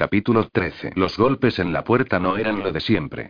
Capítulo 0.00 0.48
13. 0.50 0.92
Los 0.94 1.18
golpes 1.18 1.58
en 1.58 1.74
la 1.74 1.84
puerta 1.84 2.18
no 2.18 2.38
eran 2.38 2.60
lo 2.60 2.72
de 2.72 2.80
siempre. 2.80 3.28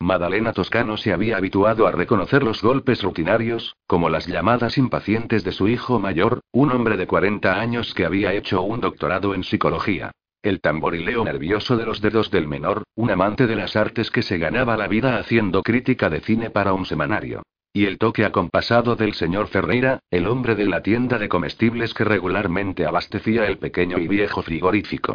Madalena 0.00 0.52
Toscano 0.52 0.96
se 0.96 1.12
había 1.12 1.36
habituado 1.36 1.86
a 1.86 1.92
reconocer 1.92 2.42
los 2.42 2.60
golpes 2.60 3.04
rutinarios, 3.04 3.76
como 3.86 4.08
las 4.08 4.26
llamadas 4.26 4.78
impacientes 4.78 5.44
de 5.44 5.52
su 5.52 5.68
hijo 5.68 6.00
mayor, 6.00 6.40
un 6.50 6.72
hombre 6.72 6.96
de 6.96 7.06
40 7.06 7.60
años 7.60 7.94
que 7.94 8.04
había 8.04 8.32
hecho 8.32 8.62
un 8.62 8.80
doctorado 8.80 9.32
en 9.32 9.44
psicología. 9.44 10.10
El 10.42 10.60
tamborileo 10.60 11.24
nervioso 11.24 11.76
de 11.76 11.86
los 11.86 12.00
dedos 12.00 12.32
del 12.32 12.48
menor, 12.48 12.82
un 12.96 13.12
amante 13.12 13.46
de 13.46 13.54
las 13.54 13.76
artes 13.76 14.10
que 14.10 14.22
se 14.22 14.38
ganaba 14.38 14.76
la 14.76 14.88
vida 14.88 15.18
haciendo 15.18 15.62
crítica 15.62 16.10
de 16.10 16.18
cine 16.18 16.50
para 16.50 16.72
un 16.72 16.84
semanario. 16.84 17.44
Y 17.72 17.84
el 17.84 17.96
toque 17.96 18.24
acompasado 18.24 18.96
del 18.96 19.14
señor 19.14 19.46
Ferreira, 19.46 20.00
el 20.10 20.26
hombre 20.26 20.56
de 20.56 20.66
la 20.66 20.82
tienda 20.82 21.16
de 21.16 21.28
comestibles 21.28 21.94
que 21.94 22.02
regularmente 22.02 22.86
abastecía 22.86 23.46
el 23.46 23.58
pequeño 23.58 23.98
y 24.00 24.08
viejo 24.08 24.42
frigorífico. 24.42 25.14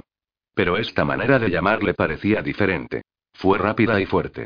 Pero 0.53 0.77
esta 0.77 1.05
manera 1.05 1.39
de 1.39 1.49
llamar 1.49 1.83
le 1.83 1.93
parecía 1.93 2.41
diferente. 2.41 3.03
Fue 3.33 3.57
rápida 3.57 3.99
y 3.99 4.05
fuerte. 4.05 4.45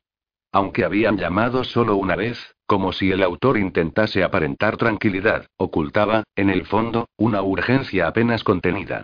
Aunque 0.52 0.86
habían 0.86 1.18
llamado 1.18 1.64
solo 1.64 1.98
una 1.98 2.16
vez, 2.16 2.56
como 2.66 2.94
si 2.94 3.12
el 3.12 3.22
autor 3.22 3.58
intentase 3.58 4.24
aparentar 4.24 4.78
tranquilidad, 4.78 5.48
ocultaba, 5.58 6.24
en 6.36 6.50
el 6.50 6.66
fondo, 6.66 7.10
una 7.18 7.42
urgencia 7.42 8.08
apenas 8.08 8.44
contenida. 8.44 9.04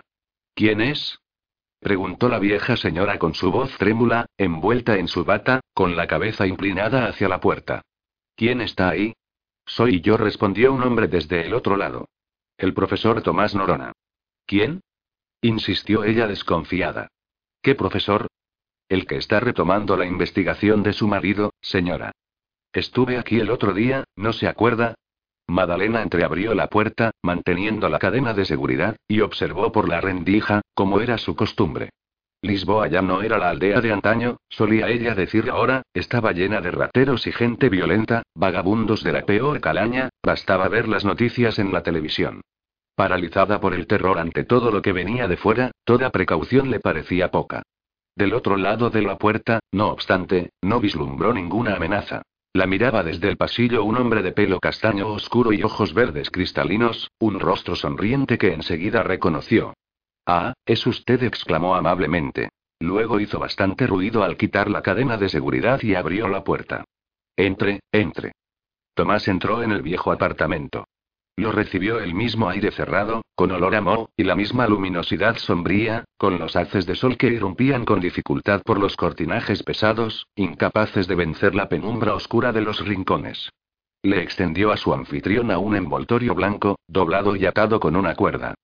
¿Quién 0.54 0.80
es? 0.80 1.18
preguntó 1.80 2.30
la 2.30 2.38
vieja 2.38 2.76
señora 2.76 3.18
con 3.18 3.34
su 3.34 3.50
voz 3.50 3.76
trémula, 3.76 4.26
envuelta 4.38 4.96
en 4.96 5.06
su 5.06 5.24
bata, 5.24 5.60
con 5.74 5.96
la 5.96 6.06
cabeza 6.06 6.46
inclinada 6.46 7.06
hacia 7.06 7.28
la 7.28 7.40
puerta. 7.40 7.82
¿Quién 8.36 8.62
está 8.62 8.88
ahí? 8.88 9.14
Soy 9.66 10.00
yo, 10.00 10.16
respondió 10.16 10.72
un 10.72 10.82
hombre 10.82 11.08
desde 11.08 11.46
el 11.46 11.54
otro 11.54 11.76
lado. 11.76 12.08
El 12.56 12.72
profesor 12.72 13.22
Tomás 13.22 13.54
Norona. 13.54 13.92
¿Quién? 14.46 14.80
Insistió 15.46 16.04
ella 16.04 16.26
desconfiada. 16.26 17.08
¿Qué 17.60 17.74
profesor? 17.74 18.28
El 18.88 19.06
que 19.06 19.16
está 19.16 19.40
retomando 19.40 19.96
la 19.96 20.06
investigación 20.06 20.82
de 20.82 20.94
su 20.94 21.06
marido, 21.06 21.52
señora. 21.60 22.12
Estuve 22.72 23.18
aquí 23.18 23.38
el 23.38 23.50
otro 23.50 23.74
día, 23.74 24.04
¿no 24.16 24.32
se 24.32 24.48
acuerda? 24.48 24.94
Madalena 25.46 26.02
entreabrió 26.02 26.54
la 26.54 26.68
puerta, 26.68 27.10
manteniendo 27.22 27.90
la 27.90 27.98
cadena 27.98 28.32
de 28.32 28.46
seguridad, 28.46 28.96
y 29.06 29.20
observó 29.20 29.70
por 29.70 29.86
la 29.86 30.00
rendija, 30.00 30.62
como 30.72 31.00
era 31.00 31.18
su 31.18 31.36
costumbre. 31.36 31.90
Lisboa 32.40 32.88
ya 32.88 33.02
no 33.02 33.20
era 33.22 33.36
la 33.36 33.50
aldea 33.50 33.82
de 33.82 33.92
antaño, 33.92 34.38
solía 34.48 34.88
ella 34.88 35.14
decir 35.14 35.50
ahora, 35.50 35.82
estaba 35.92 36.32
llena 36.32 36.62
de 36.62 36.70
rateros 36.70 37.26
y 37.26 37.32
gente 37.32 37.68
violenta, 37.68 38.22
vagabundos 38.34 39.02
de 39.02 39.12
la 39.12 39.26
peor 39.26 39.60
calaña, 39.60 40.08
bastaba 40.22 40.68
ver 40.68 40.88
las 40.88 41.04
noticias 41.04 41.58
en 41.58 41.72
la 41.72 41.82
televisión. 41.82 42.40
Paralizada 42.94 43.60
por 43.60 43.74
el 43.74 43.86
terror 43.86 44.18
ante 44.18 44.44
todo 44.44 44.70
lo 44.70 44.80
que 44.80 44.92
venía 44.92 45.26
de 45.26 45.36
fuera, 45.36 45.72
toda 45.84 46.10
precaución 46.10 46.70
le 46.70 46.80
parecía 46.80 47.30
poca. 47.30 47.62
Del 48.16 48.34
otro 48.34 48.56
lado 48.56 48.90
de 48.90 49.02
la 49.02 49.18
puerta, 49.18 49.58
no 49.72 49.88
obstante, 49.88 50.50
no 50.62 50.78
vislumbró 50.78 51.32
ninguna 51.34 51.74
amenaza. 51.74 52.22
La 52.52 52.68
miraba 52.68 53.02
desde 53.02 53.28
el 53.28 53.36
pasillo 53.36 53.82
un 53.82 53.96
hombre 53.96 54.22
de 54.22 54.30
pelo 54.30 54.60
castaño 54.60 55.08
oscuro 55.08 55.52
y 55.52 55.64
ojos 55.64 55.92
verdes 55.92 56.30
cristalinos, 56.30 57.10
un 57.18 57.40
rostro 57.40 57.74
sonriente 57.74 58.38
que 58.38 58.52
enseguida 58.52 59.02
reconoció. 59.02 59.74
Ah, 60.24 60.54
es 60.64 60.86
usted, 60.86 61.24
exclamó 61.24 61.74
amablemente. 61.74 62.50
Luego 62.78 63.18
hizo 63.18 63.40
bastante 63.40 63.88
ruido 63.88 64.22
al 64.22 64.36
quitar 64.36 64.70
la 64.70 64.82
cadena 64.82 65.16
de 65.16 65.28
seguridad 65.28 65.82
y 65.82 65.96
abrió 65.96 66.28
la 66.28 66.44
puerta. 66.44 66.84
Entre, 67.36 67.80
entre. 67.90 68.32
Tomás 68.94 69.26
entró 69.26 69.60
en 69.64 69.72
el 69.72 69.82
viejo 69.82 70.12
apartamento. 70.12 70.83
Lo 71.36 71.50
recibió 71.50 71.98
el 71.98 72.14
mismo 72.14 72.48
aire 72.48 72.70
cerrado, 72.70 73.22
con 73.34 73.50
olor 73.50 73.74
a 73.74 73.80
moho, 73.80 74.08
y 74.16 74.22
la 74.22 74.36
misma 74.36 74.68
luminosidad 74.68 75.36
sombría, 75.36 76.04
con 76.16 76.38
los 76.38 76.54
haces 76.54 76.86
de 76.86 76.94
sol 76.94 77.16
que 77.16 77.26
irrumpían 77.26 77.84
con 77.84 78.00
dificultad 78.00 78.62
por 78.62 78.78
los 78.78 78.96
cortinajes 78.96 79.64
pesados, 79.64 80.28
incapaces 80.36 81.08
de 81.08 81.16
vencer 81.16 81.54
la 81.56 81.68
penumbra 81.68 82.14
oscura 82.14 82.52
de 82.52 82.60
los 82.60 82.84
rincones. 82.86 83.50
Le 84.02 84.22
extendió 84.22 84.70
a 84.70 84.76
su 84.76 84.94
anfitriona 84.94 85.58
un 85.58 85.74
envoltorio 85.74 86.34
blanco, 86.34 86.78
doblado 86.86 87.34
y 87.34 87.46
atado 87.46 87.80
con 87.80 87.96
una 87.96 88.14
cuerda. 88.14 88.54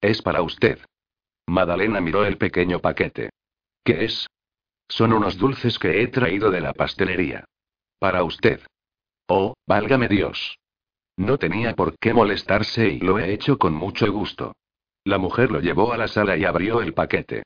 Es 0.00 0.20
para 0.20 0.42
usted. 0.42 0.80
Madalena 1.46 2.00
miró 2.00 2.26
el 2.26 2.36
pequeño 2.36 2.80
paquete. 2.80 3.30
¿Qué 3.82 4.04
es? 4.04 4.26
Son 4.86 5.14
unos 5.14 5.38
dulces 5.38 5.78
que 5.78 6.02
he 6.02 6.08
traído 6.08 6.50
de 6.50 6.60
la 6.60 6.74
pastelería. 6.74 7.44
Para 7.98 8.22
usted. 8.22 8.60
Oh, 9.28 9.54
válgame 9.66 10.08
Dios. 10.08 10.58
No 11.18 11.36
tenía 11.36 11.74
por 11.74 11.98
qué 11.98 12.14
molestarse 12.14 12.88
y 12.90 13.00
lo 13.00 13.18
he 13.18 13.32
hecho 13.32 13.58
con 13.58 13.74
mucho 13.74 14.10
gusto. 14.12 14.54
La 15.02 15.18
mujer 15.18 15.50
lo 15.50 15.60
llevó 15.60 15.92
a 15.92 15.96
la 15.96 16.06
sala 16.06 16.36
y 16.36 16.44
abrió 16.44 16.80
el 16.80 16.94
paquete. 16.94 17.42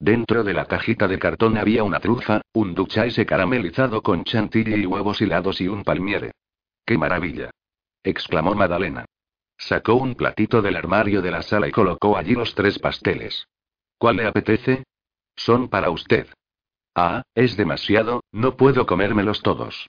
Dentro 0.00 0.42
de 0.42 0.52
la 0.52 0.64
cajita 0.64 1.06
de 1.06 1.20
cartón 1.20 1.56
había 1.56 1.84
una 1.84 2.00
trufa, 2.00 2.40
un 2.52 2.74
duchaise 2.74 3.24
caramelizado 3.24 4.02
con 4.02 4.24
chantilly 4.24 4.74
y 4.74 4.86
huevos 4.86 5.20
hilados 5.20 5.60
y 5.60 5.68
un 5.68 5.84
palmiere. 5.84 6.32
¡Qué 6.84 6.98
maravilla! 6.98 7.50
exclamó 8.02 8.56
Madalena. 8.56 9.04
Sacó 9.56 9.94
un 9.94 10.16
platito 10.16 10.60
del 10.60 10.74
armario 10.74 11.22
de 11.22 11.30
la 11.30 11.42
sala 11.42 11.68
y 11.68 11.70
colocó 11.70 12.16
allí 12.16 12.34
los 12.34 12.56
tres 12.56 12.80
pasteles. 12.80 13.46
¿Cuál 13.98 14.16
le 14.16 14.26
apetece? 14.26 14.82
Son 15.36 15.68
para 15.68 15.90
usted. 15.90 16.26
Ah, 16.96 17.22
es 17.36 17.56
demasiado, 17.56 18.24
no 18.32 18.56
puedo 18.56 18.84
comérmelos 18.84 19.42
todos. 19.42 19.86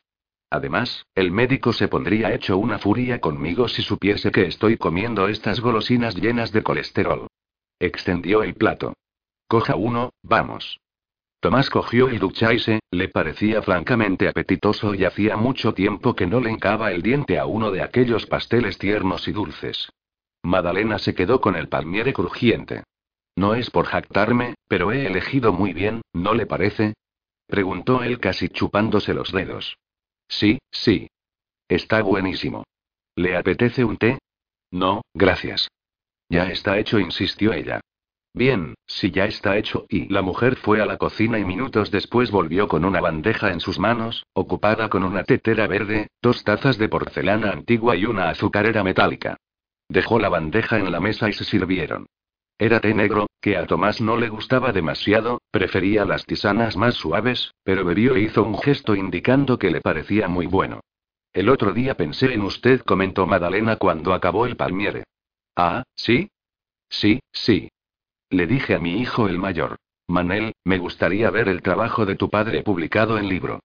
Además, 0.53 1.07
el 1.15 1.31
médico 1.31 1.73
se 1.73 1.87
pondría 1.87 2.31
hecho 2.31 2.59
una 2.59 2.77
furia 2.77 3.19
conmigo 3.19 3.67
si 3.67 3.81
supiese 3.81 4.31
que 4.31 4.45
estoy 4.45 4.77
comiendo 4.77 5.27
estas 5.27 5.59
golosinas 5.59 6.13
llenas 6.13 6.51
de 6.51 6.61
colesterol. 6.61 7.25
Extendió 7.79 8.43
el 8.43 8.53
plato. 8.53 8.93
Coja 9.47 9.75
uno, 9.75 10.11
vamos. 10.21 10.79
Tomás 11.39 11.71
cogió 11.71 12.07
el 12.07 12.19
duchaise, 12.19 12.81
le 12.91 13.09
parecía 13.09 13.63
francamente 13.63 14.27
apetitoso 14.27 14.93
y 14.93 15.05
hacía 15.05 15.37
mucho 15.37 15.73
tiempo 15.73 16.15
que 16.15 16.27
no 16.27 16.39
le 16.39 16.51
encaba 16.51 16.91
el 16.91 17.01
diente 17.01 17.39
a 17.39 17.47
uno 17.47 17.71
de 17.71 17.81
aquellos 17.81 18.27
pasteles 18.27 18.77
tiernos 18.77 19.27
y 19.27 19.31
dulces. 19.31 19.89
Madalena 20.43 20.99
se 20.99 21.15
quedó 21.15 21.41
con 21.41 21.55
el 21.55 21.67
palmiere 21.67 22.13
crujiente. 22.13 22.83
No 23.35 23.55
es 23.55 23.71
por 23.71 23.85
jactarme, 23.85 24.53
pero 24.67 24.91
he 24.91 25.07
elegido 25.07 25.51
muy 25.51 25.73
bien, 25.73 26.03
¿no 26.13 26.35
le 26.35 26.45
parece? 26.45 26.93
preguntó 27.47 28.03
él 28.03 28.19
casi 28.19 28.49
chupándose 28.49 29.15
los 29.15 29.31
dedos. 29.31 29.77
Sí, 30.39 30.57
sí. 30.71 31.07
Está 31.67 32.01
buenísimo. 32.01 32.63
¿Le 33.15 33.37
apetece 33.37 33.83
un 33.83 33.97
té? 33.97 34.17
No, 34.71 35.03
gracias. 35.13 35.67
Ya 36.27 36.45
está 36.49 36.79
hecho, 36.79 36.99
insistió 36.99 37.53
ella. 37.53 37.81
Bien, 38.33 38.73
si 38.87 39.11
ya 39.11 39.25
está 39.25 39.57
hecho, 39.57 39.85
y 39.89 40.11
la 40.11 40.23
mujer 40.23 40.55
fue 40.55 40.81
a 40.81 40.87
la 40.87 40.97
cocina 40.97 41.37
y 41.37 41.45
minutos 41.45 41.91
después 41.91 42.31
volvió 42.31 42.67
con 42.67 42.83
una 42.83 42.99
bandeja 42.99 43.51
en 43.51 43.59
sus 43.59 43.77
manos, 43.77 44.25
ocupada 44.33 44.89
con 44.89 45.03
una 45.03 45.23
tetera 45.23 45.67
verde, 45.67 46.07
dos 46.19 46.43
tazas 46.43 46.79
de 46.79 46.89
porcelana 46.89 47.51
antigua 47.51 47.95
y 47.95 48.05
una 48.05 48.29
azucarera 48.29 48.83
metálica. 48.83 49.37
Dejó 49.87 50.17
la 50.17 50.29
bandeja 50.29 50.79
en 50.79 50.91
la 50.91 50.99
mesa 50.99 51.29
y 51.29 51.33
se 51.33 51.43
sirvieron. 51.43 52.07
Era 52.63 52.79
té 52.79 52.93
negro, 52.93 53.27
que 53.41 53.57
a 53.57 53.67
Tomás 53.67 53.99
no 53.99 54.15
le 54.15 54.29
gustaba 54.29 54.71
demasiado, 54.71 55.41
prefería 55.51 56.05
las 56.05 56.25
tisanas 56.25 56.77
más 56.77 56.95
suaves, 56.95 57.53
pero 57.61 57.83
bebió 57.83 58.15
e 58.15 58.21
hizo 58.21 58.41
un 58.41 58.57
gesto 58.57 58.95
indicando 58.95 59.59
que 59.59 59.69
le 59.69 59.81
parecía 59.81 60.29
muy 60.29 60.45
bueno. 60.45 60.79
El 61.33 61.49
otro 61.49 61.73
día 61.73 61.97
pensé 61.97 62.33
en 62.33 62.41
usted, 62.43 62.79
comentó 62.79 63.27
Madalena 63.27 63.75
cuando 63.75 64.13
acabó 64.13 64.45
el 64.45 64.55
palmiere. 64.55 65.03
Ah, 65.57 65.83
¿sí? 65.93 66.29
Sí, 66.87 67.19
sí. 67.33 67.67
Le 68.29 68.47
dije 68.47 68.75
a 68.75 68.79
mi 68.79 69.01
hijo 69.01 69.27
el 69.27 69.39
mayor. 69.39 69.75
Manel, 70.07 70.53
me 70.63 70.77
gustaría 70.77 71.29
ver 71.31 71.49
el 71.49 71.61
trabajo 71.61 72.05
de 72.05 72.15
tu 72.15 72.29
padre 72.29 72.63
publicado 72.63 73.17
en 73.17 73.27
libro. 73.27 73.59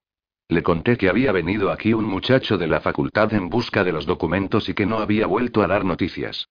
Le 0.49 0.61
conté 0.61 0.97
que 0.97 1.07
había 1.07 1.31
venido 1.31 1.71
aquí 1.71 1.93
un 1.93 2.03
muchacho 2.03 2.57
de 2.57 2.67
la 2.67 2.81
facultad 2.81 3.33
en 3.33 3.47
busca 3.47 3.85
de 3.85 3.93
los 3.93 4.05
documentos 4.05 4.67
y 4.67 4.73
que 4.73 4.85
no 4.85 4.97
había 4.97 5.25
vuelto 5.25 5.61
a 5.61 5.67
dar 5.67 5.85
noticias. 5.85 6.49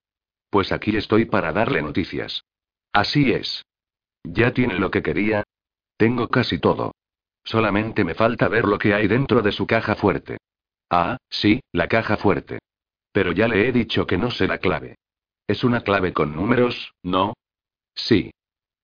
Pues 0.50 0.72
aquí 0.72 0.96
estoy 0.96 1.26
para 1.26 1.52
darle 1.52 1.82
noticias. 1.82 2.44
Así 2.92 3.32
es. 3.32 3.64
¿Ya 4.24 4.52
tiene 4.52 4.78
lo 4.78 4.90
que 4.90 5.02
quería? 5.02 5.44
Tengo 5.96 6.28
casi 6.28 6.58
todo. 6.58 6.92
Solamente 7.44 8.04
me 8.04 8.14
falta 8.14 8.48
ver 8.48 8.64
lo 8.64 8.78
que 8.78 8.94
hay 8.94 9.08
dentro 9.08 9.42
de 9.42 9.52
su 9.52 9.66
caja 9.66 9.94
fuerte. 9.94 10.38
Ah, 10.90 11.18
sí, 11.28 11.60
la 11.72 11.88
caja 11.88 12.16
fuerte. 12.16 12.58
Pero 13.12 13.32
ya 13.32 13.48
le 13.48 13.68
he 13.68 13.72
dicho 13.72 14.06
que 14.06 14.18
no 14.18 14.28
la 14.40 14.58
clave. 14.58 14.96
Es 15.46 15.64
una 15.64 15.80
clave 15.80 16.12
con 16.12 16.36
números, 16.36 16.92
¿no? 17.02 17.34
Sí. 17.94 18.30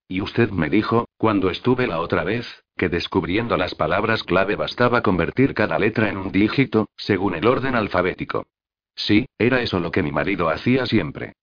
Y 0.08 0.20
usted 0.20 0.50
me 0.50 0.68
dijo, 0.68 1.06
cuando 1.16 1.50
estuve 1.50 1.86
la 1.86 2.00
otra 2.00 2.24
vez, 2.24 2.62
que 2.76 2.88
descubriendo 2.88 3.56
las 3.56 3.74
palabras 3.74 4.22
clave 4.22 4.56
bastaba 4.56 5.02
convertir 5.02 5.54
cada 5.54 5.78
letra 5.78 6.08
en 6.08 6.16
un 6.16 6.30
dígito, 6.32 6.88
según 6.96 7.34
el 7.34 7.46
orden 7.46 7.74
alfabético. 7.74 8.46
Sí, 8.94 9.26
era 9.38 9.60
eso 9.62 9.80
lo 9.80 9.90
que 9.90 10.02
mi 10.02 10.12
marido 10.12 10.48
hacía 10.48 10.86
siempre. 10.86 11.34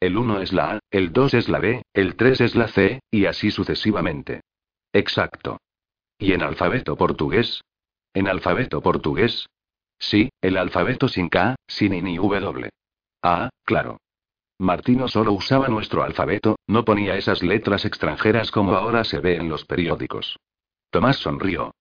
El 0.00 0.16
1 0.16 0.40
es 0.40 0.52
la 0.54 0.72
A, 0.72 0.78
el 0.90 1.12
2 1.12 1.34
es 1.34 1.48
la 1.50 1.58
B, 1.58 1.82
el 1.92 2.16
3 2.16 2.40
es 2.40 2.54
la 2.54 2.68
C, 2.68 3.00
y 3.10 3.26
así 3.26 3.50
sucesivamente. 3.50 4.40
Exacto. 4.94 5.58
¿Y 6.18 6.32
en 6.32 6.42
alfabeto 6.42 6.96
portugués? 6.96 7.60
¿En 8.14 8.26
alfabeto 8.26 8.80
portugués? 8.80 9.46
Sí, 9.98 10.30
el 10.40 10.56
alfabeto 10.56 11.06
sin 11.08 11.28
K, 11.28 11.56
sin 11.66 11.92
I 11.92 12.00
ni 12.00 12.16
W. 12.16 12.70
Ah, 13.22 13.50
claro. 13.64 13.98
Martino 14.58 15.08
solo 15.08 15.32
usaba 15.32 15.68
nuestro 15.68 16.02
alfabeto, 16.02 16.56
no 16.66 16.84
ponía 16.84 17.16
esas 17.16 17.42
letras 17.42 17.84
extranjeras 17.84 18.50
como 18.50 18.74
ahora 18.74 19.04
se 19.04 19.20
ve 19.20 19.36
en 19.36 19.48
los 19.48 19.64
periódicos. 19.66 20.38
Tomás 20.90 21.16
sonrió. 21.16 21.74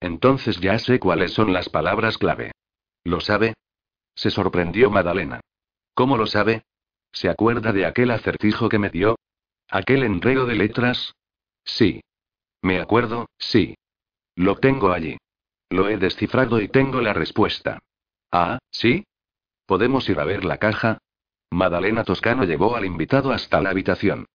Entonces 0.00 0.58
ya 0.60 0.78
sé 0.78 0.98
cuáles 0.98 1.32
son 1.32 1.52
las 1.52 1.68
palabras 1.68 2.16
clave. 2.16 2.52
¿Lo 3.04 3.20
sabe? 3.20 3.54
Se 4.14 4.30
sorprendió 4.30 4.90
Madalena. 4.90 5.40
¿Cómo 5.94 6.16
lo 6.16 6.26
sabe? 6.26 6.64
¿Se 7.12 7.28
acuerda 7.28 7.72
de 7.72 7.86
aquel 7.86 8.10
acertijo 8.10 8.68
que 8.68 8.78
me 8.78 8.90
dio? 8.90 9.16
¿Aquel 9.70 10.02
enredo 10.02 10.46
de 10.46 10.54
letras? 10.54 11.14
Sí. 11.64 12.00
Me 12.62 12.80
acuerdo, 12.80 13.26
sí. 13.38 13.74
Lo 14.34 14.56
tengo 14.56 14.92
allí. 14.92 15.16
Lo 15.70 15.88
he 15.88 15.98
descifrado 15.98 16.60
y 16.60 16.68
tengo 16.68 17.00
la 17.00 17.12
respuesta. 17.12 17.78
Ah, 18.32 18.58
¿sí? 18.70 19.04
¿Podemos 19.66 20.08
ir 20.08 20.18
a 20.20 20.24
ver 20.24 20.44
la 20.44 20.58
caja? 20.58 20.98
Madalena 21.50 22.04
Toscano 22.04 22.44
llevó 22.44 22.76
al 22.76 22.84
invitado 22.84 23.32
hasta 23.32 23.60
la 23.60 23.70
habitación. 23.70 24.26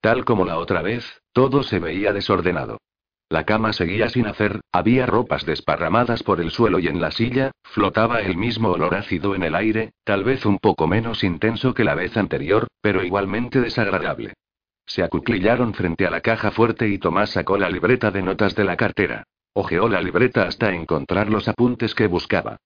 Tal 0.00 0.24
como 0.24 0.44
la 0.44 0.58
otra 0.58 0.82
vez, 0.82 1.22
todo 1.32 1.62
se 1.62 1.78
veía 1.78 2.12
desordenado. 2.12 2.78
La 3.30 3.44
cama 3.44 3.72
seguía 3.72 4.08
sin 4.08 4.26
hacer, 4.26 4.60
había 4.72 5.06
ropas 5.06 5.46
desparramadas 5.46 6.24
por 6.24 6.40
el 6.40 6.50
suelo 6.50 6.80
y 6.80 6.88
en 6.88 7.00
la 7.00 7.12
silla, 7.12 7.52
flotaba 7.62 8.22
el 8.22 8.36
mismo 8.36 8.70
olor 8.70 8.96
ácido 8.96 9.36
en 9.36 9.44
el 9.44 9.54
aire, 9.54 9.92
tal 10.02 10.24
vez 10.24 10.44
un 10.44 10.58
poco 10.58 10.88
menos 10.88 11.22
intenso 11.22 11.72
que 11.72 11.84
la 11.84 11.94
vez 11.94 12.16
anterior, 12.16 12.66
pero 12.80 13.04
igualmente 13.04 13.60
desagradable. 13.60 14.32
Se 14.84 15.04
acuclillaron 15.04 15.74
frente 15.74 16.08
a 16.08 16.10
la 16.10 16.22
caja 16.22 16.50
fuerte 16.50 16.88
y 16.88 16.98
Tomás 16.98 17.30
sacó 17.30 17.56
la 17.56 17.70
libreta 17.70 18.10
de 18.10 18.20
notas 18.22 18.56
de 18.56 18.64
la 18.64 18.76
cartera. 18.76 19.22
Ojeó 19.52 19.88
la 19.88 20.02
libreta 20.02 20.42
hasta 20.48 20.74
encontrar 20.74 21.30
los 21.30 21.46
apuntes 21.46 21.94
que 21.94 22.08
buscaba. 22.08 22.56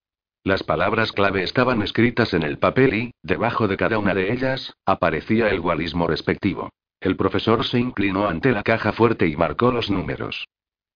Las 0.45 0.63
palabras 0.63 1.13
clave 1.13 1.43
estaban 1.43 1.83
escritas 1.83 2.33
en 2.33 2.43
el 2.43 2.59
papel 2.59 2.95
y, 2.95 3.11
debajo 3.23 3.69
de 3.69 3.77
cada 3.77 3.99
una 3.99 4.15
de 4.15 4.33
ellas, 4.33 4.73
aparecía 4.87 5.51
el 5.51 5.61
gualismo 5.61 6.07
respectivo. 6.07 6.71
El 7.01 7.17
profesor 7.17 7.67
se 7.67 7.79
inclinó 7.79 8.29
ante 8.29 8.51
la 8.51 8.63
caja 8.63 8.93
fuerte 8.93 9.27
y 9.27 9.37
marcó 9.37 9.71
los 9.71 9.91
números. 9.91 10.47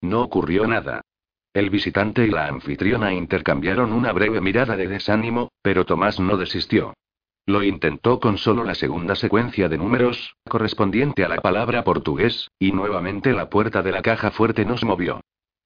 No 0.01 0.23
ocurrió 0.23 0.67
nada. 0.67 1.03
El 1.55 1.71
visitante 1.71 2.25
y 2.25 2.31
la 2.31 2.47
anfitriona 2.47 3.13
intercambiaron 3.13 3.93
una 3.93 4.13
breve 4.13 4.41
mirada 4.41 4.77
de 4.77 4.87
desánimo, 4.87 5.51
pero 5.63 5.85
Tomás 5.85 6.21
no 6.21 6.37
desistió. 6.37 6.95
Lo 7.47 7.63
intentó 7.63 8.21
con 8.21 8.37
solo 8.37 8.63
la 8.63 8.75
segunda 8.75 9.15
secuencia 9.15 9.69
de 9.69 9.79
números, 9.79 10.37
correspondiente 10.49 11.25
a 11.25 11.29
la 11.29 11.39
palabra 11.39 11.83
portugués, 11.83 12.51
y 12.59 12.73
nuevamente 12.73 13.33
la 13.33 13.49
puerta 13.49 13.83
de 13.83 13.93
la 13.93 14.03
caja 14.03 14.31
fuerte 14.31 14.67
nos 14.67 14.85
movió. 14.85 15.23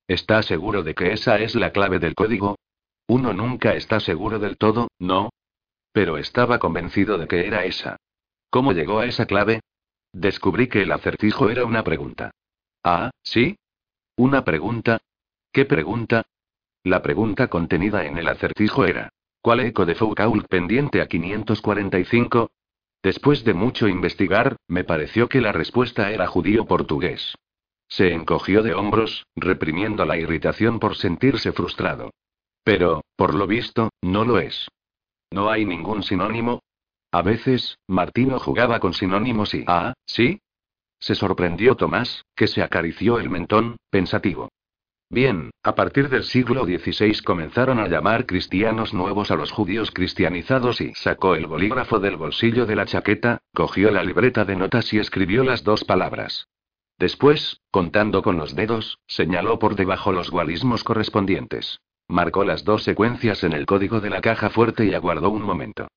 ¿Está 0.06 0.42
seguro 0.42 0.84
de 0.84 0.94
que 0.94 1.12
esa 1.12 1.38
es 1.40 1.54
la 1.56 1.72
clave 1.72 1.98
del 1.98 2.14
código? 2.14 2.56
Uno 3.08 3.32
nunca 3.32 3.74
está 3.74 3.98
seguro 3.98 4.38
del 4.38 4.56
todo, 4.58 4.88
¿no? 4.98 5.30
Pero 5.92 6.18
estaba 6.18 6.58
convencido 6.58 7.18
de 7.18 7.26
que 7.26 7.46
era 7.46 7.64
esa. 7.64 7.96
¿Cómo 8.48 8.72
llegó 8.72 9.00
a 9.00 9.06
esa 9.06 9.26
clave? 9.26 9.60
Descubrí 10.12 10.68
que 10.68 10.82
el 10.82 10.92
acertijo 10.92 11.50
era 11.50 11.64
una 11.64 11.82
pregunta. 11.82 12.30
Ah, 12.84 13.10
¿sí? 13.22 13.56
¿Una 14.22 14.44
pregunta? 14.44 15.00
¿Qué 15.52 15.64
pregunta? 15.64 16.22
La 16.84 17.02
pregunta 17.02 17.48
contenida 17.48 18.06
en 18.06 18.18
el 18.18 18.28
acertijo 18.28 18.84
era: 18.84 19.08
¿Cuál 19.40 19.58
eco 19.58 19.84
de 19.84 19.96
Foucault 19.96 20.46
pendiente 20.46 21.02
a 21.02 21.08
545? 21.08 22.52
Después 23.02 23.42
de 23.42 23.52
mucho 23.52 23.88
investigar, 23.88 24.58
me 24.68 24.84
pareció 24.84 25.28
que 25.28 25.40
la 25.40 25.50
respuesta 25.50 26.12
era 26.12 26.28
judío 26.28 26.66
portugués. 26.66 27.34
Se 27.88 28.12
encogió 28.12 28.62
de 28.62 28.74
hombros, 28.74 29.26
reprimiendo 29.34 30.04
la 30.04 30.16
irritación 30.16 30.78
por 30.78 30.94
sentirse 30.94 31.50
frustrado. 31.50 32.12
Pero, 32.62 33.02
por 33.16 33.34
lo 33.34 33.48
visto, 33.48 33.90
no 34.02 34.24
lo 34.24 34.38
es. 34.38 34.68
¿No 35.32 35.50
hay 35.50 35.64
ningún 35.64 36.04
sinónimo? 36.04 36.62
A 37.10 37.22
veces, 37.22 37.76
Martino 37.88 38.38
jugaba 38.38 38.78
con 38.78 38.94
sinónimos 38.94 39.52
y... 39.52 39.64
Ah, 39.66 39.94
¿sí? 40.06 40.40
Se 41.02 41.16
sorprendió 41.16 41.74
Tomás, 41.74 42.24
que 42.36 42.46
se 42.46 42.62
acarició 42.62 43.18
el 43.18 43.28
mentón, 43.28 43.76
pensativo. 43.90 44.50
Bien, 45.10 45.50
a 45.64 45.74
partir 45.74 46.08
del 46.08 46.22
siglo 46.22 46.64
XVI 46.64 47.20
comenzaron 47.24 47.80
a 47.80 47.88
llamar 47.88 48.24
cristianos 48.24 48.94
nuevos 48.94 49.32
a 49.32 49.34
los 49.34 49.50
judíos 49.50 49.90
cristianizados 49.90 50.80
y 50.80 50.94
sacó 50.94 51.34
el 51.34 51.46
bolígrafo 51.46 51.98
del 51.98 52.16
bolsillo 52.16 52.66
de 52.66 52.76
la 52.76 52.86
chaqueta, 52.86 53.40
cogió 53.52 53.90
la 53.90 54.04
libreta 54.04 54.44
de 54.44 54.54
notas 54.54 54.92
y 54.92 55.00
escribió 55.00 55.42
las 55.42 55.64
dos 55.64 55.82
palabras. 55.82 56.46
Después, 56.98 57.60
contando 57.72 58.22
con 58.22 58.36
los 58.36 58.54
dedos, 58.54 59.00
señaló 59.08 59.58
por 59.58 59.74
debajo 59.74 60.12
los 60.12 60.30
gualismos 60.30 60.84
correspondientes. 60.84 61.80
Marcó 62.06 62.44
las 62.44 62.62
dos 62.62 62.84
secuencias 62.84 63.42
en 63.42 63.54
el 63.54 63.66
código 63.66 64.00
de 64.00 64.10
la 64.10 64.20
caja 64.20 64.50
fuerte 64.50 64.86
y 64.86 64.94
aguardó 64.94 65.30
un 65.30 65.42
momento. 65.42 65.88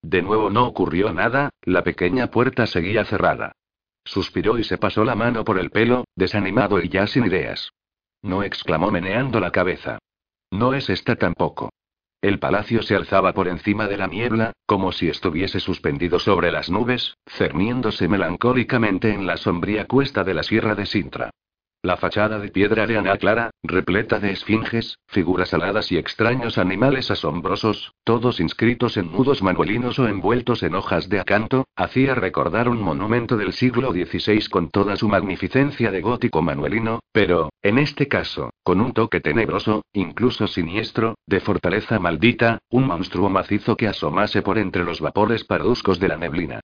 De 0.00 0.22
nuevo 0.22 0.48
no 0.48 0.66
ocurrió 0.66 1.12
nada, 1.12 1.50
la 1.62 1.84
pequeña 1.84 2.30
puerta 2.30 2.66
seguía 2.66 3.04
cerrada. 3.04 3.52
Suspiró 4.04 4.58
y 4.58 4.64
se 4.64 4.78
pasó 4.78 5.04
la 5.04 5.14
mano 5.14 5.44
por 5.44 5.58
el 5.58 5.70
pelo, 5.70 6.04
desanimado 6.14 6.80
y 6.80 6.88
ya 6.88 7.06
sin 7.06 7.24
ideas. 7.24 7.70
No 8.22 8.42
exclamó 8.42 8.90
meneando 8.90 9.40
la 9.40 9.50
cabeza. 9.50 9.98
No 10.50 10.74
es 10.74 10.90
esta 10.90 11.16
tampoco. 11.16 11.70
El 12.20 12.38
palacio 12.38 12.82
se 12.82 12.94
alzaba 12.94 13.34
por 13.34 13.48
encima 13.48 13.86
de 13.86 13.98
la 13.98 14.06
niebla, 14.06 14.52
como 14.64 14.92
si 14.92 15.08
estuviese 15.08 15.60
suspendido 15.60 16.18
sobre 16.18 16.50
las 16.50 16.70
nubes, 16.70 17.18
cerniéndose 17.26 18.08
melancólicamente 18.08 19.12
en 19.12 19.26
la 19.26 19.36
sombría 19.36 19.86
cuesta 19.86 20.24
de 20.24 20.32
la 20.32 20.42
sierra 20.42 20.74
de 20.74 20.86
Sintra. 20.86 21.30
La 21.84 21.98
fachada 21.98 22.38
de 22.38 22.48
piedra 22.48 22.86
de 22.86 23.18
Clara, 23.18 23.50
repleta 23.62 24.18
de 24.18 24.30
esfinges, 24.30 25.00
figuras 25.06 25.52
aladas 25.52 25.92
y 25.92 25.98
extraños 25.98 26.56
animales 26.56 27.10
asombrosos, 27.10 27.92
todos 28.04 28.40
inscritos 28.40 28.96
en 28.96 29.12
nudos 29.12 29.42
manuelinos 29.42 29.98
o 29.98 30.08
envueltos 30.08 30.62
en 30.62 30.76
hojas 30.76 31.10
de 31.10 31.20
acanto, 31.20 31.66
hacía 31.76 32.14
recordar 32.14 32.70
un 32.70 32.80
monumento 32.80 33.36
del 33.36 33.52
siglo 33.52 33.92
XVI 33.92 34.48
con 34.48 34.70
toda 34.70 34.96
su 34.96 35.10
magnificencia 35.10 35.90
de 35.90 36.00
gótico 36.00 36.40
manuelino, 36.40 37.00
pero, 37.12 37.50
en 37.60 37.76
este 37.76 38.08
caso, 38.08 38.48
con 38.62 38.80
un 38.80 38.94
toque 38.94 39.20
tenebroso, 39.20 39.82
incluso 39.92 40.46
siniestro, 40.46 41.16
de 41.26 41.40
fortaleza 41.40 41.98
maldita, 41.98 42.60
un 42.70 42.86
monstruo 42.86 43.28
macizo 43.28 43.76
que 43.76 43.88
asomase 43.88 44.40
por 44.40 44.56
entre 44.56 44.84
los 44.84 45.02
vapores 45.02 45.44
parduzcos 45.44 46.00
de 46.00 46.08
la 46.08 46.16
neblina. 46.16 46.60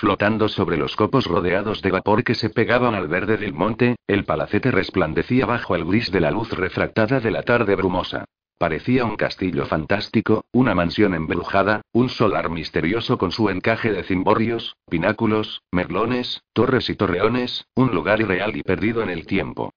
Flotando 0.00 0.48
sobre 0.48 0.78
los 0.78 0.96
copos 0.96 1.26
rodeados 1.26 1.82
de 1.82 1.90
vapor 1.90 2.24
que 2.24 2.34
se 2.34 2.48
pegaban 2.48 2.94
al 2.94 3.06
verde 3.06 3.36
del 3.36 3.52
monte, 3.52 3.96
el 4.06 4.24
palacete 4.24 4.70
resplandecía 4.70 5.44
bajo 5.44 5.76
el 5.76 5.84
gris 5.84 6.10
de 6.10 6.20
la 6.20 6.30
luz 6.30 6.50
refractada 6.52 7.20
de 7.20 7.30
la 7.30 7.42
tarde 7.42 7.76
brumosa. 7.76 8.24
Parecía 8.56 9.04
un 9.04 9.16
castillo 9.16 9.66
fantástico, 9.66 10.46
una 10.52 10.74
mansión 10.74 11.12
embrujada, 11.12 11.82
un 11.92 12.08
solar 12.08 12.48
misterioso 12.48 13.18
con 13.18 13.30
su 13.30 13.50
encaje 13.50 13.92
de 13.92 14.02
cimborrios, 14.02 14.74
pináculos, 14.88 15.60
merlones, 15.70 16.44
torres 16.54 16.88
y 16.88 16.94
torreones, 16.94 17.66
un 17.74 17.94
lugar 17.94 18.22
irreal 18.22 18.56
y 18.56 18.62
perdido 18.62 19.02
en 19.02 19.10
el 19.10 19.26
tiempo. 19.26 19.74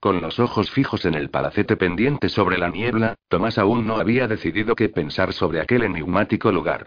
Con 0.00 0.22
los 0.22 0.38
ojos 0.38 0.70
fijos 0.70 1.04
en 1.04 1.12
el 1.12 1.28
palacete 1.28 1.76
pendiente 1.76 2.30
sobre 2.30 2.56
la 2.56 2.70
niebla, 2.70 3.16
Tomás 3.28 3.58
aún 3.58 3.86
no 3.86 3.98
había 3.98 4.26
decidido 4.26 4.74
qué 4.74 4.88
pensar 4.88 5.34
sobre 5.34 5.60
aquel 5.60 5.82
enigmático 5.82 6.50
lugar. 6.50 6.86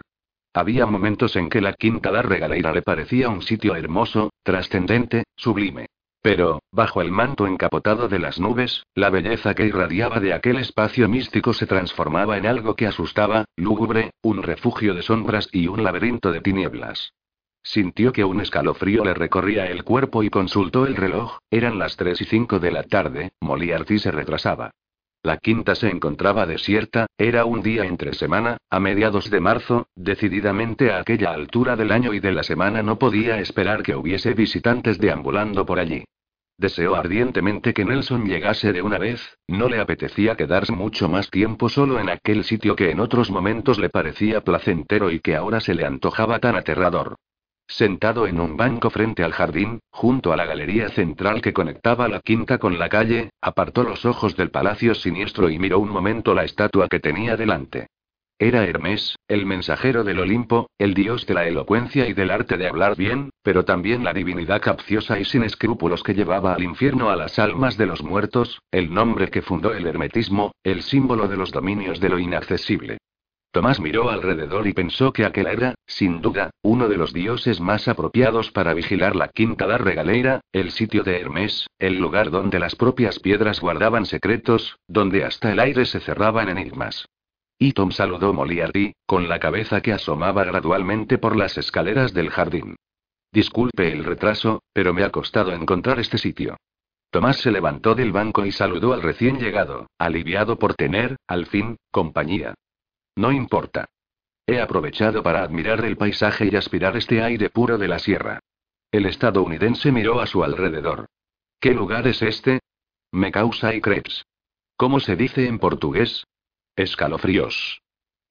Había 0.53 0.86
momentos 0.86 1.36
en 1.36 1.50
que 1.50 1.62
la 1.62 1.74
Quinta 1.74 2.12
da 2.12 2.22
Regaleira 2.22 2.74
le 2.74 2.82
parecía 2.82 3.29
un 3.29 3.41
sitio 3.41 3.75
hermoso, 3.75 4.32
trascendente, 4.44 5.24
sublime. 5.36 5.88
Pero, 6.22 6.62
bajo 6.72 7.01
el 7.01 7.12
manto 7.12 7.48
encapotado 7.48 8.10
de 8.10 8.20
las 8.20 8.39
nubes, 8.39 8.84
la 8.94 9.10
belleza 9.10 9.53
que 9.53 9.65
irradiaba 9.65 10.20
de 10.20 10.34
aquel 10.34 10.58
espacio 10.58 11.08
místico 11.08 11.53
se 11.53 11.65
transformaba 11.65 12.38
en 12.38 12.46
algo 12.46 12.75
que 12.75 12.88
asustaba, 12.88 13.46
lúgubre, 13.56 14.12
un 14.22 14.44
refugio 14.44 14.94
de 14.96 15.01
sombras 15.01 15.48
y 15.53 15.68
un 15.68 15.84
laberinto 15.84 16.32
de 16.32 16.41
tinieblas. 16.41 17.13
Sintió 17.63 18.12
que 18.12 18.25
un 18.25 18.41
escalofrío 18.41 19.06
le 19.06 19.13
recorría 19.13 19.65
el 19.68 19.84
cuerpo 19.84 20.24
y 20.24 20.29
consultó 20.29 20.86
el 20.86 20.96
reloj, 20.96 21.38
eran 21.51 21.79
las 21.79 21.96
tres 21.96 22.20
y 22.22 22.25
cinco 22.25 22.60
de 22.60 22.72
la 22.72 22.84
tarde, 22.84 23.32
Moliarty 23.39 24.00
se 24.00 24.12
retrasaba. 24.12 24.72
La 25.21 25.35
quinta 25.38 25.75
se 25.75 25.89
encontraba 25.89 26.45
desierta, 26.45 27.07
era 27.17 27.43
un 27.43 27.61
día 27.61 27.83
entre 27.83 28.13
semana, 28.13 28.57
a 28.69 28.79
mediados 28.79 29.29
de 29.29 29.41
marzo, 29.41 29.88
decididamente 29.93 30.91
a 30.91 30.99
aquella 30.99 31.31
altura 31.31 31.75
del 31.75 31.91
año 31.91 32.13
y 32.13 32.21
de 32.21 32.31
la 32.31 32.43
semana 32.43 32.83
no 32.83 32.97
podía 32.97 33.38
esperar 33.39 33.83
que 33.83 33.95
hubiese 33.95 34.33
visitantes 34.33 34.97
deambulando 34.97 35.65
por 35.65 35.79
allí. 35.79 36.05
Deseó 36.57 36.95
ardientemente 36.95 37.73
que 37.73 37.83
Nelson 37.83 38.27
llegase 38.27 38.71
de 38.71 38.81
una 38.81 38.97
vez, 38.97 39.38
no 39.47 39.67
le 39.67 39.79
apetecía 39.79 40.35
quedarse 40.35 40.71
mucho 40.71 41.09
más 41.09 41.29
tiempo 41.29 41.67
solo 41.67 41.99
en 41.99 42.09
aquel 42.09 42.45
sitio 42.45 42.77
que 42.77 42.91
en 42.91 43.01
otros 43.01 43.29
momentos 43.29 43.77
le 43.77 43.89
parecía 43.89 44.41
placentero 44.41 45.11
y 45.11 45.19
que 45.19 45.35
ahora 45.35 45.59
se 45.59 45.73
le 45.73 45.85
antojaba 45.85 46.39
tan 46.39 46.55
aterrador. 46.55 47.17
Sentado 47.69 48.27
en 48.27 48.41
un 48.41 48.57
banco 48.57 48.89
frente 48.89 49.23
al 49.23 49.31
jardín, 49.31 49.79
junto 49.91 50.33
a 50.33 50.35
la 50.35 50.45
galería 50.45 50.89
central 50.89 51.41
que 51.41 51.53
conectaba 51.53 52.09
la 52.09 52.19
quinta 52.19 52.57
con 52.57 52.77
la 52.77 52.89
calle, 52.89 53.29
apartó 53.41 53.83
los 53.83 54.05
ojos 54.05 54.35
del 54.35 54.49
palacio 54.49 54.95
siniestro 54.95 55.49
y 55.49 55.59
miró 55.59 55.79
un 55.79 55.89
momento 55.89 56.33
la 56.33 56.43
estatua 56.43 56.88
que 56.89 56.99
tenía 56.99 57.38
delante. 57.38 57.88
Era 58.41 58.63
Hermes, 58.63 59.17
el 59.27 59.45
mensajero 59.45 60.05
del 60.05 60.19
Olimpo, 60.19 60.69
el 60.77 60.93
dios 60.93 61.25
de 61.25 61.33
la 61.33 61.45
elocuencia 61.45 62.07
y 62.07 62.13
del 62.13 62.31
arte 62.31 62.57
de 62.57 62.69
hablar 62.69 62.95
bien, 62.95 63.31
pero 63.43 63.65
también 63.65 64.05
la 64.05 64.13
divinidad 64.13 64.61
capciosa 64.61 65.19
y 65.19 65.25
sin 65.25 65.43
escrúpulos 65.43 66.03
que 66.03 66.13
llevaba 66.13 66.53
al 66.53 66.63
infierno 66.63 67.09
a 67.09 67.17
las 67.17 67.38
almas 67.38 67.77
de 67.77 67.85
los 67.85 68.01
muertos, 68.01 68.61
el 68.71 68.93
nombre 68.93 69.29
que 69.29 69.41
fundó 69.41 69.73
el 69.73 69.85
hermetismo, 69.85 70.53
el 70.63 70.83
símbolo 70.83 71.27
de 71.27 71.35
los 71.35 71.51
dominios 71.51 71.99
de 71.99 72.09
lo 72.09 72.17
inaccesible. 72.17 72.97
Tomás 73.51 73.79
miró 73.79 74.12
alrededor 74.12 74.68
y 74.68 74.74
pensó 74.74 75.12
que 75.12 75.25
aquel 75.25 75.48
era, 75.48 75.74
sin 75.88 76.22
duda, 76.22 76.51
uno 76.62 76.88
de 76.88 76.98
los 76.98 77.13
dioses 77.13 77.60
más 77.60 77.88
apropiados 77.88 78.51
para 78.51 78.75
vigilar 78.75 79.15
la 79.15 79.29
quinta 79.29 79.65
da 79.65 79.79
regaleira, 79.79 80.41
el 80.51 80.70
sitio 80.70 81.03
de 81.03 81.20
Hermes, 81.20 81.68
el 81.79 81.98
lugar 81.98 82.29
donde 82.29 82.60
las 82.60 82.75
propias 82.75 83.18
piedras 83.18 83.60
guardaban 83.60 84.06
secretos, 84.06 84.77
donde 84.88 85.24
hasta 85.24 85.51
el 85.51 85.60
aire 85.60 85.86
se 85.86 86.00
cerraba 86.00 86.44
en 86.44 86.50
enigmas. 86.50 87.08
Y 87.58 87.74
Tom 87.74 87.91
saludó 87.91 88.34
Moliarty, 88.34 88.94
con 89.08 89.27
la 89.27 89.39
cabeza 89.39 89.82
que 89.82 89.94
asomaba 89.94 90.44
gradualmente 90.44 91.18
por 91.18 91.36
las 91.36 91.58
escaleras 91.58 92.13
del 92.13 92.29
jardín. 92.29 92.75
Disculpe 93.32 93.91
el 93.91 94.06
retraso, 94.06 94.62
pero 94.74 94.94
me 94.94 95.03
ha 95.03 95.10
costado 95.10 95.53
encontrar 95.53 96.00
este 96.00 96.20
sitio. 96.20 96.56
Tomás 97.10 97.38
se 97.38 97.51
levantó 97.51 97.96
del 97.96 98.12
banco 98.12 98.46
y 98.46 98.51
saludó 98.51 98.94
al 98.94 99.01
recién 99.01 99.39
llegado, 99.39 99.88
aliviado 99.98 100.60
por 100.60 100.75
tener, 100.75 101.18
al 101.27 101.48
fin, 101.48 101.77
compañía. 101.91 102.53
No 103.19 103.33
importa. 103.33 103.89
He 104.47 104.61
aprovechado 104.61 105.21
para 105.21 105.43
admirar 105.43 105.83
el 105.83 105.97
paisaje 105.97 106.47
y 106.49 106.55
aspirar 106.55 106.95
este 106.95 107.21
aire 107.21 107.49
puro 107.49 107.77
de 107.77 107.89
la 107.89 107.99
sierra. 107.99 108.39
El 108.93 109.05
estadounidense 109.05 109.91
miró 109.91 110.21
a 110.21 110.25
su 110.25 110.41
alrededor. 110.41 111.07
¿Qué 111.59 111.73
lugar 111.73 112.07
es 112.07 112.21
este? 112.21 112.61
Me 113.11 113.29
causa 113.29 113.75
y. 113.75 113.81
¿Cómo 114.77 115.01
se 115.01 115.17
dice 115.17 115.47
en 115.47 115.59
portugués? 115.59 116.23
Escalofríos. 116.77 117.81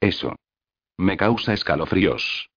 Eso. 0.00 0.36
Me 0.96 1.18
causa 1.18 1.52
escalofríos. 1.52 2.48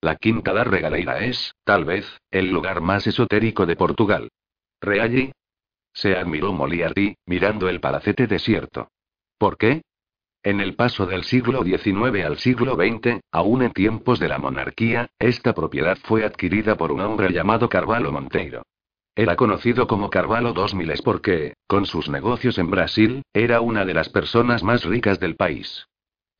La 0.00 0.14
Quinta 0.14 0.52
da 0.52 0.62
Regaleira 0.62 1.24
es, 1.24 1.56
tal 1.64 1.84
vez, 1.84 2.06
el 2.30 2.52
lugar 2.52 2.82
más 2.82 3.08
esotérico 3.08 3.66
de 3.66 3.74
Portugal. 3.74 4.28
¿Realli? 4.80 5.32
Se 5.92 6.14
admiró 6.14 6.52
Moliarty, 6.52 7.16
mirando 7.26 7.68
el 7.68 7.80
palacete 7.80 8.28
desierto. 8.28 8.92
¿Por 9.38 9.58
qué? 9.58 9.82
En 10.42 10.62
el 10.62 10.74
paso 10.74 11.04
del 11.04 11.24
siglo 11.24 11.62
XIX 11.62 12.24
al 12.24 12.38
siglo 12.38 12.74
XX, 12.74 13.20
aún 13.30 13.60
en 13.60 13.72
tiempos 13.72 14.18
de 14.18 14.28
la 14.28 14.38
monarquía, 14.38 15.10
esta 15.18 15.52
propiedad 15.52 15.98
fue 16.02 16.24
adquirida 16.24 16.76
por 16.76 16.92
un 16.92 17.00
hombre 17.00 17.30
llamado 17.30 17.68
Carvalho 17.68 18.10
Monteiro. 18.10 18.62
Era 19.14 19.36
conocido 19.36 19.86
como 19.86 20.08
Carvalho 20.08 20.54
2000 20.54 21.02
porque, 21.04 21.52
con 21.66 21.84
sus 21.84 22.08
negocios 22.08 22.56
en 22.56 22.70
Brasil, 22.70 23.22
era 23.34 23.60
una 23.60 23.84
de 23.84 23.92
las 23.92 24.08
personas 24.08 24.62
más 24.62 24.84
ricas 24.84 25.20
del 25.20 25.36
país. 25.36 25.86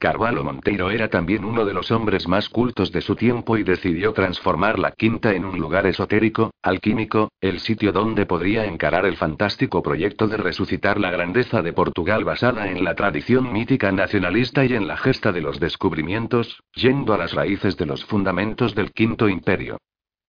Carvalho 0.00 0.42
Monteiro 0.42 0.90
era 0.90 1.08
también 1.08 1.44
uno 1.44 1.66
de 1.66 1.74
los 1.74 1.90
hombres 1.90 2.26
más 2.26 2.48
cultos 2.48 2.90
de 2.90 3.02
su 3.02 3.16
tiempo 3.16 3.58
y 3.58 3.64
decidió 3.64 4.14
transformar 4.14 4.78
la 4.78 4.92
quinta 4.92 5.34
en 5.34 5.44
un 5.44 5.60
lugar 5.60 5.86
esotérico, 5.86 6.52
alquímico, 6.62 7.32
el 7.42 7.60
sitio 7.60 7.92
donde 7.92 8.24
podría 8.24 8.64
encarar 8.64 9.04
el 9.04 9.18
fantástico 9.18 9.82
proyecto 9.82 10.26
de 10.26 10.38
resucitar 10.38 10.98
la 10.98 11.10
grandeza 11.10 11.60
de 11.60 11.74
Portugal 11.74 12.24
basada 12.24 12.70
en 12.70 12.82
la 12.82 12.94
tradición 12.94 13.52
mítica 13.52 13.92
nacionalista 13.92 14.64
y 14.64 14.72
en 14.72 14.88
la 14.88 14.96
gesta 14.96 15.32
de 15.32 15.42
los 15.42 15.60
descubrimientos, 15.60 16.62
yendo 16.72 17.12
a 17.12 17.18
las 17.18 17.34
raíces 17.34 17.76
de 17.76 17.84
los 17.84 18.02
fundamentos 18.06 18.74
del 18.74 18.92
quinto 18.92 19.28
imperio. 19.28 19.76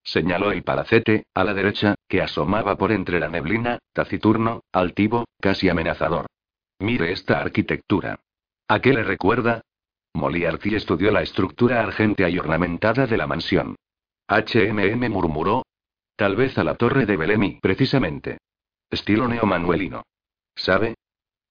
Señaló 0.03 0.51
el 0.51 0.63
palacete, 0.63 1.23
a 1.33 1.45
la 1.45 1.53
derecha, 1.53 1.95
que 2.09 2.21
asomaba 2.21 2.75
por 2.75 2.91
entre 2.91 3.21
la 3.21 3.29
neblina, 3.29 3.79
taciturno, 3.93 4.65
altivo, 4.73 5.23
casi 5.39 5.69
amenazador. 5.69 6.25
Mire 6.79 7.13
esta 7.13 7.39
arquitectura. 7.39 8.19
¿A 8.71 8.79
qué 8.79 8.93
le 8.93 9.03
recuerda? 9.03 9.63
Moliarty 10.13 10.75
estudió 10.75 11.11
la 11.11 11.21
estructura 11.21 11.81
argentea 11.81 12.29
y 12.29 12.39
ornamentada 12.39 13.05
de 13.05 13.17
la 13.17 13.27
mansión. 13.27 13.75
HMM 14.29 15.09
murmuró. 15.09 15.63
Tal 16.15 16.37
vez 16.37 16.57
a 16.57 16.63
la 16.63 16.75
torre 16.75 17.05
de 17.05 17.17
Belemi, 17.17 17.59
precisamente. 17.61 18.37
Estilo 18.89 19.27
neomanuelino. 19.27 20.03
¿Sabe? 20.55 20.95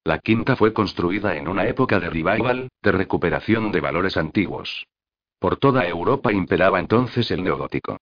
La 0.02 0.18
quinta 0.18 0.56
fue 0.56 0.72
construida 0.72 1.36
en 1.36 1.46
una 1.46 1.66
época 1.66 2.00
de 2.00 2.08
revival, 2.08 2.70
de 2.82 2.92
recuperación 2.92 3.70
de 3.70 3.80
valores 3.82 4.16
antiguos. 4.16 4.86
Por 5.38 5.58
toda 5.58 5.86
Europa 5.86 6.32
imperaba 6.32 6.80
entonces 6.80 7.30
el 7.30 7.44
neogótico. 7.44 7.98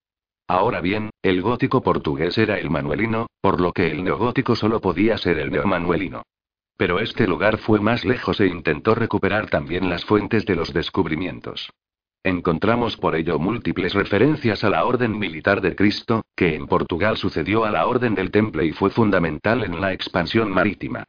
Ahora 0.46 0.80
bien, 0.80 1.10
el 1.22 1.42
gótico 1.42 1.82
portugués 1.82 2.38
era 2.38 2.56
el 2.60 2.70
manuelino, 2.70 3.26
por 3.40 3.60
lo 3.60 3.72
que 3.72 3.90
el 3.90 4.04
neogótico 4.04 4.54
solo 4.54 4.80
podía 4.80 5.18
ser 5.18 5.40
el 5.40 5.50
neomanuelino. 5.50 6.22
Pero 6.78 7.00
este 7.00 7.26
lugar 7.26 7.58
fue 7.58 7.80
más 7.80 8.04
lejos 8.04 8.40
e 8.40 8.46
intentó 8.46 8.94
recuperar 8.94 9.50
también 9.50 9.90
las 9.90 10.04
fuentes 10.04 10.46
de 10.46 10.54
los 10.54 10.72
descubrimientos. 10.72 11.70
Encontramos 12.22 12.96
por 12.96 13.16
ello 13.16 13.40
múltiples 13.40 13.94
referencias 13.94 14.62
a 14.62 14.70
la 14.70 14.84
Orden 14.84 15.18
Militar 15.18 15.60
de 15.60 15.74
Cristo, 15.74 16.24
que 16.36 16.54
en 16.54 16.68
Portugal 16.68 17.16
sucedió 17.16 17.64
a 17.64 17.72
la 17.72 17.86
Orden 17.86 18.14
del 18.14 18.30
Temple 18.30 18.64
y 18.64 18.72
fue 18.72 18.90
fundamental 18.90 19.64
en 19.64 19.80
la 19.80 19.92
expansión 19.92 20.50
marítima. 20.50 21.04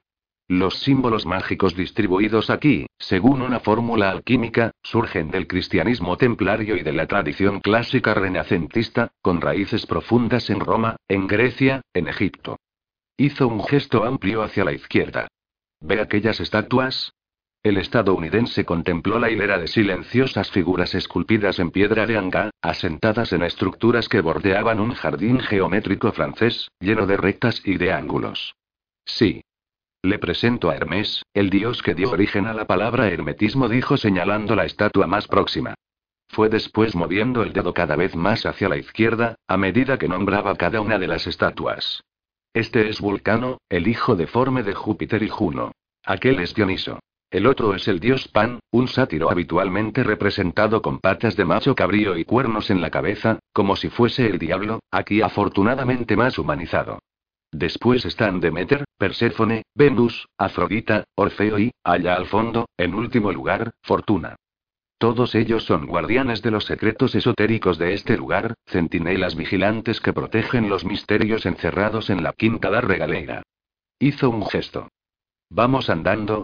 Los 0.47 0.79
símbolos 0.79 1.27
mágicos 1.27 1.75
distribuidos 1.75 2.49
aquí, 2.49 2.87
según 2.97 3.43
una 3.43 3.59
fórmula 3.59 4.09
alquímica, 4.09 4.71
surgen 4.81 5.29
del 5.29 5.45
cristianismo 5.45 6.17
templario 6.17 6.77
y 6.77 6.81
de 6.81 6.93
la 6.93 7.05
tradición 7.05 7.59
clásica 7.59 8.15
renacentista, 8.15 9.11
con 9.21 9.39
raíces 9.39 9.85
profundas 9.85 10.49
en 10.49 10.61
Roma, 10.61 10.95
en 11.07 11.27
Grecia, 11.27 11.81
en 11.93 12.07
Egipto. 12.07 12.57
Hizo 13.17 13.47
un 13.47 13.63
gesto 13.63 14.03
amplio 14.03 14.41
hacia 14.41 14.63
la 14.63 14.71
izquierda. 14.71 15.27
¿Ve 15.81 16.01
aquellas 16.01 16.39
estatuas? 16.39 17.13
El 17.61 17.77
estadounidense 17.77 18.65
contempló 18.65 19.19
la 19.19 19.29
hilera 19.29 19.57
de 19.57 19.67
silenciosas 19.67 20.49
figuras 20.51 20.95
esculpidas 20.95 21.59
en 21.59 21.71
piedra 21.71 22.05
de 22.05 22.17
Anga, 22.17 22.51
asentadas 22.61 23.33
en 23.33 23.43
estructuras 23.43 24.07
que 24.07 24.21
bordeaban 24.21 24.79
un 24.79 24.93
jardín 24.93 25.39
geométrico 25.39 26.11
francés, 26.11 26.69
lleno 26.79 27.05
de 27.05 27.17
rectas 27.17 27.61
y 27.65 27.77
de 27.77 27.91
ángulos. 27.91 28.55
Sí, 29.05 29.41
le 30.01 30.17
presento 30.17 30.69
a 30.69 30.75
Hermes, 30.75 31.23
el 31.33 31.49
dios 31.49 31.83
que 31.83 31.93
dio 31.93 32.11
origen 32.11 32.47
a 32.47 32.53
la 32.53 32.65
palabra 32.65 33.09
hermetismo, 33.09 33.67
dijo 33.67 33.97
señalando 33.97 34.55
la 34.55 34.63
estatua 34.63 35.07
más 35.07 35.27
próxima. 35.27 35.75
Fue 36.29 36.47
después 36.47 36.95
moviendo 36.95 37.43
el 37.43 37.51
dedo 37.51 37.73
cada 37.73 37.97
vez 37.97 38.15
más 38.15 38.45
hacia 38.45 38.69
la 38.69 38.77
izquierda, 38.77 39.35
a 39.47 39.57
medida 39.57 39.97
que 39.97 40.07
nombraba 40.07 40.55
cada 40.55 40.79
una 40.79 40.97
de 40.99 41.07
las 41.07 41.27
estatuas. 41.27 42.03
Este 42.53 42.89
es 42.89 42.99
Vulcano, 42.99 43.59
el 43.69 43.87
hijo 43.87 44.15
deforme 44.15 44.63
de 44.63 44.73
Júpiter 44.73 45.21
y 45.21 45.29
Juno. 45.29 45.71
Aquel 46.03 46.39
es 46.39 46.55
Dioniso. 46.55 46.99
El 47.29 47.45
otro 47.45 47.75
es 47.75 47.87
el 47.87 47.99
dios 47.99 48.27
Pan, 48.27 48.59
un 48.71 48.87
sátiro 48.87 49.29
habitualmente 49.29 50.03
representado 50.03 50.81
con 50.81 50.97
patas 50.97 51.35
de 51.35 51.45
macho 51.45 51.75
cabrío 51.75 52.17
y 52.17 52.25
cuernos 52.25 52.71
en 52.71 52.81
la 52.81 52.89
cabeza, 52.89 53.37
como 53.53 53.75
si 53.75 53.89
fuese 53.89 54.25
el 54.25 54.39
diablo, 54.39 54.79
aquí 54.89 55.21
afortunadamente 55.21 56.17
más 56.17 56.39
humanizado. 56.39 56.97
Después 57.51 58.03
están 58.05 58.39
Demeter, 58.39 58.83
Perséfone, 58.97 59.61
Venus, 59.75 60.27
Afrodita, 60.35 61.03
Orfeo 61.15 61.59
y, 61.59 61.71
allá 61.83 62.15
al 62.15 62.25
fondo, 62.25 62.67
en 62.77 62.95
último 62.95 63.31
lugar, 63.31 63.69
Fortuna. 63.83 64.35
Todos 64.99 65.33
ellos 65.33 65.63
son 65.63 65.87
guardianes 65.87 66.41
de 66.41 66.51
los 66.51 66.65
secretos 66.65 67.15
esotéricos 67.15 67.77
de 67.77 67.93
este 67.93 68.17
lugar, 68.17 68.55
centinelas 68.65 69.35
vigilantes 69.35 70.01
que 70.01 70.11
protegen 70.11 70.67
los 70.67 70.83
misterios 70.83 71.45
encerrados 71.45 72.09
en 72.09 72.21
la 72.21 72.33
quinta 72.33 72.69
da 72.69 72.81
regaleira. 72.81 73.43
Hizo 73.97 74.29
un 74.29 74.45
gesto. 74.45 74.89
Vamos 75.49 75.89
andando. 75.89 76.43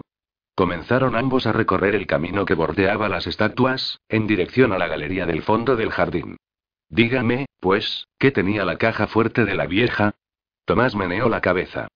Comenzaron 0.54 1.16
ambos 1.16 1.46
a 1.46 1.52
recorrer 1.52 1.94
el 1.94 2.06
camino 2.06 2.46
que 2.46 2.54
bordeaba 2.54 3.10
las 3.10 3.26
estatuas, 3.26 4.00
en 4.08 4.26
dirección 4.26 4.72
a 4.72 4.78
la 4.78 4.88
galería 4.88 5.26
del 5.26 5.42
fondo 5.42 5.76
del 5.76 5.90
jardín. 5.90 6.38
Dígame, 6.88 7.44
pues, 7.60 8.08
¿qué 8.18 8.30
tenía 8.30 8.64
la 8.64 8.78
caja 8.78 9.06
fuerte 9.06 9.44
de 9.44 9.54
la 9.54 9.66
vieja? 9.66 10.14
Tomás 10.64 10.94
meneó 10.94 11.28
la 11.28 11.42
cabeza. 11.42 11.88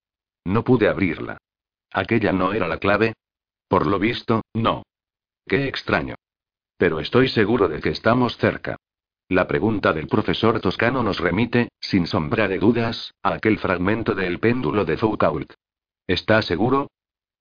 No 0.44 0.62
pude 0.62 0.88
abrirla. 0.88 1.38
¿Aquella 1.90 2.34
no 2.34 2.52
era 2.52 2.68
la 2.68 2.76
clave? 2.76 3.14
Por 3.66 3.86
lo 3.86 3.98
visto, 3.98 4.42
no. 4.52 4.82
Qué 5.46 5.66
extraño. 5.66 6.16
Pero 6.80 6.99
estoy 6.99 7.28
seguro 7.28 7.68
de 7.68 7.78
que 7.82 7.90
estamos 7.90 8.38
cerca. 8.38 8.78
La 9.28 9.46
pregunta 9.46 9.92
del 9.92 10.06
profesor 10.06 10.58
Toscano 10.60 11.02
nos 11.02 11.20
remite, 11.20 11.68
sin 11.78 12.06
sombra 12.06 12.49
de 12.49 12.58
dudas, 12.58 13.12
a 13.22 13.34
aquel 13.34 13.58
fragmento 13.58 14.14
del 14.14 14.38
péndulo 14.38 14.87
de 14.87 14.96
Foucault. 14.96 15.52
¿Está 16.06 16.40
seguro? 16.40 16.90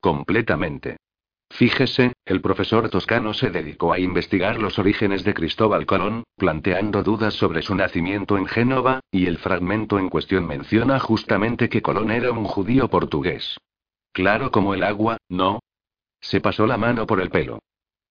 Completamente. 0.02 0.98
Fíjese, 1.50 2.12
el 2.26 2.42
profesor 2.42 2.90
toscano 2.90 3.34
se 3.34 3.50
dedicó 3.50 3.94
a 3.94 4.00
investigar 4.00 4.60
los 4.60 4.78
orígenes 4.78 5.24
de 5.24 5.34
Cristóbal 5.34 5.86
Colón, 5.86 6.26
planteando 6.36 7.02
dudas 7.02 7.34
sobre 7.34 7.62
su 7.62 7.76
nacimiento 7.76 8.38
en 8.38 8.46
Génova, 8.46 9.00
y 9.10 9.28
el 9.28 9.38
fragmento 9.38 10.00
en 10.00 10.10
cuestión 10.10 10.48
menciona 10.48 11.00
justamente 11.00 11.70
que 11.70 11.82
Colón 11.82 12.12
era 12.12 12.34
un 12.34 12.44
judío 12.44 12.90
portugués. 12.90 13.58
Claro 14.12 14.52
como 14.52 14.74
el 14.74 14.84
agua, 14.84 15.18
¿no? 15.30 15.62
Se 16.20 16.42
pasó 16.42 16.68
la 16.68 16.76
mano 16.76 17.08
por 17.08 17.22
el 17.22 17.30
pelo. 17.30 17.60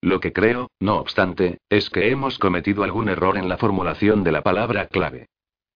Lo 0.01 0.19
que 0.19 0.31
creo, 0.31 0.69
no 0.79 0.97
obstante, 0.97 1.59
es 1.69 1.89
que 1.89 2.09
hemos 2.09 2.39
cometido 2.39 2.83
algún 2.83 3.09
error 3.09 3.37
en 3.37 3.49
la 3.49 3.57
formulación 3.57 4.23
de 4.23 4.31
la 4.31 4.41
palabra 4.41 4.87
clave. 4.87 5.27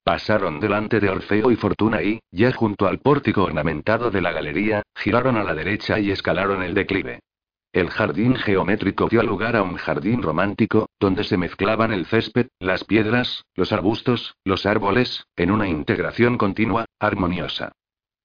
Pasaron 0.04 0.60
delante 0.60 1.00
de 1.00 1.10
Orfeo 1.10 1.52
y 1.52 1.56
Fortuna 1.56 2.02
y, 2.02 2.20
ya 2.32 2.52
junto 2.52 2.88
al 2.88 3.00
pórtico 3.00 3.44
ornamentado 3.44 4.12
de 4.12 4.22
la 4.22 4.32
galería, 4.32 4.84
giraron 4.96 5.38
a 5.38 5.44
la 5.44 5.54
derecha 5.54 6.00
y 6.00 6.12
escalaron 6.12 6.64
el 6.64 6.74
declive. 6.74 7.20
El 7.74 7.90
jardín 7.90 8.36
geométrico 8.36 9.08
dio 9.10 9.24
lugar 9.24 9.56
a 9.56 9.64
un 9.64 9.78
jardín 9.78 10.22
romántico, 10.22 10.90
donde 11.00 11.24
se 11.24 11.38
mezclaban 11.38 11.92
el 11.92 12.06
césped, 12.06 12.48
las 12.60 12.84
piedras, 12.84 13.46
los 13.56 13.72
arbustos, 13.72 14.36
los 14.46 14.66
árboles, 14.66 15.26
en 15.36 15.52
una 15.52 15.68
integración 15.68 16.38
continua, 16.38 16.86
armoniosa. 17.00 17.72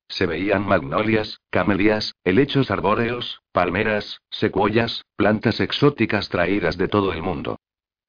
Se 0.09 0.27
veían 0.27 0.67
magnolias, 0.67 1.41
camelias, 1.51 2.15
helechos 2.25 2.71
arbóreos, 2.71 3.41
palmeras, 3.53 4.21
secuoyas, 4.31 5.05
plantas 5.17 5.61
exóticas 5.61 6.29
traídas 6.29 6.79
de 6.79 6.89
todo 6.89 7.13
el 7.13 7.23
mundo. 7.23 7.59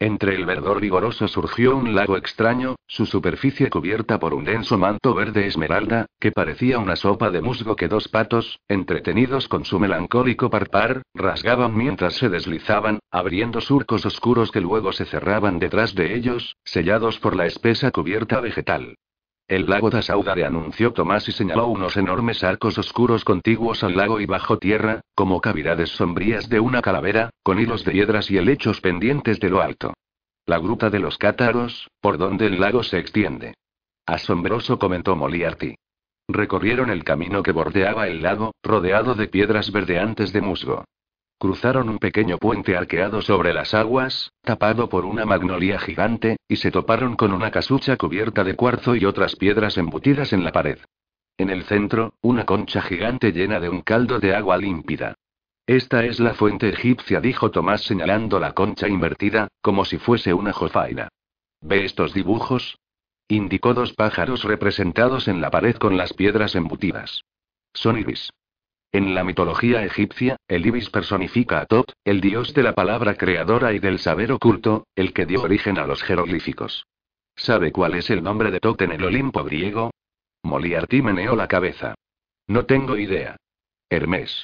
Entre 0.01 0.33
el 0.33 0.45
verdor 0.45 0.79
vigoroso 0.79 1.27
surgió 1.27 1.75
un 1.75 1.93
lago 1.93 2.15
extraño, 2.15 2.77
su 2.87 3.05
superficie 3.05 3.69
cubierta 3.69 4.17
por 4.17 4.33
un 4.33 4.45
denso 4.45 4.77
manto 4.77 5.13
verde 5.13 5.45
esmeralda, 5.45 6.05
que 6.21 6.31
parecía 6.31 6.79
una 6.79 6.95
sopa 6.95 7.31
de 7.31 7.41
musgo 7.41 7.75
que 7.75 7.89
dos 7.89 8.07
patos, 8.07 8.61
entretenidos 8.69 9.49
con 9.49 9.65
su 9.65 9.77
melancólico 9.77 10.49
parpar, 10.49 11.01
rasgaban 11.13 11.75
mientras 11.75 12.13
se 12.13 12.29
deslizaban, 12.29 12.99
abriendo 13.11 13.59
surcos 13.59 14.05
oscuros 14.05 14.51
que 14.51 14.61
luego 14.61 14.93
se 14.93 15.03
cerraban 15.03 15.59
detrás 15.59 15.93
de 15.95 16.15
ellos, 16.15 16.55
sellados 16.63 17.19
por 17.19 17.35
la 17.35 17.45
espesa 17.45 17.91
cubierta 17.91 18.39
vegetal. 18.39 18.95
El 19.49 19.65
lago 19.65 19.89
da 19.89 20.03
Saudare 20.03 20.45
anunció 20.45 20.93
Tomás 20.93 21.27
y 21.27 21.31
señaló 21.31 21.65
unos 21.69 21.97
enormes 21.97 22.43
arcos 22.43 22.77
oscuros 22.77 23.25
contiguos 23.25 23.83
al 23.83 23.97
lago 23.97 24.21
y 24.21 24.27
bajo 24.27 24.59
tierra, 24.59 25.01
como 25.15 25.41
cavidades 25.41 25.89
sombrías 25.89 26.49
de 26.49 26.59
una 26.59 26.83
calavera, 26.83 27.31
con 27.41 27.59
hilos 27.59 27.83
de 27.83 27.93
piedras 27.93 28.29
y 28.29 28.37
helechos 28.37 28.79
pendientes 28.79 29.39
de 29.39 29.49
lo 29.49 29.59
alto. 29.59 29.95
La 30.45 30.59
gruta 30.59 30.91
de 30.91 30.99
los 30.99 31.17
cátaros, 31.17 31.89
por 31.99 32.19
donde 32.19 32.45
el 32.45 32.59
lago 32.59 32.83
se 32.83 32.99
extiende. 32.99 33.55
Asombroso 34.05 34.77
comentó 34.77 35.15
Moliarty. 35.15 35.73
Recorrieron 36.27 36.91
el 36.91 37.03
camino 37.03 37.41
que 37.41 37.51
bordeaba 37.51 38.07
el 38.07 38.21
lago, 38.21 38.53
rodeado 38.61 39.15
de 39.15 39.29
piedras 39.29 39.71
verdeantes 39.71 40.31
de 40.31 40.41
musgo. 40.41 40.85
Cruzaron 41.39 41.87
un 41.87 41.99
pequeño 41.99 42.37
puente 42.37 42.75
arqueado 42.75 43.21
sobre 43.21 43.53
las 43.53 43.73
aguas, 43.73 44.33
tapado 44.41 44.89
por 44.89 45.05
una 45.05 45.25
magnolia 45.25 45.79
gigante, 45.79 46.35
y 46.49 46.57
se 46.57 46.69
toparon 46.69 47.15
con 47.15 47.31
una 47.31 47.49
casucha 47.49 47.95
cubierta 47.95 48.43
de 48.43 48.57
cuarzo 48.57 48.93
y 48.93 49.05
otras 49.05 49.37
piedras 49.37 49.77
embutidas 49.77 50.33
en 50.33 50.43
la 50.43 50.51
pared. 50.51 50.79
En 51.37 51.49
el 51.49 51.63
centro, 51.63 52.15
una 52.21 52.45
concha 52.45 52.81
gigante 52.81 53.31
llena 53.31 53.61
de 53.61 53.69
un 53.69 53.81
caldo 53.81 54.19
de 54.19 54.35
agua 54.35 54.57
límpida. 54.57 55.15
Esta 55.65 56.03
es 56.03 56.19
la 56.19 56.33
fuente 56.33 56.67
egipcia, 56.67 57.21
dijo 57.21 57.51
Tomás 57.51 57.83
señalando 57.83 58.37
la 58.41 58.51
concha 58.51 58.89
invertida, 58.89 59.47
como 59.61 59.85
si 59.85 59.97
fuese 59.97 60.33
una 60.33 60.51
jofaina. 60.51 61.07
¿Ve 61.61 61.85
estos 61.85 62.13
dibujos? 62.13 62.79
Indicó 63.29 63.73
dos 63.73 63.93
pájaros 63.93 64.43
representados 64.43 65.29
en 65.29 65.39
la 65.39 65.51
pared 65.51 65.77
con 65.77 65.95
las 65.95 66.11
piedras 66.11 66.55
embutidas. 66.55 67.23
Son 67.73 67.97
ibis. 67.97 68.29
En 68.91 69.13
la 69.13 69.23
mitología 69.23 69.85
egipcia, 69.85 70.37
el 70.47 70.65
ibis 70.65 70.89
personifica 70.89 71.61
a 71.61 71.67
Tot, 71.67 71.93
el 72.03 72.21
dios 72.21 72.55
de 72.55 72.63
la 72.63 72.73
palabra 72.73 73.13
creadora 73.15 73.71
y 73.73 73.79
del 73.79 73.99
saber 73.99 74.31
oculto, 74.31 74.87
el 74.95 75.13
que 75.13 75.27
dio 75.27 75.43
origen 75.43 75.77
a 75.77 75.85
los 75.85 76.01
jeroglíficos. 76.01 76.87
¿Sabe 77.35 77.71
cuál 77.71 77.93
es 77.93 78.09
el 78.09 78.23
nombre 78.23 78.49
de 78.49 78.59
Tot 78.59 78.81
en 78.81 78.91
el 78.91 79.03
Olimpo 79.03 79.43
griego? 79.43 79.91
Moliarty 80.41 81.03
meneó 81.03 81.35
la 81.35 81.47
cabeza. 81.47 81.93
No 82.47 82.65
tengo 82.65 82.97
idea. 82.97 83.37
Hermes. 83.89 84.43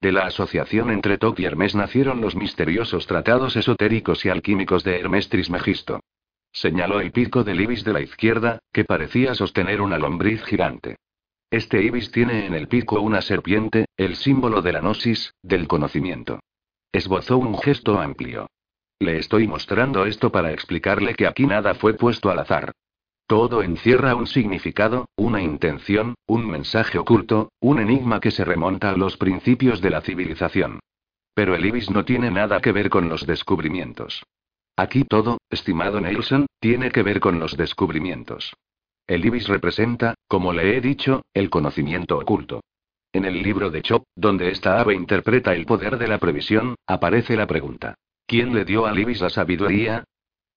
De 0.00 0.12
la 0.12 0.26
asociación 0.26 0.90
entre 0.90 1.18
Tot 1.18 1.40
y 1.40 1.44
Hermes 1.44 1.74
nacieron 1.74 2.20
los 2.20 2.36
misteriosos 2.36 3.08
tratados 3.08 3.56
esotéricos 3.56 4.24
y 4.24 4.28
alquímicos 4.28 4.84
de 4.84 5.00
Hermes 5.00 5.28
Trismegisto. 5.28 6.00
Señaló 6.52 7.00
el 7.00 7.10
pico 7.10 7.42
del 7.42 7.60
ibis 7.60 7.82
de 7.82 7.94
la 7.94 8.00
izquierda, 8.00 8.60
que 8.72 8.84
parecía 8.84 9.34
sostener 9.34 9.80
una 9.80 9.98
lombriz 9.98 10.44
gigante. 10.44 10.98
Este 11.52 11.82
ibis 11.82 12.10
tiene 12.10 12.46
en 12.46 12.54
el 12.54 12.66
pico 12.66 12.98
una 13.02 13.20
serpiente, 13.20 13.84
el 13.98 14.16
símbolo 14.16 14.62
de 14.62 14.72
la 14.72 14.80
gnosis, 14.80 15.34
del 15.42 15.68
conocimiento. 15.68 16.40
Esbozó 16.90 17.36
un 17.36 17.58
gesto 17.58 18.00
amplio. 18.00 18.46
Le 18.98 19.18
estoy 19.18 19.46
mostrando 19.46 20.06
esto 20.06 20.32
para 20.32 20.50
explicarle 20.50 21.14
que 21.14 21.26
aquí 21.26 21.44
nada 21.44 21.74
fue 21.74 21.92
puesto 21.92 22.30
al 22.30 22.38
azar. 22.38 22.72
Todo 23.26 23.62
encierra 23.62 24.14
un 24.14 24.26
significado, 24.26 25.10
una 25.14 25.42
intención, 25.42 26.14
un 26.26 26.50
mensaje 26.50 26.96
oculto, 26.96 27.50
un 27.60 27.80
enigma 27.80 28.18
que 28.18 28.30
se 28.30 28.46
remonta 28.46 28.88
a 28.88 28.96
los 28.96 29.18
principios 29.18 29.82
de 29.82 29.90
la 29.90 30.00
civilización. 30.00 30.80
Pero 31.34 31.54
el 31.54 31.66
ibis 31.66 31.90
no 31.90 32.06
tiene 32.06 32.30
nada 32.30 32.62
que 32.62 32.72
ver 32.72 32.88
con 32.88 33.10
los 33.10 33.26
descubrimientos. 33.26 34.22
Aquí 34.74 35.04
todo, 35.04 35.36
estimado 35.50 36.00
Nelson, 36.00 36.46
tiene 36.60 36.90
que 36.90 37.02
ver 37.02 37.20
con 37.20 37.38
los 37.38 37.58
descubrimientos. 37.58 38.54
El 39.06 39.24
ibis 39.24 39.48
representa, 39.48 40.14
como 40.28 40.52
le 40.52 40.76
he 40.76 40.80
dicho, 40.80 41.22
el 41.34 41.50
conocimiento 41.50 42.18
oculto. 42.18 42.60
En 43.12 43.24
el 43.24 43.42
libro 43.42 43.70
de 43.70 43.82
Chop, 43.82 44.04
donde 44.16 44.50
esta 44.50 44.80
ave 44.80 44.94
interpreta 44.94 45.54
el 45.54 45.66
poder 45.66 45.98
de 45.98 46.08
la 46.08 46.18
previsión, 46.18 46.76
aparece 46.86 47.36
la 47.36 47.46
pregunta. 47.46 47.94
¿Quién 48.26 48.54
le 48.54 48.64
dio 48.64 48.86
al 48.86 48.98
ibis 48.98 49.20
la 49.20 49.28
sabiduría? 49.28 50.04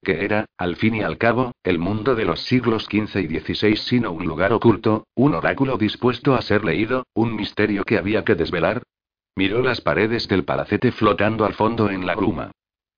Que 0.02 0.24
era, 0.24 0.46
al 0.58 0.76
fin 0.76 0.96
y 0.96 1.02
al 1.02 1.18
cabo, 1.18 1.52
el 1.64 1.80
mundo 1.80 2.16
de 2.16 2.26
los 2.26 2.42
siglos 2.42 2.86
XV 2.86 3.20
y 3.20 3.40
XVI 3.40 3.76
sino 3.76 4.12
un 4.12 4.26
lugar 4.26 4.54
oculto, 4.54 5.08
un 5.16 5.34
oráculo 5.34 5.78
dispuesto 5.78 6.36
a 6.36 6.42
ser 6.42 6.64
leído, 6.64 7.06
un 7.14 7.36
misterio 7.36 7.84
que 7.84 7.98
había 7.98 8.24
que 8.24 8.36
desvelar. 8.36 8.84
Miró 9.36 9.62
las 9.62 9.82
paredes 9.82 10.28
del 10.28 10.46
palacete 10.46 10.92
flotando 10.92 11.44
al 11.44 11.56
fondo 11.56 11.90
en 11.90 12.06
la 12.06 12.16
bruma. 12.16 12.52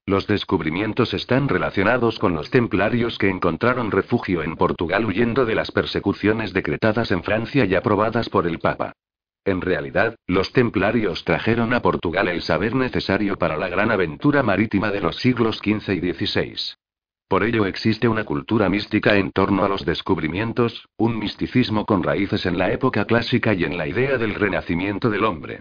Los 0.07 0.25
descubrimientos 0.25 1.13
están 1.13 1.49
relacionados 1.49 2.17
con 2.17 2.33
los 2.33 2.49
templarios 2.49 3.17
que 3.17 3.29
encontraron 3.29 3.91
refugio 3.91 4.41
en 4.41 4.55
Portugal 4.55 5.03
huyendo 5.03 5.43
de 5.43 5.53
las 5.53 5.69
persecuciones 5.69 6.53
decretadas 6.53 7.11
en 7.11 7.23
Francia 7.23 7.65
y 7.65 7.75
aprobadas 7.75 8.29
por 8.29 8.47
el 8.47 8.59
Papa. 8.59 8.93
En 9.43 9.59
realidad, 9.59 10.15
los 10.25 10.53
templarios 10.53 11.25
trajeron 11.25 11.73
a 11.73 11.81
Portugal 11.81 12.29
el 12.29 12.41
saber 12.41 12.73
necesario 12.73 13.37
para 13.37 13.57
la 13.57 13.67
gran 13.67 13.91
aventura 13.91 14.43
marítima 14.43 14.91
de 14.91 15.01
los 15.01 15.17
siglos 15.17 15.57
XV 15.57 15.95
y 15.95 16.13
XVI. 16.13 16.55
Por 17.27 17.43
ello 17.43 17.65
existe 17.65 18.07
una 18.07 18.23
cultura 18.23 18.69
mística 18.69 19.17
en 19.17 19.31
torno 19.31 19.65
a 19.65 19.67
los 19.67 19.83
descubrimientos, 19.83 20.87
un 20.95 21.19
misticismo 21.19 21.85
con 21.85 22.01
raíces 22.01 22.45
en 22.45 22.57
la 22.57 22.71
época 22.71 23.03
clásica 23.03 23.53
y 23.53 23.65
en 23.65 23.77
la 23.77 23.87
idea 23.87 24.17
del 24.17 24.35
renacimiento 24.35 25.09
del 25.09 25.25
hombre. 25.25 25.59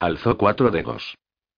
Alzó 0.00 0.36
cuatro 0.36 0.72
dedos. 0.72 1.14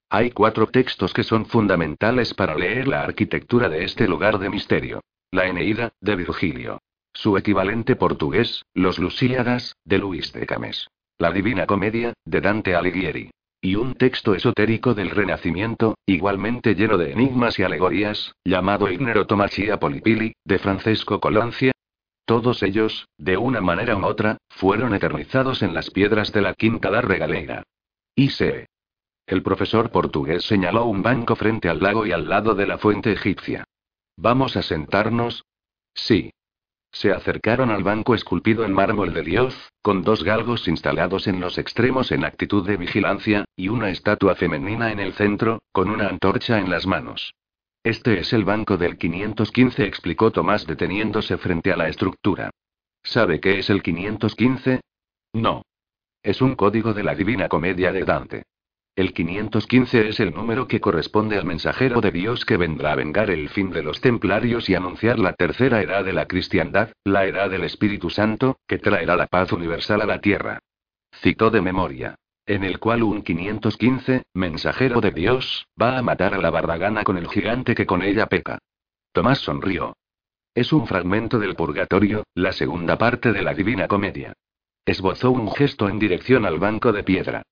Hay 0.08 0.30
cuatro 0.30 0.68
textos 0.68 1.12
que 1.12 1.24
son 1.24 1.46
fundamentales 1.46 2.32
para 2.32 2.54
leer 2.54 2.86
la 2.86 3.02
arquitectura 3.02 3.68
de 3.68 3.84
este 3.84 4.06
lugar 4.06 4.38
de 4.38 4.50
misterio. 4.50 5.00
La 5.32 5.46
Eneida, 5.46 5.92
de 6.00 6.14
Virgilio. 6.14 6.78
Su 7.12 7.36
equivalente 7.36 7.96
portugués, 7.96 8.62
Los 8.72 8.98
Lusíadas, 8.98 9.74
de 9.84 9.98
Luis 9.98 10.32
de 10.32 10.46
Cames. 10.46 10.88
La 11.18 11.32
Divina 11.32 11.66
Comedia, 11.66 12.12
de 12.24 12.40
Dante 12.40 12.76
Alighieri. 12.76 13.30
Y 13.60 13.74
un 13.74 13.94
texto 13.94 14.34
esotérico 14.34 14.94
del 14.94 15.10
Renacimiento, 15.10 15.96
igualmente 16.06 16.74
lleno 16.74 16.98
de 16.98 17.10
enigmas 17.10 17.58
y 17.58 17.64
alegorías, 17.64 18.32
llamado 18.44 18.88
Ignerotomachia 18.88 19.80
Polipili, 19.80 20.34
de 20.44 20.58
Francesco 20.58 21.18
Colancia. 21.18 21.72
Todos 22.26 22.62
ellos, 22.62 23.08
de 23.18 23.36
una 23.38 23.60
manera 23.60 23.96
u 23.96 24.04
otra, 24.04 24.38
fueron 24.50 24.94
eternizados 24.94 25.62
en 25.62 25.74
las 25.74 25.90
piedras 25.90 26.32
de 26.32 26.42
la 26.42 26.54
Quinta 26.54 26.90
da 26.90 27.00
Regaleira. 27.00 27.64
Y 28.14 28.30
se 28.30 28.66
el 29.26 29.42
profesor 29.42 29.90
portugués 29.90 30.44
señaló 30.44 30.84
un 30.84 31.02
banco 31.02 31.34
frente 31.34 31.68
al 31.68 31.80
lago 31.80 32.06
y 32.06 32.12
al 32.12 32.28
lado 32.28 32.54
de 32.54 32.66
la 32.66 32.78
fuente 32.78 33.12
egipcia. 33.12 33.64
¿Vamos 34.16 34.56
a 34.56 34.62
sentarnos? 34.62 35.44
Sí. 35.94 36.30
Se 36.92 37.12
acercaron 37.12 37.70
al 37.70 37.82
banco 37.82 38.14
esculpido 38.14 38.64
en 38.64 38.72
mármol 38.72 39.12
de 39.12 39.22
Dios, 39.22 39.72
con 39.82 40.02
dos 40.02 40.22
galgos 40.22 40.68
instalados 40.68 41.26
en 41.26 41.40
los 41.40 41.58
extremos 41.58 42.12
en 42.12 42.24
actitud 42.24 42.66
de 42.66 42.76
vigilancia, 42.76 43.44
y 43.56 43.68
una 43.68 43.90
estatua 43.90 44.36
femenina 44.36 44.92
en 44.92 45.00
el 45.00 45.12
centro, 45.12 45.60
con 45.72 45.90
una 45.90 46.08
antorcha 46.08 46.58
en 46.58 46.70
las 46.70 46.86
manos. 46.86 47.34
Este 47.82 48.18
es 48.20 48.32
el 48.32 48.44
banco 48.44 48.76
del 48.76 48.96
515, 48.96 49.84
explicó 49.84 50.30
Tomás 50.30 50.66
deteniéndose 50.66 51.36
frente 51.36 51.72
a 51.72 51.76
la 51.76 51.88
estructura. 51.88 52.50
¿Sabe 53.02 53.40
qué 53.40 53.58
es 53.58 53.70
el 53.70 53.82
515? 53.82 54.80
No. 55.34 55.62
Es 56.22 56.40
un 56.40 56.54
código 56.54 56.94
de 56.94 57.04
la 57.04 57.14
Divina 57.14 57.48
Comedia 57.48 57.92
de 57.92 58.04
Dante. 58.04 58.44
El 58.96 59.12
515 59.12 60.08
es 60.08 60.20
el 60.20 60.32
número 60.32 60.66
que 60.66 60.80
corresponde 60.80 61.36
al 61.36 61.44
mensajero 61.44 62.00
de 62.00 62.10
Dios 62.10 62.46
que 62.46 62.56
vendrá 62.56 62.92
a 62.92 62.96
vengar 62.96 63.28
el 63.28 63.50
fin 63.50 63.70
de 63.70 63.82
los 63.82 64.00
templarios 64.00 64.70
y 64.70 64.74
anunciar 64.74 65.18
la 65.18 65.34
tercera 65.34 65.82
edad 65.82 66.02
de 66.02 66.14
la 66.14 66.24
cristiandad, 66.26 66.92
la 67.04 67.26
edad 67.26 67.50
del 67.50 67.64
Espíritu 67.64 68.08
Santo, 68.08 68.56
que 68.66 68.78
traerá 68.78 69.14
la 69.14 69.26
paz 69.26 69.52
universal 69.52 70.00
a 70.00 70.06
la 70.06 70.22
tierra. 70.22 70.60
Citó 71.12 71.50
de 71.50 71.60
memoria. 71.60 72.14
En 72.46 72.64
el 72.64 72.78
cual 72.78 73.02
un 73.02 73.20
515, 73.20 74.22
mensajero 74.32 75.02
de 75.02 75.10
Dios, 75.10 75.66
va 75.80 75.98
a 75.98 76.02
matar 76.02 76.32
a 76.32 76.38
la 76.38 76.48
bardagana 76.48 77.04
con 77.04 77.18
el 77.18 77.28
gigante 77.28 77.74
que 77.74 77.84
con 77.84 78.02
ella 78.02 78.28
peca. 78.28 78.60
Tomás 79.12 79.40
sonrió. 79.40 79.94
Es 80.54 80.72
un 80.72 80.86
fragmento 80.86 81.38
del 81.38 81.54
Purgatorio, 81.54 82.24
la 82.34 82.52
segunda 82.52 82.96
parte 82.96 83.32
de 83.32 83.42
la 83.42 83.52
Divina 83.52 83.88
Comedia. 83.88 84.32
Esbozó 84.86 85.32
un 85.32 85.52
gesto 85.52 85.86
en 85.86 85.98
dirección 85.98 86.46
al 86.46 86.58
banco 86.58 86.92
de 86.92 87.02
piedra. 87.02 87.42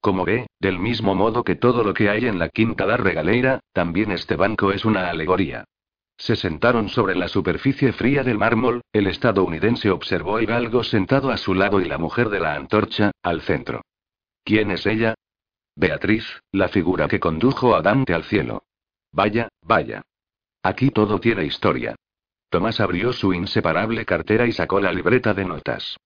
Como 0.00 0.24
ve, 0.24 0.46
del 0.58 0.78
mismo 0.78 1.14
modo 1.14 1.44
que 1.44 1.56
todo 1.56 1.84
lo 1.84 1.92
que 1.92 2.08
hay 2.08 2.26
en 2.26 2.38
la 2.38 2.48
Quinta 2.48 2.86
da 2.86 2.96
Regaleira, 2.96 3.60
también 3.72 4.12
este 4.12 4.36
banco 4.36 4.72
es 4.72 4.84
una 4.84 5.10
alegoría. 5.10 5.64
Se 6.16 6.36
sentaron 6.36 6.88
sobre 6.88 7.14
la 7.14 7.28
superficie 7.28 7.92
fría 7.92 8.22
del 8.22 8.38
mármol, 8.38 8.82
el 8.92 9.06
estadounidense 9.06 9.90
observó 9.90 10.38
el 10.38 10.46
galgo 10.46 10.84
sentado 10.84 11.30
a 11.30 11.36
su 11.36 11.54
lado 11.54 11.80
y 11.80 11.86
la 11.86 11.98
mujer 11.98 12.28
de 12.28 12.40
la 12.40 12.54
antorcha, 12.54 13.10
al 13.22 13.40
centro. 13.42 13.82
¿Quién 14.44 14.70
es 14.70 14.86
ella? 14.86 15.14
Beatriz, 15.76 16.42
la 16.52 16.68
figura 16.68 17.08
que 17.08 17.20
condujo 17.20 17.74
a 17.74 17.82
Dante 17.82 18.12
al 18.12 18.24
cielo. 18.24 18.64
Vaya, 19.12 19.48
vaya. 19.62 20.02
Aquí 20.62 20.90
todo 20.90 21.20
tiene 21.20 21.44
historia. 21.44 21.96
Tomás 22.50 22.80
abrió 22.80 23.12
su 23.12 23.32
inseparable 23.32 24.04
cartera 24.04 24.46
y 24.46 24.52
sacó 24.52 24.80
la 24.80 24.92
libreta 24.92 25.32
de 25.32 25.44
notas. 25.44 25.96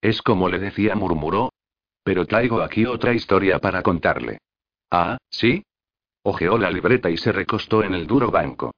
Es 0.00 0.20
como 0.20 0.48
le 0.48 0.58
decía, 0.58 0.94
murmuró. 0.96 1.52
Pero 2.04 2.26
traigo 2.26 2.60
aquí 2.62 2.84
otra 2.86 3.14
historia 3.14 3.58
para 3.58 3.82
contarle. 3.82 4.38
Ah, 4.90 5.18
¿sí? 5.30 5.64
Ojeó 6.22 6.58
la 6.58 6.70
libreta 6.70 7.10
y 7.10 7.16
se 7.16 7.32
recostó 7.32 7.82
en 7.82 7.94
el 7.94 8.06
duro 8.06 8.30
banco. 8.30 8.72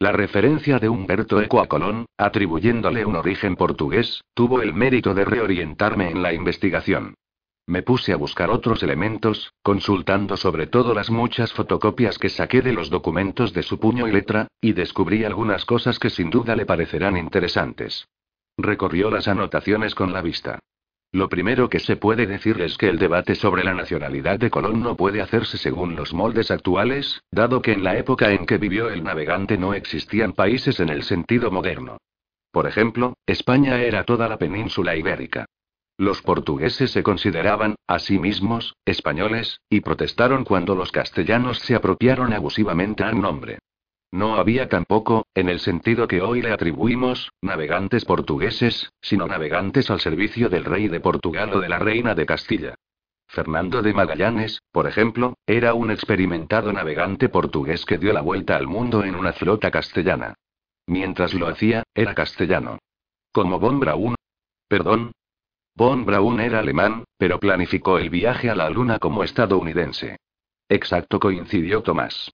La 0.00 0.12
referencia 0.12 0.78
de 0.78 0.88
Humberto 0.88 1.40
Eco 1.40 1.60
a 1.60 1.66
Colón, 1.66 2.06
atribuyéndole 2.16 3.04
un 3.04 3.16
origen 3.16 3.56
portugués, 3.56 4.22
tuvo 4.32 4.62
el 4.62 4.72
mérito 4.72 5.12
de 5.12 5.24
reorientarme 5.24 6.10
en 6.10 6.22
la 6.22 6.32
investigación. 6.32 7.14
Me 7.66 7.82
puse 7.82 8.12
a 8.12 8.16
buscar 8.16 8.48
otros 8.48 8.82
elementos, 8.82 9.52
consultando 9.62 10.36
sobre 10.36 10.68
todo 10.68 10.94
las 10.94 11.10
muchas 11.10 11.52
fotocopias 11.52 12.16
que 12.16 12.30
saqué 12.30 12.62
de 12.62 12.72
los 12.72 12.90
documentos 12.90 13.52
de 13.52 13.62
su 13.62 13.78
puño 13.78 14.08
y 14.08 14.12
letra, 14.12 14.48
y 14.60 14.72
descubrí 14.72 15.24
algunas 15.24 15.64
cosas 15.64 15.98
que 15.98 16.10
sin 16.10 16.30
duda 16.30 16.56
le 16.56 16.64
parecerán 16.64 17.16
interesantes. 17.16 18.06
Recorrió 18.56 19.10
las 19.10 19.28
anotaciones 19.28 19.94
con 19.94 20.12
la 20.12 20.22
vista. 20.22 20.60
Lo 21.10 21.30
primero 21.30 21.70
que 21.70 21.80
se 21.80 21.96
puede 21.96 22.26
decir 22.26 22.60
es 22.60 22.76
que 22.76 22.88
el 22.88 22.98
debate 22.98 23.34
sobre 23.34 23.64
la 23.64 23.72
nacionalidad 23.72 24.38
de 24.38 24.50
Colón 24.50 24.82
no 24.82 24.94
puede 24.94 25.22
hacerse 25.22 25.56
según 25.56 25.96
los 25.96 26.12
moldes 26.12 26.50
actuales, 26.50 27.22
dado 27.30 27.62
que 27.62 27.72
en 27.72 27.82
la 27.82 27.96
época 27.96 28.30
en 28.30 28.44
que 28.44 28.58
vivió 28.58 28.90
el 28.90 29.02
navegante 29.02 29.56
no 29.56 29.72
existían 29.72 30.34
países 30.34 30.80
en 30.80 30.90
el 30.90 31.02
sentido 31.02 31.50
moderno. 31.50 31.96
Por 32.52 32.66
ejemplo, 32.66 33.14
España 33.26 33.80
era 33.80 34.04
toda 34.04 34.28
la 34.28 34.36
península 34.36 34.96
ibérica. 34.96 35.46
Los 35.96 36.20
portugueses 36.22 36.90
se 36.90 37.02
consideraban, 37.02 37.74
a 37.86 37.98
sí 37.98 38.18
mismos, 38.18 38.74
españoles, 38.84 39.60
y 39.70 39.80
protestaron 39.80 40.44
cuando 40.44 40.74
los 40.74 40.92
castellanos 40.92 41.58
se 41.60 41.74
apropiaron 41.74 42.32
abusivamente 42.34 43.02
al 43.02 43.20
nombre. 43.20 43.58
No 44.10 44.36
había 44.36 44.68
tampoco, 44.68 45.26
en 45.34 45.48
el 45.48 45.60
sentido 45.60 46.08
que 46.08 46.22
hoy 46.22 46.40
le 46.40 46.52
atribuimos, 46.52 47.30
navegantes 47.42 48.04
portugueses, 48.04 48.90
sino 49.02 49.26
navegantes 49.26 49.90
al 49.90 50.00
servicio 50.00 50.48
del 50.48 50.64
rey 50.64 50.88
de 50.88 51.00
Portugal 51.00 51.52
o 51.54 51.60
de 51.60 51.68
la 51.68 51.78
reina 51.78 52.14
de 52.14 52.24
Castilla. 52.24 52.74
Fernando 53.26 53.82
de 53.82 53.92
Magallanes, 53.92 54.62
por 54.72 54.86
ejemplo, 54.86 55.34
era 55.46 55.74
un 55.74 55.90
experimentado 55.90 56.72
navegante 56.72 57.28
portugués 57.28 57.84
que 57.84 57.98
dio 57.98 58.14
la 58.14 58.22
vuelta 58.22 58.56
al 58.56 58.66
mundo 58.66 59.04
en 59.04 59.14
una 59.14 59.34
flota 59.34 59.70
castellana. 59.70 60.34
Mientras 60.86 61.34
lo 61.34 61.46
hacía, 61.46 61.82
era 61.94 62.14
castellano. 62.14 62.78
Como 63.30 63.58
Von 63.58 63.80
Braun. 63.80 64.14
Perdón, 64.68 65.12
Von 65.74 66.06
Braun 66.06 66.40
era 66.40 66.58
alemán, 66.60 67.04
pero 67.18 67.38
planificó 67.38 67.98
el 67.98 68.08
viaje 68.08 68.48
a 68.48 68.54
la 68.54 68.70
Luna 68.70 68.98
como 68.98 69.22
estadounidense. 69.22 70.16
Exacto, 70.68 71.20
coincidió 71.20 71.82
Tomás. 71.82 72.32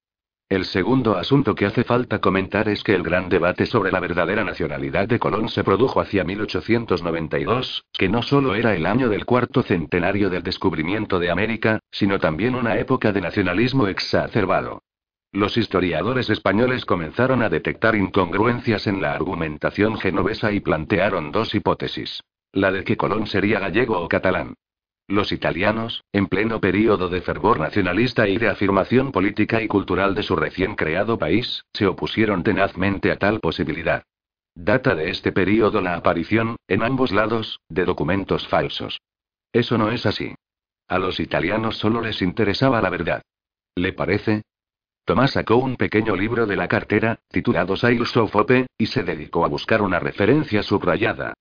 El 0.50 0.66
segundo 0.66 1.16
asunto 1.16 1.54
que 1.54 1.64
hace 1.64 1.84
falta 1.84 2.20
comentar 2.20 2.68
es 2.68 2.84
que 2.84 2.94
el 2.94 3.02
gran 3.02 3.30
debate 3.30 3.64
sobre 3.64 3.90
la 3.90 3.98
verdadera 3.98 4.44
nacionalidad 4.44 5.08
de 5.08 5.18
Colón 5.18 5.48
se 5.48 5.64
produjo 5.64 6.00
hacia 6.00 6.22
1892, 6.22 7.84
que 7.92 8.10
no 8.10 8.22
solo 8.22 8.54
era 8.54 8.74
el 8.74 8.84
año 8.84 9.08
del 9.08 9.24
cuarto 9.24 9.62
centenario 9.62 10.28
del 10.28 10.42
descubrimiento 10.42 11.18
de 11.18 11.30
América, 11.30 11.80
sino 11.90 12.18
también 12.18 12.54
una 12.54 12.78
época 12.78 13.10
de 13.10 13.22
nacionalismo 13.22 13.86
exacerbado. 13.88 14.82
Los 15.32 15.56
historiadores 15.56 16.28
españoles 16.28 16.84
comenzaron 16.84 17.42
a 17.42 17.48
detectar 17.48 17.96
incongruencias 17.96 18.86
en 18.86 19.00
la 19.00 19.14
argumentación 19.14 19.98
genovesa 19.98 20.52
y 20.52 20.60
plantearon 20.60 21.32
dos 21.32 21.54
hipótesis. 21.54 22.22
La 22.52 22.70
de 22.70 22.84
que 22.84 22.96
Colón 22.96 23.26
sería 23.26 23.58
gallego 23.58 23.98
o 23.98 24.08
catalán. 24.08 24.54
Los 25.06 25.32
italianos, 25.32 26.02
en 26.12 26.28
pleno 26.28 26.60
período 26.60 27.10
de 27.10 27.20
fervor 27.20 27.60
nacionalista 27.60 28.26
y 28.26 28.38
de 28.38 28.48
afirmación 28.48 29.12
política 29.12 29.60
y 29.60 29.68
cultural 29.68 30.14
de 30.14 30.22
su 30.22 30.34
recién 30.34 30.76
creado 30.76 31.18
país, 31.18 31.64
se 31.74 31.86
opusieron 31.86 32.42
tenazmente 32.42 33.12
a 33.12 33.16
tal 33.16 33.40
posibilidad. 33.40 34.04
Data 34.54 34.94
de 34.94 35.10
este 35.10 35.30
período 35.30 35.82
la 35.82 35.94
aparición, 35.94 36.56
en 36.68 36.82
ambos 36.82 37.12
lados, 37.12 37.60
de 37.68 37.84
documentos 37.84 38.48
falsos. 38.48 39.00
Eso 39.52 39.76
no 39.76 39.90
es 39.90 40.06
así. 40.06 40.34
A 40.88 40.98
los 40.98 41.20
italianos 41.20 41.76
solo 41.76 42.00
les 42.00 42.22
interesaba 42.22 42.80
la 42.80 42.88
verdad. 42.88 43.22
¿Le 43.74 43.92
parece? 43.92 44.42
Tomás 45.04 45.32
sacó 45.32 45.56
un 45.56 45.76
pequeño 45.76 46.16
libro 46.16 46.46
de 46.46 46.56
la 46.56 46.66
cartera, 46.66 47.18
titulado 47.28 47.76
Silos 47.76 48.16
of 48.16 48.34
Hope, 48.34 48.66
y 48.78 48.86
se 48.86 49.02
dedicó 49.02 49.44
a 49.44 49.48
buscar 49.48 49.82
una 49.82 49.98
referencia 49.98 50.62
subrayada. 50.62 51.34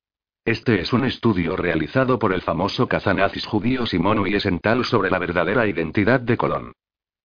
Este 0.46 0.82
es 0.82 0.92
un 0.92 1.06
estudio 1.06 1.56
realizado 1.56 2.20
por 2.20 2.34
el 2.34 2.42
famoso 2.42 2.90
cazanazis 2.90 3.46
judío 3.46 3.86
Simón 3.86 4.20
Wiesenthal 4.20 4.84
sobre 4.84 5.10
la 5.10 5.18
verdadera 5.18 5.66
identidad 5.68 6.20
de 6.20 6.36
Colón. 6.36 6.74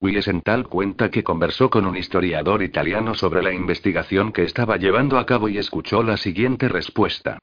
Wiesenthal 0.00 0.68
cuenta 0.68 1.11
que 1.11 1.24
conversó 1.24 1.68
con 1.68 1.85
un 1.85 1.96
historiador 1.96 2.62
italiano 2.62 3.14
sobre 3.14 3.42
la 3.42 3.52
investigación 3.52 4.31
que 4.31 4.44
estaba 4.44 4.76
llevando 4.76 5.18
a 5.18 5.26
cabo 5.26 5.48
y 5.48 5.59
escuchó 5.59 6.04
la 6.04 6.16
siguiente 6.16 6.68
respuesta. 6.68 7.40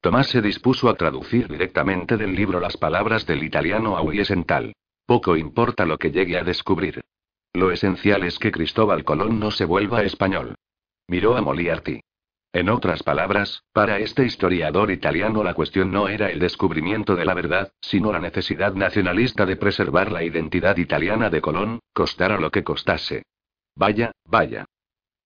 Tomás 0.00 0.28
se 0.28 0.40
dispuso 0.40 0.88
a 0.88 0.94
traducir 0.94 1.48
directamente 1.48 2.16
del 2.16 2.36
libro 2.36 2.60
las 2.60 2.76
palabras 2.76 3.26
del 3.26 3.42
italiano 3.42 3.96
a 3.96 4.02
Wiesenthal. 4.02 4.74
Poco 5.06 5.36
importa 5.36 5.86
lo 5.86 5.98
que 5.98 6.12
llegue 6.12 6.38
a 6.38 6.44
descubrir. 6.44 7.02
Lo 7.52 7.72
esencial 7.72 8.22
es 8.22 8.38
que 8.38 8.52
Cristóbal 8.52 9.02
Colón 9.02 9.40
no 9.40 9.50
se 9.50 9.64
vuelva 9.64 10.04
español. 10.04 10.54
Miró 11.08 11.36
a 11.36 11.42
Moliarty. 11.42 12.00
En 12.56 12.70
otras 12.70 13.02
palabras, 13.02 13.64
para 13.74 13.98
este 13.98 14.24
historiador 14.24 14.90
italiano 14.90 15.44
la 15.44 15.52
cuestión 15.52 15.92
no 15.92 16.08
era 16.08 16.30
el 16.30 16.38
descubrimiento 16.38 17.14
de 17.14 17.26
la 17.26 17.34
verdad, 17.34 17.70
sino 17.82 18.10
la 18.10 18.18
necesidad 18.18 18.72
nacionalista 18.72 19.44
de 19.44 19.56
preservar 19.56 20.10
la 20.10 20.24
identidad 20.24 20.78
italiana 20.78 21.28
de 21.28 21.42
Colón, 21.42 21.80
costara 21.92 22.40
lo 22.40 22.50
que 22.50 22.64
costase. 22.64 23.24
Vaya, 23.74 24.12
vaya. 24.24 24.64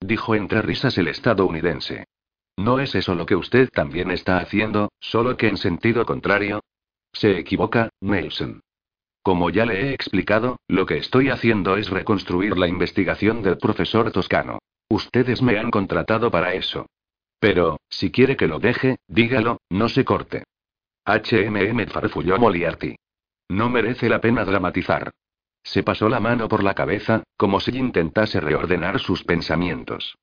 Dijo 0.01 0.35
entre 0.35 0.61
risas 0.61 0.99
el 0.99 1.07
estadounidense. 1.07 2.09
¿No 2.57 2.81
es 2.81 2.97
eso 2.97 3.15
lo 3.15 3.27
que 3.27 3.37
usted 3.37 3.69
también 3.69 4.11
está 4.11 4.39
haciendo, 4.39 4.91
solo 4.99 5.37
que 5.37 5.47
en 5.47 5.57
sentido 5.57 6.05
contrario? 6.05 6.65
Se 7.13 7.39
equivoca, 7.39 7.91
Nelson. 8.01 8.61
Como 9.23 9.51
ya 9.51 9.67
le 9.67 9.83
he 9.83 9.95
explicado, 9.95 10.57
lo 10.67 10.85
que 10.85 10.97
estoy 10.97 11.29
haciendo 11.29 11.77
es 11.77 11.91
reconstruir 11.91 12.59
la 12.59 12.67
investigación 12.67 13.41
del 13.45 13.57
profesor 13.57 14.11
Toscano. 14.11 14.59
Ustedes 14.89 15.43
me 15.43 15.61
han 15.61 15.71
contratado 15.71 16.33
para 16.33 16.55
eso. 16.55 16.87
Pero, 17.41 17.81
si 17.89 18.13
quiere 18.13 18.37
que 18.37 18.47
lo 18.47 18.59
deje, 18.59 18.99
dígalo, 19.09 19.59
no 19.71 19.89
se 19.89 20.05
corte. 20.05 20.45
HMM 21.07 21.87
farfulló 21.89 22.39
Moliarty. 22.39 22.95
No 23.49 23.69
merece 23.69 24.09
la 24.09 24.21
pena 24.21 24.45
dramatizar. 24.45 25.11
Se 25.63 25.83
pasó 25.83 26.09
la 26.09 26.21
mano 26.21 26.49
por 26.49 26.63
la 26.63 26.75
cabeza, 26.75 27.25
como 27.37 27.59
si 27.61 27.77
intentase 27.77 28.41
reordenar 28.41 29.01
sus 29.01 29.25
pensamientos. 29.25 30.17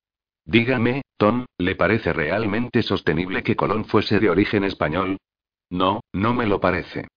Dígame, 0.46 1.02
Tom, 1.18 1.46
¿le 1.58 1.76
parece 1.76 2.14
realmente 2.14 2.82
sostenible 2.84 3.44
que 3.44 3.56
Colón 3.56 3.86
fuese 3.86 4.20
de 4.20 4.30
origen 4.30 4.64
español? 4.64 5.18
No, 5.70 6.02
no 6.14 6.34
me 6.34 6.46
lo 6.46 6.62
parece. 6.62 7.08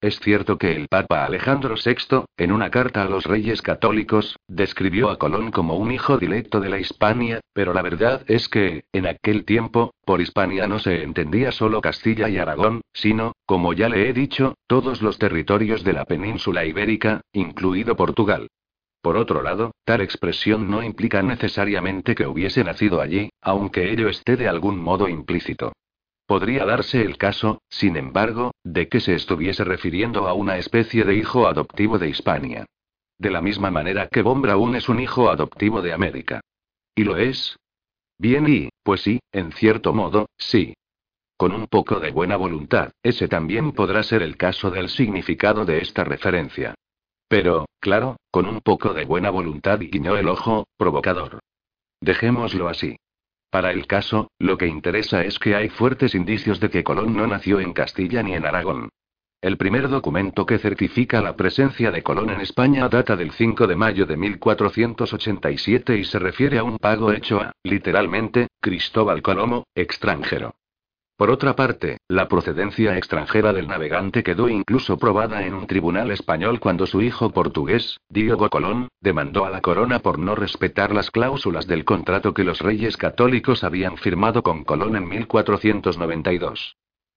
Es 0.00 0.20
cierto 0.20 0.58
que 0.58 0.76
el 0.76 0.86
Papa 0.86 1.24
Alejandro 1.24 1.74
VI, 1.74 2.24
en 2.36 2.52
una 2.52 2.70
carta 2.70 3.02
a 3.02 3.08
los 3.08 3.24
reyes 3.24 3.62
católicos, 3.62 4.36
describió 4.46 5.10
a 5.10 5.18
Colón 5.18 5.50
como 5.50 5.74
un 5.74 5.90
hijo 5.90 6.18
directo 6.18 6.60
de 6.60 6.68
la 6.68 6.78
Hispania, 6.78 7.40
pero 7.52 7.72
la 7.72 7.82
verdad 7.82 8.22
es 8.28 8.48
que, 8.48 8.84
en 8.92 9.08
aquel 9.08 9.44
tiempo, 9.44 9.94
por 10.04 10.20
Hispania 10.20 10.68
no 10.68 10.78
se 10.78 11.02
entendía 11.02 11.50
solo 11.50 11.80
Castilla 11.80 12.28
y 12.28 12.38
Aragón, 12.38 12.82
sino, 12.92 13.32
como 13.44 13.72
ya 13.72 13.88
le 13.88 14.08
he 14.08 14.12
dicho, 14.12 14.54
todos 14.68 15.02
los 15.02 15.18
territorios 15.18 15.82
de 15.82 15.94
la 15.94 16.04
península 16.04 16.64
ibérica, 16.64 17.22
incluido 17.32 17.96
Portugal. 17.96 18.46
Por 19.02 19.16
otro 19.16 19.42
lado, 19.42 19.72
tal 19.84 20.00
expresión 20.00 20.70
no 20.70 20.84
implica 20.84 21.22
necesariamente 21.22 22.14
que 22.14 22.26
hubiese 22.28 22.62
nacido 22.62 23.00
allí, 23.00 23.30
aunque 23.40 23.90
ello 23.90 24.08
esté 24.08 24.36
de 24.36 24.46
algún 24.46 24.78
modo 24.78 25.08
implícito. 25.08 25.72
Podría 26.28 26.66
darse 26.66 27.00
el 27.00 27.16
caso, 27.16 27.62
sin 27.70 27.96
embargo, 27.96 28.50
de 28.62 28.90
que 28.90 29.00
se 29.00 29.14
estuviese 29.14 29.64
refiriendo 29.64 30.28
a 30.28 30.34
una 30.34 30.58
especie 30.58 31.04
de 31.04 31.14
hijo 31.14 31.48
adoptivo 31.48 31.98
de 31.98 32.10
Hispania. 32.10 32.66
De 33.16 33.30
la 33.30 33.40
misma 33.40 33.70
manera 33.70 34.08
que 34.08 34.20
Von 34.20 34.42
Braun 34.42 34.76
es 34.76 34.90
un 34.90 35.00
hijo 35.00 35.30
adoptivo 35.30 35.80
de 35.80 35.94
América. 35.94 36.42
¿Y 36.94 37.04
lo 37.04 37.16
es? 37.16 37.56
Bien 38.18 38.46
y, 38.46 38.68
pues 38.82 39.00
sí, 39.00 39.20
en 39.32 39.52
cierto 39.52 39.94
modo, 39.94 40.26
sí. 40.36 40.74
Con 41.38 41.52
un 41.52 41.66
poco 41.66 41.98
de 41.98 42.10
buena 42.10 42.36
voluntad, 42.36 42.90
ese 43.02 43.26
también 43.26 43.72
podrá 43.72 44.02
ser 44.02 44.20
el 44.22 44.36
caso 44.36 44.70
del 44.70 44.90
significado 44.90 45.64
de 45.64 45.78
esta 45.78 46.04
referencia. 46.04 46.74
Pero, 47.26 47.70
claro, 47.80 48.18
con 48.30 48.44
un 48.44 48.60
poco 48.60 48.92
de 48.92 49.06
buena 49.06 49.30
voluntad 49.30 49.80
y 49.80 49.88
guiñó 49.88 50.18
el 50.18 50.28
ojo, 50.28 50.66
provocador. 50.76 51.38
Dejémoslo 52.02 52.68
así. 52.68 52.98
Para 53.50 53.72
el 53.72 53.86
caso, 53.86 54.30
lo 54.38 54.58
que 54.58 54.66
interesa 54.66 55.24
es 55.24 55.38
que 55.38 55.54
hay 55.54 55.70
fuertes 55.70 56.14
indicios 56.14 56.60
de 56.60 56.68
que 56.68 56.84
Colón 56.84 57.16
no 57.16 57.26
nació 57.26 57.60
en 57.60 57.72
Castilla 57.72 58.22
ni 58.22 58.34
en 58.34 58.44
Aragón. 58.44 58.90
El 59.40 59.56
primer 59.56 59.88
documento 59.88 60.44
que 60.44 60.58
certifica 60.58 61.22
la 61.22 61.36
presencia 61.36 61.90
de 61.90 62.02
Colón 62.02 62.28
en 62.30 62.40
España 62.40 62.88
data 62.88 63.14
del 63.16 63.30
5 63.30 63.66
de 63.66 63.76
mayo 63.76 64.04
de 64.04 64.16
1487 64.16 65.96
y 65.96 66.04
se 66.04 66.18
refiere 66.18 66.58
a 66.58 66.64
un 66.64 66.76
pago 66.76 67.12
hecho 67.12 67.40
a, 67.40 67.52
literalmente, 67.62 68.48
Cristóbal 68.60 69.22
Colomo, 69.22 69.64
extranjero. 69.74 70.57
Por 71.18 71.32
otra 71.32 71.56
parte, 71.56 71.98
la 72.06 72.28
procedencia 72.28 72.96
extranjera 72.96 73.52
del 73.52 73.66
navegante 73.66 74.22
quedó 74.22 74.48
incluso 74.48 74.98
probada 74.98 75.44
en 75.44 75.52
un 75.52 75.66
tribunal 75.66 76.12
español 76.12 76.60
cuando 76.60 76.86
su 76.86 77.02
hijo 77.02 77.30
portugués, 77.30 77.98
Diego 78.08 78.48
Colón, 78.48 78.86
demandó 79.00 79.44
a 79.44 79.50
la 79.50 79.60
corona 79.60 79.98
por 79.98 80.20
no 80.20 80.36
respetar 80.36 80.94
las 80.94 81.10
cláusulas 81.10 81.66
del 81.66 81.84
contrato 81.84 82.34
que 82.34 82.44
los 82.44 82.60
reyes 82.60 82.96
católicos 82.96 83.64
habían 83.64 83.96
firmado 83.96 84.44
con 84.44 84.62
Colón 84.62 84.94
en 84.94 85.08
1492. 85.08 86.76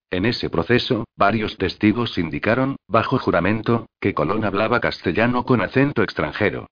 En 0.10 0.26
ese 0.26 0.50
proceso, 0.50 1.06
varios 1.16 1.60
testigos 1.60 2.18
indicaron, 2.18 2.78
bajo 2.88 3.20
juramento, 3.20 3.86
que 4.00 4.16
Colón 4.16 4.46
hablaba 4.46 4.80
castellano 4.80 5.46
con 5.46 5.62
acento 5.62 6.02
extranjero. 6.02 6.66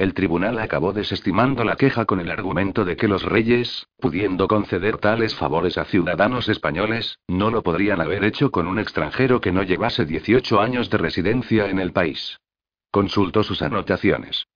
El 0.00 0.14
tribunal 0.14 0.58
acabó 0.58 0.94
desestimando 0.94 1.62
la 1.62 1.76
queja 1.76 2.06
con 2.06 2.20
el 2.20 2.30
argumento 2.30 2.86
de 2.86 2.96
que 2.96 3.06
los 3.06 3.22
reyes, 3.22 3.86
pudiendo 3.98 4.48
conceder 4.48 4.96
tales 4.96 5.34
favores 5.34 5.76
a 5.76 5.84
ciudadanos 5.84 6.48
españoles, 6.48 7.18
no 7.28 7.50
lo 7.50 7.62
podrían 7.62 8.00
haber 8.00 8.24
hecho 8.24 8.50
con 8.50 8.66
un 8.66 8.78
extranjero 8.78 9.42
que 9.42 9.52
no 9.52 9.62
llevase 9.62 10.06
18 10.06 10.58
años 10.58 10.88
de 10.88 10.96
residencia 10.96 11.68
en 11.68 11.78
el 11.78 11.92
país. 11.92 12.40
Consultó 12.90 13.42
sus 13.42 13.60
anotaciones. 13.60 14.46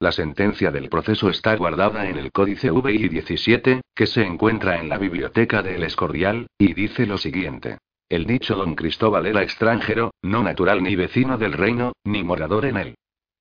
La 0.00 0.10
sentencia 0.10 0.70
del 0.70 0.88
proceso 0.88 1.28
está 1.28 1.54
guardada 1.54 2.08
en 2.08 2.16
el 2.16 2.32
Códice 2.32 2.70
VI 2.70 3.08
17, 3.10 3.82
que 3.94 4.06
se 4.06 4.24
encuentra 4.24 4.80
en 4.80 4.88
la 4.88 4.96
biblioteca 4.96 5.62
de 5.62 5.74
El 5.74 5.82
Escorial, 5.82 6.46
y 6.56 6.72
dice 6.72 7.04
lo 7.04 7.18
siguiente. 7.18 7.76
El 8.08 8.24
dicho 8.24 8.54
don 8.54 8.74
Cristóbal 8.74 9.26
era 9.26 9.42
extranjero, 9.42 10.14
no 10.22 10.42
natural 10.42 10.82
ni 10.82 10.96
vecino 10.96 11.36
del 11.36 11.52
reino, 11.52 11.92
ni 12.04 12.24
morador 12.24 12.64
en 12.64 12.78
él. 12.78 12.94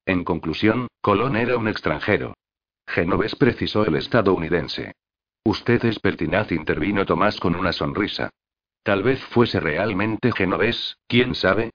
En 0.06 0.24
conclusión, 0.24 0.88
Colón 1.02 1.36
era 1.36 1.58
un 1.58 1.68
extranjero. 1.68 2.34
Genovés 2.88 3.36
precisó 3.36 3.86
el 3.86 3.96
estadounidense. 3.96 4.94
Usted 5.46 5.84
es 5.86 6.00
pertinaz, 6.00 6.52
intervino 6.52 7.06
Tomás 7.06 7.40
con 7.40 7.56
una 7.56 7.74
sonrisa. 7.74 8.30
Tal 8.84 9.04
vez 9.04 9.24
fuese 9.24 9.60
realmente 9.60 10.32
genovés, 10.32 10.98
quién 11.08 11.36
sabe, 11.36 11.72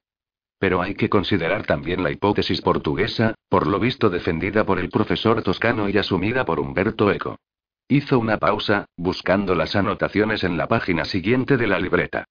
pero 0.58 0.82
hay 0.82 0.94
que 0.94 1.08
considerar 1.08 1.64
también 1.64 2.02
la 2.02 2.10
hipótesis 2.10 2.60
portuguesa, 2.60 3.34
por 3.48 3.66
lo 3.66 3.78
visto 3.78 4.10
defendida 4.10 4.64
por 4.64 4.78
el 4.78 4.90
profesor 4.90 5.42
toscano 5.42 5.88
y 5.88 5.96
asumida 5.96 6.44
por 6.44 6.58
Humberto 6.58 7.10
Eco. 7.12 7.38
Hizo 7.86 8.18
una 8.18 8.38
pausa, 8.38 8.86
buscando 8.96 9.54
las 9.54 9.76
anotaciones 9.76 10.44
en 10.44 10.56
la 10.56 10.66
página 10.66 11.04
siguiente 11.04 11.56
de 11.56 11.68
la 11.68 11.78
libreta. 11.78 12.24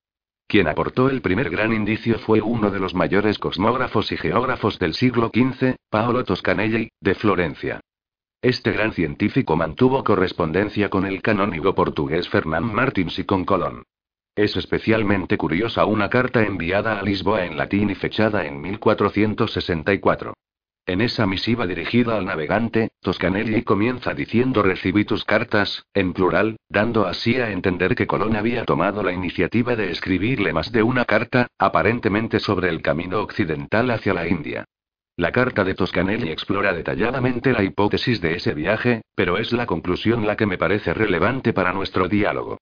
Quien 0.47 0.69
aportó 0.69 1.09
el 1.09 1.21
primer 1.21 1.49
gran 1.49 1.73
indicio 1.73 2.19
fue 2.19 2.41
uno 2.41 2.71
de 2.71 2.79
los 2.79 2.95
mayores 2.95 3.37
cosmógrafos 3.37 4.13
y 4.13 4.17
geógrafos 4.17 4.79
del 4.79 4.93
siglo 4.93 5.29
XV, 5.33 5.75
Paolo 5.89 6.23
Toscanelli, 6.23 6.89
de 7.01 7.15
Florencia. 7.15 7.81
Este 8.41 8.71
gran 8.71 8.93
científico 8.93 9.57
mantuvo 9.57 10.05
correspondencia 10.05 10.89
con 10.89 11.05
el 11.05 11.21
canónigo 11.21 11.75
portugués 11.75 12.29
Fernán 12.29 12.63
Martins 12.63 13.19
y 13.19 13.25
con 13.25 13.43
Colón. 13.43 13.83
Es 14.37 14.55
especialmente 14.55 15.35
curiosa 15.35 15.85
una 15.85 16.09
carta 16.09 16.43
enviada 16.43 16.97
a 16.97 17.03
Lisboa 17.03 17.43
en 17.43 17.57
latín 17.57 17.89
y 17.89 17.95
fechada 17.95 18.45
en 18.45 18.61
1464. 18.61 20.33
En 20.87 21.01
esa 21.01 21.27
misiva 21.27 21.67
dirigida 21.67 22.15
al 22.15 22.23
navegante, 22.23 22.91
Toscanelli 23.01 23.63
comienza 23.63 24.13
diciendo 24.13 24.63
recibí 24.63 25.03
tus 25.03 25.25
cartas, 25.25 25.85
en 25.93 26.13
plural, 26.13 26.55
dando 26.69 27.05
así 27.05 27.35
a 27.35 27.51
entender 27.51 27.93
que 27.93 28.07
Colón 28.07 28.37
había 28.37 28.63
tomado 28.63 29.03
la 29.03 29.11
iniciativa 29.11 29.75
de 29.75 29.91
escribirle 29.91 30.53
más 30.53 30.71
de 30.71 30.83
una 30.83 31.03
carta, 31.03 31.47
aparentemente 31.59 32.39
sobre 32.39 32.69
el 32.69 32.81
camino 32.81 33.19
occidental 33.19 33.91
hacia 33.91 34.13
la 34.13 34.29
India. 34.29 34.63
La 35.17 35.33
carta 35.33 35.65
de 35.65 35.75
Toscanelli 35.75 36.29
explora 36.29 36.71
detalladamente 36.71 37.51
la 37.51 37.63
hipótesis 37.63 38.21
de 38.21 38.35
ese 38.35 38.53
viaje, 38.53 39.01
pero 39.13 39.37
es 39.37 39.51
la 39.51 39.65
conclusión 39.65 40.25
la 40.25 40.37
que 40.37 40.45
me 40.45 40.57
parece 40.57 40.93
relevante 40.93 41.51
para 41.51 41.73
nuestro 41.73 42.07
diálogo. 42.07 42.59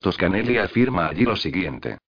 Toscanelli 0.00 0.56
afirma 0.56 1.08
allí 1.08 1.24
lo 1.26 1.36
siguiente. 1.36 1.98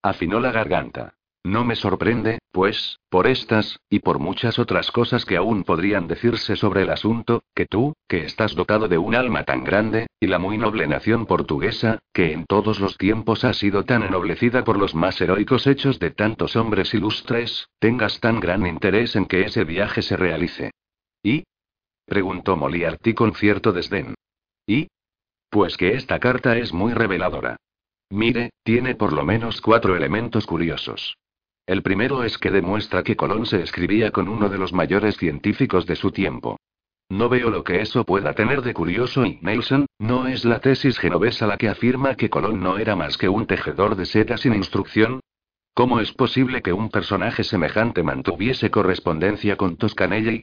Afinó 0.00 0.40
la 0.40 0.52
garganta. 0.52 1.17
No 1.44 1.64
me 1.64 1.76
sorprende, 1.76 2.40
pues, 2.50 2.98
por 3.08 3.26
estas, 3.26 3.78
y 3.88 4.00
por 4.00 4.18
muchas 4.18 4.58
otras 4.58 4.90
cosas 4.90 5.24
que 5.24 5.36
aún 5.36 5.64
podrían 5.64 6.08
decirse 6.08 6.56
sobre 6.56 6.82
el 6.82 6.90
asunto, 6.90 7.42
que 7.54 7.66
tú, 7.66 7.94
que 8.08 8.24
estás 8.24 8.54
dotado 8.54 8.88
de 8.88 8.98
un 8.98 9.14
alma 9.14 9.44
tan 9.44 9.64
grande, 9.64 10.08
y 10.20 10.26
la 10.26 10.38
muy 10.38 10.58
noble 10.58 10.86
nación 10.86 11.26
portuguesa, 11.26 12.00
que 12.12 12.32
en 12.32 12.44
todos 12.44 12.80
los 12.80 12.98
tiempos 12.98 13.44
ha 13.44 13.54
sido 13.54 13.84
tan 13.84 14.02
ennoblecida 14.02 14.64
por 14.64 14.78
los 14.78 14.94
más 14.94 15.20
heroicos 15.20 15.66
hechos 15.66 15.98
de 15.98 16.10
tantos 16.10 16.56
hombres 16.56 16.92
ilustres, 16.92 17.68
tengas 17.78 18.20
tan 18.20 18.40
gran 18.40 18.66
interés 18.66 19.14
en 19.16 19.26
que 19.26 19.42
ese 19.42 19.64
viaje 19.64 20.02
se 20.02 20.16
realice. 20.16 20.72
¿Y? 21.22 21.44
preguntó 22.04 22.56
Moliarty 22.56 23.14
con 23.14 23.34
cierto 23.34 23.72
desdén. 23.72 24.14
¿Y? 24.66 24.88
Pues 25.50 25.76
que 25.76 25.94
esta 25.94 26.18
carta 26.18 26.58
es 26.58 26.72
muy 26.72 26.92
reveladora. 26.92 27.56
Mire, 28.10 28.50
tiene 28.64 28.94
por 28.94 29.12
lo 29.12 29.24
menos 29.24 29.60
cuatro 29.60 29.96
elementos 29.96 30.46
curiosos. 30.46 31.16
El 31.68 31.82
primero 31.82 32.24
es 32.24 32.38
que 32.38 32.50
demuestra 32.50 33.02
que 33.02 33.14
Colón 33.14 33.44
se 33.44 33.60
escribía 33.60 34.10
con 34.10 34.26
uno 34.30 34.48
de 34.48 34.56
los 34.56 34.72
mayores 34.72 35.18
científicos 35.18 35.84
de 35.84 35.96
su 35.96 36.10
tiempo. 36.10 36.56
No 37.10 37.28
veo 37.28 37.50
lo 37.50 37.62
que 37.62 37.82
eso 37.82 38.04
pueda 38.04 38.32
tener 38.32 38.62
de 38.62 38.72
curioso 38.72 39.26
y 39.26 39.38
Nelson, 39.42 39.84
no 39.98 40.26
es 40.28 40.46
la 40.46 40.60
tesis 40.60 40.98
genovesa 40.98 41.46
la 41.46 41.58
que 41.58 41.68
afirma 41.68 42.14
que 42.14 42.30
Colón 42.30 42.62
no 42.62 42.78
era 42.78 42.96
más 42.96 43.18
que 43.18 43.28
un 43.28 43.46
tejedor 43.46 43.96
de 43.96 44.06
seda 44.06 44.38
sin 44.38 44.54
instrucción. 44.54 45.20
¿Cómo 45.74 46.00
es 46.00 46.10
posible 46.12 46.62
que 46.62 46.72
un 46.72 46.88
personaje 46.88 47.44
semejante 47.44 48.02
mantuviese 48.02 48.70
correspondencia 48.70 49.56
con 49.56 49.76
Toscanelli? 49.76 50.40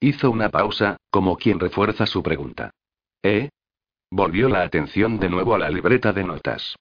Hizo 0.00 0.28
una 0.28 0.48
pausa, 0.48 0.96
como 1.08 1.36
quien 1.36 1.60
refuerza 1.60 2.04
su 2.04 2.20
pregunta. 2.20 2.70
¿Eh? 3.22 3.48
Volvió 4.10 4.48
la 4.48 4.62
atención 4.62 5.20
de 5.20 5.28
nuevo 5.28 5.54
a 5.54 5.58
la 5.60 5.70
libreta 5.70 6.12
de 6.12 6.24
notas. 6.24 6.74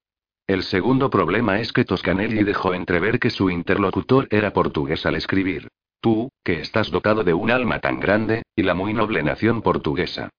El 0.46 0.64
segundo 0.64 1.10
problema 1.10 1.62
es 1.62 1.72
que 1.72 1.86
Toscanelli 1.86 2.44
dejó 2.44 2.74
entrever 2.74 3.20
que 3.20 3.30
su 3.30 3.50
interlocutor 3.50 4.28
era 4.30 4.52
portugués 4.52 5.06
al 5.06 5.16
escribir. 5.16 5.70
Tú, 6.02 6.30
que 6.44 6.60
estás 6.60 6.92
dotado 6.92 7.24
de 7.24 7.34
un 7.34 7.50
alma 7.50 7.80
tan 7.80 8.00
grande, 8.02 8.44
y 8.56 8.64
la 8.64 8.74
muy 8.74 8.94
noble 8.94 9.24
nación 9.24 9.62
portuguesa. 9.62 10.30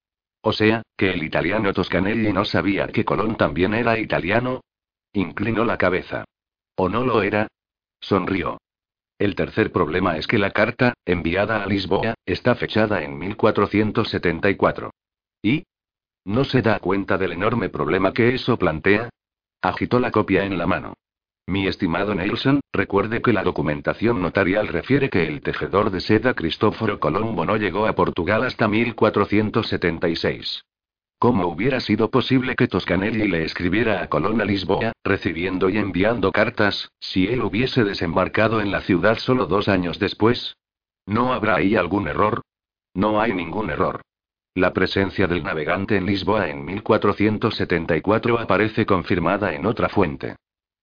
O 0.43 0.53
sea, 0.53 0.83
que 0.99 1.11
el 1.11 1.23
italiano 1.23 1.73
Toscanelli 1.73 2.31
no 2.35 2.45
sabía 2.45 2.89
que 2.89 3.07
Colón 3.07 3.37
también 3.37 3.73
era 3.73 3.99
italiano. 3.99 4.61
Inclinó 5.15 5.65
la 5.65 5.79
cabeza. 5.79 6.27
¿O 6.77 6.91
no 6.91 7.03
lo 7.03 7.23
era? 7.23 7.49
Sonrió. 7.99 8.59
El 9.19 9.35
tercer 9.35 9.73
problema 9.73 10.19
es 10.19 10.27
que 10.27 10.39
la 10.39 10.51
carta, 10.51 10.93
enviada 11.07 11.63
a 11.63 11.67
Lisboa, 11.67 12.13
está 12.27 12.57
fechada 12.57 13.03
en 13.03 13.17
1474. 13.17 14.91
¿Y? 15.41 15.65
¿No 16.27 16.45
se 16.45 16.61
da 16.61 16.79
cuenta 16.79 17.17
del 17.17 17.33
enorme 17.33 17.71
problema 17.71 18.13
que 18.13 18.35
eso 18.35 18.59
plantea? 18.59 19.09
Agitó 19.65 19.99
la 19.99 20.11
copia 20.11 20.45
en 20.45 20.59
la 20.59 20.67
mano. 20.67 20.93
Mi 21.47 21.67
estimado 21.67 22.15
Nelson, 22.15 22.61
recuerde 22.71 23.23
que 23.23 23.33
la 23.33 23.43
documentación 23.43 24.21
notarial 24.21 24.69
refiere 24.69 25.09
que 25.09 25.27
el 25.27 25.41
tejedor 25.41 25.91
de 25.91 26.03
seda 26.03 26.35
Cristóforo 26.35 27.01
Colombo 27.01 27.47
no 27.47 27.57
llegó 27.57 27.87
a 27.87 27.95
Portugal 27.95 28.45
hasta 28.45 28.69
1476. 28.69 30.67
¿Cómo 31.19 31.47
hubiera 31.47 31.81
sido 31.81 32.11
posible 32.11 32.57
que 32.57 32.69
Toscanelli 32.69 33.27
le 33.27 33.45
escribiera 33.45 34.03
a 34.03 34.09
Colón 34.09 34.43
a 34.43 34.45
Lisboa, 34.45 34.93
recibiendo 35.03 35.71
y 35.71 35.79
enviando 35.79 36.31
cartas, 36.31 36.91
si 37.01 37.29
él 37.29 37.41
hubiese 37.41 37.85
desembarcado 37.85 38.61
en 38.61 38.71
la 38.71 38.83
ciudad 38.83 39.17
solo 39.17 39.47
dos 39.47 39.69
años 39.69 39.99
después? 39.99 40.59
¿No 41.07 41.33
habrá 41.33 41.55
ahí 41.55 41.75
algún 41.75 42.07
error? 42.07 42.43
No 42.93 43.19
hay 43.19 43.33
ningún 43.33 43.71
error. 43.71 44.03
La 44.57 44.73
presencia 44.73 45.27
del 45.27 45.43
navegante 45.43 45.97
en 45.97 46.07
Lisboa 46.07 46.49
en 46.49 46.65
1474 46.65 48.39
aparece 48.39 48.87
confirmada 48.87 49.53
en 49.53 49.67
otra 49.67 49.89
fuente. 49.89 50.37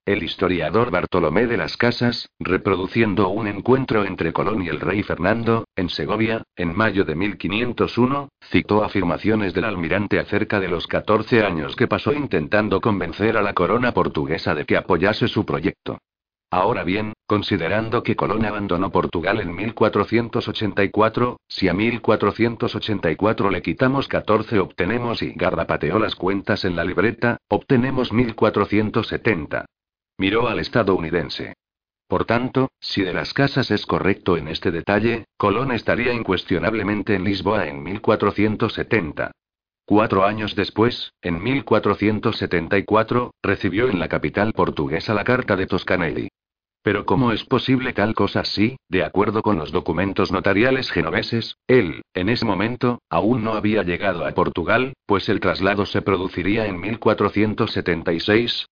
El 0.05 0.23
historiador 0.23 0.91
Bartolomé 0.91 1.47
de 1.47 1.55
las 1.55 1.77
Casas, 1.77 2.27
reproduciendo 2.37 3.29
un 3.29 3.47
encuentro 3.47 4.03
entre 4.03 4.33
Colón 4.33 4.61
y 4.61 4.67
el 4.67 4.81
rey 4.81 5.03
Fernando, 5.03 5.63
en 5.77 5.87
Segovia, 5.87 6.43
en 6.57 6.75
mayo 6.75 7.05
de 7.05 7.15
1501, 7.15 8.27
citó 8.43 8.83
afirmaciones 8.83 9.53
del 9.53 9.63
almirante 9.63 10.19
acerca 10.19 10.59
de 10.59 10.67
los 10.67 10.85
14 10.85 11.45
años 11.45 11.77
que 11.77 11.87
pasó 11.87 12.11
intentando 12.11 12.81
convencer 12.81 13.37
a 13.37 13.41
la 13.41 13.53
corona 13.53 13.93
portuguesa 13.93 14.53
de 14.53 14.65
que 14.65 14.75
apoyase 14.75 15.29
su 15.29 15.45
proyecto. 15.45 15.97
Ahora 16.49 16.83
bien, 16.83 17.13
considerando 17.31 18.03
que 18.03 18.17
Colón 18.17 18.43
abandonó 18.43 18.91
Portugal 18.91 19.39
en 19.39 19.55
1484, 19.55 21.39
si 21.47 21.69
a 21.69 21.73
1484 21.73 23.49
le 23.49 23.61
quitamos 23.61 24.09
14 24.09 24.59
obtenemos 24.59 25.21
y 25.21 25.31
garrapateó 25.31 25.97
las 25.97 26.15
cuentas 26.15 26.65
en 26.65 26.75
la 26.75 26.83
libreta, 26.83 27.37
obtenemos 27.47 28.11
1470. 28.11 29.65
Miró 30.17 30.49
al 30.49 30.59
estadounidense. 30.59 31.53
Por 32.05 32.25
tanto, 32.25 32.67
si 32.81 33.01
de 33.01 33.13
las 33.13 33.33
casas 33.33 33.71
es 33.71 33.85
correcto 33.85 34.35
en 34.35 34.49
este 34.49 34.69
detalle, 34.69 35.23
Colón 35.37 35.71
estaría 35.71 36.11
incuestionablemente 36.11 37.15
en 37.15 37.23
Lisboa 37.23 37.65
en 37.65 37.81
1470. 37.81 39.31
Cuatro 39.85 40.25
años 40.25 40.53
después, 40.53 41.13
en 41.21 41.41
1474, 41.41 43.31
recibió 43.41 43.87
en 43.87 43.99
la 43.99 44.09
capital 44.09 44.51
portuguesa 44.51 45.13
la 45.13 45.23
carta 45.23 45.55
de 45.55 45.67
Toscanelli. 45.67 46.27
Pero 46.83 47.05
¿cómo 47.05 47.31
es 47.31 47.43
posible 47.43 47.93
tal 47.93 48.15
cosa 48.15 48.43
si, 48.43 48.77
de 48.89 49.03
acuerdo 49.03 49.43
con 49.43 49.59
los 49.59 49.71
documentos 49.71 50.31
notariales 50.31 50.89
genoveses, 50.89 51.57
él, 51.67 52.01
en 52.15 52.29
ese 52.29 52.43
momento, 52.45 53.03
aún 53.09 53.43
no 53.43 53.53
había 53.53 53.83
llegado 53.83 54.25
a 54.25 54.31
Portugal, 54.31 54.93
pues 55.05 55.29
el 55.29 55.39
traslado 55.39 55.85
se 55.85 56.01
produciría 56.01 56.65
en 56.65 56.79
1476? 56.79 58.65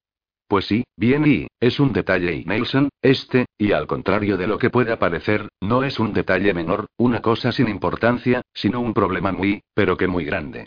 Pues 0.47 0.65
sí, 0.65 0.83
bien 0.97 1.27
y, 1.27 1.45
es 1.59 1.79
un 1.79 1.93
detalle 1.93 2.33
y 2.33 2.45
Nelson, 2.45 2.89
este, 3.03 3.45
y 3.59 3.73
al 3.73 3.85
contrario 3.85 4.35
de 4.35 4.47
lo 4.47 4.57
que 4.57 4.71
pueda 4.71 4.97
parecer, 4.97 5.47
no 5.61 5.83
es 5.83 5.99
un 5.99 6.11
detalle 6.11 6.55
menor, 6.55 6.87
una 6.97 7.21
cosa 7.21 7.51
sin 7.51 7.69
importancia, 7.69 8.41
sino 8.55 8.79
un 8.79 8.95
problema 8.95 9.31
muy, 9.31 9.61
pero 9.75 9.95
que 9.95 10.07
muy 10.07 10.25
grande. 10.25 10.65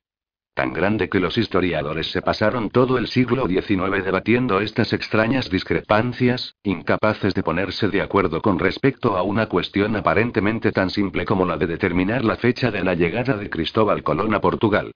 Tan 0.55 0.75
grande 0.75 1.09
que 1.09 1.19
los 1.19 1.39
historiadores 1.39 2.11
se 2.11 2.21
pasaron 2.21 2.69
todo 2.69 2.99
el 2.99 3.07
siglo 3.07 3.47
XIX 3.47 4.05
debatiendo 4.05 4.61
estas 4.61 4.93
extrañas 4.93 5.49
discrepancias, 5.49 6.57
incapaces 6.63 7.33
de 7.33 7.43
ponerse 7.43 7.89
de 7.89 8.03
acuerdo 8.03 8.43
con 8.43 8.59
respecto 8.59 9.17
a 9.17 9.23
una 9.23 9.49
cuestión 9.49 9.97
aparentemente 9.97 10.71
tan 10.71 10.91
simple 10.91 11.25
como 11.25 11.47
la 11.47 11.57
de 11.57 11.67
determinar 11.67 12.23
la 12.23 12.37
fecha 12.37 12.71
de 12.71 12.85
la 12.85 12.95
llegada 12.95 13.39
de 13.39 13.49
Cristóbal 13.49 14.03
Colón 14.03 14.35
a 14.35 14.43
Portugal. 14.43 14.93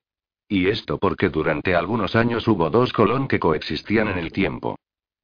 Y 0.46 0.68
esto 0.68 0.98
porque 0.98 1.30
durante 1.30 1.74
algunos 1.74 2.16
años 2.16 2.46
hubo 2.48 2.68
dos 2.68 2.92
Colón 2.92 3.26
que 3.26 3.40
coexistían 3.40 4.08
en 4.08 4.18
el 4.18 4.32
tiempo. 4.32 4.76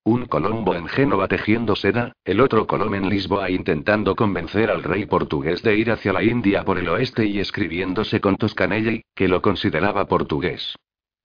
Un 0.04 0.26
Colombo 0.26 0.74
en 0.74 0.88
Génova 0.88 1.28
tejiendo 1.28 1.76
seda, 1.76 2.12
el 2.24 2.40
otro 2.40 2.66
Colón 2.66 2.96
en 2.96 3.08
Lisboa 3.08 3.50
intentando 3.50 4.16
convencer 4.16 4.68
al 4.68 4.82
rey 4.82 5.06
portugués 5.06 5.62
de 5.62 5.76
ir 5.76 5.92
hacia 5.92 6.12
la 6.12 6.24
India 6.24 6.64
por 6.64 6.78
el 6.78 6.88
oeste 6.88 7.24
y 7.24 7.38
escribiéndose 7.38 8.20
con 8.20 8.36
Toscanelli, 8.36 9.04
que 9.14 9.28
lo 9.28 9.40
consideraba 9.40 10.08
portugués. 10.08 10.74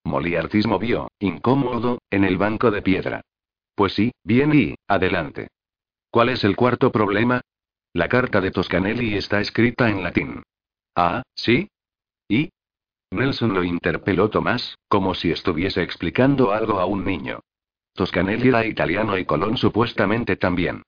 Moliartismo 0.03 0.77
vio, 0.77 1.09
incómodo, 1.19 1.99
en 2.11 2.23
el 2.23 2.37
banco 2.37 2.69
de 2.69 2.83
piedra. 2.83 3.21
Pues 3.73 3.93
sí, 3.93 4.11
bien 4.23 4.53
y, 4.53 4.75
adelante. 4.87 5.47
¿Cuál 6.11 6.29
es 6.29 6.43
el 6.43 6.55
cuarto 6.55 6.91
problema? 6.91 7.41
La 7.93 8.07
carta 8.07 8.41
de 8.41 8.51
Toscanelli 8.51 9.15
está 9.15 9.41
escrita 9.41 9.89
en 9.89 10.03
latín. 10.03 10.43
Ah, 10.95 11.23
¿sí? 11.33 11.67
¿Y? 12.29 12.51
Nelson 13.09 13.55
lo 13.55 13.63
interpeló 13.63 14.29
Tomás, 14.29 14.77
como 14.87 15.15
si 15.15 15.31
estuviese 15.31 15.81
explicando 15.81 16.51
algo 16.51 16.79
a 16.79 16.85
un 16.85 17.03
niño. 17.03 17.39
Toscanelli 17.97 18.49
era 18.49 18.63
italiano 18.63 19.17
y 19.17 19.25
Colón 19.25 19.57
supuestamente 19.57 20.35
también. 20.35 20.83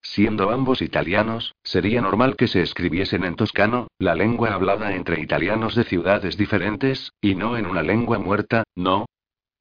Siendo 0.00 0.50
ambos 0.50 0.80
italianos, 0.80 1.54
sería 1.62 2.00
normal 2.00 2.36
que 2.36 2.48
se 2.48 2.62
escribiesen 2.62 3.22
en 3.24 3.36
toscano, 3.36 3.88
la 3.98 4.14
lengua 4.14 4.54
hablada 4.54 4.94
entre 4.94 5.20
italianos 5.20 5.74
de 5.74 5.84
ciudades 5.84 6.38
diferentes, 6.38 7.12
y 7.20 7.34
no 7.34 7.58
en 7.58 7.66
una 7.66 7.82
lengua 7.82 8.18
muerta, 8.18 8.64
¿no? 8.74 9.04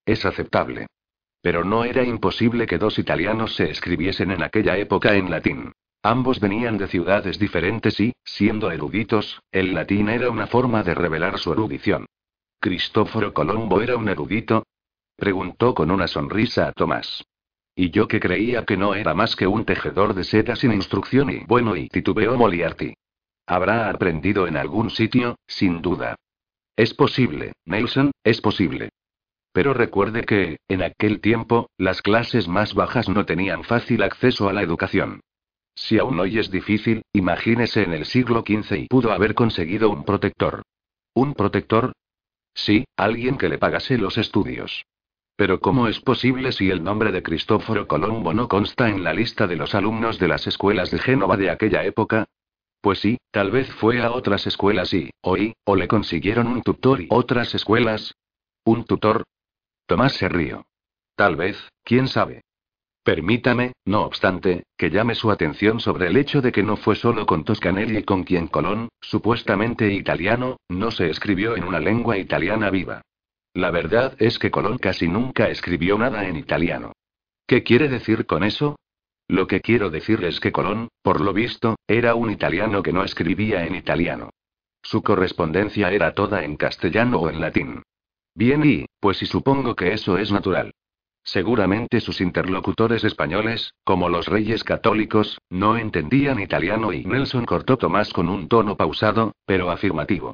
Es 0.06 0.26
aceptable. 0.26 0.88
Pero 1.42 1.66
no 1.66 1.84
era 1.84 2.04
imposible 2.04 2.68
que 2.68 2.78
dos 2.78 2.98
italianos 2.98 3.54
se 3.58 3.70
escribiesen 3.70 4.32
en 4.32 4.42
aquella 4.42 4.78
época 4.78 5.13
en 5.13 5.30
latín. 5.30 5.74
Ambos 6.04 6.39
venían 6.39 6.78
de 6.78 6.88
ciudades 6.88 7.38
diferentes 7.38 8.00
y, 8.00 8.13
siendo 8.24 8.72
eruditos, 8.72 9.42
el 9.52 9.74
latín 9.74 10.08
era 10.08 10.30
una 10.30 10.48
forma 10.48 10.84
de 10.84 10.94
revelar 10.94 11.38
su 11.38 11.52
erudición. 11.52 12.06
Cristóforo 12.62 13.34
Colombo 13.34 13.82
era 13.82 13.98
un 13.98 14.08
erudito, 14.08 14.63
Preguntó 15.15 15.73
con 15.73 15.91
una 15.91 16.08
sonrisa 16.08 16.67
a 16.67 16.71
Tomás. 16.71 17.23
Y 17.76 17.89
yo 17.89 18.08
que 18.08 18.19
creía 18.19 18.65
que 18.65 18.78
no 18.78 18.93
era 18.93 19.13
más 19.13 19.36
que 19.36 19.47
un 19.47 19.65
tejedor 19.65 20.13
de 20.13 20.23
seda 20.23 20.56
sin 20.56 20.73
instrucción 20.73 21.30
y 21.30 21.43
bueno 21.45 21.76
y 21.76 21.89
titubeó 21.89 22.38
Moliarty. 22.38 22.93
Habrá 23.47 23.89
aprendido 23.89 24.47
en 24.47 24.58
algún 24.58 24.89
sitio, 24.89 25.38
sin 25.47 25.82
duda. 25.82 26.15
Es 26.76 26.93
posible, 26.93 27.54
Nelson, 27.65 28.12
es 28.23 28.41
posible. 28.41 28.89
Pero 29.52 29.73
recuerde 29.73 30.23
que, 30.23 30.58
en 30.67 30.82
aquel 30.82 31.21
tiempo, 31.21 31.69
las 31.78 32.02
clases 32.02 32.47
más 32.47 32.73
bajas 32.73 33.10
no 33.10 33.26
tenían 33.26 33.63
fácil 33.63 34.02
acceso 34.02 34.49
a 34.49 34.54
la 34.54 34.63
educación. 34.63 35.21
Si 35.76 35.97
aún 35.99 36.19
hoy 36.19 36.39
es 36.39 36.49
difícil, 36.52 37.04
imagínese 37.13 37.84
en 37.84 37.93
el 37.93 38.06
siglo 38.06 38.43
XV 38.45 38.78
y 38.78 38.88
pudo 38.88 39.12
haber 39.12 39.36
conseguido 39.36 39.89
un 39.89 40.04
protector. 40.04 40.63
¿Un 41.13 41.34
protector? 41.34 41.93
Sí, 42.56 42.86
alguien 42.97 43.38
que 43.38 43.49
le 43.49 43.58
pagase 43.58 43.97
los 43.97 44.17
estudios. 44.17 44.86
Pero 45.36 45.60
¿cómo 45.60 45.88
es 45.88 46.00
posible 46.00 46.52
si 46.52 46.69
el 46.69 46.84
nombre 46.84 47.12
de 47.12 47.24
Cristóforo 47.24 47.88
Colombo 47.88 48.34
no 48.34 48.48
consta 48.48 48.89
en 48.89 49.04
la 49.04 49.13
lista 49.13 49.48
de 49.48 49.56
los 49.56 49.74
alumnos 49.74 50.19
de 50.19 50.28
las 50.28 50.46
escuelas 50.46 50.91
de 50.91 51.00
Génova 51.00 51.38
de 51.38 51.50
aquella 51.50 51.84
época? 51.84 52.28
Pues 52.82 53.00
sí, 53.00 53.17
tal 53.32 53.50
vez 53.50 53.72
fue 53.74 54.02
a 54.02 54.12
otras 54.12 54.46
escuelas 54.46 54.93
y, 54.93 55.10
oí, 55.22 55.54
o 55.63 55.76
le 55.76 55.88
consiguieron 55.88 56.48
un 56.48 56.62
tutor 56.62 57.02
y 57.02 57.08
otras 57.10 57.56
escuelas. 57.56 58.13
¿Un 58.65 58.84
tutor? 58.86 59.24
Tomás 59.88 60.13
se 60.13 60.30
rió. 60.30 60.65
Tal 61.15 61.36
vez, 61.36 61.58
quién 61.84 62.08
sabe. 62.08 62.41
Permítame, 63.04 63.74
no 63.86 64.04
obstante, 64.04 64.63
que 64.78 64.89
llame 64.89 65.15
su 65.15 65.32
atención 65.32 65.80
sobre 65.80 66.08
el 66.08 66.17
hecho 66.17 66.41
de 66.41 66.52
que 66.52 66.63
no 66.63 66.78
fue 66.78 66.96
solo 66.96 67.26
con 67.26 67.43
Toscanelli 67.43 68.04
con 68.04 68.24
quien 68.24 68.48
Colón, 68.48 68.89
supuestamente 69.02 69.91
italiano, 69.91 70.58
no 70.69 70.91
se 70.91 71.10
escribió 71.10 71.58
en 71.58 71.65
una 71.65 71.80
lengua 71.80 72.17
italiana 72.17 72.69
viva. 72.69 73.02
La 73.54 73.70
verdad 73.70 74.16
es 74.18 74.39
que 74.39 74.50
Colón 74.50 74.80
casi 74.80 75.08
nunca 75.08 75.50
escribió 75.50 75.98
nada 75.98 76.28
en 76.28 76.38
italiano. 76.38 76.94
¿Qué 77.46 77.62
quiere 77.63 77.88
decir 77.88 78.26
con 78.26 78.44
eso? 78.44 78.78
Lo 79.28 79.48
que 79.48 79.62
quiero 79.62 79.89
decir 79.89 80.24
es 80.24 80.39
que 80.39 80.52
Colón, 80.52 80.89
por 81.02 81.22
lo 81.22 81.34
visto, 81.34 81.76
era 81.88 82.16
un 82.16 82.32
italiano 82.32 82.82
que 82.82 82.94
no 82.94 83.04
escribía 83.04 83.66
en 83.66 83.76
italiano. 83.76 84.32
Su 84.82 85.04
correspondencia 85.04 85.92
era 85.92 86.13
toda 86.13 86.44
en 86.44 86.58
castellano 86.58 87.20
o 87.20 87.30
en 87.30 87.39
latín. 87.39 87.84
Bien 88.36 88.66
y, 88.66 88.86
pues 89.00 89.22
y 89.22 89.28
supongo 89.28 89.76
que 89.76 89.94
eso 89.94 90.18
es 90.18 90.32
natural. 90.32 90.74
Seguramente 91.24 92.02
sus 92.02 92.20
interlocutores 92.20 93.04
españoles, 93.04 93.74
como 93.86 94.10
los 94.10 94.28
reyes 94.28 94.63
católicos, 94.63 95.39
no 95.50 95.78
entendían 95.78 96.39
italiano 96.42 96.92
y 96.92 97.06
Nelson 97.06 97.46
cortó 97.46 97.78
Tomás 97.78 98.12
con 98.12 98.28
un 98.28 98.50
tono 98.50 98.76
pausado, 98.76 99.34
pero 99.46 99.70
afirmativo. 99.70 100.34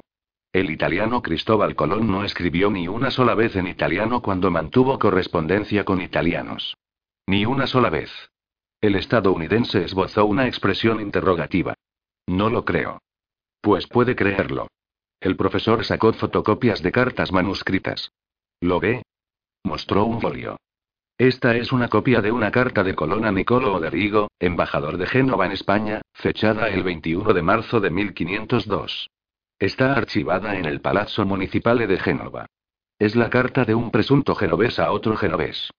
El 0.52 0.70
italiano 0.70 1.22
Cristóbal 1.22 1.76
Colón 1.76 2.10
no 2.10 2.24
escribió 2.24 2.72
ni 2.72 2.88
una 2.88 3.12
sola 3.12 3.36
vez 3.36 3.54
en 3.54 3.68
italiano 3.68 4.20
cuando 4.20 4.50
mantuvo 4.50 4.98
correspondencia 4.98 5.84
con 5.84 6.00
italianos. 6.00 6.76
Ni 7.26 7.46
una 7.46 7.68
sola 7.68 7.88
vez. 7.88 8.10
El 8.80 8.96
estadounidense 8.96 9.84
esbozó 9.84 10.24
una 10.24 10.48
expresión 10.48 11.00
interrogativa. 11.00 11.74
No 12.26 12.50
lo 12.50 12.64
creo. 12.64 13.00
Pues 13.60 13.86
puede 13.86 14.16
creerlo. 14.16 14.66
El 15.20 15.36
profesor 15.36 15.84
sacó 15.84 16.12
fotocopias 16.14 16.82
de 16.82 16.90
cartas 16.90 17.30
manuscritas. 17.30 18.10
¿Lo 18.60 18.80
ve? 18.80 19.02
Mostró 19.62 20.04
un 20.04 20.20
folio. 20.20 20.56
Esta 21.16 21.54
es 21.54 21.70
una 21.70 21.88
copia 21.88 22.22
de 22.22 22.32
una 22.32 22.50
carta 22.50 22.82
de 22.82 22.96
Colón 22.96 23.24
a 23.24 23.30
Nicolo 23.30 23.74
Oderigo, 23.74 24.30
embajador 24.40 24.96
de 24.96 25.06
Génova 25.06 25.46
en 25.46 25.52
España, 25.52 26.00
fechada 26.14 26.70
el 26.70 26.82
21 26.82 27.34
de 27.34 27.42
marzo 27.42 27.78
de 27.78 27.90
1502. 27.90 29.10
Está 29.60 29.92
archivada 29.92 30.56
en 30.56 30.64
el 30.64 30.80
Palazzo 30.80 31.26
Municipale 31.26 31.86
de 31.86 31.98
Génova. 31.98 32.46
Es 32.98 33.14
la 33.14 33.28
carta 33.28 33.66
de 33.66 33.74
un 33.74 33.90
presunto 33.90 34.34
genovés 34.34 34.78
a 34.78 34.90
otro 34.90 35.18
genovés. 35.18 35.70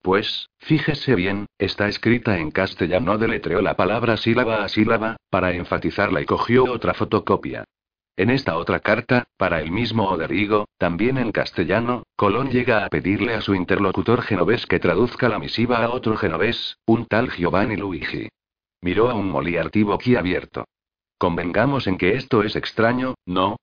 Pues, 0.00 0.48
fíjese 0.56 1.14
bien, 1.14 1.44
está 1.58 1.86
escrita 1.86 2.38
en 2.38 2.50
castellano, 2.50 3.18
deletreó 3.18 3.60
la 3.60 3.76
palabra 3.76 4.16
sílaba 4.16 4.64
a 4.64 4.68
sílaba, 4.70 5.18
para 5.28 5.52
enfatizarla 5.52 6.22
y 6.22 6.24
cogió 6.24 6.64
otra 6.64 6.94
fotocopia. 6.94 7.64
En 8.16 8.30
esta 8.30 8.56
otra 8.56 8.80
carta, 8.80 9.26
para 9.36 9.60
el 9.60 9.70
mismo 9.70 10.08
Oderigo, 10.08 10.64
también 10.78 11.18
en 11.18 11.30
castellano, 11.30 12.04
Colón 12.16 12.50
llega 12.50 12.86
a 12.86 12.88
pedirle 12.88 13.34
a 13.34 13.42
su 13.42 13.54
interlocutor 13.54 14.22
genovés 14.22 14.64
que 14.64 14.80
traduzca 14.80 15.28
la 15.28 15.38
misiva 15.38 15.84
a 15.84 15.90
otro 15.90 16.16
genovés, 16.16 16.78
un 16.86 17.04
tal 17.04 17.30
Giovanni 17.32 17.76
Luigi. 17.76 18.30
Miró 18.80 19.10
a 19.10 19.14
un 19.14 19.28
Moliarty 19.28 19.84
abierto. 20.16 20.64
Convengamos 21.18 21.86
en 21.86 21.96
que 21.96 22.14
esto 22.14 22.42
es 22.42 22.56
extraño, 22.56 23.14
¿no? 23.24 23.56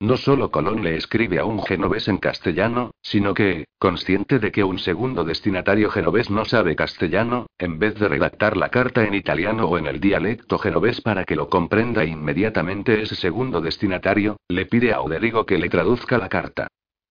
No 0.00 0.16
solo 0.16 0.52
Colón 0.52 0.84
le 0.84 0.96
escribe 0.96 1.40
a 1.40 1.44
un 1.44 1.60
genovés 1.60 2.06
en 2.06 2.18
castellano, 2.18 2.92
sino 3.02 3.34
que, 3.34 3.64
consciente 3.80 4.38
de 4.38 4.52
que 4.52 4.62
un 4.62 4.78
segundo 4.78 5.24
destinatario 5.24 5.90
genovés 5.90 6.30
no 6.30 6.44
sabe 6.44 6.76
castellano, 6.76 7.46
en 7.58 7.80
vez 7.80 7.96
de 7.96 8.06
redactar 8.06 8.56
la 8.56 8.68
carta 8.68 9.04
en 9.04 9.14
italiano 9.14 9.66
o 9.66 9.76
en 9.76 9.88
el 9.88 10.00
dialecto 10.00 10.58
genovés 10.58 11.00
para 11.00 11.24
que 11.24 11.34
lo 11.34 11.48
comprenda 11.48 12.04
inmediatamente 12.04 13.02
ese 13.02 13.16
segundo 13.16 13.60
destinatario, 13.60 14.36
le 14.48 14.66
pide 14.66 14.92
a 14.92 15.00
Oderigo 15.00 15.46
que 15.46 15.58
le 15.58 15.68
traduzca 15.68 16.16
la 16.16 16.28
carta. 16.28 16.68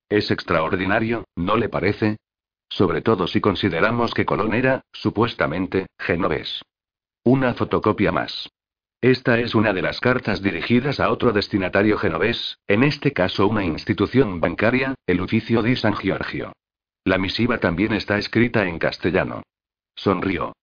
Es 0.08 0.32
extraordinario, 0.32 1.26
¿no 1.36 1.58
le 1.58 1.68
parece? 1.68 2.16
Sobre 2.70 3.02
todo 3.02 3.28
si 3.28 3.42
consideramos 3.42 4.14
que 4.14 4.26
Colón 4.26 4.54
era, 4.54 4.82
supuestamente, 4.94 5.88
genovés. 6.00 6.62
Una 7.26 7.54
fotocopia 7.54 8.14
más. 8.14 8.50
Esta 9.02 9.40
es 9.40 9.54
una 9.54 9.74
de 9.74 9.84
las 9.84 10.00
cartas 10.00 10.42
dirigidas 10.42 11.00
a 11.00 11.12
otro 11.12 11.32
destinatario 11.32 12.00
genovés, 12.00 12.58
en 12.68 12.84
este 12.84 13.14
caso 13.14 13.48
una 13.48 13.64
institución 13.64 14.40
bancaria, 14.40 14.96
el 15.06 15.20
Oficio 15.20 15.62
di 15.62 15.76
San 15.76 15.94
Giorgio. 15.94 16.54
La 17.04 17.20
misiva 17.20 17.60
también 17.60 17.94
está 17.94 18.18
escrita 18.18 18.68
en 18.68 18.80
castellano. 18.80 19.44
Sonrió. 19.96 20.54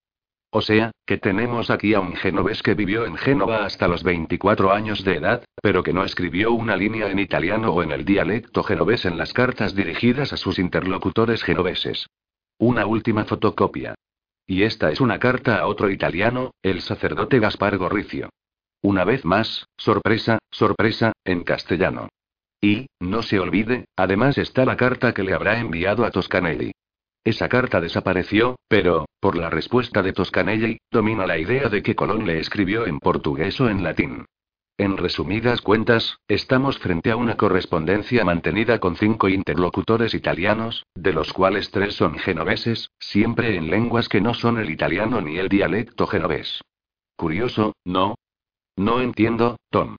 O 0.49 0.61
sea, 0.61 0.91
que 1.05 1.17
tenemos 1.17 1.69
aquí 1.69 1.93
a 1.93 2.01
un 2.01 2.13
genovés 2.15 2.61
que 2.61 2.73
vivió 2.73 3.05
en 3.05 3.15
Génova 3.15 3.65
hasta 3.65 3.87
los 3.87 4.03
24 4.03 4.73
años 4.73 5.05
de 5.05 5.15
edad, 5.15 5.45
pero 5.61 5.81
que 5.81 5.93
no 5.93 6.03
escribió 6.03 6.51
una 6.51 6.75
línea 6.75 7.09
en 7.09 7.19
italiano 7.19 7.71
o 7.71 7.83
en 7.83 7.93
el 7.93 8.03
dialecto 8.03 8.63
genovés 8.63 9.05
en 9.05 9.17
las 9.17 9.31
cartas 9.31 9.75
dirigidas 9.75 10.33
a 10.33 10.37
sus 10.37 10.59
interlocutores 10.59 11.41
genoveses. 11.41 12.07
Una 12.57 12.85
última 12.85 13.23
fotocopia. 13.23 13.95
Y 14.47 14.63
esta 14.63 14.91
es 14.91 15.01
una 15.01 15.19
carta 15.19 15.57
a 15.57 15.67
otro 15.67 15.89
italiano, 15.89 16.51
el 16.61 16.81
sacerdote 16.81 17.39
Gaspar 17.39 17.77
Gorricio. 17.77 18.29
Una 18.81 19.03
vez 19.03 19.25
más, 19.25 19.65
sorpresa, 19.77 20.37
sorpresa, 20.51 21.13
en 21.23 21.43
castellano. 21.43 22.09
Y, 22.61 22.87
no 22.99 23.23
se 23.23 23.39
olvide, 23.39 23.85
además 23.95 24.37
está 24.37 24.65
la 24.65 24.77
carta 24.77 25.13
que 25.13 25.23
le 25.23 25.33
habrá 25.33 25.59
enviado 25.59 26.05
a 26.05 26.11
Toscanelli. 26.11 26.71
Esa 27.23 27.49
carta 27.49 27.81
desapareció, 27.81 28.57
pero, 28.67 29.05
por 29.19 29.35
la 29.35 29.49
respuesta 29.49 30.03
de 30.03 30.13
Toscanelli, 30.13 30.77
domina 30.91 31.25
la 31.25 31.39
idea 31.39 31.69
de 31.69 31.81
que 31.81 31.95
Colón 31.95 32.27
le 32.27 32.39
escribió 32.39 32.85
en 32.85 32.99
portugués 32.99 33.59
o 33.59 33.67
en 33.67 33.83
latín. 33.83 34.25
En 34.77 34.97
resumidas 34.97 35.61
cuentas, 35.61 36.19
estamos 36.27 36.77
frente 36.79 37.09
a 37.09 37.15
una 37.15 37.37
correspondencia 37.37 38.25
mantenida 38.25 38.79
con 38.79 38.97
cinco 38.97 39.29
interlocutores 39.29 40.13
italianos, 40.13 40.85
de 40.95 41.13
los 41.13 41.31
cuales 41.31 41.71
tres 41.71 41.95
son 41.95 42.17
genoveses, 42.17 42.91
siempre 42.99 43.55
en 43.55 43.69
lenguas 43.69 44.09
que 44.09 44.19
no 44.19 44.33
son 44.33 44.57
el 44.57 44.69
italiano 44.69 45.21
ni 45.21 45.37
el 45.37 45.47
dialecto 45.47 46.07
genovés. 46.07 46.61
Curioso, 47.15 47.73
¿no? 47.85 48.15
No 48.75 48.99
entiendo, 48.99 49.55
Tom. 49.69 49.95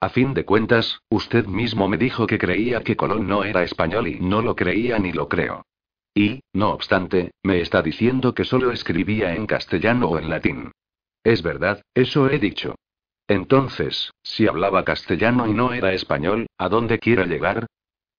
A 0.00 0.08
fin 0.08 0.34
de 0.34 0.44
cuentas, 0.44 1.00
usted 1.08 1.46
mismo 1.46 1.86
me 1.86 1.96
dijo 1.96 2.26
que 2.26 2.38
creía 2.38 2.82
que 2.82 2.96
Colón 2.96 3.28
no 3.28 3.44
era 3.44 3.62
español 3.62 4.08
y 4.08 4.18
no 4.18 4.42
lo 4.42 4.56
creía 4.56 4.98
ni 4.98 5.12
lo 5.12 5.28
creo. 5.28 5.64
Y, 6.12 6.40
no 6.52 6.70
obstante, 6.70 7.30
me 7.44 7.60
está 7.60 7.82
diciendo 7.82 8.34
que 8.34 8.44
solo 8.44 8.72
escribía 8.72 9.36
en 9.36 9.46
castellano 9.46 10.08
o 10.08 10.18
en 10.18 10.28
latín. 10.28 10.72
Es 11.22 11.42
verdad, 11.42 11.82
eso 11.94 12.28
he 12.28 12.40
dicho. 12.40 12.74
Entonces, 13.28 14.10
si 14.22 14.46
hablaba 14.48 14.84
castellano 14.84 15.46
y 15.46 15.52
no 15.52 15.74
era 15.74 15.92
español, 15.92 16.46
¿a 16.56 16.70
dónde 16.70 16.98
quiere 16.98 17.26
llegar? 17.26 17.66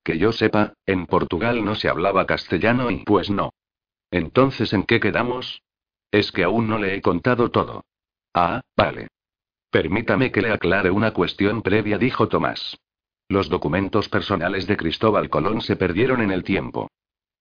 Que 0.03 0.19
yo 0.19 0.31
sepa, 0.31 0.73
en 0.85 1.07
Portugal 1.07 1.65
no 1.65 1.73
se 1.75 1.89
hablaba 1.89 2.27
castellano 2.27 2.91
y 2.91 3.03
pues 3.03 3.29
no. 3.29 3.51
Entonces, 4.11 4.71
¿en 4.71 4.83
qué 4.83 4.99
quedamos? 4.99 5.61
Es 6.11 6.31
que 6.31 6.43
aún 6.43 6.67
no 6.67 6.77
le 6.77 6.95
he 6.95 7.01
contado 7.01 7.49
todo. 7.49 7.83
Ah, 8.33 8.61
vale. 8.77 9.07
Permítame 9.71 10.31
que 10.31 10.41
le 10.41 10.51
aclare 10.51 10.91
una 10.91 11.11
cuestión 11.11 11.61
previa, 11.61 11.97
dijo 11.97 12.27
Tomás. 12.27 12.77
Los 13.27 13.49
documentos 13.49 14.09
personales 14.09 14.65
de 14.67 14.77
Cristóbal 14.77 15.29
Colón 15.29 15.61
se 15.61 15.75
perdieron 15.75 16.21
en 16.21 16.31
el 16.31 16.43
tiempo. 16.43 16.89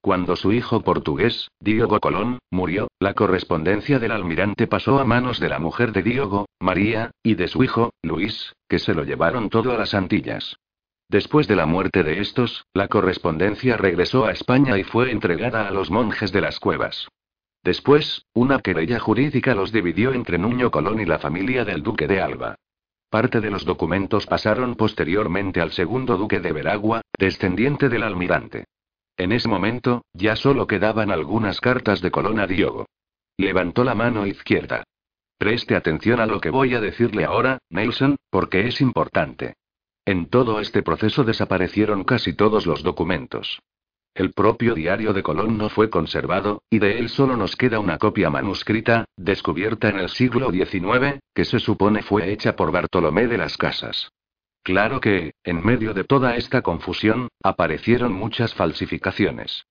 Cuando 0.00 0.36
su 0.36 0.52
hijo 0.52 0.82
portugués, 0.82 1.50
Diogo 1.60 1.98
Colón, 1.98 2.38
murió, 2.50 2.88
la 3.00 3.14
correspondencia 3.14 3.98
del 3.98 4.12
almirante 4.12 4.66
pasó 4.66 5.00
a 5.00 5.04
manos 5.04 5.40
de 5.40 5.48
la 5.48 5.58
mujer 5.58 5.92
de 5.92 6.02
Diogo, 6.02 6.46
María, 6.60 7.10
y 7.22 7.34
de 7.34 7.48
su 7.48 7.64
hijo, 7.64 7.90
Luis, 8.02 8.54
que 8.68 8.78
se 8.78 8.94
lo 8.94 9.02
llevaron 9.04 9.50
todo 9.50 9.72
a 9.72 9.76
las 9.78 9.94
Antillas. 9.94 10.56
Después 11.08 11.48
de 11.48 11.56
la 11.56 11.66
muerte 11.66 12.04
de 12.04 12.20
estos, 12.20 12.64
la 12.74 12.86
correspondencia 12.88 13.76
regresó 13.76 14.26
a 14.26 14.32
España 14.32 14.78
y 14.78 14.84
fue 14.84 15.10
entregada 15.10 15.66
a 15.66 15.70
los 15.72 15.90
monjes 15.90 16.32
de 16.32 16.42
las 16.42 16.60
cuevas. 16.60 17.08
Después, 17.64 18.24
una 18.34 18.60
querella 18.60 19.00
jurídica 19.00 19.54
los 19.54 19.72
dividió 19.72 20.12
entre 20.12 20.38
Nuño 20.38 20.70
Colón 20.70 21.00
y 21.00 21.06
la 21.06 21.18
familia 21.18 21.64
del 21.64 21.82
duque 21.82 22.06
de 22.06 22.20
Alba. 22.20 22.54
Parte 23.10 23.40
de 23.40 23.50
los 23.50 23.64
documentos 23.64 24.26
pasaron 24.26 24.74
posteriormente 24.76 25.60
al 25.60 25.72
segundo 25.72 26.16
duque 26.16 26.40
de 26.40 26.52
Veragua, 26.52 27.00
descendiente 27.18 27.88
del 27.88 28.04
almirante. 28.04 28.66
En 29.18 29.32
ese 29.32 29.48
momento, 29.48 30.04
ya 30.14 30.36
solo 30.36 30.68
quedaban 30.68 31.10
algunas 31.10 31.60
cartas 31.60 32.00
de 32.00 32.12
Colón 32.12 32.38
a 32.38 32.46
Diogo. 32.46 32.86
Levantó 33.36 33.82
la 33.82 33.96
mano 33.96 34.26
izquierda. 34.26 34.84
Preste 35.38 35.74
atención 35.74 36.20
a 36.20 36.26
lo 36.26 36.40
que 36.40 36.50
voy 36.50 36.74
a 36.74 36.80
decirle 36.80 37.24
ahora, 37.24 37.58
Nelson, 37.68 38.16
porque 38.30 38.68
es 38.68 38.80
importante. 38.80 39.54
En 40.06 40.26
todo 40.26 40.60
este 40.60 40.82
proceso 40.82 41.24
desaparecieron 41.24 42.04
casi 42.04 42.32
todos 42.32 42.64
los 42.64 42.84
documentos. 42.84 43.60
El 44.14 44.32
propio 44.32 44.74
diario 44.74 45.12
de 45.12 45.22
Colón 45.22 45.58
no 45.58 45.68
fue 45.68 45.90
conservado, 45.90 46.62
y 46.70 46.78
de 46.78 46.98
él 46.98 47.08
solo 47.08 47.36
nos 47.36 47.56
queda 47.56 47.80
una 47.80 47.98
copia 47.98 48.30
manuscrita, 48.30 49.04
descubierta 49.16 49.88
en 49.88 49.98
el 49.98 50.08
siglo 50.08 50.50
XIX, 50.50 51.20
que 51.34 51.44
se 51.44 51.58
supone 51.58 52.02
fue 52.02 52.32
hecha 52.32 52.54
por 52.56 52.72
Bartolomé 52.72 53.26
de 53.26 53.38
las 53.38 53.56
Casas. 53.56 54.10
Claro 54.68 55.00
que, 55.00 55.32
en 55.44 55.64
medio 55.64 55.94
de 55.94 56.04
toda 56.04 56.36
esta 56.36 56.60
confusión, 56.60 57.28
aparecieron 57.42 58.12
muchas 58.12 58.52
falsificaciones. 58.52 59.64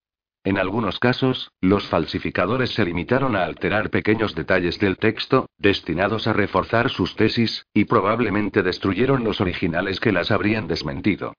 En 0.44 0.58
algunos 0.58 0.98
casos, 0.98 1.52
los 1.62 1.88
falsificadores 1.88 2.72
se 2.72 2.84
limitaron 2.84 3.36
a 3.36 3.44
alterar 3.44 3.92
pequeños 3.92 4.34
detalles 4.34 4.80
del 4.80 4.98
texto, 4.98 5.52
destinados 5.60 6.26
a 6.26 6.34
reforzar 6.34 6.90
sus 6.90 7.16
tesis, 7.16 7.68
y 7.76 7.86
probablemente 7.86 8.64
destruyeron 8.64 9.24
los 9.24 9.40
originales 9.40 10.00
que 10.00 10.12
las 10.12 10.32
habrían 10.32 10.68
desmentido. 10.68 11.36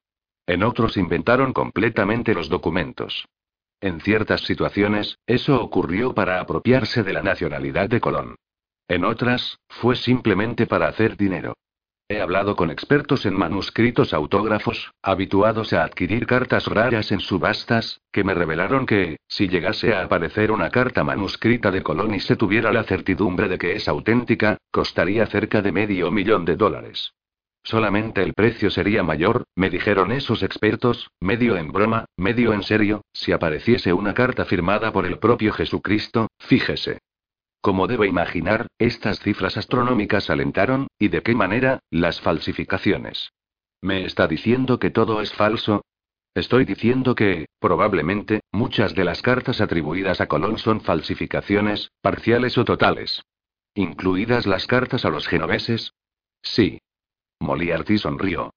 En 0.47 0.63
otros 0.63 0.97
inventaron 0.97 1.53
completamente 1.53 2.35
los 2.35 2.49
documentos. 2.49 3.27
En 3.81 4.01
ciertas 4.01 4.43
situaciones, 4.43 5.19
eso 5.27 5.61
ocurrió 5.61 6.15
para 6.15 6.39
apropiarse 6.39 7.03
de 7.03 7.13
la 7.13 7.25
nacionalidad 7.25 7.89
de 7.89 8.01
Colón. 8.01 8.37
En 8.87 9.05
otras, 9.05 9.59
fue 9.69 9.97
simplemente 9.97 10.69
para 10.69 10.87
hacer 10.87 11.17
dinero. 11.17 11.55
He 12.11 12.23
hablado 12.23 12.57
con 12.57 12.71
expertos 12.71 13.27
en 13.27 13.35
manuscritos 13.35 14.15
autógrafos, 14.15 14.95
habituados 15.03 15.75
a 15.75 15.85
adquirir 15.85 16.27
cartas 16.27 16.67
raras 16.67 17.13
en 17.13 17.21
subastas, 17.21 18.01
que 18.11 18.25
me 18.25 18.33
revelaron 18.33 18.87
que, 18.87 19.19
si 19.29 19.47
llegase 19.47 19.93
a 19.93 20.05
aparecer 20.05 20.51
una 20.51 20.71
carta 20.71 21.05
manuscrita 21.05 21.71
de 21.71 21.83
Colón 21.83 22.15
y 22.15 22.21
se 22.21 22.37
tuviera 22.37 22.73
la 22.73 22.85
certidumbre 22.85 23.47
de 23.49 23.59
que 23.59 23.75
es 23.75 23.89
auténtica, 23.89 24.57
costaría 24.71 25.27
cerca 25.27 25.61
de 25.61 25.71
medio 25.71 26.11
millón 26.11 26.47
de 26.47 26.57
dólares. 26.57 27.13
Solamente 27.63 28.23
el 28.23 28.33
precio 28.33 28.71
sería 28.71 29.03
mayor, 29.03 29.45
me 29.55 29.69
dijeron 29.69 30.11
esos 30.11 30.43
expertos, 30.43 31.11
medio 31.21 31.59
en 31.59 31.71
broma, 31.73 32.07
medio 32.17 32.55
en 32.55 32.63
serio, 32.63 33.03
si 33.13 33.33
apareciese 33.33 33.93
una 33.93 34.15
carta 34.15 34.47
firmada 34.47 34.93
por 34.95 35.05
el 35.05 35.19
propio 35.19 35.53
Jesucristo, 35.53 36.29
fíjese. 36.39 37.01
Como 37.61 37.87
debe 37.87 38.07
imaginar, 38.07 38.69
estas 38.79 39.21
cifras 39.21 39.57
astronómicas 39.57 40.31
alentaron, 40.31 40.89
y 40.99 41.09
de 41.09 41.23
qué 41.23 41.35
manera, 41.35 41.81
las 41.91 42.21
falsificaciones. 42.21 43.33
¿Me 43.81 44.05
está 44.05 44.27
diciendo 44.27 44.79
que 44.79 44.91
todo 44.91 45.21
es 45.21 45.33
falso? 45.33 45.83
Estoy 46.35 46.65
diciendo 46.65 47.15
que, 47.15 47.47
probablemente, 47.59 48.41
muchas 48.53 48.95
de 48.95 49.05
las 49.05 49.23
cartas 49.23 49.61
atribuidas 49.61 50.21
a 50.21 50.27
Colón 50.27 50.59
son 50.59 50.81
falsificaciones, 50.81 51.91
parciales 52.01 52.57
o 52.59 52.65
totales. 52.65 53.23
¿Incluidas 53.75 54.47
las 54.47 54.67
cartas 54.67 55.05
a 55.05 55.11
los 55.11 55.27
genoveses? 55.27 55.95
Sí. 56.43 56.81
Moliarty 57.41 57.99
sonrió. 57.99 58.53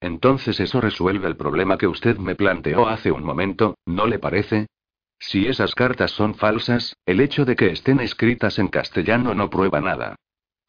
Entonces 0.00 0.60
eso 0.60 0.80
resuelve 0.80 1.26
el 1.28 1.36
problema 1.36 1.78
que 1.78 1.86
usted 1.86 2.18
me 2.18 2.34
planteó 2.34 2.88
hace 2.88 3.10
un 3.10 3.24
momento, 3.24 3.76
¿no 3.86 4.06
le 4.06 4.18
parece? 4.18 4.66
Si 5.18 5.46
esas 5.46 5.74
cartas 5.74 6.10
son 6.10 6.34
falsas, 6.34 6.96
el 7.06 7.20
hecho 7.20 7.44
de 7.44 7.56
que 7.56 7.70
estén 7.70 8.00
escritas 8.00 8.58
en 8.58 8.68
castellano 8.68 9.34
no 9.34 9.50
prueba 9.50 9.80
nada. 9.80 10.16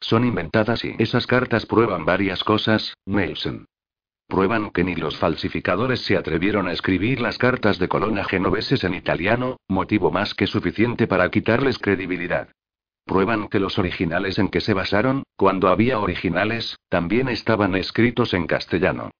Son 0.00 0.24
inventadas 0.24 0.84
y 0.84 0.94
esas 0.98 1.26
cartas 1.26 1.66
prueban 1.66 2.04
varias 2.04 2.44
cosas, 2.44 2.94
Nelson. 3.04 3.66
Prueban 4.28 4.70
que 4.70 4.84
ni 4.84 4.94
los 4.94 5.16
falsificadores 5.16 6.00
se 6.00 6.16
atrevieron 6.16 6.68
a 6.68 6.72
escribir 6.72 7.20
las 7.20 7.38
cartas 7.38 7.78
de 7.78 7.88
Colón 7.88 8.18
a 8.18 8.24
genoveses 8.24 8.84
en 8.84 8.94
italiano, 8.94 9.56
motivo 9.68 10.10
más 10.10 10.34
que 10.34 10.46
suficiente 10.46 11.06
para 11.06 11.30
quitarles 11.30 11.78
credibilidad. 11.78 12.48
Prueban 13.06 13.48
que 13.48 13.58
los 13.58 13.78
originales 13.78 14.38
en 14.38 14.50
que 14.50 14.60
se 14.60 14.74
basaron, 14.74 15.22
cuando 15.36 15.68
había 15.68 15.98
originales, 15.98 16.76
también 16.90 17.28
estaban 17.30 17.74
escritos 17.74 18.34
en 18.34 18.46
castellano. 18.46 19.10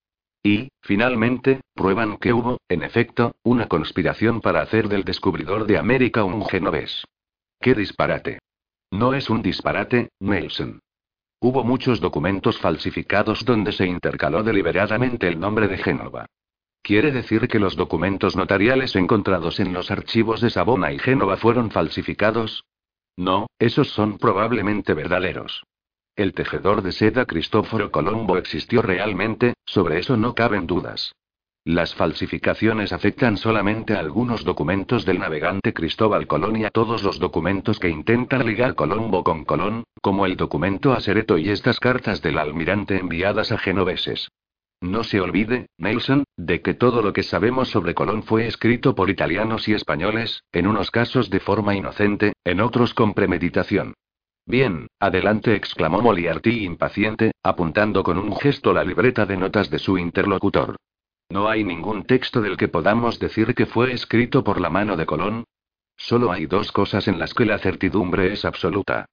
Y, 0.42 0.68
finalmente, 0.82 1.60
prueban 1.74 2.16
que 2.18 2.32
hubo, 2.32 2.58
en 2.68 2.82
efecto, 2.82 3.34
una 3.42 3.66
conspiración 3.66 4.40
para 4.40 4.62
hacer 4.62 4.88
del 4.88 5.04
descubridor 5.04 5.66
de 5.66 5.78
América 5.78 6.24
un 6.24 6.46
genovés. 6.46 7.04
¡Qué 7.60 7.74
disparate! 7.74 8.38
No 8.90 9.14
es 9.14 9.28
un 9.28 9.42
disparate, 9.42 10.10
Nelson. 10.20 10.80
Hubo 11.40 11.62
muchos 11.62 12.00
documentos 12.00 12.58
falsificados 12.58 13.44
donde 13.44 13.72
se 13.72 13.86
intercaló 13.86 14.42
deliberadamente 14.42 15.28
el 15.28 15.38
nombre 15.38 15.68
de 15.68 15.78
Génova. 15.78 16.26
¿Quiere 16.82 17.12
decir 17.12 17.48
que 17.48 17.58
los 17.58 17.76
documentos 17.76 18.34
notariales 18.34 18.96
encontrados 18.96 19.60
en 19.60 19.72
los 19.72 19.90
archivos 19.90 20.40
de 20.40 20.50
Sabona 20.50 20.92
y 20.92 20.98
Génova 20.98 21.36
fueron 21.36 21.70
falsificados? 21.70 22.64
No, 23.16 23.48
esos 23.58 23.88
son 23.90 24.18
probablemente 24.18 24.94
verdaderos. 24.94 25.64
El 26.18 26.34
tejedor 26.34 26.82
de 26.82 26.90
seda 26.90 27.26
Cristóforo 27.26 27.92
Colombo 27.92 28.38
existió 28.38 28.82
realmente, 28.82 29.54
sobre 29.64 30.00
eso 30.00 30.16
no 30.16 30.34
caben 30.34 30.66
dudas. 30.66 31.14
Las 31.64 31.94
falsificaciones 31.94 32.92
afectan 32.92 33.36
solamente 33.36 33.94
a 33.94 34.00
algunos 34.00 34.42
documentos 34.42 35.04
del 35.04 35.20
navegante 35.20 35.72
Cristóbal 35.72 36.26
Colón 36.26 36.56
y 36.56 36.64
a 36.64 36.70
todos 36.70 37.04
los 37.04 37.20
documentos 37.20 37.78
que 37.78 37.88
intentan 37.88 38.44
ligar 38.44 38.74
Colombo 38.74 39.22
con 39.22 39.44
Colón, 39.44 39.84
como 40.02 40.26
el 40.26 40.36
documento 40.36 40.92
Asereto 40.92 41.38
y 41.38 41.50
estas 41.50 41.78
cartas 41.78 42.20
del 42.20 42.38
almirante 42.38 42.98
enviadas 42.98 43.52
a 43.52 43.58
genoveses. 43.58 44.28
No 44.80 45.04
se 45.04 45.20
olvide, 45.20 45.68
Nelson, 45.78 46.24
de 46.36 46.62
que 46.62 46.74
todo 46.74 47.00
lo 47.00 47.12
que 47.12 47.22
sabemos 47.22 47.68
sobre 47.68 47.94
Colón 47.94 48.24
fue 48.24 48.48
escrito 48.48 48.96
por 48.96 49.08
italianos 49.08 49.68
y 49.68 49.72
españoles, 49.74 50.42
en 50.50 50.66
unos 50.66 50.90
casos 50.90 51.30
de 51.30 51.38
forma 51.38 51.76
inocente, 51.76 52.32
en 52.42 52.60
otros 52.60 52.92
con 52.92 53.14
premeditación. 53.14 53.94
Bien, 54.48 54.86
adelante, 54.98 55.54
exclamó 55.54 56.00
Moliarty 56.00 56.64
impaciente, 56.64 57.32
apuntando 57.42 58.02
con 58.02 58.16
un 58.16 58.34
gesto 58.34 58.72
la 58.72 58.82
libreta 58.82 59.26
de 59.26 59.36
notas 59.36 59.68
de 59.68 59.78
su 59.78 59.98
interlocutor. 59.98 60.76
¿No 61.28 61.50
hay 61.50 61.64
ningún 61.64 62.04
texto 62.04 62.40
del 62.40 62.56
que 62.56 62.68
podamos 62.68 63.18
decir 63.18 63.54
que 63.54 63.66
fue 63.66 63.92
escrito 63.92 64.42
por 64.42 64.58
la 64.58 64.70
mano 64.70 64.96
de 64.96 65.04
Colón? 65.04 65.44
Solo 65.98 66.32
hay 66.32 66.46
dos 66.46 66.72
cosas 66.72 67.08
en 67.08 67.18
las 67.18 67.34
que 67.34 67.44
la 67.44 67.58
certidumbre 67.58 68.32
es 68.32 68.46
absoluta. 68.46 69.04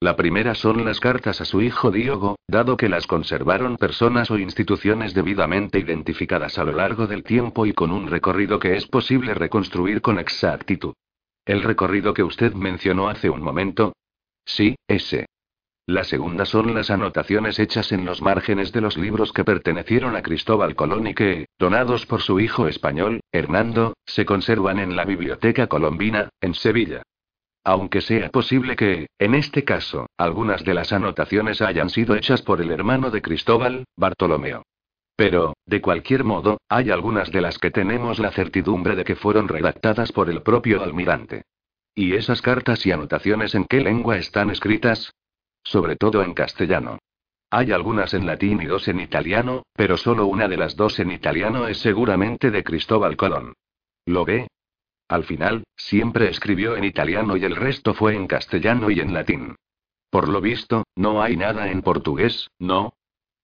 La 0.00 0.16
primera 0.16 0.56
son 0.56 0.84
las 0.84 0.98
cartas 0.98 1.40
a 1.40 1.44
su 1.44 1.62
hijo 1.62 1.92
Diogo, 1.92 2.34
dado 2.48 2.76
que 2.76 2.88
las 2.88 3.06
conservaron 3.06 3.76
personas 3.76 4.32
o 4.32 4.38
instituciones 4.38 5.14
debidamente 5.14 5.78
identificadas 5.78 6.58
a 6.58 6.64
lo 6.64 6.72
largo 6.72 7.06
del 7.06 7.22
tiempo 7.22 7.64
y 7.64 7.74
con 7.74 7.92
un 7.92 8.08
recorrido 8.08 8.58
que 8.58 8.74
es 8.74 8.88
posible 8.88 9.34
reconstruir 9.34 10.02
con 10.02 10.18
exactitud. 10.18 10.94
¿El 11.44 11.62
recorrido 11.62 12.12
que 12.12 12.24
usted 12.24 12.54
mencionó 12.54 13.08
hace 13.08 13.30
un 13.30 13.40
momento? 13.40 13.92
Sí, 14.56 14.74
ese. 14.88 15.26
La 15.86 16.02
segunda 16.02 16.44
son 16.44 16.74
las 16.74 16.90
anotaciones 16.90 17.60
hechas 17.60 17.92
en 17.92 18.04
los 18.04 18.20
márgenes 18.20 18.72
de 18.72 18.80
los 18.80 18.96
libros 18.96 19.32
que 19.32 19.44
pertenecieron 19.44 20.16
a 20.16 20.22
Cristóbal 20.22 20.74
Colón 20.74 21.06
y 21.06 21.14
que, 21.14 21.46
donados 21.56 22.04
por 22.04 22.20
su 22.20 22.40
hijo 22.40 22.66
español, 22.66 23.20
Hernando, 23.30 23.94
se 24.06 24.24
conservan 24.24 24.80
en 24.80 24.96
la 24.96 25.04
Biblioteca 25.04 25.68
Colombina, 25.68 26.30
en 26.40 26.54
Sevilla. 26.54 27.02
Aunque 27.62 28.00
sea 28.00 28.30
posible 28.30 28.74
que, 28.74 29.06
en 29.20 29.36
este 29.36 29.62
caso, 29.62 30.06
algunas 30.16 30.64
de 30.64 30.74
las 30.74 30.92
anotaciones 30.92 31.62
hayan 31.62 31.88
sido 31.88 32.16
hechas 32.16 32.42
por 32.42 32.60
el 32.60 32.72
hermano 32.72 33.12
de 33.12 33.22
Cristóbal, 33.22 33.84
Bartolomeo. 33.96 34.64
Pero, 35.14 35.54
de 35.64 35.80
cualquier 35.80 36.24
modo, 36.24 36.58
hay 36.68 36.90
algunas 36.90 37.30
de 37.30 37.40
las 37.40 37.58
que 37.58 37.70
tenemos 37.70 38.18
la 38.18 38.32
certidumbre 38.32 38.96
de 38.96 39.04
que 39.04 39.14
fueron 39.14 39.46
redactadas 39.46 40.10
por 40.10 40.28
el 40.28 40.42
propio 40.42 40.82
almirante. 40.82 41.42
¿Y 42.00 42.14
esas 42.14 42.40
cartas 42.40 42.86
y 42.86 42.92
anotaciones 42.92 43.54
en 43.54 43.66
qué 43.66 43.82
lengua 43.82 44.16
están 44.16 44.48
escritas? 44.48 45.12
Sobre 45.62 45.96
todo 45.96 46.22
en 46.22 46.32
castellano. 46.32 46.98
Hay 47.50 47.72
algunas 47.72 48.14
en 48.14 48.24
latín 48.24 48.62
y 48.62 48.64
dos 48.64 48.88
en 48.88 49.00
italiano, 49.00 49.64
pero 49.74 49.98
solo 49.98 50.24
una 50.24 50.48
de 50.48 50.56
las 50.56 50.76
dos 50.76 50.98
en 50.98 51.10
italiano 51.10 51.68
es 51.68 51.76
seguramente 51.76 52.50
de 52.50 52.64
Cristóbal 52.64 53.18
Colón. 53.18 53.52
¿Lo 54.06 54.24
ve? 54.24 54.48
Al 55.08 55.24
final, 55.24 55.64
siempre 55.76 56.30
escribió 56.30 56.74
en 56.74 56.84
italiano 56.84 57.36
y 57.36 57.44
el 57.44 57.54
resto 57.54 57.92
fue 57.92 58.14
en 58.14 58.26
castellano 58.26 58.90
y 58.90 59.00
en 59.00 59.12
latín. 59.12 59.56
Por 60.08 60.30
lo 60.30 60.40
visto, 60.40 60.84
no 60.96 61.20
hay 61.22 61.36
nada 61.36 61.70
en 61.70 61.82
portugués, 61.82 62.48
¿no? 62.58 62.94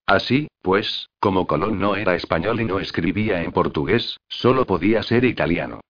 Así, 0.06 0.48
pues, 0.62 1.10
como 1.20 1.46
Colón 1.46 1.78
no 1.78 1.94
era 1.94 2.14
español 2.14 2.62
y 2.62 2.64
no 2.64 2.80
escribía 2.80 3.42
en 3.42 3.52
portugués, 3.52 4.16
solo 4.28 4.64
podía 4.64 5.02
ser 5.02 5.26
italiano. 5.26 5.82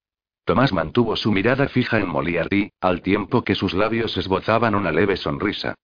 Tomás 0.46 0.72
mantuvo 0.72 1.16
su 1.16 1.32
mirada 1.32 1.66
fija 1.66 1.98
en 1.98 2.08
Moliarty, 2.08 2.70
al 2.80 3.02
tiempo 3.02 3.42
que 3.42 3.56
sus 3.56 3.74
labios 3.74 4.16
esbozaban 4.16 4.76
una 4.76 4.92
leve 4.92 5.16
sonrisa. 5.16 5.74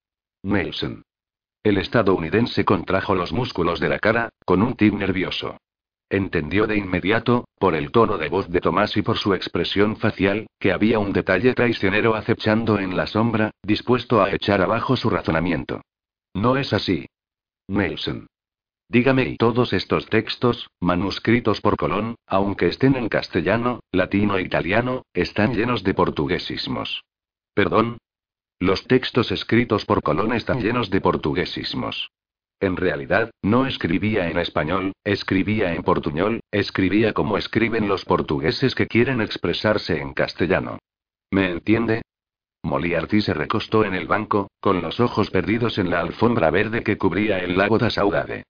Nelson. 0.44 1.02
El 1.64 1.78
estadounidense 1.78 2.64
contrajo 2.64 3.16
los 3.16 3.32
músculos 3.32 3.80
de 3.80 3.88
la 3.88 3.98
cara, 3.98 4.28
con 4.44 4.62
un 4.62 4.76
tic 4.76 4.94
nervioso. 4.94 5.56
Entendió 6.08 6.68
de 6.68 6.76
inmediato, 6.76 7.48
por 7.58 7.74
el 7.74 7.90
tono 7.90 8.18
de 8.18 8.28
voz 8.28 8.48
de 8.50 8.60
Tomás 8.60 8.96
y 8.96 9.02
por 9.02 9.18
su 9.18 9.34
expresión 9.34 9.96
facial, 9.96 10.46
que 10.60 10.70
había 10.70 11.00
un 11.00 11.12
detalle 11.12 11.54
traicionero 11.54 12.14
acechando 12.14 12.78
en 12.78 12.96
la 12.96 13.08
sombra, 13.08 13.50
dispuesto 13.64 14.22
a 14.22 14.30
echar 14.30 14.62
abajo 14.62 14.94
su 14.94 15.10
razonamiento. 15.10 15.82
No 16.34 16.56
es 16.56 16.72
así. 16.72 17.06
Nelson. 17.66 18.28
Dígame, 18.92 19.22
¿y 19.22 19.36
todos 19.38 19.72
estos 19.72 20.04
textos, 20.10 20.68
manuscritos 20.78 21.62
por 21.62 21.78
Colón, 21.78 22.16
aunque 22.26 22.66
estén 22.66 22.94
en 22.94 23.08
castellano, 23.08 23.80
latino 23.90 24.36
e 24.36 24.42
italiano, 24.42 25.06
están 25.14 25.54
llenos 25.54 25.82
de 25.82 25.94
portuguesismos? 25.94 27.02
¿Perdón? 27.54 27.96
Los 28.60 28.86
textos 28.86 29.32
escritos 29.32 29.86
por 29.86 30.02
Colón 30.02 30.34
están 30.34 30.60
llenos 30.60 30.90
de 30.90 31.00
portuguesismos. 31.00 32.10
En 32.60 32.76
realidad, 32.76 33.30
no 33.40 33.66
escribía 33.66 34.28
en 34.28 34.38
español, 34.38 34.92
escribía 35.04 35.72
en 35.72 35.84
portuñol, 35.84 36.40
escribía 36.50 37.14
como 37.14 37.38
escriben 37.38 37.88
los 37.88 38.04
portugueses 38.04 38.74
que 38.74 38.88
quieren 38.88 39.22
expresarse 39.22 40.02
en 40.02 40.12
castellano. 40.12 40.78
¿Me 41.30 41.50
entiende? 41.50 42.02
Moliarty 42.62 43.22
se 43.22 43.32
recostó 43.32 43.86
en 43.86 43.94
el 43.94 44.06
banco, 44.06 44.50
con 44.60 44.82
los 44.82 45.00
ojos 45.00 45.30
perdidos 45.30 45.78
en 45.78 45.88
la 45.88 46.00
alfombra 46.00 46.50
verde 46.50 46.82
que 46.82 46.98
cubría 46.98 47.38
el 47.38 47.56
lago 47.56 47.78
da 47.78 47.88
Saudade. 47.88 48.44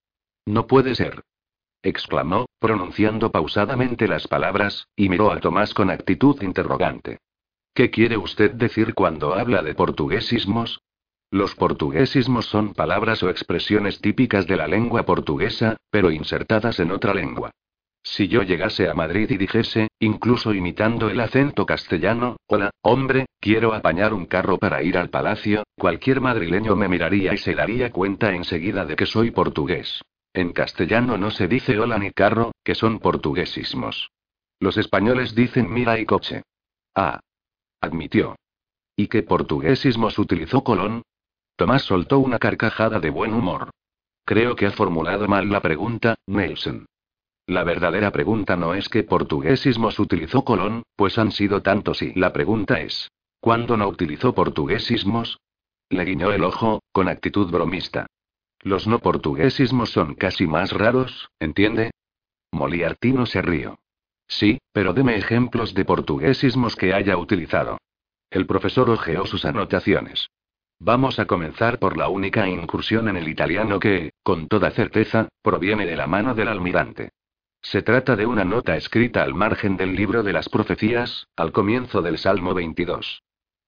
No 0.46 0.66
puede 0.66 0.94
ser. 0.94 1.22
exclamó, 1.84 2.46
pronunciando 2.60 3.32
pausadamente 3.32 4.06
las 4.06 4.28
palabras, 4.28 4.86
y 4.94 5.08
miró 5.08 5.32
a 5.32 5.40
Tomás 5.40 5.74
con 5.74 5.90
actitud 5.90 6.40
interrogante. 6.42 7.18
¿Qué 7.74 7.90
quiere 7.90 8.16
usted 8.16 8.52
decir 8.52 8.94
cuando 8.94 9.34
habla 9.34 9.62
de 9.62 9.74
portuguesismos? 9.74 10.80
Los 11.30 11.54
portuguesismos 11.54 12.46
son 12.46 12.74
palabras 12.74 13.22
o 13.22 13.30
expresiones 13.30 14.00
típicas 14.00 14.46
de 14.46 14.56
la 14.56 14.68
lengua 14.68 15.04
portuguesa, 15.04 15.76
pero 15.90 16.10
insertadas 16.10 16.78
en 16.78 16.92
otra 16.92 17.14
lengua. 17.14 17.50
Si 18.04 18.28
yo 18.28 18.42
llegase 18.42 18.88
a 18.88 18.94
Madrid 18.94 19.30
y 19.30 19.38
dijese, 19.38 19.88
incluso 19.98 20.52
imitando 20.52 21.08
el 21.08 21.20
acento 21.20 21.64
castellano, 21.64 22.36
hola, 22.46 22.70
hombre, 22.82 23.26
quiero 23.40 23.74
apañar 23.74 24.12
un 24.12 24.26
carro 24.26 24.58
para 24.58 24.82
ir 24.82 24.98
al 24.98 25.08
palacio, 25.08 25.62
cualquier 25.78 26.20
madrileño 26.20 26.76
me 26.76 26.88
miraría 26.88 27.32
y 27.32 27.38
se 27.38 27.54
daría 27.54 27.90
cuenta 27.90 28.34
enseguida 28.34 28.84
de 28.84 28.96
que 28.96 29.06
soy 29.06 29.30
portugués. 29.30 30.02
En 30.34 30.52
castellano 30.52 31.18
no 31.18 31.30
se 31.30 31.46
dice 31.46 31.78
hola 31.78 31.98
ni 31.98 32.10
carro, 32.10 32.52
que 32.64 32.74
son 32.74 32.98
portuguesismos. 32.98 34.10
Los 34.58 34.76
españoles 34.78 35.34
dicen 35.34 35.72
mira 35.72 35.98
y 35.98 36.06
coche. 36.06 36.42
Ah. 36.94 37.20
Admitió. 37.80 38.36
¿Y 38.96 39.08
qué 39.08 39.22
portuguesismos 39.22 40.18
utilizó 40.18 40.62
Colón? 40.62 41.02
Tomás 41.56 41.82
soltó 41.82 42.18
una 42.18 42.38
carcajada 42.38 43.00
de 43.00 43.10
buen 43.10 43.34
humor. 43.34 43.70
Creo 44.24 44.56
que 44.56 44.66
ha 44.66 44.70
formulado 44.70 45.28
mal 45.28 45.50
la 45.50 45.60
pregunta, 45.60 46.14
Nelson. 46.26 46.86
La 47.46 47.64
verdadera 47.64 48.12
pregunta 48.12 48.56
no 48.56 48.74
es 48.74 48.88
qué 48.88 49.02
portuguesismos 49.02 49.98
utilizó 49.98 50.44
Colón, 50.44 50.84
pues 50.96 51.18
han 51.18 51.32
sido 51.32 51.60
tantos 51.60 52.00
y 52.02 52.14
la 52.14 52.32
pregunta 52.32 52.80
es, 52.80 53.10
¿cuándo 53.40 53.76
no 53.76 53.88
utilizó 53.88 54.32
portuguesismos? 54.34 55.38
Le 55.90 56.04
guiñó 56.04 56.32
el 56.32 56.44
ojo, 56.44 56.80
con 56.92 57.08
actitud 57.08 57.50
bromista. 57.50 58.06
Los 58.62 58.86
no 58.86 59.00
portuguesismos 59.00 59.90
son 59.90 60.14
casi 60.14 60.46
más 60.46 60.72
raros, 60.72 61.30
¿entiende? 61.40 61.90
Moliartino 62.52 63.26
se 63.26 63.42
rió. 63.42 63.78
Sí, 64.28 64.58
pero 64.72 64.94
deme 64.94 65.16
ejemplos 65.16 65.74
de 65.74 65.84
portuguesismos 65.84 66.76
que 66.76 66.94
haya 66.94 67.16
utilizado. 67.16 67.78
El 68.30 68.46
profesor 68.46 68.88
ojeó 68.88 69.26
sus 69.26 69.44
anotaciones. 69.44 70.30
Vamos 70.78 71.18
a 71.18 71.26
comenzar 71.26 71.78
por 71.78 71.96
la 71.96 72.08
única 72.08 72.48
incursión 72.48 73.08
en 73.08 73.16
el 73.16 73.28
italiano 73.28 73.78
que, 73.78 74.12
con 74.22 74.48
toda 74.48 74.70
certeza, 74.70 75.28
proviene 75.42 75.84
de 75.84 75.96
la 75.96 76.06
mano 76.06 76.34
del 76.34 76.48
almirante. 76.48 77.10
Se 77.60 77.82
trata 77.82 78.16
de 78.16 78.26
una 78.26 78.44
nota 78.44 78.76
escrita 78.76 79.22
al 79.22 79.34
margen 79.34 79.76
del 79.76 79.94
libro 79.94 80.22
de 80.22 80.32
las 80.32 80.48
profecías, 80.48 81.28
al 81.36 81.52
comienzo 81.52 82.00
del 82.00 82.18
Salmo 82.18 82.54
22. 82.54 83.22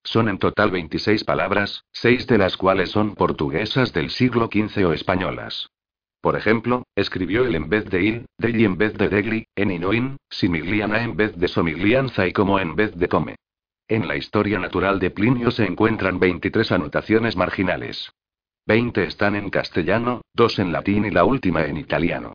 Son 0.05 0.29
en 0.29 0.39
total 0.39 0.71
26 0.71 1.25
palabras, 1.25 1.85
seis 1.91 2.27
de 2.27 2.39
las 2.39 2.57
cuales 2.57 2.91
son 2.91 3.15
portuguesas 3.15 3.93
del 3.93 4.11
siglo 4.11 4.49
XV 4.53 4.87
o 4.87 4.93
españolas. 4.93 5.71
Por 6.21 6.37
ejemplo, 6.37 6.85
escribió 6.95 7.45
el 7.45 7.55
en 7.55 7.69
vez 7.69 7.85
de 7.87 8.03
il, 8.03 8.27
degli 8.39 8.65
en 8.65 8.79
vez 8.79 8.95
de 8.95 9.09
degli, 9.09 9.47
en 9.57 9.71
inoin, 9.71 10.17
simigliana 10.31 11.03
en 11.03 11.17
vez 11.17 11.37
de 11.37 11.49
somiglianza 11.49 12.27
y 12.27 12.33
como 12.33 12.61
en 12.61 12.77
vez 12.77 12.95
de 12.97 13.09
come. 13.09 13.37
En 13.89 14.09
la 14.09 14.17
historia 14.17 14.59
natural 14.59 14.99
de 14.99 15.11
Plinio 15.11 15.51
se 15.51 15.65
encuentran 15.65 16.19
23 16.19 16.73
anotaciones 16.73 17.37
marginales. 17.37 18.11
20 18.67 19.05
están 19.05 19.37
en 19.37 19.51
castellano, 19.51 20.23
dos 20.33 20.59
en 20.59 20.73
latín 20.73 21.05
y 21.05 21.11
la 21.11 21.25
última 21.25 21.67
en 21.67 21.77
italiano. 21.77 22.33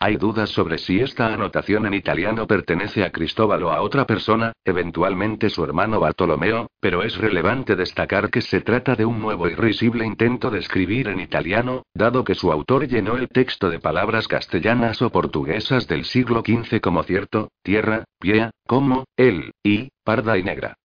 Hay 0.00 0.16
dudas 0.16 0.50
sobre 0.50 0.78
si 0.78 1.00
esta 1.00 1.34
anotación 1.34 1.84
en 1.84 1.94
italiano 1.94 2.46
pertenece 2.46 3.02
a 3.02 3.10
Cristóbal 3.10 3.64
o 3.64 3.72
a 3.72 3.82
otra 3.82 4.06
persona, 4.06 4.52
eventualmente 4.64 5.50
su 5.50 5.64
hermano 5.64 5.98
Bartolomeo, 5.98 6.70
pero 6.78 7.02
es 7.02 7.18
relevante 7.18 7.74
destacar 7.74 8.30
que 8.30 8.40
se 8.40 8.60
trata 8.60 8.94
de 8.94 9.04
un 9.04 9.20
nuevo 9.20 9.48
y 9.48 9.56
risible 9.56 10.06
intento 10.06 10.50
de 10.50 10.60
escribir 10.60 11.08
en 11.08 11.18
italiano, 11.18 11.82
dado 11.94 12.22
que 12.22 12.36
su 12.36 12.52
autor 12.52 12.86
llenó 12.86 13.16
el 13.16 13.28
texto 13.28 13.70
de 13.70 13.80
palabras 13.80 14.28
castellanas 14.28 15.02
o 15.02 15.10
portuguesas 15.10 15.88
del 15.88 16.04
siglo 16.04 16.44
XV 16.46 16.80
como 16.80 17.02
cierto, 17.02 17.50
tierra, 17.64 18.04
pie, 18.20 18.50
como, 18.68 19.04
el, 19.16 19.50
y, 19.64 19.88
parda 20.04 20.38
y 20.38 20.44
negra. 20.44 20.76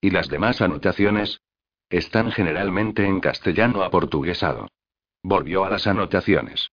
¿Y 0.00 0.08
las 0.08 0.28
demás 0.28 0.62
anotaciones? 0.62 1.42
Están 1.90 2.32
generalmente 2.32 3.04
en 3.04 3.20
castellano 3.20 3.82
aportuguesado. 3.82 4.68
Volvió 5.22 5.66
a 5.66 5.70
las 5.70 5.86
anotaciones. 5.86 6.70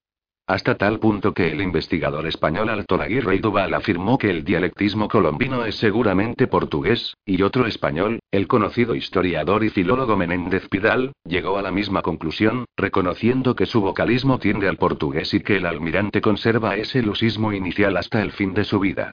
Hasta 0.48 0.76
tal 0.76 1.00
punto 1.00 1.34
que 1.34 1.52
el 1.52 1.62
investigador 1.62 2.28
español 2.28 2.70
Alto 2.70 3.00
Aguirre 3.02 3.40
Duval 3.40 3.74
afirmó 3.74 4.18
que 4.18 4.30
el 4.30 4.44
dialectismo 4.44 5.08
colombino 5.08 5.66
es 5.66 5.76
seguramente 5.76 6.48
portugués, 6.48 7.16
y 7.26 7.42
otro 7.42 7.68
español, 7.68 8.20
el 8.32 8.48
conocido 8.48 8.96
historiador 8.96 9.64
y 9.64 9.70
filólogo 9.70 10.18
Menéndez 10.18 10.68
Pidal, 10.68 11.14
llegó 11.24 11.58
a 11.58 11.62
la 11.62 11.72
misma 11.72 12.02
conclusión, 12.02 12.66
reconociendo 12.76 13.56
que 13.56 13.66
su 13.66 13.82
vocalismo 13.82 14.40
tiende 14.40 14.68
al 14.68 14.78
portugués 14.78 15.34
y 15.34 15.40
que 15.40 15.58
el 15.58 15.66
almirante 15.66 16.22
conserva 16.22 16.76
ese 16.76 17.02
lusismo 17.02 17.54
inicial 17.54 17.96
hasta 17.96 18.22
el 18.22 18.32
fin 18.32 18.54
de 18.54 18.66
su 18.66 18.80
vida. 18.80 19.12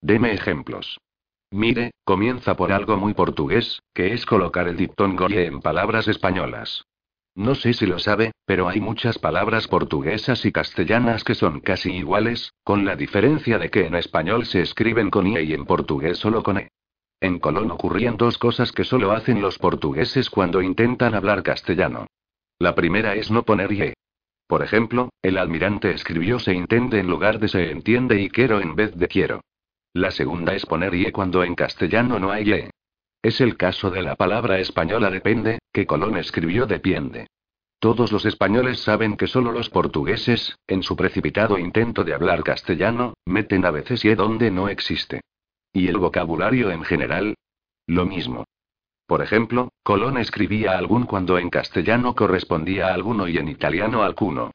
Deme 0.00 0.32
ejemplos. 0.32 0.98
Mire, 1.50 1.92
comienza 2.04 2.56
por 2.56 2.72
algo 2.72 2.96
muy 2.96 3.14
portugués, 3.14 3.80
que 3.94 4.12
es 4.12 4.26
colocar 4.26 4.68
el 4.68 4.76
diptongo 4.76 5.28
en 5.30 5.60
palabras 5.60 6.06
españolas. 6.08 6.84
No 7.38 7.54
sé 7.54 7.72
si 7.72 7.86
lo 7.86 8.00
sabe, 8.00 8.32
pero 8.46 8.68
hay 8.68 8.80
muchas 8.80 9.20
palabras 9.20 9.68
portuguesas 9.68 10.44
y 10.44 10.50
castellanas 10.50 11.22
que 11.22 11.36
son 11.36 11.60
casi 11.60 11.92
iguales, 11.92 12.52
con 12.64 12.84
la 12.84 12.96
diferencia 12.96 13.58
de 13.58 13.70
que 13.70 13.86
en 13.86 13.94
español 13.94 14.44
se 14.44 14.60
escriben 14.60 15.08
con 15.08 15.24
IE 15.24 15.44
y 15.44 15.54
en 15.54 15.64
portugués 15.64 16.18
solo 16.18 16.42
con 16.42 16.58
E. 16.58 16.72
En 17.20 17.38
Colón 17.38 17.70
ocurrían 17.70 18.16
dos 18.16 18.38
cosas 18.38 18.72
que 18.72 18.82
solo 18.82 19.12
hacen 19.12 19.40
los 19.40 19.56
portugueses 19.56 20.30
cuando 20.30 20.62
intentan 20.62 21.14
hablar 21.14 21.44
castellano. 21.44 22.08
La 22.58 22.74
primera 22.74 23.14
es 23.14 23.30
no 23.30 23.44
poner 23.44 23.72
ye. 23.72 23.94
Por 24.48 24.64
ejemplo, 24.64 25.10
el 25.22 25.38
almirante 25.38 25.92
escribió 25.92 26.40
se 26.40 26.54
intende 26.54 26.98
en 26.98 27.06
lugar 27.06 27.38
de 27.38 27.46
se 27.46 27.70
entiende 27.70 28.20
y 28.20 28.30
quiero 28.30 28.60
en 28.60 28.74
vez 28.74 28.96
de 28.96 29.06
quiero. 29.06 29.42
La 29.92 30.10
segunda 30.10 30.56
es 30.56 30.66
poner 30.66 30.92
ye 30.92 31.12
cuando 31.12 31.44
en 31.44 31.54
castellano 31.54 32.18
no 32.18 32.32
hay 32.32 32.46
ye. 32.46 32.70
Es 33.22 33.40
el 33.40 33.56
caso 33.56 33.90
de 33.90 34.02
la 34.02 34.14
palabra 34.14 34.58
española 34.60 35.10
depende, 35.10 35.58
que 35.72 35.86
Colón 35.86 36.16
escribió 36.16 36.66
depende. 36.66 37.26
Todos 37.80 38.12
los 38.12 38.24
españoles 38.24 38.80
saben 38.80 39.16
que 39.16 39.26
solo 39.26 39.52
los 39.52 39.70
portugueses, 39.70 40.56
en 40.66 40.82
su 40.82 40.96
precipitado 40.96 41.58
intento 41.58 42.04
de 42.04 42.14
hablar 42.14 42.42
castellano, 42.42 43.14
meten 43.24 43.64
a 43.64 43.70
veces 43.70 44.04
y 44.04 44.14
donde 44.14 44.50
no 44.50 44.68
existe. 44.68 45.20
¿Y 45.72 45.88
el 45.88 45.98
vocabulario 45.98 46.70
en 46.70 46.84
general? 46.84 47.34
Lo 47.86 48.06
mismo. 48.06 48.44
Por 49.06 49.22
ejemplo, 49.22 49.70
Colón 49.82 50.18
escribía 50.18 50.76
algún 50.76 51.04
cuando 51.04 51.38
en 51.38 51.50
castellano 51.50 52.14
correspondía 52.14 52.88
a 52.88 52.94
alguno 52.94 53.26
y 53.26 53.38
en 53.38 53.48
italiano 53.48 54.02
alcuno. 54.02 54.50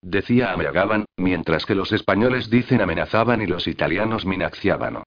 Decía 0.00 0.52
amenazaban, 0.52 1.06
mientras 1.16 1.66
que 1.66 1.74
los 1.74 1.92
españoles 1.92 2.48
dicen 2.48 2.80
amenazaban 2.80 3.42
y 3.42 3.46
los 3.46 3.66
italianos 3.66 4.24
minaciaban. 4.24 5.02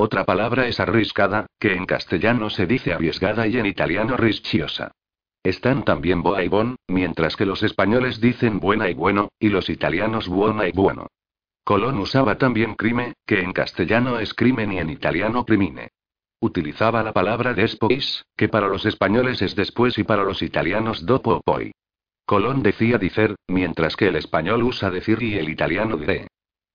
Otra 0.00 0.24
palabra 0.24 0.68
es 0.68 0.78
arriscada, 0.78 1.46
que 1.58 1.74
en 1.74 1.84
castellano 1.84 2.50
se 2.50 2.66
dice 2.66 2.92
arriesgada 2.92 3.48
y 3.48 3.58
en 3.58 3.66
italiano 3.66 4.16
rischiosa. 4.16 4.92
Están 5.42 5.84
también 5.84 6.22
boa 6.22 6.44
y 6.44 6.48
bon, 6.48 6.76
mientras 6.86 7.34
que 7.34 7.44
los 7.44 7.64
españoles 7.64 8.20
dicen 8.20 8.60
buena 8.60 8.88
y 8.88 8.94
bueno, 8.94 9.30
y 9.40 9.48
los 9.48 9.68
italianos 9.68 10.28
buona 10.28 10.68
y 10.68 10.72
bueno. 10.72 11.08
Colón 11.64 11.98
usaba 11.98 12.38
también 12.38 12.76
crime, 12.76 13.14
que 13.26 13.40
en 13.40 13.52
castellano 13.52 14.20
es 14.20 14.34
crimen 14.34 14.72
y 14.72 14.78
en 14.78 14.90
italiano 14.90 15.44
crimine. 15.44 15.88
Utilizaba 16.40 17.02
la 17.02 17.12
palabra 17.12 17.52
después, 17.52 18.24
que 18.36 18.48
para 18.48 18.68
los 18.68 18.86
españoles 18.86 19.42
es 19.42 19.56
después 19.56 19.98
y 19.98 20.04
para 20.04 20.22
los 20.22 20.42
italianos 20.42 21.06
dopo 21.06 21.40
poi. 21.44 21.72
Colón 22.24 22.62
decía 22.62 22.98
dicer, 22.98 23.34
mientras 23.48 23.96
que 23.96 24.06
el 24.06 24.14
español 24.14 24.62
usa 24.62 24.90
decir 24.90 25.20
y 25.24 25.36
el 25.38 25.48
italiano 25.48 25.96
diré. 25.96 26.28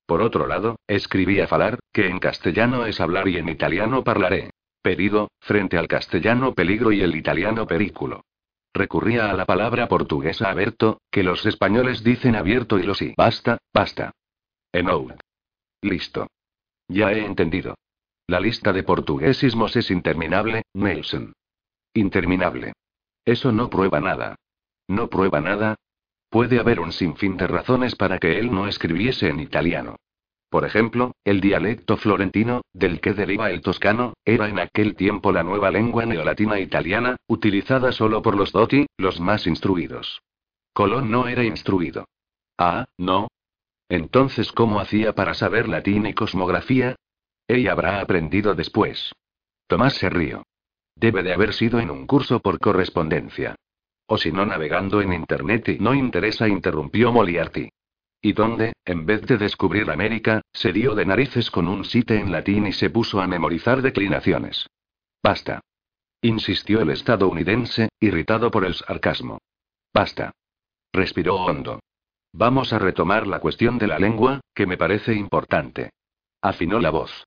Por 0.06 0.22
otro 0.22 0.48
lado, 0.48 0.78
escribía 0.88 1.48
falar, 1.48 1.80
que 1.92 2.08
en 2.08 2.20
castellano 2.20 2.86
es 2.86 3.00
hablar 3.00 3.28
y 3.28 3.38
en 3.38 3.50
italiano 3.50 4.04
parlaré. 4.04 4.52
Pedido, 4.82 5.32
frente 5.40 5.78
al 5.78 5.88
castellano 5.88 6.54
peligro 6.54 6.92
y 6.92 7.02
el 7.02 7.16
italiano 7.16 7.66
perículo. 7.66 8.26
Recurría 8.74 9.30
a 9.30 9.34
la 9.34 9.46
palabra 9.46 9.88
portuguesa 9.88 10.50
aberto, 10.50 11.00
que 11.10 11.24
los 11.24 11.46
españoles 11.46 12.04
dicen 12.04 12.36
abierto 12.36 12.80
y 12.80 12.84
los 12.84 13.02
y 13.02 13.14
basta, 13.16 13.60
basta. 13.74 14.12
Enough. 14.72 15.12
Listo. 15.82 16.28
Ya 16.88 17.12
he 17.12 17.24
entendido. 17.24 17.76
La 18.28 18.40
lista 18.40 18.74
de 18.74 18.84
portuguesismos 18.84 19.76
es 19.76 19.92
interminable, 19.92 20.64
Nelson. 20.74 21.34
Interminable. 21.94 22.74
Eso 23.24 23.52
no 23.52 23.70
prueba 23.70 24.00
nada. 24.00 24.36
¿No 24.88 25.10
prueba 25.10 25.40
nada? 25.40 25.76
Puede 26.34 26.60
haber 26.60 26.80
un 26.80 26.92
sinfín 26.92 27.38
de 27.38 27.46
razones 27.46 27.96
para 27.96 28.18
que 28.18 28.40
él 28.40 28.52
no 28.52 28.68
escribiese 28.68 29.30
en 29.30 29.40
italiano. 29.40 29.98
Por 30.50 30.66
ejemplo, 30.66 31.12
el 31.24 31.40
dialecto 31.40 31.96
florentino, 31.96 32.64
del 32.74 33.02
que 33.02 33.14
deriva 33.14 33.52
el 33.52 33.62
toscano, 33.62 34.16
era 34.26 34.50
en 34.50 34.58
aquel 34.58 34.96
tiempo 34.96 35.32
la 35.32 35.44
nueva 35.44 35.70
lengua 35.70 36.08
neolatina 36.08 36.60
italiana, 36.60 37.18
utilizada 37.28 37.92
solo 37.92 38.24
por 38.24 38.36
los 38.36 38.52
doti, 38.52 38.88
los 38.98 39.20
más 39.20 39.46
instruidos. 39.46 40.24
Colón 40.74 41.12
no 41.12 41.28
era 41.28 41.44
instruido. 41.44 42.08
Ah, 42.58 42.86
no. 42.98 43.28
Entonces, 43.88 44.52
¿cómo 44.52 44.80
hacía 44.80 45.14
para 45.14 45.36
saber 45.36 45.70
latín 45.70 46.08
y 46.08 46.16
cosmografía? 46.16 46.96
Ella 47.48 47.74
habrá 47.74 48.02
aprendido 48.02 48.56
después. 48.56 49.12
Tomás 49.68 49.94
se 49.94 50.10
rió. 50.10 50.42
Debe 50.96 51.22
de 51.22 51.32
haber 51.32 51.54
sido 51.54 51.80
en 51.80 51.92
un 51.92 52.08
curso 52.08 52.40
por 52.40 52.58
correspondencia. 52.58 53.56
O 54.14 54.18
si 54.20 54.32
no 54.32 54.46
navegando 54.46 55.02
en 55.02 55.12
Internet 55.12 55.70
y 55.70 55.80
no 55.80 55.96
interesa, 55.96 56.48
interrumpió 56.48 57.12
Moliarty. 57.12 57.70
Y 58.22 58.34
donde, 58.34 58.74
en 58.86 59.08
vez 59.08 59.24
de 59.24 59.40
descubrir 59.40 59.90
América, 59.90 60.44
se 60.54 60.72
dio 60.72 60.94
de 60.94 61.04
narices 61.04 61.50
con 61.50 61.68
un 61.68 61.84
site 61.84 62.20
en 62.20 62.32
latín 62.32 62.68
y 62.68 62.74
se 62.74 62.92
puso 62.92 63.22
a 63.22 63.26
memorizar 63.26 63.82
declinaciones. 63.82 64.68
Basta. 65.24 65.62
Insistió 66.22 66.82
el 66.82 66.92
estadounidense, 66.92 67.90
irritado 68.00 68.52
por 68.52 68.66
el 68.66 68.76
sarcasmo. 68.76 69.40
Basta. 69.92 70.32
Respiró 70.94 71.38
hondo. 71.38 71.80
Vamos 72.34 72.72
a 72.72 72.78
retomar 72.78 73.26
la 73.26 73.40
cuestión 73.40 73.80
de 73.80 73.88
la 73.88 73.98
lengua, 73.98 74.42
que 74.54 74.68
me 74.68 74.78
parece 74.78 75.16
importante. 75.16 75.90
Afinó 76.40 76.80
la 76.80 76.92
voz. 76.92 77.26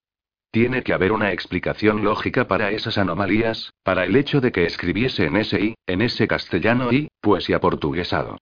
Tiene 0.51 0.82
que 0.82 0.92
haber 0.92 1.12
una 1.12 1.32
explicación 1.32 2.05
lógica 2.05 2.49
para 2.49 2.70
esas 2.70 2.99
anomalías, 2.99 3.72
para 3.82 4.05
el 4.05 4.16
hecho 4.16 4.40
de 4.40 4.53
que 4.53 4.64
escribiese 4.64 5.26
en 5.26 5.36
ese 5.36 5.74
en 5.86 6.03
ese 6.03 6.26
castellano 6.26 6.92
y, 6.92 7.09
poesía 7.20 7.61
portuguesado. 7.61 8.38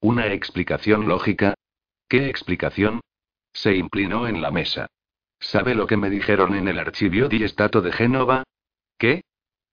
Una 0.00 0.26
explicación 0.26 1.08
lógica, 1.08 1.54
¿Qué 2.08 2.28
explicación? 2.28 3.00
Se 3.52 3.74
inclinó 3.76 4.28
en 4.28 4.42
la 4.42 4.50
mesa. 4.50 4.86
¿Sabe 5.40 5.74
lo 5.74 5.86
que 5.86 5.96
me 5.96 6.10
dijeron 6.10 6.54
en 6.54 6.68
el 6.68 6.78
archivio 6.78 7.28
di 7.28 7.42
Stato 7.48 7.80
de 7.80 7.92
Génova? 7.92 8.44
¿Qué? 8.98 9.22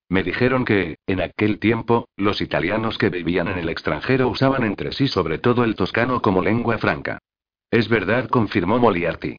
Me 0.09 0.23
dijeron 0.23 0.65
que, 0.65 0.97
en 1.07 1.21
aquel 1.21 1.59
tiempo, 1.59 2.07
los 2.17 2.41
italianos 2.41 2.97
que 2.97 3.09
vivían 3.09 3.47
en 3.47 3.57
el 3.57 3.69
extranjero 3.69 4.27
usaban 4.27 4.63
entre 4.63 4.91
sí 4.91 5.07
sobre 5.07 5.37
todo 5.37 5.63
el 5.63 5.75
toscano 5.75 6.21
como 6.21 6.41
lengua 6.41 6.77
franca. 6.77 7.19
Es 7.69 7.87
verdad, 7.87 8.27
confirmó 8.27 8.79
Moliarty. 8.79 9.37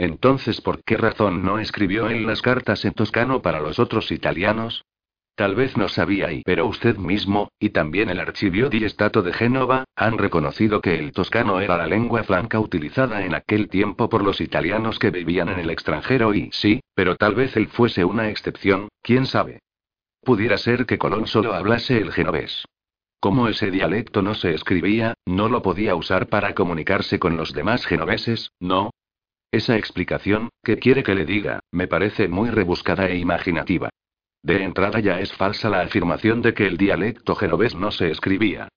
Entonces, 0.00 0.62
¿por 0.62 0.82
qué 0.82 0.96
razón 0.96 1.44
no 1.44 1.58
escribió 1.58 2.08
él 2.08 2.26
las 2.26 2.40
cartas 2.40 2.86
en 2.86 2.94
toscano 2.94 3.42
para 3.42 3.60
los 3.60 3.78
otros 3.78 4.10
italianos? 4.10 4.86
Tal 5.34 5.54
vez 5.54 5.76
no 5.76 5.90
sabía 5.90 6.32
y 6.32 6.42
pero 6.42 6.66
usted 6.66 6.96
mismo, 6.96 7.50
y 7.58 7.68
también 7.68 8.08
el 8.08 8.18
archivio 8.18 8.70
di 8.70 8.82
Stato 8.88 9.20
de 9.20 9.34
Génova, 9.34 9.84
han 9.94 10.16
reconocido 10.16 10.80
que 10.80 10.98
el 10.98 11.12
toscano 11.12 11.60
era 11.60 11.76
la 11.76 11.86
lengua 11.86 12.24
franca 12.24 12.58
utilizada 12.58 13.26
en 13.26 13.34
aquel 13.34 13.68
tiempo 13.68 14.08
por 14.08 14.24
los 14.24 14.40
italianos 14.40 14.98
que 14.98 15.10
vivían 15.10 15.50
en 15.50 15.58
el 15.58 15.68
extranjero 15.68 16.32
y 16.32 16.48
sí, 16.50 16.80
pero 16.94 17.16
tal 17.16 17.34
vez 17.34 17.54
él 17.58 17.68
fuese 17.68 18.02
una 18.02 18.30
excepción, 18.30 18.88
quién 19.02 19.26
sabe. 19.26 19.60
Pudiera 20.22 20.56
ser 20.56 20.86
que 20.86 20.96
Colón 20.96 21.26
solo 21.26 21.52
hablase 21.52 21.98
el 21.98 22.10
genovés. 22.10 22.64
Como 23.20 23.48
ese 23.48 23.70
dialecto 23.70 24.22
no 24.22 24.32
se 24.32 24.54
escribía, 24.54 25.12
no 25.26 25.50
lo 25.50 25.60
podía 25.60 25.94
usar 25.94 26.28
para 26.28 26.54
comunicarse 26.54 27.18
con 27.18 27.36
los 27.36 27.52
demás 27.52 27.84
genoveses, 27.84 28.50
¿no? 28.60 28.92
Esa 29.52 29.76
explicación, 29.76 30.50
que 30.62 30.78
quiere 30.78 31.02
que 31.02 31.14
le 31.14 31.26
diga, 31.26 31.60
me 31.72 31.88
parece 31.88 32.28
muy 32.28 32.50
rebuscada 32.50 33.08
e 33.08 33.16
imaginativa. 33.16 33.88
De 34.42 34.62
entrada 34.62 35.00
ya 35.00 35.20
es 35.20 35.32
falsa 35.32 35.68
la 35.68 35.80
afirmación 35.80 36.40
de 36.40 36.54
que 36.54 36.66
el 36.66 36.76
dialecto 36.76 37.34
genovés 37.34 37.74
no 37.74 37.90
se 37.90 38.10
escribía. 38.10 38.68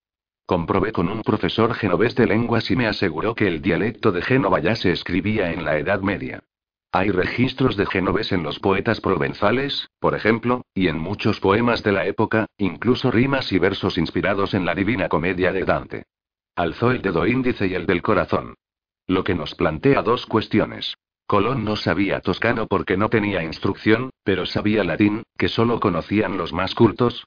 Comprobé 0.46 0.92
con 0.92 1.08
un 1.08 1.22
profesor 1.22 1.74
genovés 1.74 2.16
de 2.16 2.26
lenguas 2.26 2.70
y 2.70 2.76
me 2.76 2.88
aseguró 2.88 3.34
que 3.34 3.48
el 3.48 3.62
dialecto 3.62 4.12
de 4.12 4.22
Génova 4.22 4.60
ya 4.60 4.76
se 4.76 4.92
escribía 4.92 5.54
en 5.54 5.64
la 5.64 5.78
Edad 5.78 6.02
Media. 6.02 6.44
Hay 6.92 7.12
registros 7.12 7.78
de 7.78 7.86
genovés 7.86 8.32
en 8.34 8.44
los 8.44 8.60
poetas 8.60 9.00
provenzales, 9.00 9.90
por 10.00 10.16
ejemplo, 10.16 10.64
y 10.74 10.90
en 10.90 11.00
muchos 11.00 11.40
poemas 11.40 11.82
de 11.82 11.94
la 11.94 12.06
época, 12.06 12.48
incluso 12.58 13.10
rimas 13.10 13.52
y 13.52 13.58
versos 13.58 13.98
inspirados 13.98 14.54
en 14.54 14.66
la 14.66 14.76
Divina 14.76 15.08
Comedia 15.08 15.54
de 15.54 15.64
Dante. 15.64 16.04
Alzó 16.56 16.92
el 16.92 17.02
dedo 17.02 17.26
índice 17.26 17.68
y 17.68 17.74
el 17.74 17.86
del 17.86 18.02
corazón. 18.02 18.56
Lo 19.08 19.24
que 19.24 19.36
nos 19.36 19.56
plantea 19.56 20.02
dos 20.02 20.26
cuestiones. 20.26 20.96
Colón 21.26 21.64
no 21.64 21.76
sabía 21.76 22.20
toscano 22.22 22.68
porque 22.68 22.98
no 22.98 23.10
tenía 23.10 23.44
instrucción, 23.44 24.12
pero 24.24 24.46
sabía 24.46 24.84
latín, 24.84 25.24
que 25.38 25.50
solo 25.50 25.80
conocían 25.80 26.38
los 26.38 26.54
más 26.54 26.76
cultos. 26.76 27.26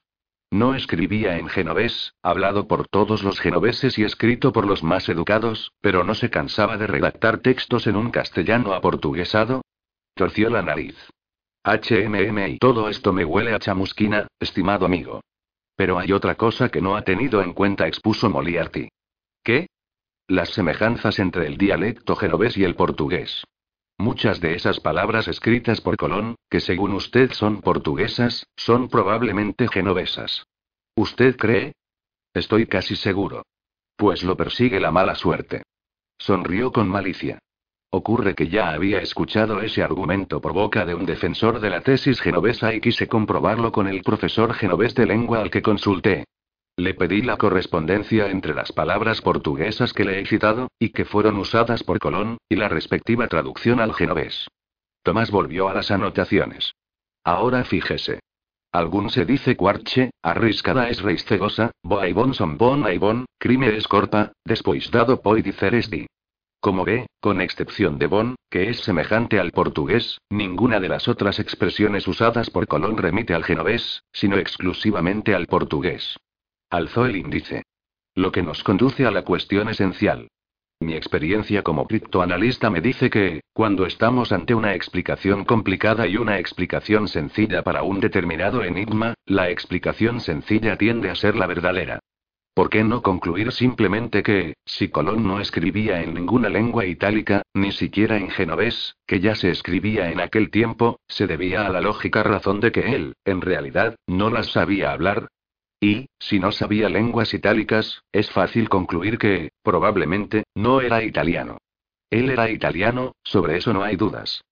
No 0.51 0.75
escribía 0.75 1.39
en 1.39 1.49
genovés, 1.49 2.15
hablado 2.23 2.69
por 2.69 2.87
todos 2.89 3.23
los 3.23 3.41
genoveses 3.41 3.99
y 3.99 4.05
escrito 4.05 4.53
por 4.53 4.67
los 4.67 4.83
más 4.83 5.09
educados, 5.09 5.73
pero 5.81 6.05
no 6.05 6.15
se 6.15 6.31
cansaba 6.31 6.77
de 6.77 6.87
redactar 6.87 7.39
textos 7.39 7.87
en 7.87 7.97
un 7.97 8.11
castellano 8.11 8.73
aportuguesado. 8.73 9.63
Torció 10.15 10.49
la 10.51 10.63
nariz. 10.63 10.97
HMM 11.65 12.47
y 12.49 12.59
todo 12.59 12.89
esto 12.89 13.13
me 13.13 13.25
huele 13.25 13.53
a 13.53 13.59
chamusquina, 13.59 14.29
estimado 14.39 14.87
amigo. 14.87 15.21
Pero 15.75 15.99
hay 15.99 16.13
otra 16.13 16.37
cosa 16.37 16.69
que 16.69 16.81
no 16.81 16.97
ha 16.97 17.03
tenido 17.03 17.43
en 17.43 17.53
cuenta, 17.53 17.89
expuso 17.89 18.31
Moliarty. 18.31 18.89
¿Qué? 19.43 19.67
Las 20.29 20.51
semejanzas 20.51 21.21
entre 21.21 21.47
el 21.47 21.57
dialecto 21.57 22.17
genovés 22.17 22.57
y 22.57 22.65
el 22.65 22.75
portugués. 22.75 23.45
Muchas 23.97 24.41
de 24.41 24.55
esas 24.55 24.81
palabras 24.81 25.29
escritas 25.29 25.81
por 25.81 25.97
Colón, 25.97 26.35
que 26.51 26.59
según 26.59 26.95
usted 26.95 27.31
son 27.31 27.61
portuguesas, 27.61 28.45
son 28.57 28.89
probablemente 28.89 29.69
genovesas. 29.69 30.45
¿Usted 30.97 31.37
cree? 31.37 31.75
Estoy 32.35 32.67
casi 32.67 32.97
seguro. 32.97 33.45
Pues 33.97 34.25
lo 34.25 34.37
persigue 34.37 34.81
la 34.81 34.91
mala 34.91 35.15
suerte. 35.15 35.63
Sonrió 36.19 36.73
con 36.73 36.89
malicia. 36.89 37.39
Ocurre 37.91 38.35
que 38.35 38.49
ya 38.49 38.71
había 38.71 38.99
escuchado 38.99 39.61
ese 39.63 39.85
argumento 39.85 40.41
por 40.41 40.53
boca 40.53 40.85
de 40.85 40.97
un 40.97 41.07
defensor 41.07 41.61
de 41.61 41.71
la 41.71 41.83
tesis 41.83 42.21
genovesa 42.21 42.75
y 42.75 42.81
quise 42.81 43.07
comprobarlo 43.07 43.71
con 43.71 43.87
el 43.87 44.03
profesor 44.03 44.55
genovés 44.55 44.93
de 44.97 45.07
lengua 45.07 45.39
al 45.39 45.53
que 45.53 45.63
consulté. 45.63 46.25
Le 46.79 46.93
pedí 46.93 47.23
la 47.23 47.39
correspondencia 47.39 48.29
entre 48.29 48.53
las 48.53 48.71
palabras 48.71 49.23
portuguesas 49.23 49.95
que 49.95 50.05
le 50.05 50.21
he 50.21 50.27
citado, 50.27 50.69
y 50.79 50.91
que 50.91 51.07
fueron 51.07 51.39
usadas 51.39 51.83
por 51.83 51.99
Colón, 51.99 52.37
y 52.51 52.57
la 52.57 52.69
respectiva 52.69 53.29
traducción 53.29 53.81
al 53.81 53.95
genovés. 53.95 54.47
Tomás 55.03 55.31
volvió 55.31 55.71
a 55.71 55.75
las 55.75 55.91
anotaciones. 55.91 56.75
Ahora 57.25 57.65
fíjese. 57.65 58.21
Algún 58.73 59.09
se 59.09 59.25
dice 59.25 59.57
cuarche, 59.57 60.11
arriscada 60.21 60.91
es 60.91 61.01
reistegosa, 61.01 61.71
boa 61.83 62.09
y 62.09 62.13
bon 62.13 62.35
son 62.35 62.59
bon 62.59 62.85
y 62.93 62.99
bon, 62.99 63.25
crime 63.39 63.75
es 63.75 63.89
corta, 63.89 64.33
después 64.45 64.91
dado 64.91 65.23
poi 65.23 65.41
diceres 65.41 65.89
di. 65.89 66.07
Como 66.61 66.85
ve, 66.85 67.07
con 67.21 67.41
excepción 67.41 67.99
de 67.99 68.07
bon, 68.07 68.35
que 68.51 68.69
es 68.69 68.81
semejante 68.81 69.41
al 69.41 69.53
portugués, 69.53 70.19
ninguna 70.29 70.79
de 70.79 70.91
las 70.91 71.09
otras 71.09 71.39
expresiones 71.39 72.07
usadas 72.07 72.51
por 72.51 72.67
Colón 72.67 72.99
remite 72.99 73.33
al 73.33 73.45
genovés, 73.45 74.03
sino 74.13 74.37
exclusivamente 74.37 75.35
al 75.35 75.47
portugués. 75.47 76.19
Alzó 76.71 77.07
el 77.07 77.17
índice. 77.17 77.63
Lo 78.17 78.33
que 78.33 78.43
nos 78.43 78.65
conduce 78.65 79.07
a 79.07 79.13
la 79.13 79.23
cuestión 79.23 79.69
esencial. 79.69 80.27
Mi 80.81 80.95
experiencia 80.95 81.63
como 81.63 81.87
criptoanalista 81.87 82.71
me 82.71 82.81
dice 82.81 83.09
que, 83.09 83.41
cuando 83.53 83.87
estamos 83.87 84.33
ante 84.33 84.53
una 84.53 84.75
explicación 84.75 85.45
complicada 85.45 86.09
y 86.09 86.17
una 86.17 86.41
explicación 86.41 87.07
sencilla 87.07 87.63
para 87.63 87.85
un 87.85 88.01
determinado 88.01 88.65
enigma, 88.65 89.15
la 89.27 89.49
explicación 89.49 90.21
sencilla 90.21 90.77
tiende 90.77 91.09
a 91.09 91.15
ser 91.15 91.37
la 91.37 91.47
verdadera. 91.47 92.01
¿Por 92.53 92.69
qué 92.69 92.83
no 92.83 93.01
concluir 93.01 93.53
simplemente 93.53 94.23
que, 94.23 94.55
si 94.65 94.89
Colón 94.89 95.27
no 95.27 95.41
escribía 95.41 96.03
en 96.03 96.15
ninguna 96.15 96.49
lengua 96.49 96.85
itálica, 96.85 97.43
ni 97.55 97.71
siquiera 97.71 98.17
en 98.17 98.31
genovés, 98.31 98.97
que 99.07 99.21
ya 99.21 99.35
se 99.35 99.51
escribía 99.51 100.11
en 100.11 100.21
aquel 100.21 100.51
tiempo, 100.51 100.99
se 101.07 101.27
debía 101.27 101.67
a 101.67 101.71
la 101.71 101.81
lógica 101.81 102.23
razón 102.23 102.61
de 102.61 102.73
que 102.73 102.95
él, 102.95 103.15
en 103.25 103.41
realidad, 103.41 103.95
no 104.07 104.31
las 104.31 104.53
sabía 104.53 104.93
hablar, 104.93 105.29
y, 105.81 106.09
si 106.19 106.39
no 106.39 106.53
sabía 106.53 106.89
lenguas 106.89 107.35
itálicas, 107.35 108.03
es 108.13 108.31
fácil 108.31 108.69
concluir 108.69 109.19
que, 109.19 109.51
probablemente, 109.63 110.45
no 110.55 110.81
era 110.81 111.03
italiano. 111.03 111.59
Él 112.11 112.31
era 112.31 112.51
italiano, 112.51 113.13
sobre 113.25 113.57
eso 113.57 113.73
no 113.73 113.83
hay 113.83 113.97
dudas. 113.97 114.43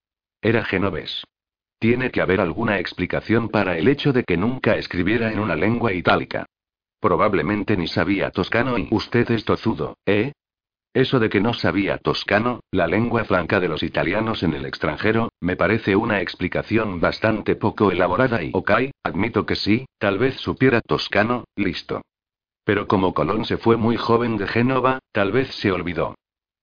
Era 0.43 0.65
genovés. 0.65 1.25
Tiene 1.79 2.11
que 2.11 2.21
haber 2.21 2.41
alguna 2.41 2.79
explicación 2.79 3.49
para 3.49 3.79
el 3.79 3.89
hecho 3.89 4.13
de 4.13 4.25
que 4.25 4.37
nunca 4.37 4.77
escribiera 4.77 5.33
en 5.33 5.39
una 5.39 5.57
lengua 5.57 5.93
itálica. 5.93 6.47
Probablemente 7.01 7.77
ni 7.77 7.87
sabía 7.87 8.31
toscano 8.31 8.79
y 8.79 8.89
usted 8.91 9.31
es 9.31 9.45
tozudo, 9.45 9.99
¿eh? 10.07 10.33
Eso 10.95 11.19
de 11.19 11.29
que 11.29 11.41
no 11.41 11.55
sabía 11.55 11.99
toscano, 11.99 12.61
la 12.71 12.87
lengua 12.87 13.25
franca 13.25 13.59
de 13.59 13.67
los 13.67 13.83
italianos 13.83 14.45
en 14.45 14.55
el 14.55 14.65
extranjero, 14.65 15.33
me 15.41 15.57
parece 15.57 15.97
una 15.97 16.21
explicación 16.21 17.01
bastante 17.01 17.57
poco 17.57 17.91
elaborada 17.91 18.45
y 18.45 18.53
ok, 18.55 18.71
admito 19.03 19.45
que 19.45 19.57
sí, 19.57 19.87
tal 19.99 20.19
vez 20.19 20.37
supiera 20.37 20.81
toscano, 20.81 21.45
listo. 21.57 22.03
Pero 22.65 22.87
como 22.87 23.13
Colón 23.13 23.45
se 23.45 23.57
fue 23.57 23.77
muy 23.77 23.97
joven 23.97 24.37
de 24.37 24.47
Génova, 24.47 25.01
tal 25.11 25.33
vez 25.33 25.49
se 25.57 25.73
olvidó. 25.73 26.15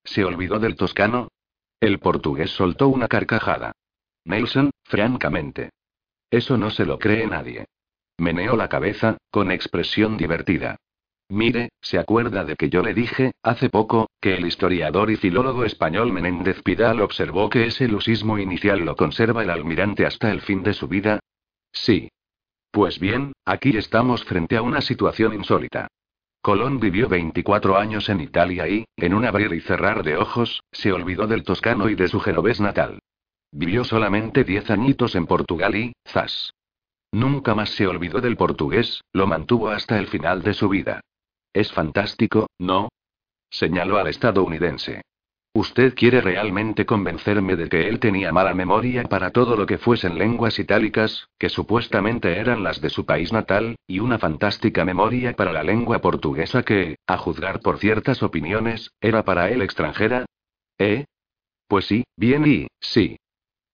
¿Se 0.05 0.23
olvidó 0.23 0.59
del 0.59 0.77
toscano? 0.77 1.27
El 1.81 1.99
portugués 1.99 2.51
soltó 2.51 2.87
una 2.87 3.09
carcajada. 3.09 3.73
Nelson, 4.23 4.71
francamente. 4.85 5.71
Eso 6.29 6.57
no 6.57 6.69
se 6.69 6.85
lo 6.85 6.99
cree 6.99 7.27
nadie. 7.27 7.65
Meneó 8.17 8.55
la 8.55 8.69
cabeza, 8.69 9.17
con 9.29 9.51
expresión 9.51 10.15
divertida. 10.15 10.77
Mire, 11.31 11.69
¿se 11.79 11.97
acuerda 11.97 12.43
de 12.43 12.57
que 12.57 12.69
yo 12.69 12.81
le 12.81 12.93
dije, 12.93 13.31
hace 13.41 13.69
poco, 13.69 14.09
que 14.19 14.35
el 14.35 14.45
historiador 14.45 15.09
y 15.09 15.15
filólogo 15.15 15.63
español 15.63 16.11
Menéndez 16.11 16.61
Pidal 16.61 16.99
observó 16.99 17.49
que 17.49 17.67
ese 17.67 17.87
lusismo 17.87 18.37
inicial 18.37 18.81
lo 18.81 18.97
conserva 18.97 19.41
el 19.41 19.49
almirante 19.49 20.05
hasta 20.05 20.29
el 20.29 20.41
fin 20.41 20.61
de 20.61 20.73
su 20.73 20.89
vida? 20.89 21.21
Sí. 21.71 22.09
Pues 22.69 22.99
bien, 22.99 23.31
aquí 23.45 23.77
estamos 23.77 24.25
frente 24.25 24.57
a 24.57 24.61
una 24.61 24.81
situación 24.81 25.33
insólita. 25.33 25.87
Colón 26.41 26.81
vivió 26.81 27.07
24 27.07 27.77
años 27.77 28.09
en 28.09 28.19
Italia 28.19 28.67
y, 28.67 28.83
en 28.97 29.13
un 29.13 29.23
abrir 29.23 29.53
y 29.53 29.61
cerrar 29.61 30.03
de 30.03 30.17
ojos, 30.17 30.61
se 30.73 30.91
olvidó 30.91 31.27
del 31.27 31.43
toscano 31.43 31.87
y 31.87 31.95
de 31.95 32.09
su 32.09 32.19
genovés 32.19 32.59
natal. 32.59 32.99
Vivió 33.53 33.85
solamente 33.85 34.43
10 34.43 34.69
añitos 34.69 35.15
en 35.15 35.27
Portugal 35.27 35.77
y, 35.77 35.93
zas. 36.05 36.51
Nunca 37.13 37.55
más 37.55 37.69
se 37.69 37.87
olvidó 37.87 38.19
del 38.19 38.35
portugués, 38.35 39.01
lo 39.13 39.27
mantuvo 39.27 39.69
hasta 39.69 39.97
el 39.97 40.07
final 40.07 40.43
de 40.43 40.53
su 40.53 40.67
vida. 40.67 40.99
Es 41.53 41.71
fantástico, 41.71 42.47
¿no? 42.59 42.89
Señaló 43.49 43.97
al 43.97 44.07
estadounidense. 44.07 45.01
¿Usted 45.53 45.93
quiere 45.95 46.21
realmente 46.21 46.85
convencerme 46.85 47.57
de 47.57 47.67
que 47.67 47.89
él 47.89 47.99
tenía 47.99 48.31
mala 48.31 48.53
memoria 48.53 49.03
para 49.03 49.31
todo 49.31 49.57
lo 49.57 49.65
que 49.65 49.77
fuesen 49.77 50.17
lenguas 50.17 50.57
itálicas, 50.59 51.27
que 51.37 51.49
supuestamente 51.49 52.37
eran 52.37 52.63
las 52.63 52.79
de 52.79 52.89
su 52.89 53.05
país 53.05 53.33
natal, 53.33 53.75
y 53.85 53.99
una 53.99 54.17
fantástica 54.17 54.85
memoria 54.85 55.33
para 55.33 55.51
la 55.51 55.63
lengua 55.63 55.99
portuguesa 55.99 56.63
que, 56.63 56.95
a 57.05 57.17
juzgar 57.17 57.59
por 57.59 57.79
ciertas 57.79 58.23
opiniones, 58.23 58.91
era 59.01 59.25
para 59.25 59.49
él 59.49 59.61
extranjera? 59.61 60.25
¿Eh? 60.77 61.03
Pues 61.67 61.85
sí, 61.85 62.05
bien 62.15 62.47
y, 62.47 62.67
sí. 62.79 63.17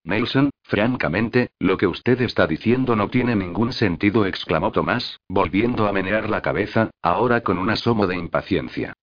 Nelson, 0.07 0.51
francamente, 0.63 1.49
lo 1.59 1.77
que 1.77 1.85
usted 1.85 2.21
está 2.21 2.47
diciendo 2.47 2.95
no 2.95 3.09
tiene 3.09 3.35
ningún 3.35 3.73
sentido, 3.73 4.25
exclamó 4.25 4.71
Tomás, 4.71 5.19
volviendo 5.27 5.85
a 5.85 5.91
menear 5.91 6.29
la 6.29 6.41
cabeza, 6.41 6.89
ahora 7.01 7.41
con 7.41 7.57
un 7.57 7.69
asomo 7.69 8.07
de 8.07 8.15
impaciencia. 8.15 8.93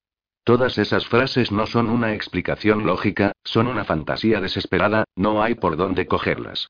Todas 0.45 0.79
esas 0.79 1.07
frases 1.07 1.53
no 1.53 1.67
son 1.67 1.91
una 1.91 2.15
explicación 2.15 2.87
lógica, 2.87 3.33
son 3.45 3.67
una 3.67 3.85
fantasía 3.85 4.41
desesperada, 4.41 5.05
no 5.15 5.43
hay 5.43 5.55
por 5.55 5.77
dónde 5.77 6.07
cogerlas. 6.07 6.69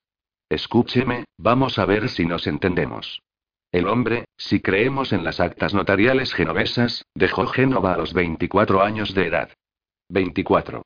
Escúcheme, 0.48 1.24
vamos 1.38 1.78
a 1.78 1.84
ver 1.84 2.08
si 2.08 2.26
nos 2.26 2.48
entendemos. 2.48 3.22
El 3.70 3.88
hombre, 3.88 4.24
si 4.36 4.60
creemos 4.60 5.12
en 5.12 5.22
las 5.22 5.38
actas 5.38 5.74
notariales 5.74 6.34
genovesas, 6.34 7.04
dejó 7.14 7.46
Génova 7.46 7.94
a 7.94 7.98
los 7.98 8.12
24 8.12 8.82
años 8.82 9.14
de 9.14 9.26
edad. 9.26 9.50
24. 10.08 10.82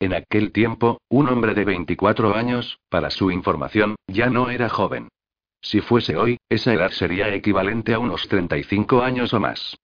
En 0.00 0.14
aquel 0.14 0.50
tiempo, 0.50 1.02
un 1.10 1.28
hombre 1.28 1.52
de 1.52 1.66
24 1.66 2.34
años, 2.34 2.80
para 2.88 3.10
su 3.10 3.30
información, 3.30 3.96
ya 4.06 4.30
no 4.30 4.48
era 4.48 4.70
joven. 4.70 5.08
Si 5.60 5.82
fuese 5.82 6.16
hoy, 6.16 6.38
esa 6.48 6.72
edad 6.72 6.90
sería 6.90 7.34
equivalente 7.34 7.92
a 7.92 7.98
unos 7.98 8.26
35 8.26 9.02
años 9.02 9.34
o 9.34 9.40
más. 9.40 9.76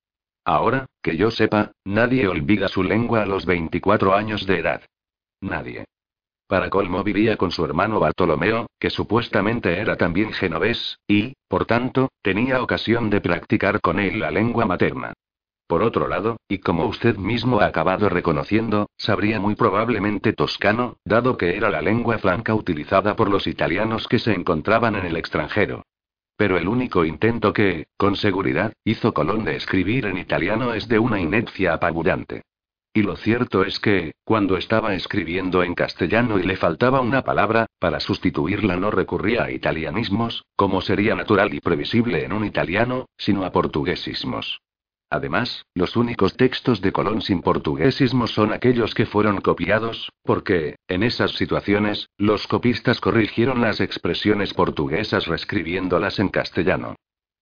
Ahora, 0.42 0.86
que 1.02 1.18
yo 1.18 1.30
sepa, 1.30 1.72
nadie 1.84 2.28
olvida 2.28 2.68
su 2.68 2.82
lengua 2.82 3.22
a 3.22 3.26
los 3.26 3.44
24 3.44 4.14
años 4.14 4.46
de 4.46 4.58
edad. 4.58 4.82
Nadie. 5.42 5.84
Para 6.46 6.70
colmo 6.70 7.04
vivía 7.04 7.36
con 7.36 7.50
su 7.50 7.64
hermano 7.64 8.00
Bartolomeo, 8.00 8.68
que 8.78 8.88
supuestamente 8.88 9.80
era 9.80 9.96
también 9.96 10.32
genovés, 10.32 10.98
y, 11.06 11.34
por 11.46 11.66
tanto, 11.66 12.08
tenía 12.22 12.62
ocasión 12.62 13.10
de 13.10 13.20
practicar 13.20 13.82
con 13.82 14.00
él 14.00 14.20
la 14.20 14.30
lengua 14.30 14.64
materna. 14.64 15.12
Por 15.66 15.82
otro 15.82 16.06
lado, 16.06 16.36
y 16.48 16.58
como 16.58 16.86
usted 16.86 17.16
mismo 17.16 17.60
ha 17.60 17.66
acabado 17.66 18.08
reconociendo, 18.08 18.88
sabría 18.96 19.40
muy 19.40 19.56
probablemente 19.56 20.32
toscano, 20.32 20.98
dado 21.04 21.36
que 21.36 21.56
era 21.56 21.70
la 21.70 21.82
lengua 21.82 22.18
franca 22.18 22.54
utilizada 22.54 23.16
por 23.16 23.28
los 23.28 23.48
italianos 23.48 24.06
que 24.06 24.20
se 24.20 24.32
encontraban 24.32 24.94
en 24.94 25.06
el 25.06 25.16
extranjero. 25.16 25.84
Pero 26.36 26.56
el 26.56 26.68
único 26.68 27.04
intento 27.04 27.52
que, 27.52 27.86
con 27.96 28.14
seguridad, 28.14 28.74
hizo 28.84 29.12
Colón 29.12 29.44
de 29.44 29.56
escribir 29.56 30.06
en 30.06 30.18
italiano 30.18 30.72
es 30.74 30.86
de 30.86 31.00
una 31.00 31.18
inercia 31.18 31.74
apabullante. 31.74 32.42
Y 32.92 33.02
lo 33.02 33.16
cierto 33.16 33.64
es 33.64 33.80
que, 33.80 34.12
cuando 34.24 34.56
estaba 34.56 34.94
escribiendo 34.94 35.62
en 35.62 35.74
castellano 35.74 36.38
y 36.38 36.44
le 36.44 36.56
faltaba 36.56 37.00
una 37.00 37.22
palabra, 37.22 37.66
para 37.78 38.00
sustituirla 38.00 38.76
no 38.76 38.90
recurría 38.90 39.44
a 39.44 39.50
italianismos, 39.50 40.44
como 40.54 40.80
sería 40.80 41.14
natural 41.14 41.52
y 41.52 41.60
previsible 41.60 42.24
en 42.24 42.32
un 42.32 42.44
italiano, 42.44 43.06
sino 43.18 43.44
a 43.44 43.52
portuguesismos. 43.52 44.60
Además, 45.08 45.64
los 45.74 45.96
únicos 45.96 46.36
textos 46.36 46.80
de 46.80 46.92
Colón 46.92 47.22
sin 47.22 47.40
portuguesismo 47.40 48.26
son 48.26 48.52
aquellos 48.52 48.94
que 48.94 49.06
fueron 49.06 49.40
copiados, 49.40 50.10
porque, 50.22 50.76
en 50.88 51.04
esas 51.04 51.32
situaciones, 51.32 52.08
los 52.18 52.46
copistas 52.48 53.00
corrigieron 53.00 53.60
las 53.60 53.80
expresiones 53.80 54.52
portuguesas 54.52 55.26
reescribiéndolas 55.26 56.18
en 56.18 56.28
castellano. 56.28 56.96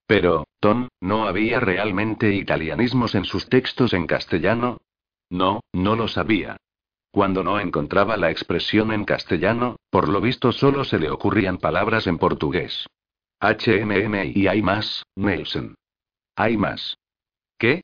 Pero, 0.07 0.45
Tom, 0.61 0.89
¿no 1.01 1.27
había 1.27 1.61
realmente 1.61 2.35
italianismos 2.35 3.15
en 3.15 3.25
sus 3.25 3.49
textos 3.49 3.95
en 3.95 4.07
castellano? 4.07 4.79
No, 5.31 5.61
no 5.73 5.97
lo 5.97 6.09
sabía. 6.09 6.59
Cuando 7.11 7.43
no 7.43 7.61
encontraba 7.61 8.17
la 8.19 8.31
expresión 8.31 8.93
en 8.93 9.05
castellano, 9.05 9.77
por 9.89 10.09
lo 10.09 10.21
visto 10.21 10.53
solo 10.53 10.85
se 10.85 10.99
le 10.99 11.11
ocurrían 11.11 11.59
palabras 11.59 12.07
en 12.07 12.19
portugués. 12.19 12.87
HMM 13.41 14.33
y 14.35 14.49
hay 14.49 14.61
más, 14.61 15.05
Nelson. 15.17 15.77
Hay 16.37 16.57
más. 16.57 16.97
¿Qué? 17.59 17.83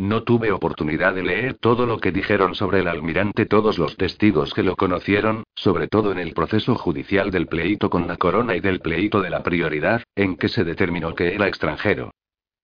No 0.00 0.22
tuve 0.22 0.50
oportunidad 0.50 1.14
de 1.14 1.22
leer 1.22 1.58
todo 1.58 1.84
lo 1.84 1.98
que 1.98 2.10
dijeron 2.10 2.54
sobre 2.54 2.80
el 2.80 2.88
almirante 2.88 3.44
todos 3.44 3.76
los 3.76 3.98
testigos 3.98 4.54
que 4.54 4.62
lo 4.62 4.74
conocieron, 4.74 5.44
sobre 5.54 5.88
todo 5.88 6.10
en 6.10 6.18
el 6.18 6.32
proceso 6.32 6.74
judicial 6.74 7.30
del 7.30 7.46
pleito 7.46 7.90
con 7.90 8.08
la 8.08 8.16
corona 8.16 8.56
y 8.56 8.60
del 8.60 8.80
pleito 8.80 9.20
de 9.20 9.28
la 9.28 9.42
prioridad, 9.42 10.02
en 10.16 10.36
que 10.36 10.48
se 10.48 10.64
determinó 10.64 11.14
que 11.14 11.34
era 11.34 11.48
extranjero. 11.48 12.12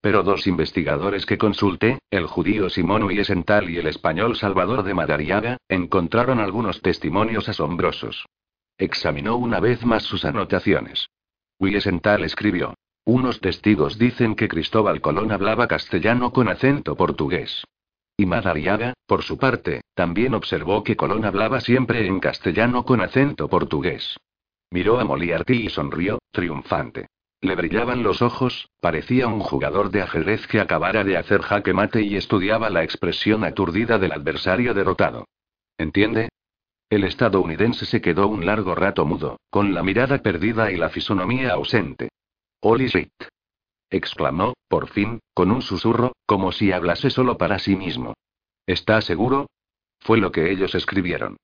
Pero 0.01 0.23
dos 0.23 0.47
investigadores 0.47 1.27
que 1.27 1.37
consulté, 1.37 1.99
el 2.11 2.27
judío 2.27 2.71
Simón 2.71 3.03
Wiesenthal 3.03 3.69
y 3.69 3.77
el 3.77 3.87
español 3.87 4.37
Salvador 4.37 4.83
de 4.83 4.95
Madariaga, 4.95 5.59
encontraron 5.69 6.41
algunos 6.41 6.81
testimonios 6.81 7.51
asombrosos. 7.51 8.25
Examinó 8.79 9.37
una 9.37 9.61
vez 9.61 9.85
más 9.85 10.05
sus 10.05 10.25
anotaciones. 10.25 11.09
Wiesenthal 11.59 12.25
escribió. 12.25 12.75
Unos 13.07 13.41
testigos 13.41 13.99
dicen 13.99 14.35
que 14.35 14.49
Cristóbal 14.49 15.01
Colón 15.01 15.31
hablaba 15.31 15.69
castellano 15.69 16.33
con 16.33 16.49
acento 16.49 16.97
portugués. 16.97 17.65
Y 18.17 18.27
Madariaga, 18.27 18.95
por 19.07 19.23
su 19.23 19.39
parte, 19.39 19.83
también 19.95 20.35
observó 20.35 20.83
que 20.83 20.97
Colón 20.97 21.25
hablaba 21.25 21.61
siempre 21.61 22.05
en 22.05 22.19
castellano 22.19 22.85
con 22.85 23.01
acento 23.01 23.47
portugués. 23.47 24.17
Miró 24.73 24.99
a 24.99 25.05
Moliarty 25.05 25.67
y 25.67 25.69
sonrió, 25.69 26.19
triunfante. 26.33 27.07
Le 27.41 27.55
brillaban 27.55 28.03
los 28.03 28.23
ojos, 28.23 28.71
parecía 28.81 29.29
un 29.29 29.39
jugador 29.39 29.91
de 29.91 30.03
ajedrez 30.03 30.45
que 30.49 30.59
acabara 30.59 31.05
de 31.05 31.17
hacer 31.17 31.43
jaque 31.43 31.73
mate 31.73 32.03
y 32.03 32.17
estudiaba 32.17 32.71
la 32.71 32.83
expresión 32.83 33.45
aturdida 33.45 33.99
del 33.99 34.11
adversario 34.11 34.75
derrotado. 34.75 35.29
¿Entiende? 35.79 36.31
El 36.91 37.05
estadounidense 37.05 37.87
se 37.87 38.01
quedó 38.01 38.27
un 38.27 38.45
largo 38.45 38.75
rato 38.75 39.05
mudo, 39.05 39.39
con 39.49 39.75
la 39.75 39.85
mirada 39.85 40.19
perdida 40.19 40.73
y 40.73 40.77
la 40.77 40.89
fisonomía 40.89 41.53
ausente. 41.53 42.09
Holy 42.61 42.89
shit. 42.89 43.13
exclamó, 43.91 44.55
por 44.69 44.89
fin, 44.89 45.21
con 45.35 45.51
un 45.51 45.63
susurro, 45.63 46.13
como 46.27 46.53
si 46.53 46.73
hablase 46.73 47.11
solo 47.11 47.39
para 47.39 47.59
sí 47.59 47.77
mismo. 47.77 48.15
¿Está 48.67 49.01
seguro? 49.01 49.47
Fue 50.01 50.19
lo 50.19 50.33
que 50.33 50.51
ellos 50.51 50.75
escribieron. 50.75 51.37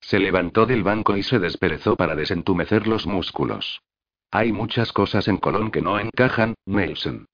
Se 0.00 0.18
levantó 0.18 0.66
del 0.66 0.82
banco 0.82 1.16
y 1.16 1.22
se 1.22 1.38
desperezó 1.38 1.96
para 1.96 2.14
desentumecer 2.14 2.86
los 2.86 3.06
músculos. 3.06 3.80
Hay 4.30 4.52
muchas 4.52 4.92
cosas 4.92 5.26
en 5.26 5.38
Colón 5.38 5.70
que 5.70 5.82
no 5.82 5.98
encajan, 5.98 6.54
Nelson. 6.66 7.26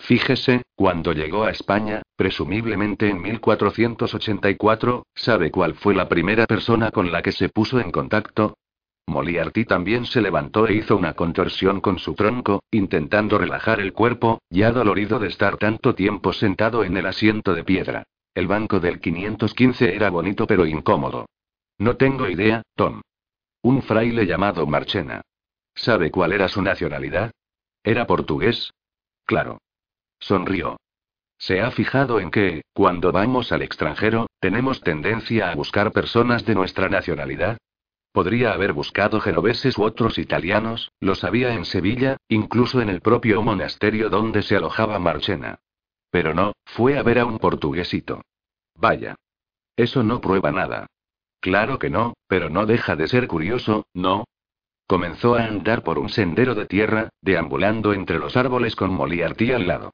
Fíjese, 0.00 0.62
cuando 0.74 1.12
llegó 1.12 1.44
a 1.44 1.50
España, 1.50 2.02
presumiblemente 2.16 3.10
en 3.10 3.20
1484, 3.20 5.04
¿sabe 5.14 5.50
cuál 5.50 5.74
fue 5.74 5.94
la 5.94 6.08
primera 6.08 6.46
persona 6.46 6.90
con 6.90 7.12
la 7.12 7.22
que 7.22 7.32
se 7.32 7.50
puso 7.50 7.78
en 7.78 7.92
contacto? 7.92 8.54
Moliarty 9.10 9.64
también 9.64 10.06
se 10.06 10.22
levantó 10.22 10.66
e 10.66 10.74
hizo 10.74 10.96
una 10.96 11.12
contorsión 11.12 11.80
con 11.80 11.98
su 11.98 12.14
tronco, 12.14 12.62
intentando 12.70 13.36
relajar 13.36 13.80
el 13.80 13.92
cuerpo, 13.92 14.40
ya 14.48 14.72
dolorido 14.72 15.18
de 15.18 15.28
estar 15.28 15.58
tanto 15.58 15.94
tiempo 15.94 16.32
sentado 16.32 16.84
en 16.84 16.96
el 16.96 17.06
asiento 17.06 17.54
de 17.54 17.64
piedra. 17.64 18.04
El 18.34 18.46
banco 18.46 18.80
del 18.80 19.00
515 19.00 19.94
era 19.94 20.08
bonito 20.08 20.46
pero 20.46 20.64
incómodo. 20.64 21.26
No 21.78 21.96
tengo 21.96 22.28
idea, 22.28 22.62
Tom. 22.76 23.02
Un 23.62 23.82
fraile 23.82 24.26
llamado 24.26 24.66
Marchena. 24.66 25.22
¿Sabe 25.74 26.10
cuál 26.10 26.32
era 26.32 26.48
su 26.48 26.62
nacionalidad? 26.62 27.32
¿Era 27.82 28.06
portugués? 28.06 28.72
Claro. 29.24 29.58
Sonrió. 30.18 30.76
¿Se 31.38 31.60
ha 31.60 31.70
fijado 31.70 32.20
en 32.20 32.30
que, 32.30 32.62
cuando 32.74 33.12
vamos 33.12 33.50
al 33.50 33.62
extranjero, 33.62 34.26
tenemos 34.40 34.82
tendencia 34.82 35.50
a 35.50 35.54
buscar 35.54 35.90
personas 35.90 36.44
de 36.44 36.54
nuestra 36.54 36.88
nacionalidad? 36.88 37.56
Podría 38.12 38.52
haber 38.52 38.72
buscado 38.72 39.20
genoveses 39.20 39.78
u 39.78 39.84
otros 39.84 40.18
italianos, 40.18 40.90
los 40.98 41.22
había 41.22 41.54
en 41.54 41.64
Sevilla, 41.64 42.16
incluso 42.28 42.80
en 42.80 42.88
el 42.88 43.00
propio 43.00 43.42
monasterio 43.42 44.10
donde 44.10 44.42
se 44.42 44.56
alojaba 44.56 44.98
Marchena. 44.98 45.60
Pero 46.10 46.34
no, 46.34 46.52
fue 46.64 46.98
a 46.98 47.02
ver 47.02 47.20
a 47.20 47.24
un 47.24 47.38
portuguesito. 47.38 48.22
Vaya. 48.74 49.14
Eso 49.76 50.02
no 50.02 50.20
prueba 50.20 50.50
nada. 50.50 50.86
Claro 51.40 51.78
que 51.78 51.88
no, 51.88 52.14
pero 52.26 52.50
no 52.50 52.66
deja 52.66 52.96
de 52.96 53.06
ser 53.06 53.28
curioso, 53.28 53.86
¿no? 53.94 54.24
Comenzó 54.86 55.36
a 55.36 55.44
andar 55.44 55.84
por 55.84 56.00
un 56.00 56.08
sendero 56.08 56.56
de 56.56 56.66
tierra, 56.66 57.10
deambulando 57.22 57.92
entre 57.92 58.18
los 58.18 58.36
árboles 58.36 58.74
con 58.74 58.92
Moliarty 58.92 59.52
al 59.52 59.68
lado. 59.68 59.92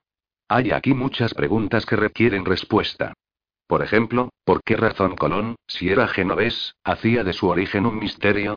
Hay 0.48 0.70
aquí 0.70 0.94
muchas 0.94 1.34
preguntas 1.34 1.84
que 1.84 1.96
requieren 1.96 2.46
respuesta. 2.46 3.12
Por 3.66 3.82
ejemplo, 3.82 4.30
¿por 4.44 4.62
qué 4.62 4.76
razón 4.76 5.16
Colón, 5.16 5.56
si 5.66 5.88
era 5.88 6.06
genovés, 6.06 6.74
hacía 6.84 7.24
de 7.24 7.32
su 7.32 7.48
origen 7.48 7.84
un 7.86 7.98
misterio? 7.98 8.56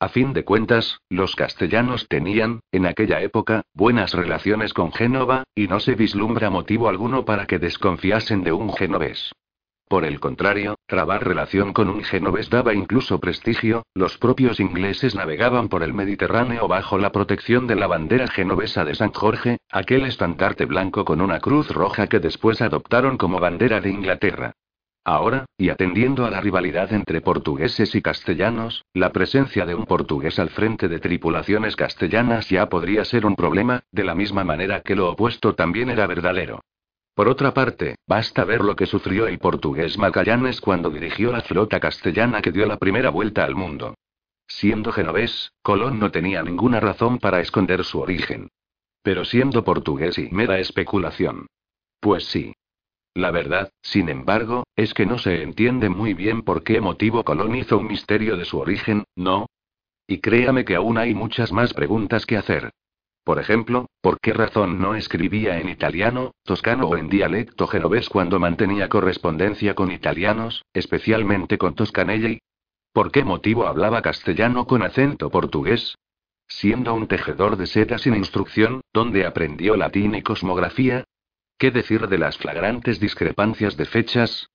A 0.00 0.08
fin 0.08 0.32
de 0.32 0.44
cuentas, 0.44 0.98
los 1.08 1.34
castellanos 1.34 2.06
tenían, 2.08 2.60
en 2.72 2.86
aquella 2.86 3.20
época, 3.20 3.62
buenas 3.74 4.14
relaciones 4.14 4.72
con 4.72 4.92
Génova, 4.92 5.44
y 5.54 5.66
no 5.66 5.80
se 5.80 5.94
vislumbra 5.94 6.50
motivo 6.50 6.88
alguno 6.88 7.24
para 7.24 7.46
que 7.46 7.58
desconfiasen 7.58 8.44
de 8.44 8.52
un 8.52 8.72
genovés. 8.72 9.32
Por 9.88 10.04
el 10.04 10.20
contrario, 10.20 10.74
trabar 10.86 11.26
relación 11.26 11.72
con 11.72 11.88
un 11.88 12.04
genovés 12.04 12.50
daba 12.50 12.74
incluso 12.74 13.18
prestigio, 13.20 13.84
los 13.94 14.18
propios 14.18 14.60
ingleses 14.60 15.14
navegaban 15.14 15.70
por 15.70 15.82
el 15.82 15.94
Mediterráneo 15.94 16.68
bajo 16.68 16.98
la 16.98 17.10
protección 17.10 17.66
de 17.66 17.74
la 17.74 17.86
bandera 17.86 18.28
genovesa 18.28 18.84
de 18.84 18.94
San 18.94 19.12
Jorge, 19.14 19.56
aquel 19.70 20.04
estandarte 20.04 20.66
blanco 20.66 21.06
con 21.06 21.22
una 21.22 21.40
cruz 21.40 21.70
roja 21.70 22.06
que 22.06 22.20
después 22.20 22.60
adoptaron 22.60 23.16
como 23.16 23.40
bandera 23.40 23.80
de 23.80 23.88
Inglaterra. 23.88 24.52
Ahora, 25.04 25.46
y 25.56 25.70
atendiendo 25.70 26.26
a 26.26 26.30
la 26.30 26.42
rivalidad 26.42 26.92
entre 26.92 27.22
portugueses 27.22 27.94
y 27.94 28.02
castellanos, 28.02 28.84
la 28.92 29.10
presencia 29.10 29.64
de 29.64 29.74
un 29.74 29.86
portugués 29.86 30.38
al 30.38 30.50
frente 30.50 30.86
de 30.88 31.00
tripulaciones 31.00 31.76
castellanas 31.76 32.50
ya 32.50 32.68
podría 32.68 33.06
ser 33.06 33.24
un 33.24 33.36
problema, 33.36 33.84
de 33.90 34.04
la 34.04 34.14
misma 34.14 34.44
manera 34.44 34.82
que 34.82 34.94
lo 34.94 35.10
opuesto 35.10 35.54
también 35.54 35.88
era 35.88 36.06
verdadero. 36.06 36.60
Por 37.18 37.28
otra 37.28 37.52
parte, 37.52 37.96
basta 38.06 38.44
ver 38.44 38.60
lo 38.60 38.76
que 38.76 38.86
sufrió 38.86 39.26
el 39.26 39.40
portugués 39.40 39.98
Magallanes 39.98 40.60
cuando 40.60 40.88
dirigió 40.88 41.32
la 41.32 41.40
flota 41.40 41.80
castellana 41.80 42.40
que 42.40 42.52
dio 42.52 42.64
la 42.64 42.76
primera 42.76 43.10
vuelta 43.10 43.42
al 43.42 43.56
mundo. 43.56 43.96
Siendo 44.46 44.92
genovés, 44.92 45.50
Colón 45.60 45.98
no 45.98 46.12
tenía 46.12 46.44
ninguna 46.44 46.78
razón 46.78 47.18
para 47.18 47.40
esconder 47.40 47.82
su 47.82 47.98
origen. 47.98 48.50
Pero 49.02 49.24
siendo 49.24 49.64
portugués 49.64 50.16
y 50.16 50.28
mera 50.30 50.60
especulación. 50.60 51.48
Pues 51.98 52.24
sí. 52.26 52.52
La 53.14 53.32
verdad, 53.32 53.72
sin 53.82 54.10
embargo, 54.10 54.62
es 54.76 54.94
que 54.94 55.04
no 55.04 55.18
se 55.18 55.42
entiende 55.42 55.88
muy 55.88 56.14
bien 56.14 56.42
por 56.42 56.62
qué 56.62 56.80
motivo 56.80 57.24
Colón 57.24 57.56
hizo 57.56 57.78
un 57.78 57.88
misterio 57.88 58.36
de 58.36 58.44
su 58.44 58.60
origen, 58.60 59.02
¿no? 59.16 59.48
Y 60.06 60.18
créame 60.18 60.64
que 60.64 60.76
aún 60.76 60.98
hay 60.98 61.16
muchas 61.16 61.50
más 61.50 61.74
preguntas 61.74 62.26
que 62.26 62.36
hacer. 62.36 62.70
Por 63.28 63.38
ejemplo, 63.38 63.90
¿por 64.00 64.20
qué 64.20 64.32
razón 64.32 64.80
no 64.80 64.94
escribía 64.94 65.60
en 65.60 65.68
italiano, 65.68 66.32
toscano 66.44 66.86
o 66.86 66.96
en 66.96 67.10
dialecto 67.10 67.66
genovés 67.66 68.08
cuando 68.08 68.40
mantenía 68.40 68.88
correspondencia 68.88 69.74
con 69.74 69.92
italianos, 69.92 70.64
especialmente 70.72 71.58
con 71.58 71.74
Toscanelli? 71.74 72.38
¿Por 72.94 73.12
qué 73.12 73.24
motivo 73.24 73.66
hablaba 73.66 74.00
castellano 74.00 74.66
con 74.66 74.82
acento 74.82 75.28
portugués? 75.28 75.94
Siendo 76.46 76.94
un 76.94 77.06
tejedor 77.06 77.58
de 77.58 77.66
seda 77.66 77.98
sin 77.98 78.14
instrucción, 78.14 78.80
¿dónde 78.94 79.26
aprendió 79.26 79.76
latín 79.76 80.14
y 80.14 80.22
cosmografía? 80.22 81.04
¿Qué 81.58 81.70
decir 81.70 82.08
de 82.08 82.16
las 82.16 82.38
flagrantes 82.38 82.98
discrepancias 82.98 83.76
de 83.76 83.84
fechas? 83.84 84.48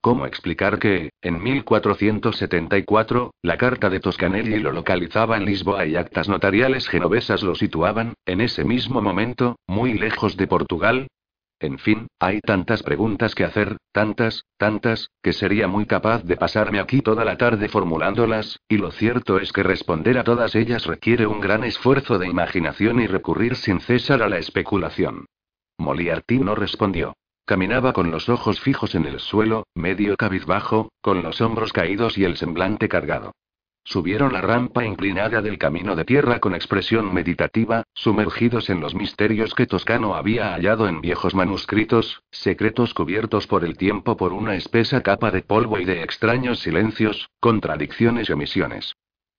¿Cómo 0.00 0.26
explicar 0.26 0.78
que, 0.78 1.10
en 1.22 1.42
1474, 1.42 3.32
la 3.42 3.56
carta 3.56 3.90
de 3.90 3.98
Toscanelli 3.98 4.60
lo 4.60 4.70
localizaba 4.70 5.36
en 5.36 5.44
Lisboa 5.44 5.86
y 5.86 5.96
actas 5.96 6.28
notariales 6.28 6.86
genovesas 6.88 7.42
lo 7.42 7.56
situaban, 7.56 8.14
en 8.24 8.40
ese 8.40 8.64
mismo 8.64 9.02
momento, 9.02 9.56
muy 9.66 9.94
lejos 9.94 10.36
de 10.36 10.46
Portugal? 10.46 11.08
En 11.60 11.78
fin, 11.78 12.06
hay 12.20 12.38
tantas 12.40 12.84
preguntas 12.84 13.34
que 13.34 13.42
hacer, 13.42 13.76
tantas, 13.90 14.44
tantas, 14.56 15.10
que 15.20 15.32
sería 15.32 15.66
muy 15.66 15.86
capaz 15.86 16.22
de 16.22 16.36
pasarme 16.36 16.78
aquí 16.78 17.00
toda 17.00 17.24
la 17.24 17.36
tarde 17.36 17.68
formulándolas, 17.68 18.60
y 18.68 18.76
lo 18.76 18.92
cierto 18.92 19.40
es 19.40 19.52
que 19.52 19.64
responder 19.64 20.18
a 20.18 20.24
todas 20.24 20.54
ellas 20.54 20.86
requiere 20.86 21.26
un 21.26 21.40
gran 21.40 21.64
esfuerzo 21.64 22.20
de 22.20 22.28
imaginación 22.28 23.00
y 23.00 23.08
recurrir 23.08 23.56
sin 23.56 23.80
cesar 23.80 24.22
a 24.22 24.28
la 24.28 24.38
especulación. 24.38 25.26
Moliarty 25.78 26.38
no 26.38 26.54
respondió. 26.54 27.14
Caminaba 27.48 27.94
con 27.94 28.10
los 28.10 28.28
ojos 28.28 28.60
fijos 28.60 28.94
en 28.94 29.06
el 29.06 29.20
suelo, 29.20 29.66
medio 29.74 30.18
cabizbajo, 30.18 30.90
con 31.00 31.22
los 31.22 31.40
hombros 31.40 31.72
caídos 31.72 32.18
y 32.18 32.24
el 32.24 32.36
semblante 32.36 32.90
cargado. 32.90 33.32
Subieron 33.84 34.34
la 34.34 34.42
rampa 34.42 34.84
inclinada 34.84 35.40
del 35.40 35.56
camino 35.56 35.96
de 35.96 36.04
tierra 36.04 36.40
con 36.40 36.54
expresión 36.54 37.14
meditativa, 37.14 37.84
sumergidos 37.94 38.68
en 38.68 38.80
los 38.80 38.94
misterios 38.94 39.54
que 39.54 39.66
Toscano 39.66 40.14
había 40.14 40.52
hallado 40.52 40.88
en 40.88 41.00
viejos 41.00 41.34
manuscritos, 41.34 42.22
secretos 42.30 42.92
cubiertos 42.92 43.46
por 43.46 43.64
el 43.64 43.78
tiempo 43.78 44.18
por 44.18 44.34
una 44.34 44.54
espesa 44.54 45.00
capa 45.00 45.30
de 45.30 45.40
polvo 45.40 45.78
y 45.78 45.86
de 45.86 46.02
extraños 46.02 46.58
silencios, 46.58 47.30
contradicciones 47.40 48.28
y 48.28 48.32
omisiones. 48.32 48.92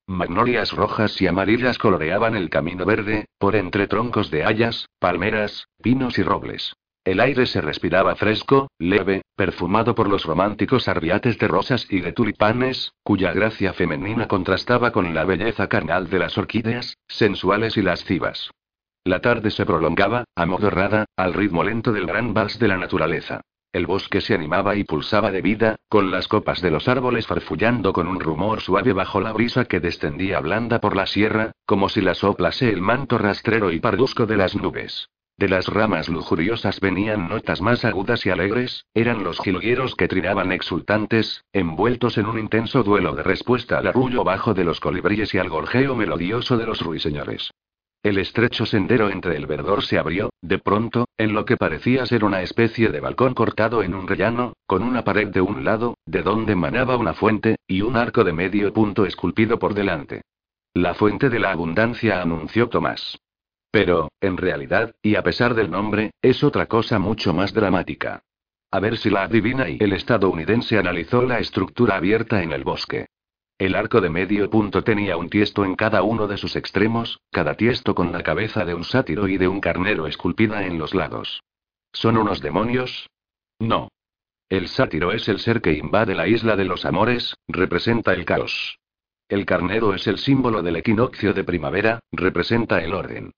Magnolias 0.08 0.72
rojas 0.72 1.22
y 1.22 1.28
amarillas 1.28 1.78
coloreaban 1.78 2.34
el 2.34 2.50
camino 2.50 2.84
verde, 2.84 3.26
por 3.38 3.54
entre 3.54 3.86
troncos 3.86 4.32
de 4.32 4.44
hayas, 4.44 4.88
palmeras, 4.98 5.68
pinos 5.80 6.18
y 6.18 6.24
robles. 6.24 6.74
El 7.04 7.18
aire 7.20 7.46
se 7.46 7.62
respiraba 7.62 8.14
fresco, 8.14 8.68
leve, 8.78 9.22
perfumado 9.34 9.94
por 9.94 10.06
los 10.06 10.24
románticos 10.24 10.86
arbiates 10.86 11.38
de 11.38 11.48
rosas 11.48 11.86
y 11.88 12.00
de 12.00 12.12
tulipanes, 12.12 12.92
cuya 13.02 13.32
gracia 13.32 13.72
femenina 13.72 14.28
contrastaba 14.28 14.92
con 14.92 15.14
la 15.14 15.24
belleza 15.24 15.66
carnal 15.68 16.10
de 16.10 16.18
las 16.18 16.36
orquídeas, 16.36 16.98
sensuales 17.08 17.78
y 17.78 17.82
lascivas. 17.82 18.50
La 19.02 19.20
tarde 19.20 19.50
se 19.50 19.64
prolongaba, 19.64 20.24
amodorrada, 20.36 21.06
al 21.16 21.32
ritmo 21.32 21.64
lento 21.64 21.90
del 21.90 22.06
gran 22.06 22.34
vals 22.34 22.58
de 22.58 22.68
la 22.68 22.76
naturaleza. 22.76 23.40
El 23.72 23.86
bosque 23.86 24.20
se 24.20 24.34
animaba 24.34 24.76
y 24.76 24.84
pulsaba 24.84 25.30
de 25.30 25.40
vida, 25.40 25.76
con 25.88 26.10
las 26.10 26.28
copas 26.28 26.60
de 26.60 26.70
los 26.70 26.86
árboles 26.86 27.26
farfullando 27.26 27.94
con 27.94 28.08
un 28.08 28.20
rumor 28.20 28.60
suave 28.60 28.92
bajo 28.92 29.22
la 29.22 29.32
brisa 29.32 29.64
que 29.64 29.80
descendía 29.80 30.40
blanda 30.40 30.80
por 30.80 30.96
la 30.96 31.06
sierra, 31.06 31.52
como 31.64 31.88
si 31.88 32.02
la 32.02 32.14
soplase 32.14 32.68
el 32.68 32.82
manto 32.82 33.16
rastrero 33.16 33.70
y 33.72 33.80
parduzco 33.80 34.26
de 34.26 34.36
las 34.36 34.54
nubes. 34.54 35.08
De 35.40 35.48
las 35.48 35.68
ramas 35.68 36.10
lujuriosas 36.10 36.80
venían 36.80 37.30
notas 37.30 37.62
más 37.62 37.86
agudas 37.86 38.26
y 38.26 38.28
alegres, 38.28 38.84
eran 38.92 39.24
los 39.24 39.40
jilgueros 39.40 39.94
que 39.94 40.06
trinaban 40.06 40.52
exultantes, 40.52 41.46
envueltos 41.54 42.18
en 42.18 42.26
un 42.26 42.38
intenso 42.38 42.82
duelo 42.82 43.14
de 43.14 43.22
respuesta 43.22 43.78
al 43.78 43.86
arrullo 43.86 44.22
bajo 44.22 44.52
de 44.52 44.64
los 44.64 44.80
colibríes 44.80 45.32
y 45.32 45.38
al 45.38 45.48
gorjeo 45.48 45.96
melodioso 45.96 46.58
de 46.58 46.66
los 46.66 46.82
ruiseñores. 46.82 47.52
El 48.02 48.18
estrecho 48.18 48.66
sendero 48.66 49.08
entre 49.08 49.34
el 49.34 49.46
verdor 49.46 49.82
se 49.82 49.98
abrió, 49.98 50.28
de 50.42 50.58
pronto, 50.58 51.06
en 51.16 51.32
lo 51.32 51.46
que 51.46 51.56
parecía 51.56 52.04
ser 52.04 52.22
una 52.22 52.42
especie 52.42 52.90
de 52.90 53.00
balcón 53.00 53.32
cortado 53.32 53.82
en 53.82 53.94
un 53.94 54.06
rellano, 54.06 54.52
con 54.66 54.82
una 54.82 55.04
pared 55.04 55.28
de 55.28 55.40
un 55.40 55.64
lado, 55.64 55.94
de 56.04 56.20
donde 56.20 56.54
manaba 56.54 56.98
una 56.98 57.14
fuente, 57.14 57.56
y 57.66 57.80
un 57.80 57.96
arco 57.96 58.24
de 58.24 58.34
medio 58.34 58.74
punto 58.74 59.06
esculpido 59.06 59.58
por 59.58 59.72
delante. 59.72 60.20
La 60.74 60.92
fuente 60.92 61.30
de 61.30 61.38
la 61.38 61.52
abundancia, 61.52 62.20
anunció 62.20 62.68
Tomás. 62.68 63.16
Pero, 63.70 64.10
en 64.20 64.36
realidad, 64.36 64.94
y 65.02 65.14
a 65.14 65.22
pesar 65.22 65.54
del 65.54 65.70
nombre, 65.70 66.10
es 66.22 66.42
otra 66.42 66.66
cosa 66.66 66.98
mucho 66.98 67.32
más 67.32 67.54
dramática. 67.54 68.22
A 68.72 68.80
ver 68.80 68.96
si 68.98 69.10
la 69.10 69.24
adivina 69.24 69.68
y 69.68 69.78
el 69.80 69.92
estadounidense 69.92 70.78
analizó 70.78 71.22
la 71.22 71.38
estructura 71.38 71.96
abierta 71.96 72.42
en 72.42 72.52
el 72.52 72.64
bosque. 72.64 73.06
El 73.58 73.74
arco 73.74 74.00
de 74.00 74.08
medio 74.08 74.48
punto 74.48 74.82
tenía 74.82 75.16
un 75.16 75.28
tiesto 75.28 75.64
en 75.64 75.74
cada 75.74 76.02
uno 76.02 76.26
de 76.26 76.36
sus 76.36 76.56
extremos, 76.56 77.20
cada 77.30 77.54
tiesto 77.54 77.94
con 77.94 78.10
la 78.10 78.22
cabeza 78.22 78.64
de 78.64 78.74
un 78.74 78.84
sátiro 78.84 79.28
y 79.28 79.36
de 79.36 79.48
un 79.48 79.60
carnero 79.60 80.06
esculpida 80.06 80.64
en 80.64 80.78
los 80.78 80.94
lados. 80.94 81.42
¿Son 81.92 82.16
unos 82.16 82.40
demonios? 82.40 83.10
No. 83.58 83.88
El 84.48 84.68
sátiro 84.68 85.12
es 85.12 85.28
el 85.28 85.38
ser 85.38 85.60
que 85.60 85.72
invade 85.72 86.14
la 86.14 86.26
isla 86.26 86.56
de 86.56 86.64
los 86.64 86.84
amores, 86.84 87.36
representa 87.48 88.14
el 88.14 88.24
caos. 88.24 88.78
El 89.28 89.44
carnero 89.46 89.94
es 89.94 90.06
el 90.06 90.18
símbolo 90.18 90.62
del 90.62 90.76
equinoccio 90.76 91.34
de 91.34 91.44
primavera, 91.44 92.00
representa 92.12 92.82
el 92.82 92.94
orden. 92.94 93.32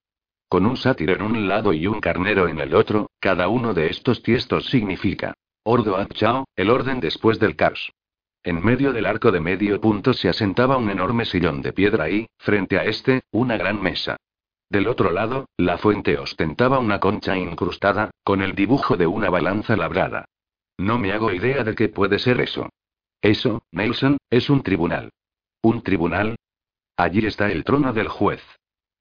Con 0.53 0.67
un 0.67 0.77
sátiro 0.77 1.15
en 1.15 1.23
un 1.23 1.47
lado 1.47 1.73
y 1.73 1.87
un 1.87 1.99
carnero 1.99 2.47
en 2.47 2.59
el 2.59 2.75
otro, 2.75 3.09
cada 3.19 3.47
uno 3.47 3.73
de 3.73 3.87
estos 3.87 4.21
tiestos 4.21 4.67
significa 4.67 5.33
Ordo 5.63 5.97
Ad 5.97 6.09
Chao, 6.09 6.45
el 6.55 6.69
orden 6.69 6.99
después 6.99 7.39
del 7.39 7.55
caos. 7.55 7.91
En 8.43 8.63
medio 8.63 8.93
del 8.93 9.07
arco 9.07 9.31
de 9.31 9.39
medio 9.39 9.81
punto 9.81 10.13
se 10.13 10.29
asentaba 10.29 10.77
un 10.77 10.91
enorme 10.91 11.25
sillón 11.25 11.63
de 11.63 11.73
piedra 11.73 12.07
y, 12.11 12.27
frente 12.37 12.77
a 12.77 12.83
este, 12.85 13.23
una 13.31 13.57
gran 13.57 13.81
mesa. 13.81 14.17
Del 14.69 14.87
otro 14.87 15.09
lado, 15.09 15.49
la 15.57 15.79
fuente 15.79 16.19
ostentaba 16.19 16.77
una 16.77 16.99
concha 16.99 17.35
incrustada, 17.35 18.11
con 18.23 18.43
el 18.43 18.53
dibujo 18.53 18.95
de 18.95 19.07
una 19.07 19.31
balanza 19.31 19.75
labrada. 19.75 20.25
No 20.77 20.99
me 20.99 21.13
hago 21.13 21.31
idea 21.31 21.63
de 21.63 21.73
qué 21.73 21.89
puede 21.89 22.19
ser 22.19 22.39
eso. 22.39 22.69
Eso, 23.23 23.63
Nelson, 23.71 24.17
es 24.29 24.51
un 24.51 24.61
tribunal. 24.61 25.09
¿Un 25.63 25.81
tribunal? 25.81 26.35
Allí 26.95 27.25
está 27.25 27.51
el 27.51 27.63
trono 27.63 27.91
del 27.91 28.07
juez. 28.07 28.43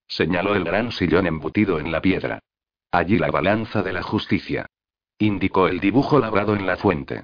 Señaló 0.07 0.55
el 0.55 0.65
gran 0.65 0.93
sillón 0.93 1.27
embutido 1.27 1.79
en 1.79 1.91
la 1.91 2.01
piedra. 2.01 2.41
Allí 2.91 3.19
la 3.19 3.31
balanza 3.31 3.83
de 3.83 3.93
la 3.93 4.03
justicia. 4.03 4.67
Indicó 5.19 5.69
el 5.69 5.81
dibujo 5.81 6.19
labrado 6.19 6.55
en 6.55 6.67
la 6.67 6.77
fuente. 6.77 7.23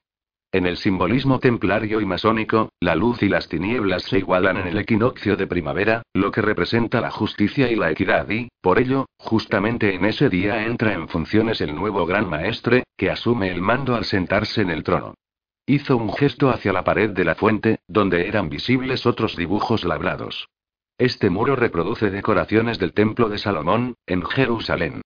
En 0.51 0.67
el 0.67 0.79
simbolismo 0.79 1.41
templario 1.41 2.01
y 2.01 2.07
masónico, 2.07 2.71
la 2.81 2.95
luz 2.95 3.23
y 3.23 3.29
las 3.29 3.49
tinieblas 3.49 4.05
se 4.05 4.19
igualan 4.21 4.57
en 4.57 4.69
el 4.69 4.79
equinoccio 4.79 5.37
de 5.37 5.47
primavera, 5.47 6.03
lo 6.15 6.31
que 6.31 6.41
representa 6.41 7.03
la 7.03 7.11
justicia 7.11 7.71
y 7.71 7.77
la 7.77 7.91
equidad 7.91 8.31
y, 8.31 8.49
por 8.63 8.79
ello, 8.79 9.05
justamente 9.19 9.95
en 9.95 10.07
ese 10.07 10.31
día 10.31 10.65
entra 10.65 10.95
en 10.95 11.07
funciones 11.09 11.61
el 11.61 11.75
nuevo 11.75 12.07
gran 12.07 12.31
maestre, 12.31 12.85
que 12.97 13.11
asume 13.11 13.51
el 13.51 13.61
mando 13.61 13.95
al 13.95 14.07
sentarse 14.07 14.63
en 14.63 14.71
el 14.71 14.85
trono. 14.85 15.13
Hizo 15.67 15.99
un 15.99 16.15
gesto 16.15 16.49
hacia 16.49 16.73
la 16.73 16.83
pared 16.83 17.11
de 17.11 17.25
la 17.27 17.35
fuente, 17.35 17.81
donde 17.87 18.27
eran 18.27 18.49
visibles 18.49 19.05
otros 19.05 19.37
dibujos 19.37 19.85
labrados. 19.85 20.49
Este 20.99 21.31
muro 21.31 21.55
reproduce 21.55 22.11
decoraciones 22.11 22.81
del 22.81 22.93
templo 22.93 23.29
de 23.29 23.39
Salomón, 23.39 23.95
en 24.05 24.25
Jerusalén. 24.25 25.03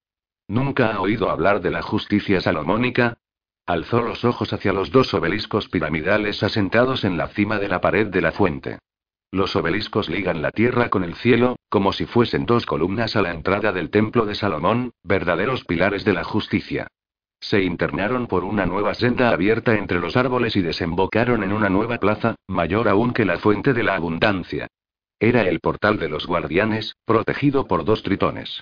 ¿Nunca 0.49 0.95
ha 0.95 1.01
oído 1.01 1.29
hablar 1.29 1.61
de 1.61 1.71
la 1.71 1.83
justicia 1.83 2.41
salomónica? 2.41 3.19
Alzó 3.67 4.01
los 4.01 4.25
ojos 4.25 4.55
hacia 4.55 4.73
los 4.73 4.91
dos 4.91 5.13
obeliscos 5.13 5.69
piramidales 5.69 6.43
asentados 6.43 7.05
en 7.05 7.19
la 7.19 7.29
cima 7.29 7.59
de 7.59 7.69
la 7.69 7.83
pared 7.83 8.07
de 8.07 8.23
la 8.23 8.33
fuente. 8.33 8.79
Los 9.31 9.55
obeliscos 9.55 10.09
ligan 10.09 10.41
la 10.41 10.51
tierra 10.51 10.89
con 10.89 11.05
el 11.05 11.15
cielo, 11.15 11.57
como 11.69 11.93
si 11.93 12.07
fuesen 12.07 12.47
dos 12.47 12.65
columnas 12.65 13.15
a 13.15 13.21
la 13.21 13.33
entrada 13.33 13.71
del 13.71 13.91
templo 13.91 14.25
de 14.25 14.35
Salomón, 14.35 14.93
verdaderos 15.03 15.65
pilares 15.65 16.07
de 16.07 16.15
la 16.15 16.25
justicia. 16.25 16.87
Se 17.39 17.63
internaron 17.63 18.29
por 18.29 18.45
una 18.45 18.65
nueva 18.65 18.95
senda 18.95 19.29
abierta 19.29 19.75
entre 19.75 20.01
los 20.01 20.17
árboles 20.17 20.57
y 20.57 20.63
desembocaron 20.63 21.43
en 21.43 21.53
una 21.53 21.69
nueva 21.69 21.99
plaza, 21.99 22.35
mayor 22.49 22.89
aún 22.89 23.13
que 23.13 23.27
la 23.27 23.39
fuente 23.39 23.75
de 23.75 23.83
la 23.83 23.95
abundancia. 23.95 24.69
Era 25.23 25.43
el 25.43 25.61
portal 25.61 26.01
de 26.01 26.09
los 26.09 26.27
guardianes, 26.27 26.97
protegido 27.05 27.69
por 27.69 27.85
dos 27.85 28.03
tritones. 28.03 28.61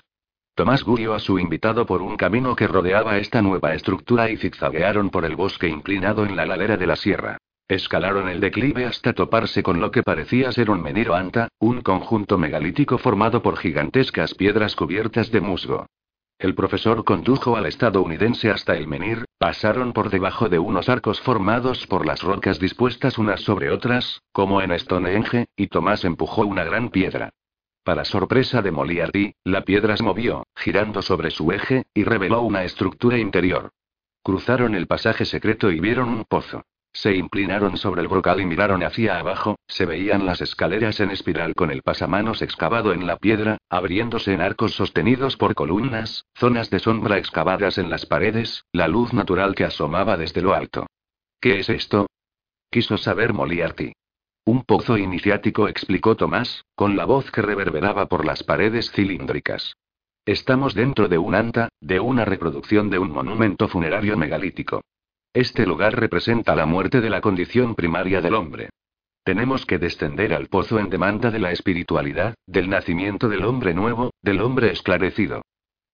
Tomás 0.53 0.85
guió 0.85 1.15
a 1.15 1.19
su 1.19 1.39
invitado 1.39 1.87
por 1.87 2.03
un 2.03 2.17
camino 2.17 2.55
que 2.55 2.67
rodeaba 2.67 3.17
esta 3.17 3.41
nueva 3.41 3.73
estructura 3.73 4.29
y 4.29 4.37
zigzaguearon 4.37 5.09
por 5.09 5.25
el 5.25 5.35
bosque 5.35 5.67
inclinado 5.67 6.23
en 6.23 6.35
la 6.35 6.45
ladera 6.45 6.77
de 6.77 6.85
la 6.85 6.95
sierra. 6.95 7.39
Escalaron 7.67 8.29
el 8.29 8.39
declive 8.39 8.85
hasta 8.85 9.13
toparse 9.13 9.63
con 9.63 9.81
lo 9.81 9.89
que 9.89 10.03
parecía 10.03 10.51
ser 10.51 10.69
un 10.69 10.83
meniro 10.83 11.15
anta, 11.15 11.47
un 11.57 11.81
conjunto 11.81 12.37
megalítico 12.37 12.99
formado 12.99 13.41
por 13.41 13.57
gigantescas 13.57 14.35
piedras 14.35 14.75
cubiertas 14.75 15.31
de 15.31 15.41
musgo. 15.41 15.87
El 16.41 16.55
profesor 16.55 17.03
condujo 17.03 17.55
al 17.55 17.67
estadounidense 17.67 18.49
hasta 18.49 18.75
el 18.75 18.87
menir, 18.87 19.25
pasaron 19.37 19.93
por 19.93 20.09
debajo 20.09 20.49
de 20.49 20.57
unos 20.57 20.89
arcos 20.89 21.21
formados 21.21 21.85
por 21.85 22.03
las 22.03 22.23
rocas 22.23 22.59
dispuestas 22.59 23.19
unas 23.19 23.41
sobre 23.41 23.69
otras, 23.69 24.23
como 24.31 24.59
en 24.63 24.77
Stonehenge, 24.79 25.45
y 25.55 25.67
Tomás 25.67 26.03
empujó 26.03 26.41
una 26.47 26.63
gran 26.63 26.89
piedra. 26.89 27.29
Para 27.83 28.05
sorpresa 28.05 28.63
de 28.63 28.71
Moliarty, 28.71 29.35
la 29.43 29.61
piedra 29.61 29.95
se 29.95 30.01
movió, 30.01 30.47
girando 30.55 31.03
sobre 31.03 31.29
su 31.29 31.51
eje, 31.51 31.83
y 31.93 32.05
reveló 32.05 32.41
una 32.41 32.63
estructura 32.63 33.19
interior. 33.19 33.69
Cruzaron 34.23 34.73
el 34.73 34.87
pasaje 34.87 35.25
secreto 35.25 35.69
y 35.69 35.79
vieron 35.79 36.09
un 36.09 36.25
pozo. 36.25 36.63
Se 36.93 37.15
inclinaron 37.15 37.77
sobre 37.77 38.01
el 38.01 38.07
brocal 38.07 38.41
y 38.41 38.45
miraron 38.45 38.83
hacia 38.83 39.17
abajo, 39.17 39.55
se 39.67 39.85
veían 39.85 40.25
las 40.25 40.41
escaleras 40.41 40.99
en 40.99 41.11
espiral 41.11 41.55
con 41.55 41.71
el 41.71 41.81
pasamanos 41.81 42.41
excavado 42.41 42.91
en 42.93 43.07
la 43.07 43.17
piedra, 43.17 43.57
abriéndose 43.69 44.33
en 44.33 44.41
arcos 44.41 44.73
sostenidos 44.73 45.37
por 45.37 45.55
columnas, 45.55 46.25
zonas 46.35 46.69
de 46.69 46.79
sombra 46.79 47.17
excavadas 47.17 47.77
en 47.77 47.89
las 47.89 48.05
paredes, 48.05 48.65
la 48.73 48.87
luz 48.87 49.13
natural 49.13 49.55
que 49.55 49.63
asomaba 49.63 50.17
desde 50.17 50.41
lo 50.41 50.53
alto. 50.53 50.87
¿Qué 51.39 51.59
es 51.59 51.69
esto? 51.69 52.07
Quiso 52.69 52.97
saber 52.97 53.33
Moliarty. 53.33 53.93
Un 54.43 54.63
pozo 54.63 54.97
iniciático, 54.97 55.67
explicó 55.67 56.15
Tomás, 56.15 56.65
con 56.75 56.97
la 56.97 57.05
voz 57.05 57.31
que 57.31 57.41
reverberaba 57.41 58.07
por 58.07 58.25
las 58.25 58.43
paredes 58.43 58.91
cilíndricas. 58.91 59.75
Estamos 60.25 60.73
dentro 60.73 61.07
de 61.07 61.17
un 61.17 61.35
anta, 61.35 61.69
de 61.79 61.99
una 61.99 62.25
reproducción 62.25 62.89
de 62.89 62.99
un 62.99 63.11
monumento 63.11 63.67
funerario 63.67 64.17
megalítico. 64.17 64.81
Este 65.33 65.65
lugar 65.65 65.97
representa 65.97 66.55
la 66.55 66.65
muerte 66.65 66.99
de 66.99 67.09
la 67.09 67.21
condición 67.21 67.75
primaria 67.75 68.19
del 68.19 68.33
hombre. 68.33 68.69
Tenemos 69.23 69.65
que 69.65 69.77
descender 69.77 70.33
al 70.33 70.47
pozo 70.47 70.79
en 70.79 70.89
demanda 70.89 71.31
de 71.31 71.39
la 71.39 71.51
espiritualidad, 71.51 72.35
del 72.47 72.69
nacimiento 72.69 73.29
del 73.29 73.45
hombre 73.45 73.73
nuevo, 73.73 74.11
del 74.21 74.41
hombre 74.41 74.71
esclarecido. 74.71 75.41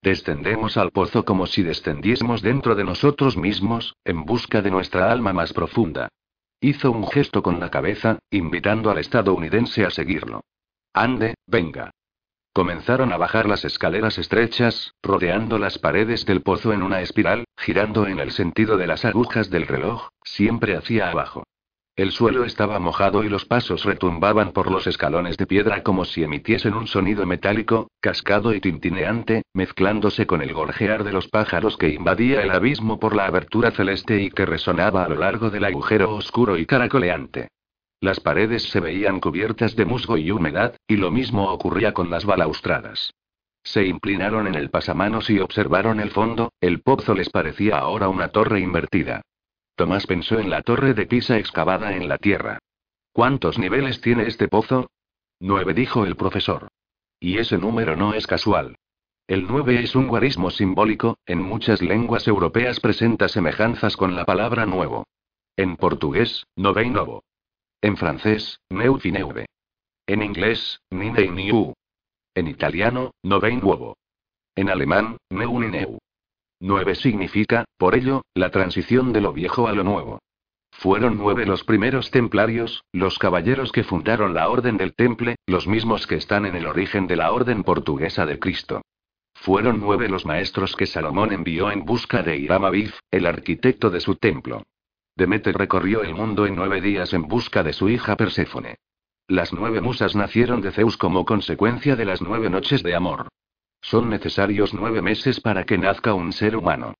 Descendemos 0.01 0.77
al 0.77 0.91
pozo 0.91 1.25
como 1.25 1.45
si 1.45 1.61
descendiésemos 1.61 2.41
dentro 2.41 2.73
de 2.73 2.83
nosotros 2.83 3.37
mismos, 3.37 3.95
en 4.05 4.25
busca 4.25 4.61
de 4.61 4.71
nuestra 4.71 5.11
alma 5.11 5.33
más 5.33 5.53
profunda. 5.53 6.07
Hizo 6.59 6.91
un 6.91 7.07
gesto 7.07 7.43
con 7.43 7.59
la 7.59 7.69
cabeza, 7.69 8.17
invitando 8.31 8.89
al 8.89 8.97
estadounidense 8.97 9.85
a 9.85 9.91
seguirlo. 9.91 10.41
Ande, 10.93 11.35
venga. 11.45 11.91
Comenzaron 12.57 13.13
a 13.13 13.17
bajar 13.17 13.47
las 13.47 13.63
escaleras 13.65 14.17
estrechas, 14.17 14.95
rodeando 15.03 15.59
las 15.59 15.77
paredes 15.77 16.25
del 16.25 16.41
pozo 16.41 16.73
en 16.73 16.81
una 16.81 17.01
espiral, 17.01 17.45
girando 17.55 18.07
en 18.07 18.17
el 18.17 18.31
sentido 18.31 18.77
de 18.77 18.87
las 18.87 19.05
agujas 19.05 19.51
del 19.51 19.67
reloj, 19.67 20.07
siempre 20.23 20.75
hacia 20.75 21.11
abajo. 21.11 21.43
El 21.95 22.11
suelo 22.11 22.45
estaba 22.45 22.79
mojado 22.79 23.23
y 23.23 23.29
los 23.29 23.45
pasos 23.45 23.83
retumbaban 23.83 24.53
por 24.53 24.71
los 24.71 24.87
escalones 24.87 25.37
de 25.37 25.45
piedra 25.45 25.83
como 25.83 26.03
si 26.03 26.23
emitiesen 26.23 26.73
un 26.73 26.87
sonido 26.87 27.27
metálico, 27.27 27.91
cascado 28.01 28.55
y 28.55 28.59
tintineante, 28.59 29.43
mezclándose 29.53 30.25
con 30.25 30.41
el 30.41 30.51
gorjear 30.51 31.03
de 31.03 31.13
los 31.13 31.27
pájaros 31.27 31.77
que 31.77 31.89
invadía 31.89 32.41
el 32.41 32.49
abismo 32.49 32.99
por 32.99 33.15
la 33.15 33.27
abertura 33.27 33.69
celeste 33.69 34.19
y 34.19 34.31
que 34.31 34.47
resonaba 34.47 35.03
a 35.03 35.09
lo 35.09 35.17
largo 35.17 35.51
del 35.51 35.65
agujero 35.65 36.11
oscuro 36.15 36.57
y 36.57 36.65
caracoleante. 36.65 37.49
Las 37.99 38.19
paredes 38.19 38.63
se 38.63 38.79
veían 38.79 39.19
cubiertas 39.19 39.75
de 39.75 39.85
musgo 39.85 40.17
y 40.17 40.29
humedad, 40.31 40.75
y 40.87 40.97
lo 40.97 41.11
mismo 41.11 41.51
ocurría 41.51 41.93
con 41.93 42.09
las 42.09 42.25
balaustradas. 42.25 43.13
Se 43.63 43.85
inclinaron 43.85 44.47
en 44.47 44.55
el 44.55 44.69
pasamanos 44.69 45.29
y 45.29 45.39
observaron 45.39 45.99
el 45.99 46.11
fondo, 46.11 46.53
el 46.61 46.81
pozo 46.81 47.15
les 47.15 47.29
parecía 47.29 47.79
ahora 47.79 48.07
una 48.07 48.29
torre 48.29 48.59
invertida. 48.59 49.21
Tomás 49.75 50.07
pensó 50.07 50.39
en 50.39 50.49
la 50.49 50.61
torre 50.61 50.93
de 50.93 51.05
Pisa 51.05 51.37
excavada 51.37 51.95
en 51.95 52.07
la 52.07 52.17
tierra. 52.17 52.59
¿Cuántos 53.11 53.57
niveles 53.57 53.99
tiene 53.99 54.27
este 54.27 54.47
pozo? 54.47 54.89
Nueve, 55.39 55.73
dijo 55.73 56.05
el 56.05 56.15
profesor. 56.15 56.67
Y 57.19 57.39
ese 57.39 57.57
número 57.57 57.95
no 57.95 58.13
es 58.13 58.27
casual. 58.27 58.75
El 59.27 59.45
nueve 59.47 59.81
es 59.81 59.95
un 59.95 60.07
guarismo 60.07 60.51
simbólico, 60.51 61.17
en 61.25 61.41
muchas 61.41 61.81
lenguas 61.81 62.27
europeas 62.27 62.79
presenta 62.79 63.27
semejanzas 63.27 63.97
con 63.97 64.15
la 64.15 64.23
palabra 64.23 64.65
nuevo. 64.65 65.05
En 65.57 65.75
portugués, 65.75 66.45
novo. 66.55 67.23
En 67.81 67.95
francés, 67.95 68.59
neuve. 68.69 69.45
En 70.07 70.23
inglés, 70.23 70.81
nine. 70.89 71.73
En 72.33 72.47
italiano, 72.47 73.11
nove. 73.23 73.59
En 74.55 74.69
alemán, 74.69 75.17
neu. 75.29 75.99
Nueve 76.59 76.95
significa, 76.95 77.65
por 77.77 77.93
ello, 77.95 78.23
la 78.33 78.49
transición 78.49 79.13
de 79.13 79.21
lo 79.21 79.31
viejo 79.31 79.67
a 79.67 79.73
lo 79.73 79.83
nuevo. 79.83 80.19
Fueron 80.71 81.17
nueve 81.17 81.45
los 81.45 81.63
primeros 81.63 82.09
templarios, 82.09 82.83
los 82.91 83.19
caballeros 83.19 83.71
que 83.71 83.83
fundaron 83.83 84.33
la 84.33 84.49
Orden 84.49 84.77
del 84.77 84.95
Temple, 84.95 85.35
los 85.45 85.67
mismos 85.67 86.07
que 86.07 86.15
están 86.15 86.45
en 86.45 86.55
el 86.55 86.65
origen 86.65 87.05
de 87.05 87.15
la 87.15 87.31
Orden 87.31 87.63
Portuguesa 87.63 88.25
de 88.25 88.39
Cristo. 88.39 88.81
Fueron 89.35 89.79
nueve 89.79 90.09
los 90.09 90.25
maestros 90.25 90.75
que 90.75 90.87
Salomón 90.87 91.31
envió 91.31 91.71
en 91.71 91.85
busca 91.85 92.23
de 92.23 92.37
Hiram 92.37 92.65
Abif, 92.65 92.99
el 93.11 93.27
arquitecto 93.27 93.91
de 93.91 93.99
su 93.99 94.15
templo. 94.15 94.63
Demeter 95.17 95.57
recorrió 95.57 96.03
el 96.03 96.13
mundo 96.13 96.45
en 96.45 96.55
nueve 96.55 96.79
días 96.79 97.11
en 97.11 97.23
busca 97.23 97.63
de 97.63 97.73
su 97.73 97.89
hija 97.89 98.15
Perséfone. 98.15 98.75
Las 99.27 99.51
nueve 99.51 99.81
musas 99.81 100.15
nacieron 100.15 100.61
de 100.61 100.71
Zeus 100.71 100.95
como 100.95 101.25
consecuencia 101.25 101.95
de 101.95 102.05
las 102.05 102.21
nueve 102.21 102.51
noches 102.51 102.83
de 102.83 102.93
amor. 102.93 103.27
Son 103.81 104.11
necesarios 104.11 104.75
nueve 104.75 105.01
meses 105.01 105.41
para 105.41 105.63
que 105.63 105.79
nazca 105.79 106.13
un 106.13 106.33
ser 106.33 106.55
humano. 106.55 106.93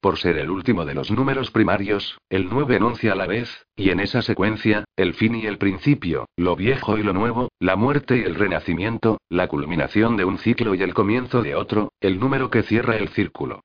Por 0.00 0.18
ser 0.18 0.38
el 0.38 0.50
último 0.50 0.84
de 0.84 0.94
los 0.94 1.12
números 1.12 1.52
primarios, 1.52 2.18
el 2.28 2.48
9 2.48 2.76
enuncia 2.76 3.12
a 3.12 3.16
la 3.16 3.26
vez, 3.26 3.66
y 3.76 3.90
en 3.90 4.00
esa 4.00 4.22
secuencia, 4.22 4.84
el 4.96 5.14
fin 5.14 5.36
y 5.36 5.46
el 5.46 5.58
principio, 5.58 6.26
lo 6.36 6.56
viejo 6.56 6.98
y 6.98 7.02
lo 7.04 7.12
nuevo, 7.12 7.50
la 7.60 7.76
muerte 7.76 8.16
y 8.16 8.22
el 8.22 8.34
renacimiento, 8.34 9.20
la 9.28 9.46
culminación 9.46 10.16
de 10.16 10.24
un 10.24 10.38
ciclo 10.38 10.74
y 10.74 10.82
el 10.82 10.94
comienzo 10.94 11.42
de 11.42 11.54
otro, 11.54 11.92
el 12.00 12.18
número 12.18 12.50
que 12.50 12.62
cierra 12.62 12.96
el 12.96 13.10
círculo. 13.10 13.60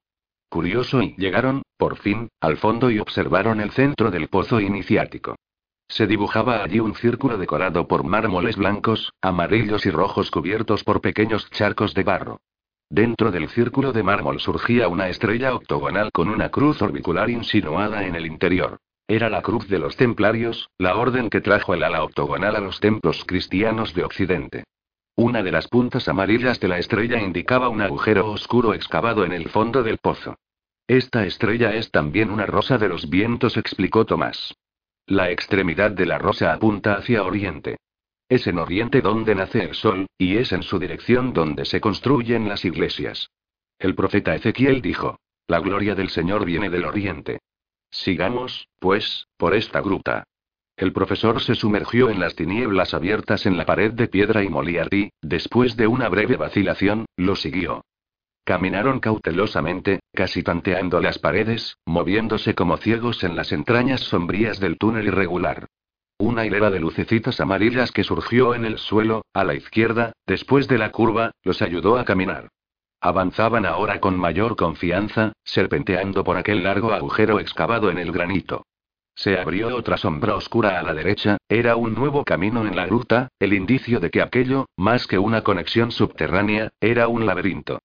Curioso 0.49 1.01
y 1.01 1.15
llegaron, 1.17 1.63
por 1.77 1.97
fin, 1.97 2.29
al 2.39 2.57
fondo 2.57 2.89
y 2.89 2.99
observaron 2.99 3.59
el 3.59 3.71
centro 3.71 4.11
del 4.11 4.27
pozo 4.27 4.59
iniciático. 4.59 5.35
Se 5.87 6.07
dibujaba 6.07 6.63
allí 6.63 6.79
un 6.79 6.95
círculo 6.95 7.37
decorado 7.37 7.87
por 7.87 8.03
mármoles 8.03 8.55
blancos, 8.55 9.11
amarillos 9.21 9.85
y 9.85 9.91
rojos 9.91 10.31
cubiertos 10.31 10.83
por 10.83 11.01
pequeños 11.01 11.49
charcos 11.51 11.93
de 11.93 12.03
barro. 12.03 12.39
Dentro 12.89 13.31
del 13.31 13.49
círculo 13.49 13.93
de 13.93 14.03
mármol 14.03 14.39
surgía 14.39 14.87
una 14.87 15.09
estrella 15.09 15.53
octogonal 15.55 16.11
con 16.11 16.29
una 16.29 16.49
cruz 16.49 16.81
orbicular 16.81 17.29
insinuada 17.29 18.05
en 18.05 18.15
el 18.15 18.25
interior. 18.25 18.79
Era 19.07 19.29
la 19.29 19.41
cruz 19.41 19.67
de 19.67 19.79
los 19.79 19.95
templarios, 19.95 20.69
la 20.79 20.95
orden 20.95 21.29
que 21.29 21.41
trajo 21.41 21.73
el 21.73 21.83
ala 21.83 22.03
octogonal 22.03 22.55
a 22.55 22.59
los 22.59 22.79
templos 22.79 23.23
cristianos 23.25 23.93
de 23.93 24.03
Occidente. 24.03 24.63
Una 25.18 25.43
de 25.43 25.51
las 25.51 25.70
puntas 25.70 26.09
amarillas 26.09 26.59
de 26.59 26.68
la 26.68 26.78
estrella 26.78 27.22
indicaba 27.22 27.70
un 27.70 27.82
agujero 27.82 28.30
oscuro 28.32 28.74
excavado 28.74 29.24
en 29.24 29.32
el 29.32 29.47
fondo 29.49 29.82
del 29.82 29.97
pozo. 29.97 30.38
Esta 30.88 31.26
estrella 31.26 31.74
es 31.74 31.89
también 31.89 32.30
una 32.30 32.45
rosa 32.45 32.78
de 32.78 32.89
los 32.89 33.09
vientos, 33.09 33.55
explicó 33.55 34.05
Tomás. 34.05 34.53
La 35.07 35.32
extremidad 35.32 35.91
de 35.91 36.05
la 36.05 36.18
rosa 36.18 36.51
apunta 36.51 36.95
hacia 36.95 37.24
oriente. 37.24 37.78
Es 38.28 38.47
en 38.47 38.57
Oriente 38.57 39.01
donde 39.01 39.36
nace 39.36 39.63
el 39.63 39.76
sol, 39.76 40.07
y 40.18 40.38
es 40.38 40.51
en 40.51 40.63
su 40.63 40.80
dirección 40.80 41.32
donde 41.32 41.63
se 41.66 41.80
construyen 41.80 42.49
las 42.49 42.66
iglesias. 42.66 43.30
El 43.78 43.93
profeta 43.93 44.34
Ezequiel 44.36 44.82
dijo, 44.82 45.20
La 45.47 45.59
gloria 45.59 45.95
del 45.95 46.09
Señor 46.09 46.43
viene 46.43 46.70
del 46.70 46.86
Oriente. 46.86 47.39
Sigamos, 47.91 48.68
pues, 48.80 49.28
por 49.38 49.53
esta 49.53 49.80
gruta. 49.80 50.24
El 50.78 50.91
profesor 50.91 51.41
se 51.41 51.55
sumergió 51.55 52.09
en 52.09 52.19
las 52.19 52.36
tinieblas 52.36 52.93
abiertas 52.93 53.45
en 53.45 53.57
la 53.57 53.65
pared 53.65 53.93
de 53.93 54.09
piedra 54.09 54.43
y 54.43 54.49
Moliarty, 54.49 55.09
después 55.21 55.78
de 55.78 55.88
una 55.88 56.09
breve 56.09 56.36
vacilación, 56.36 57.05
lo 57.15 57.38
siguió. 57.38 57.86
Caminaron 58.43 58.99
cautelosamente, 58.99 60.01
casi 60.13 60.43
tanteando 60.43 60.99
las 60.99 61.17
paredes, 61.17 61.78
moviéndose 61.86 62.55
como 62.55 62.78
ciegos 62.78 63.23
en 63.23 63.36
las 63.36 63.53
entrañas 63.53 64.01
sombrías 64.01 64.59
del 64.59 64.78
túnel 64.78 65.07
irregular. 65.07 65.67
Una 66.17 66.45
hilera 66.45 66.69
de 66.69 66.80
lucecitas 66.80 67.39
amarillas 67.39 67.91
que 67.91 68.03
surgió 68.03 68.53
en 68.53 68.65
el 68.65 68.78
suelo, 68.78 69.23
a 69.34 69.43
la 69.45 69.53
izquierda, 69.53 70.13
después 70.28 70.67
de 70.67 70.78
la 70.78 70.91
curva, 70.91 71.32
los 71.43 71.61
ayudó 71.61 71.97
a 71.97 72.05
caminar. 72.05 72.49
Avanzaban 73.01 73.65
ahora 73.65 73.99
con 73.99 74.17
mayor 74.17 74.55
confianza, 74.55 75.34
serpenteando 75.43 76.23
por 76.23 76.38
aquel 76.38 76.63
largo 76.63 76.91
agujero 76.91 77.39
excavado 77.39 77.89
en 77.89 77.97
el 77.97 78.11
granito. 78.11 78.65
Se 79.16 79.39
abrió 79.39 79.76
otra 79.76 79.97
sombra 79.97 80.36
oscura 80.36 80.78
a 80.78 80.84
la 80.84 80.93
derecha, 80.93 81.38
era 81.47 81.78
un 81.78 81.95
nuevo 81.95 82.26
camino 82.26 82.68
en 82.68 82.76
la 82.76 82.86
gruta, 82.86 83.30
el 83.39 83.53
indicio 83.53 84.01
de 84.01 84.11
que 84.11 84.22
aquello, 84.22 84.68
más 84.76 85.07
que 85.07 85.18
una 85.18 85.41
conexión 85.41 85.91
subterránea, 85.91 86.72
era 86.82 87.07
un 87.07 87.26
laberinto. 87.26 87.80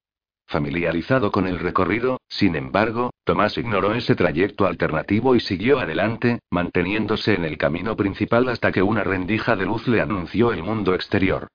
Familiarizado 0.48 1.30
con 1.30 1.46
el 1.46 1.60
recorrido, 1.60 2.20
sin 2.28 2.56
embargo, 2.56 3.10
Tomás 3.22 3.56
ignoró 3.56 3.94
ese 3.94 4.16
trayecto 4.16 4.66
alternativo 4.66 5.36
y 5.36 5.40
siguió 5.40 5.78
adelante, 5.78 6.40
manteniéndose 6.50 7.34
en 7.34 7.44
el 7.44 7.56
camino 7.56 7.94
principal 7.94 8.48
hasta 8.48 8.72
que 8.72 8.82
una 8.82 9.04
rendija 9.04 9.54
de 9.54 9.66
luz 9.66 9.86
le 9.86 10.00
anunció 10.00 10.52
el 10.52 10.64
mundo 10.64 10.92
exterior. 10.94 11.46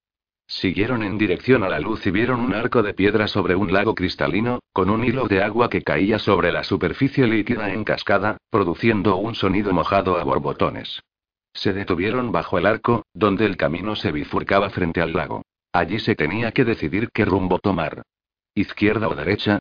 Siguieron 0.48 1.02
en 1.02 1.18
dirección 1.18 1.64
a 1.64 1.70
la 1.70 1.80
luz 1.80 2.06
y 2.06 2.12
vieron 2.12 2.40
un 2.40 2.54
arco 2.54 2.84
de 2.84 2.94
piedra 2.94 3.28
sobre 3.28 3.56
un 3.56 3.74
lago 3.74 3.96
cristalino, 3.96 4.60
con 4.74 4.90
un 4.90 5.04
hilo 5.04 5.28
de 5.28 5.42
agua 5.42 5.70
que 5.70 5.82
caía 5.82 6.20
sobre 6.20 6.52
la 6.52 6.64
superficie 6.64 7.26
líquida 7.26 7.74
en 7.74 7.84
cascada, 7.84 8.38
produciendo 8.52 9.16
un 9.16 9.34
sonido 9.34 9.74
mojado 9.74 10.18
a 10.18 10.24
borbotones. 10.24 11.02
Se 11.54 11.74
detuvieron 11.74 12.32
bajo 12.32 12.58
el 12.58 12.68
arco, 12.68 13.06
donde 13.14 13.46
el 13.46 13.58
camino 13.58 13.96
se 13.96 14.12
bifurcaba 14.12 14.70
frente 14.70 15.02
al 15.02 15.14
lago. 15.14 15.42
Allí 15.74 16.00
se 16.00 16.16
tenía 16.16 16.52
que 16.52 16.64
decidir 16.64 17.10
qué 17.12 17.26
rumbo 17.26 17.60
tomar. 17.60 18.04
¿Izquierda 18.54 19.08
o 19.10 19.16
derecha? 19.16 19.60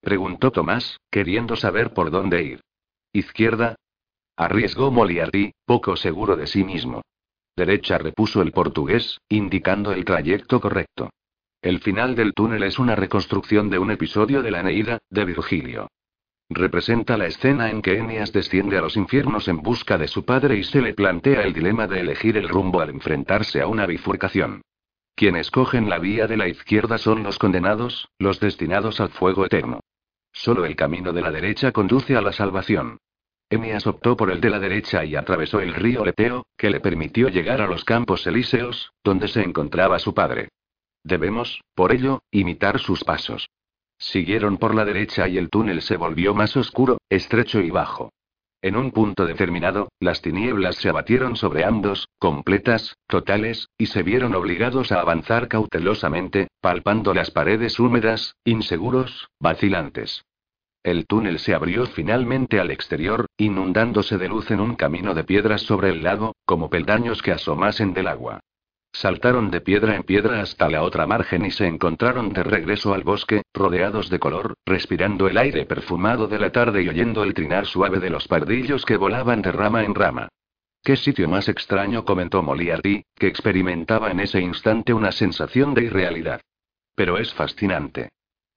preguntó 0.00 0.50
Tomás, 0.50 0.98
queriendo 1.10 1.56
saber 1.56 1.94
por 1.94 2.10
dónde 2.10 2.42
ir. 2.42 2.60
¿Izquierda? 3.12 3.76
Arriesgó 4.36 4.90
Moliarty, 4.90 5.52
poco 5.64 5.96
seguro 5.96 6.36
de 6.36 6.46
sí 6.46 6.64
mismo. 6.64 7.02
Derecha, 7.56 7.98
repuso 7.98 8.42
el 8.42 8.52
portugués, 8.52 9.20
indicando 9.28 9.92
el 9.92 10.04
trayecto 10.04 10.60
correcto. 10.60 11.10
El 11.62 11.80
final 11.80 12.14
del 12.14 12.34
túnel 12.34 12.62
es 12.64 12.78
una 12.78 12.96
reconstrucción 12.96 13.70
de 13.70 13.78
un 13.78 13.90
episodio 13.90 14.42
de 14.42 14.50
la 14.50 14.62
Neida, 14.62 14.98
de 15.08 15.24
Virgilio. 15.24 15.88
Representa 16.50 17.16
la 17.16 17.26
escena 17.26 17.70
en 17.70 17.80
que 17.80 17.96
Eneas 17.96 18.32
desciende 18.32 18.76
a 18.76 18.82
los 18.82 18.96
infiernos 18.96 19.48
en 19.48 19.62
busca 19.62 19.96
de 19.96 20.08
su 20.08 20.24
padre 20.24 20.56
y 20.58 20.64
se 20.64 20.82
le 20.82 20.92
plantea 20.92 21.42
el 21.42 21.54
dilema 21.54 21.86
de 21.86 22.00
elegir 22.00 22.36
el 22.36 22.48
rumbo 22.48 22.80
al 22.80 22.90
enfrentarse 22.90 23.62
a 23.62 23.66
una 23.66 23.86
bifurcación. 23.86 24.60
Quienes 25.14 25.50
cogen 25.50 25.88
la 25.88 25.98
vía 25.98 26.26
de 26.26 26.36
la 26.36 26.48
izquierda 26.48 26.98
son 26.98 27.22
los 27.22 27.38
condenados, 27.38 28.08
los 28.18 28.40
destinados 28.40 29.00
al 29.00 29.10
fuego 29.10 29.46
eterno. 29.46 29.80
Solo 30.32 30.66
el 30.66 30.76
camino 30.76 31.12
de 31.12 31.22
la 31.22 31.30
derecha 31.30 31.72
conduce 31.72 32.16
a 32.16 32.20
la 32.20 32.32
salvación. 32.32 32.98
Emias 33.54 33.86
optó 33.86 34.16
por 34.16 34.30
el 34.30 34.40
de 34.40 34.50
la 34.50 34.58
derecha 34.58 35.04
y 35.04 35.16
atravesó 35.16 35.60
el 35.60 35.74
río 35.74 36.04
Leteo, 36.04 36.46
que 36.56 36.70
le 36.70 36.80
permitió 36.80 37.28
llegar 37.28 37.60
a 37.60 37.66
los 37.66 37.84
campos 37.84 38.26
elíseos, 38.26 38.92
donde 39.02 39.28
se 39.28 39.42
encontraba 39.42 39.98
su 39.98 40.12
padre. 40.12 40.48
Debemos, 41.02 41.60
por 41.74 41.92
ello, 41.92 42.22
imitar 42.30 42.78
sus 42.78 43.04
pasos. 43.04 43.48
Siguieron 43.98 44.58
por 44.58 44.74
la 44.74 44.84
derecha 44.84 45.28
y 45.28 45.38
el 45.38 45.50
túnel 45.50 45.82
se 45.82 45.96
volvió 45.96 46.34
más 46.34 46.56
oscuro, 46.56 46.98
estrecho 47.08 47.60
y 47.60 47.70
bajo. 47.70 48.10
En 48.60 48.76
un 48.76 48.92
punto 48.92 49.26
determinado, 49.26 49.88
las 50.00 50.22
tinieblas 50.22 50.76
se 50.76 50.88
abatieron 50.88 51.36
sobre 51.36 51.64
ambos, 51.64 52.08
completas, 52.18 52.96
totales, 53.06 53.68
y 53.76 53.86
se 53.86 54.02
vieron 54.02 54.34
obligados 54.34 54.90
a 54.90 55.00
avanzar 55.00 55.48
cautelosamente, 55.48 56.48
palpando 56.60 57.12
las 57.12 57.30
paredes 57.30 57.78
húmedas, 57.78 58.34
inseguros, 58.44 59.28
vacilantes. 59.38 60.24
El 60.84 61.06
túnel 61.06 61.38
se 61.38 61.54
abrió 61.54 61.86
finalmente 61.86 62.60
al 62.60 62.70
exterior, 62.70 63.24
inundándose 63.38 64.18
de 64.18 64.28
luz 64.28 64.50
en 64.50 64.60
un 64.60 64.76
camino 64.76 65.14
de 65.14 65.24
piedras 65.24 65.62
sobre 65.62 65.88
el 65.88 66.02
lago, 66.02 66.36
como 66.44 66.68
peldaños 66.68 67.22
que 67.22 67.32
asomasen 67.32 67.94
del 67.94 68.06
agua. 68.06 68.40
Saltaron 68.92 69.50
de 69.50 69.62
piedra 69.62 69.96
en 69.96 70.02
piedra 70.02 70.42
hasta 70.42 70.68
la 70.68 70.82
otra 70.82 71.06
margen 71.06 71.46
y 71.46 71.50
se 71.50 71.66
encontraron 71.66 72.34
de 72.34 72.42
regreso 72.42 72.92
al 72.92 73.02
bosque, 73.02 73.42
rodeados 73.54 74.10
de 74.10 74.18
color, 74.18 74.54
respirando 74.66 75.26
el 75.26 75.38
aire 75.38 75.64
perfumado 75.64 76.28
de 76.28 76.38
la 76.38 76.52
tarde 76.52 76.82
y 76.82 76.88
oyendo 76.90 77.24
el 77.24 77.32
trinar 77.32 77.64
suave 77.64 77.98
de 77.98 78.10
los 78.10 78.28
pardillos 78.28 78.84
que 78.84 78.98
volaban 78.98 79.40
de 79.40 79.52
rama 79.52 79.84
en 79.84 79.94
rama. 79.94 80.28
Qué 80.82 80.96
sitio 80.96 81.30
más 81.30 81.48
extraño, 81.48 82.04
comentó 82.04 82.42
Moliarty, 82.42 83.02
que 83.16 83.26
experimentaba 83.26 84.10
en 84.10 84.20
ese 84.20 84.42
instante 84.42 84.92
una 84.92 85.12
sensación 85.12 85.72
de 85.72 85.84
irrealidad. 85.84 86.42
Pero 86.94 87.16
es 87.16 87.32
fascinante. 87.32 88.10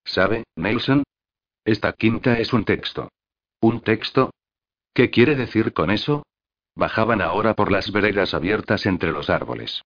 ¿Sabe, 0.03 0.43
Nelson? 0.57 1.03
Esta 1.68 1.91
quinta 1.91 2.39
es 2.39 2.53
un 2.53 2.64
texto. 2.64 3.10
¿Un 3.60 3.81
texto? 3.81 4.31
¿Qué 4.94 5.10
quiere 5.10 5.35
decir 5.35 5.73
con 5.73 5.91
eso? 5.91 6.26
Bajaban 6.77 7.22
ahora 7.22 7.56
por 7.56 7.73
las 7.73 7.91
veredas 7.91 8.34
abiertas 8.34 8.85
entre 8.85 9.11
los 9.11 9.30
árboles. 9.30 9.81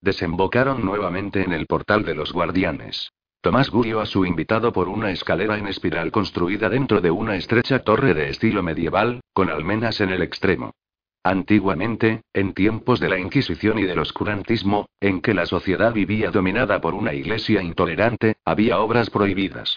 Desembocaron 0.00 0.84
nuevamente 0.84 1.42
en 1.42 1.52
el 1.52 1.66
portal 1.66 2.04
de 2.04 2.14
los 2.14 2.32
guardianes. 2.32 3.10
Tomás 3.40 3.72
guió 3.72 3.98
a 3.98 4.06
su 4.06 4.24
invitado 4.24 4.72
por 4.72 4.88
una 4.88 5.10
escalera 5.10 5.58
en 5.58 5.66
espiral 5.66 6.12
construida 6.12 6.68
dentro 6.68 7.00
de 7.00 7.10
una 7.10 7.34
estrecha 7.34 7.80
torre 7.80 8.14
de 8.14 8.28
estilo 8.28 8.62
medieval, 8.62 9.20
con 9.32 9.50
almenas 9.50 10.00
en 10.00 10.10
el 10.10 10.22
extremo. 10.22 10.70
Antiguamente, 11.24 12.22
en 12.32 12.54
tiempos 12.54 13.00
de 13.00 13.08
la 13.08 13.18
Inquisición 13.18 13.80
y 13.80 13.82
del 13.82 13.98
oscurantismo, 13.98 14.86
en 15.00 15.20
que 15.20 15.34
la 15.34 15.46
sociedad 15.46 15.92
vivía 15.92 16.30
dominada 16.30 16.80
por 16.80 16.94
una 16.94 17.12
iglesia 17.12 17.60
intolerante, 17.60 18.36
había 18.44 18.78
obras 18.78 19.10
prohibidas. 19.10 19.76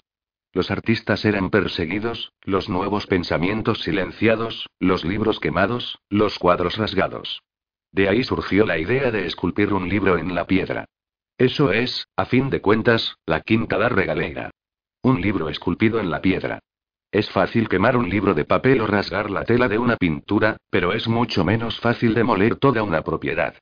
Los 0.58 0.72
artistas 0.72 1.24
eran 1.24 1.52
perseguidos, 1.52 2.34
los 2.42 2.68
nuevos 2.68 3.06
pensamientos 3.06 3.84
silenciados, 3.84 4.66
los 4.80 5.06
libros 5.06 5.40
quemados, 5.40 6.00
los 6.10 6.40
cuadros 6.40 6.78
rasgados. 6.78 7.44
De 7.92 8.10
ahí 8.10 8.24
surgió 8.24 8.66
la 8.66 8.80
idea 8.80 9.12
de 9.12 9.28
esculpir 9.28 9.72
un 9.72 9.88
libro 9.88 10.18
en 10.18 10.34
la 10.34 10.48
piedra. 10.48 10.86
Eso 11.38 11.72
es, 11.72 12.08
a 12.16 12.26
fin 12.26 12.50
de 12.50 12.60
cuentas, 12.60 13.18
la 13.28 13.42
quinta 13.42 13.78
da 13.78 13.88
regalera. 13.88 14.50
Un 15.04 15.22
libro 15.22 15.48
esculpido 15.48 16.00
en 16.00 16.10
la 16.10 16.22
piedra. 16.22 16.58
Es 17.12 17.30
fácil 17.30 17.70
quemar 17.70 17.96
un 17.96 18.10
libro 18.10 18.34
de 18.34 18.46
papel 18.46 18.82
o 18.82 18.88
rasgar 18.88 19.30
la 19.30 19.44
tela 19.44 19.68
de 19.68 19.78
una 19.78 19.96
pintura, 19.96 20.58
pero 20.72 20.92
es 20.92 21.08
mucho 21.08 21.46
menos 21.46 21.80
fácil 21.80 22.16
demoler 22.16 22.56
toda 22.56 22.82
una 22.82 23.04
propiedad. 23.04 23.54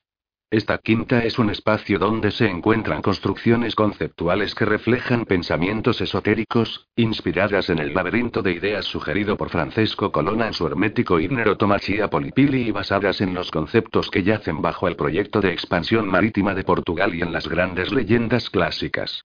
Esta 0.48 0.78
quinta 0.78 1.24
es 1.24 1.40
un 1.40 1.50
espacio 1.50 1.98
donde 1.98 2.30
se 2.30 2.48
encuentran 2.48 3.02
construcciones 3.02 3.74
conceptuales 3.74 4.54
que 4.54 4.64
reflejan 4.64 5.24
pensamientos 5.24 6.00
esotéricos, 6.00 6.86
inspiradas 6.94 7.68
en 7.68 7.80
el 7.80 7.92
laberinto 7.92 8.42
de 8.42 8.52
ideas 8.52 8.84
sugerido 8.84 9.36
por 9.36 9.50
Francesco 9.50 10.12
Colonna 10.12 10.46
en 10.46 10.52
su 10.52 10.64
hermético 10.64 11.18
himnero 11.18 11.56
Tomachia 11.56 12.08
Polipili 12.08 12.68
y 12.68 12.70
basadas 12.70 13.20
en 13.20 13.34
los 13.34 13.50
conceptos 13.50 14.08
que 14.08 14.22
yacen 14.22 14.62
bajo 14.62 14.86
el 14.86 14.94
proyecto 14.94 15.40
de 15.40 15.50
expansión 15.52 16.06
marítima 16.06 16.54
de 16.54 16.62
Portugal 16.62 17.12
y 17.16 17.22
en 17.22 17.32
las 17.32 17.48
grandes 17.48 17.90
leyendas 17.90 18.48
clásicas 18.48 19.24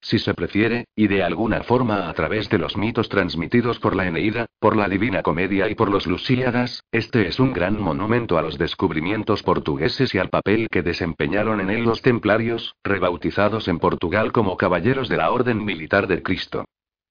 si 0.00 0.18
se 0.18 0.32
prefiere, 0.34 0.86
y 0.94 1.08
de 1.08 1.22
alguna 1.22 1.62
forma 1.62 2.08
a 2.08 2.14
través 2.14 2.48
de 2.48 2.58
los 2.58 2.76
mitos 2.76 3.08
transmitidos 3.08 3.78
por 3.78 3.96
la 3.96 4.06
Eneida, 4.06 4.46
por 4.58 4.76
la 4.76 4.88
Divina 4.88 5.22
Comedia 5.22 5.68
y 5.68 5.74
por 5.74 5.90
los 5.90 6.06
Lusíadas, 6.06 6.84
este 6.92 7.26
es 7.26 7.40
un 7.40 7.52
gran 7.52 7.80
monumento 7.80 8.38
a 8.38 8.42
los 8.42 8.58
descubrimientos 8.58 9.42
portugueses 9.42 10.14
y 10.14 10.18
al 10.18 10.30
papel 10.30 10.68
que 10.70 10.82
desempeñaron 10.82 11.60
en 11.60 11.70
él 11.70 11.82
los 11.82 12.00
templarios, 12.02 12.74
rebautizados 12.84 13.68
en 13.68 13.78
Portugal 13.78 14.32
como 14.32 14.56
caballeros 14.56 15.08
de 15.08 15.16
la 15.16 15.30
Orden 15.30 15.64
Militar 15.64 16.06
de 16.06 16.22
Cristo. 16.22 16.64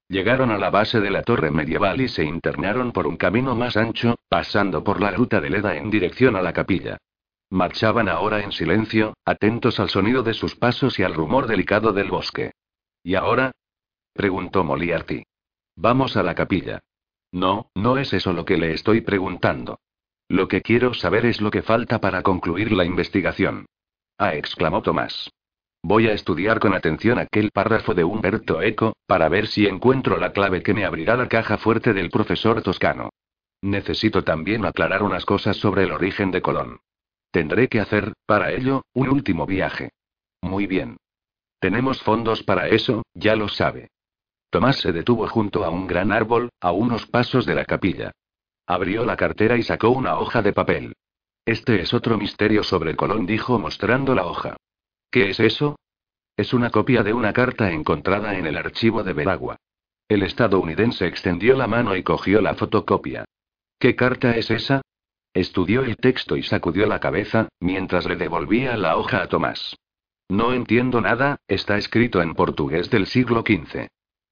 Llegaron 0.09 0.51
a 0.51 0.57
la 0.57 0.69
base 0.69 1.01
de 1.01 1.11
la 1.11 1.21
torre 1.21 1.51
medieval 1.51 1.99
y 1.99 2.07
se 2.07 2.23
internaron 2.23 2.93
por 2.93 3.07
un 3.07 3.17
camino 3.17 3.55
más 3.55 3.75
ancho, 3.75 4.15
pasando 4.29 4.83
por 4.83 5.01
la 5.01 5.11
ruta 5.11 5.41
de 5.41 5.49
Leda 5.49 5.75
en 5.75 5.89
dirección 5.89 6.37
a 6.37 6.41
la 6.41 6.53
capilla. 6.53 6.97
Marchaban 7.49 8.07
ahora 8.07 8.41
en 8.41 8.53
silencio, 8.53 9.13
atentos 9.25 9.79
al 9.79 9.89
sonido 9.89 10.23
de 10.23 10.33
sus 10.33 10.55
pasos 10.55 10.97
y 10.99 11.03
al 11.03 11.13
rumor 11.13 11.47
delicado 11.47 11.91
del 11.91 12.09
bosque. 12.09 12.51
¿Y 13.03 13.15
ahora? 13.15 13.51
preguntó 14.13 14.63
Moliarty. 14.63 15.23
Vamos 15.75 16.17
a 16.17 16.23
la 16.23 16.35
capilla. 16.35 16.79
No, 17.31 17.69
no 17.75 17.97
es 17.97 18.13
eso 18.13 18.33
lo 18.33 18.45
que 18.45 18.57
le 18.57 18.73
estoy 18.73 19.01
preguntando. 19.01 19.79
Lo 20.29 20.47
que 20.47 20.61
quiero 20.61 20.93
saber 20.93 21.25
es 21.25 21.39
lo 21.39 21.51
que 21.51 21.61
falta 21.61 22.01
para 22.01 22.21
concluir 22.23 22.71
la 22.71 22.83
investigación. 22.83 23.65
Ah, 24.17 24.35
exclamó 24.35 24.81
Tomás. 24.81 25.29
Voy 25.83 26.07
a 26.07 26.13
estudiar 26.13 26.59
con 26.59 26.73
atención 26.73 27.19
aquel 27.19 27.51
párrafo 27.51 27.93
de 27.93 28.03
Humberto 28.03 28.61
Eco, 28.61 28.93
para 29.05 29.29
ver 29.29 29.47
si 29.47 29.67
encuentro 29.67 30.17
la 30.17 30.33
clave 30.33 30.63
que 30.63 30.73
me 30.73 30.85
abrirá 30.85 31.15
la 31.15 31.29
caja 31.29 31.57
fuerte 31.57 31.93
del 31.93 32.09
profesor 32.09 32.61
Toscano. 32.61 33.09
Necesito 33.61 34.23
también 34.23 34.65
aclarar 34.65 35.03
unas 35.03 35.25
cosas 35.25 35.57
sobre 35.57 35.83
el 35.83 35.91
origen 35.91 36.31
de 36.31 36.41
Colón. 36.41 36.79
Tendré 37.31 37.67
que 37.67 37.79
hacer, 37.79 38.13
para 38.25 38.51
ello, 38.51 38.83
un 38.93 39.09
último 39.09 39.45
viaje. 39.45 39.91
Muy 40.41 40.67
bien. 40.67 40.97
Tenemos 41.59 42.01
fondos 42.01 42.43
para 42.43 42.67
eso, 42.67 43.03
ya 43.13 43.35
lo 43.35 43.47
sabe. 43.47 43.89
Tomás 44.49 44.77
se 44.77 44.91
detuvo 44.91 45.27
junto 45.27 45.65
a 45.65 45.69
un 45.69 45.87
gran 45.87 46.11
árbol, 46.11 46.49
a 46.61 46.71
unos 46.71 47.05
pasos 47.07 47.45
de 47.45 47.55
la 47.55 47.65
capilla. 47.65 48.11
Abrió 48.65 49.05
la 49.05 49.17
cartera 49.17 49.57
y 49.57 49.63
sacó 49.63 49.89
una 49.89 50.19
hoja 50.19 50.41
de 50.41 50.53
papel. 50.53 50.93
Este 51.45 51.81
es 51.81 51.93
otro 51.93 52.17
misterio 52.17 52.63
sobre 52.63 52.95
Colón, 52.95 53.25
dijo 53.25 53.57
mostrando 53.57 54.13
la 54.13 54.25
hoja. 54.25 54.57
¿Qué 55.09 55.29
es 55.29 55.39
eso? 55.39 55.77
Es 56.35 56.53
una 56.53 56.69
copia 56.69 57.03
de 57.03 57.13
una 57.13 57.33
carta 57.33 57.71
encontrada 57.71 58.37
en 58.37 58.45
el 58.45 58.57
archivo 58.57 59.03
de 59.03 59.13
Veragua. 59.13 59.57
El 60.07 60.23
estadounidense 60.23 61.07
extendió 61.07 61.55
la 61.55 61.67
mano 61.67 61.95
y 61.95 62.03
cogió 62.03 62.41
la 62.41 62.53
fotocopia. 62.53 63.25
¿Qué 63.79 63.95
carta 63.95 64.35
es 64.35 64.51
esa? 64.51 64.81
Estudió 65.33 65.81
el 65.81 65.97
texto 65.97 66.35
y 66.37 66.43
sacudió 66.43 66.85
la 66.85 66.99
cabeza, 66.99 67.49
mientras 67.59 68.05
le 68.05 68.15
devolvía 68.15 68.77
la 68.77 68.97
hoja 68.97 69.21
a 69.21 69.27
Tomás. 69.27 69.75
No 70.29 70.53
entiendo 70.53 70.99
nada, 70.99 71.37
está 71.47 71.77
escrito 71.77 72.21
en 72.21 72.33
portugués 72.33 72.89
del 72.89 73.05
siglo 73.07 73.43
XV. 73.47 73.87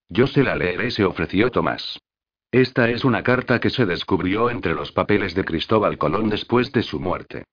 Yo 0.09 0.27
se 0.27 0.43
la 0.43 0.55
leeré, 0.55 0.91
se 0.91 1.05
ofreció 1.05 1.49
Tomás. 1.51 1.99
Esta 2.51 2.89
es 2.89 3.05
una 3.05 3.23
carta 3.23 3.59
que 3.59 3.69
se 3.69 3.85
descubrió 3.85 4.49
entre 4.49 4.73
los 4.73 4.91
papeles 4.91 5.35
de 5.35 5.45
Cristóbal 5.45 5.97
Colón 5.97 6.29
después 6.29 6.71
de 6.71 6.83
su 6.83 6.99
muerte. 6.99 7.45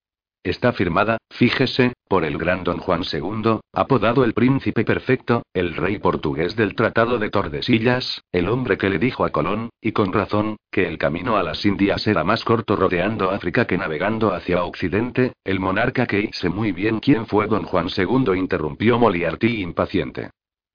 Está 0.44 0.72
firmada, 0.72 1.18
fíjese, 1.30 1.92
por 2.08 2.24
el 2.24 2.36
gran 2.36 2.64
don 2.64 2.78
Juan 2.78 3.02
II, 3.10 3.60
apodado 3.72 4.24
el 4.24 4.34
Príncipe 4.34 4.84
Perfecto, 4.84 5.44
el 5.54 5.76
rey 5.76 6.00
portugués 6.00 6.56
del 6.56 6.74
Tratado 6.74 7.20
de 7.20 7.30
Tordesillas, 7.30 8.22
el 8.32 8.48
hombre 8.48 8.76
que 8.76 8.90
le 8.90 8.98
dijo 8.98 9.24
a 9.24 9.30
Colón, 9.30 9.70
y 9.80 9.92
con 9.92 10.12
razón, 10.12 10.56
que 10.72 10.88
el 10.88 10.98
camino 10.98 11.36
a 11.36 11.44
las 11.44 11.64
Indias 11.64 12.08
era 12.08 12.24
más 12.24 12.44
corto 12.44 12.74
rodeando 12.74 13.30
África 13.30 13.68
que 13.68 13.78
navegando 13.78 14.34
hacia 14.34 14.64
Occidente, 14.64 15.34
el 15.44 15.60
monarca 15.60 16.06
que 16.06 16.30
sé 16.32 16.48
muy 16.48 16.72
bien 16.72 16.98
quién 16.98 17.26
fue 17.26 17.46
don 17.46 17.62
Juan 17.62 17.86
II 17.96 18.36
interrumpió 18.36 18.98
Moliarty 18.98 19.62
impaciente. 19.62 20.30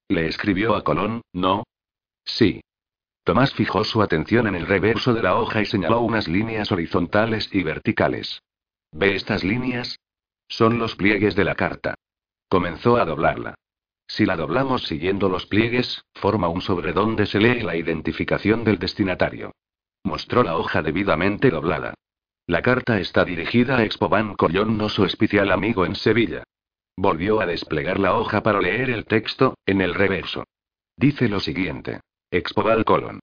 Le 0.08 0.28
escribió 0.28 0.76
a 0.76 0.82
Colón, 0.82 1.20
¿no? 1.34 1.64
Sí. 2.24 2.62
Tomás 3.22 3.52
fijó 3.52 3.84
su 3.84 4.00
atención 4.00 4.46
en 4.46 4.54
el 4.54 4.66
reverso 4.66 5.12
de 5.12 5.22
la 5.22 5.36
hoja 5.36 5.60
y 5.60 5.66
señaló 5.66 6.00
unas 6.00 6.26
líneas 6.26 6.72
horizontales 6.72 7.50
y 7.52 7.62
verticales. 7.62 8.40
¿Ve 8.92 9.14
estas 9.14 9.44
líneas? 9.44 9.98
Son 10.48 10.78
los 10.78 10.96
pliegues 10.96 11.34
de 11.34 11.44
la 11.44 11.54
carta. 11.54 11.94
Comenzó 12.48 12.96
a 12.96 13.04
doblarla. 13.04 13.54
Si 14.06 14.24
la 14.24 14.36
doblamos 14.36 14.84
siguiendo 14.84 15.28
los 15.28 15.46
pliegues, 15.46 16.02
forma 16.14 16.48
un 16.48 16.62
sobre 16.62 16.92
donde 16.92 17.26
se 17.26 17.38
lee 17.38 17.60
la 17.60 17.76
identificación 17.76 18.64
del 18.64 18.78
destinatario. 18.78 19.52
Mostró 20.02 20.42
la 20.42 20.56
hoja 20.56 20.80
debidamente 20.82 21.50
doblada. 21.50 21.94
La 22.46 22.62
carta 22.62 22.98
está 22.98 23.26
dirigida 23.26 23.76
a 23.76 23.84
Expoban 23.84 24.34
Collón, 24.34 24.88
su 24.88 25.04
especial 25.04 25.52
amigo 25.52 25.84
en 25.84 25.94
Sevilla. 25.94 26.44
Volvió 26.96 27.40
a 27.40 27.46
desplegar 27.46 28.00
la 28.00 28.14
hoja 28.16 28.42
para 28.42 28.60
leer 28.60 28.88
el 28.88 29.04
texto, 29.04 29.54
en 29.66 29.82
el 29.82 29.94
reverso. 29.94 30.44
Dice 30.96 31.28
lo 31.28 31.40
siguiente. 31.40 32.00
Expoval 32.30 32.86
Colón. 32.86 33.20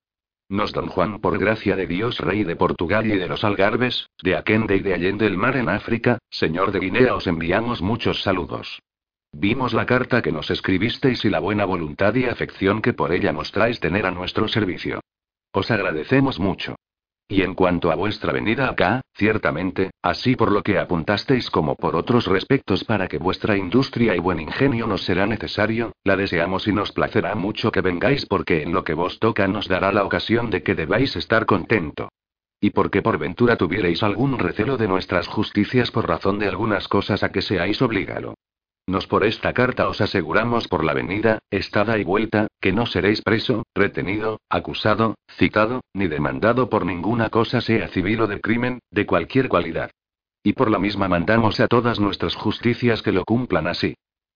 Nos 0.47 0.73
don 0.73 0.87
Juan 0.87 1.21
por 1.21 1.39
gracia 1.39 1.75
de 1.75 1.87
Dios 1.87 2.19
rey 2.19 2.43
de 2.43 2.55
Portugal 2.55 3.07
y 3.07 3.17
de 3.17 3.27
los 3.27 3.43
Algarbes, 3.43 4.09
de 4.21 4.35
Aquende 4.35 4.75
y 4.75 4.81
de 4.81 4.93
Allende 4.93 5.25
el 5.25 5.37
mar 5.37 5.57
en 5.57 5.69
África, 5.69 6.19
señor 6.29 6.71
de 6.71 6.79
Guinea 6.79 7.15
os 7.15 7.25
enviamos 7.25 7.81
muchos 7.81 8.21
saludos. 8.21 8.79
Vimos 9.31 9.73
la 9.73 9.87
carta 9.87 10.21
que 10.21 10.31
nos 10.31 10.51
escribisteis 10.51 11.25
y 11.25 11.31
la 11.31 11.39
buena 11.39 11.65
voluntad 11.65 12.13
y 12.13 12.25
afección 12.25 12.83
que 12.83 12.93
por 12.93 13.11
ella 13.11 13.33
mostráis 13.33 13.79
tener 13.79 14.05
a 14.05 14.11
nuestro 14.11 14.47
servicio. 14.47 15.01
Os 15.51 15.71
agradecemos 15.71 16.39
mucho. 16.39 16.75
Y 17.27 17.41
en 17.41 17.55
cuanto 17.55 17.91
a 17.91 17.95
vuestra 17.95 18.31
venida 18.31 18.69
acá, 18.69 19.01
ciertamente, 19.15 19.89
así 20.03 20.35
por 20.35 20.51
lo 20.51 20.61
que 20.61 20.77
apuntasteis 20.77 21.49
como 21.49 21.75
por 21.75 21.95
otros 21.95 22.27
respectos 22.27 22.83
para 22.83 23.07
que 23.07 23.17
vuestra 23.17 23.57
industria 23.57 24.15
y 24.15 24.19
buen 24.19 24.39
ingenio 24.39 24.85
nos 24.85 25.05
será 25.05 25.25
necesario, 25.25 25.93
la 26.03 26.15
deseamos 26.15 26.67
y 26.67 26.73
nos 26.73 26.91
placerá 26.91 27.33
mucho 27.33 27.71
que 27.71 27.81
vengáis 27.81 28.27
porque 28.27 28.61
en 28.61 28.73
lo 28.73 28.83
que 28.83 28.93
vos 28.93 29.17
toca 29.17 29.47
nos 29.47 29.67
dará 29.67 29.91
la 29.91 30.03
ocasión 30.03 30.51
de 30.51 30.61
que 30.61 30.75
debáis 30.75 31.15
estar 31.15 31.47
contento. 31.47 32.09
Y 32.61 32.69
porque 32.69 33.01
por 33.01 33.17
ventura 33.17 33.57
tuvierais 33.57 34.03
algún 34.03 34.37
recelo 34.37 34.77
de 34.77 34.87
nuestras 34.87 35.27
justicias 35.27 35.89
por 35.89 36.07
razón 36.07 36.37
de 36.37 36.47
algunas 36.47 36.87
cosas 36.87 37.23
a 37.23 37.31
que 37.31 37.41
seáis 37.41 37.81
obligado. 37.81 38.35
Nos 38.87 39.07
por 39.07 39.23
esta 39.23 39.51
carta 39.53 39.89
os 39.89 39.99
aseguramos 39.99 40.67
por 40.67 40.83
la 40.83 40.93
venida, 40.93 41.39
estada 41.49 41.97
y 41.97 42.03
vuelta, 42.03 42.47
que 42.61 42.71
no 42.71 42.85
seréis 42.85 43.21
preso, 43.23 43.63
retenido, 43.73 44.39
acusado, 44.47 45.15
citado, 45.31 45.81
ni 45.93 46.07
demandado 46.07 46.69
por 46.69 46.85
ninguna 46.85 47.29
cosa 47.29 47.61
sea 47.61 47.87
civil 47.87 48.21
o 48.21 48.27
de 48.27 48.39
crimen, 48.39 48.79
de 48.91 49.07
cualquier 49.07 49.49
cualidad. 49.49 49.89
Y 50.43 50.53
por 50.53 50.69
la 50.69 50.77
misma 50.77 51.07
mandamos 51.07 51.59
a 51.59 51.67
todas 51.67 51.99
nuestras 51.99 52.35
justicias 52.35 53.01
que 53.01 53.11
lo 53.11 53.25
cumplan 53.25 53.65
así. 53.65 53.95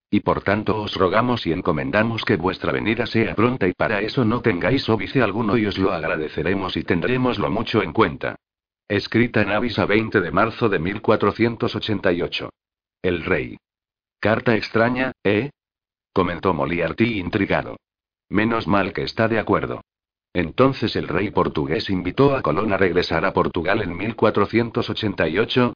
Y 0.10 0.22
por 0.22 0.42
tanto 0.42 0.82
os 0.82 0.96
rogamos 0.96 1.46
y 1.46 1.52
encomendamos 1.52 2.26
que 2.26 2.36
vuestra 2.36 2.72
venida 2.72 3.06
sea 3.06 3.36
pronta 3.36 3.68
y 3.68 3.74
para 3.74 4.02
eso 4.02 4.26
no 4.26 4.42
tengáis 4.42 4.90
óbice 4.90 5.22
alguno 5.22 5.56
y 5.56 5.68
os 5.68 5.78
lo 5.78 5.92
agradeceremos 5.92 6.76
y 6.78 6.84
tendremoslo 6.84 7.52
mucho 7.52 7.84
en 7.84 7.94
cuenta. 7.94 8.36
Escrita 8.88 9.44
en 9.44 9.52
Avisa 9.52 9.86
20 9.86 10.20
de 10.20 10.32
marzo 10.32 10.68
de 10.68 10.80
1488. 10.80 12.50
El 13.04 13.24
rey. 13.24 13.60
Carta 14.20 14.56
extraña, 14.56 15.14
¿eh? 15.24 15.52
comentó 16.12 16.54
Moliarty 16.54 17.20
intrigado. 17.20 17.78
Menos 18.28 18.68
mal 18.68 18.92
que 18.92 19.04
está 19.04 19.30
de 19.30 19.40
acuerdo. 19.40 19.82
Entonces 20.34 20.96
el 20.98 21.08
rey 21.08 21.32
portugués 21.32 21.90
invitó 21.90 22.36
a 22.36 22.42
Colón 22.42 22.74
a 22.74 22.78
regresar 22.78 23.24
a 23.24 23.32
Portugal 23.32 23.82
en 23.82 23.96
1488. 23.96 25.74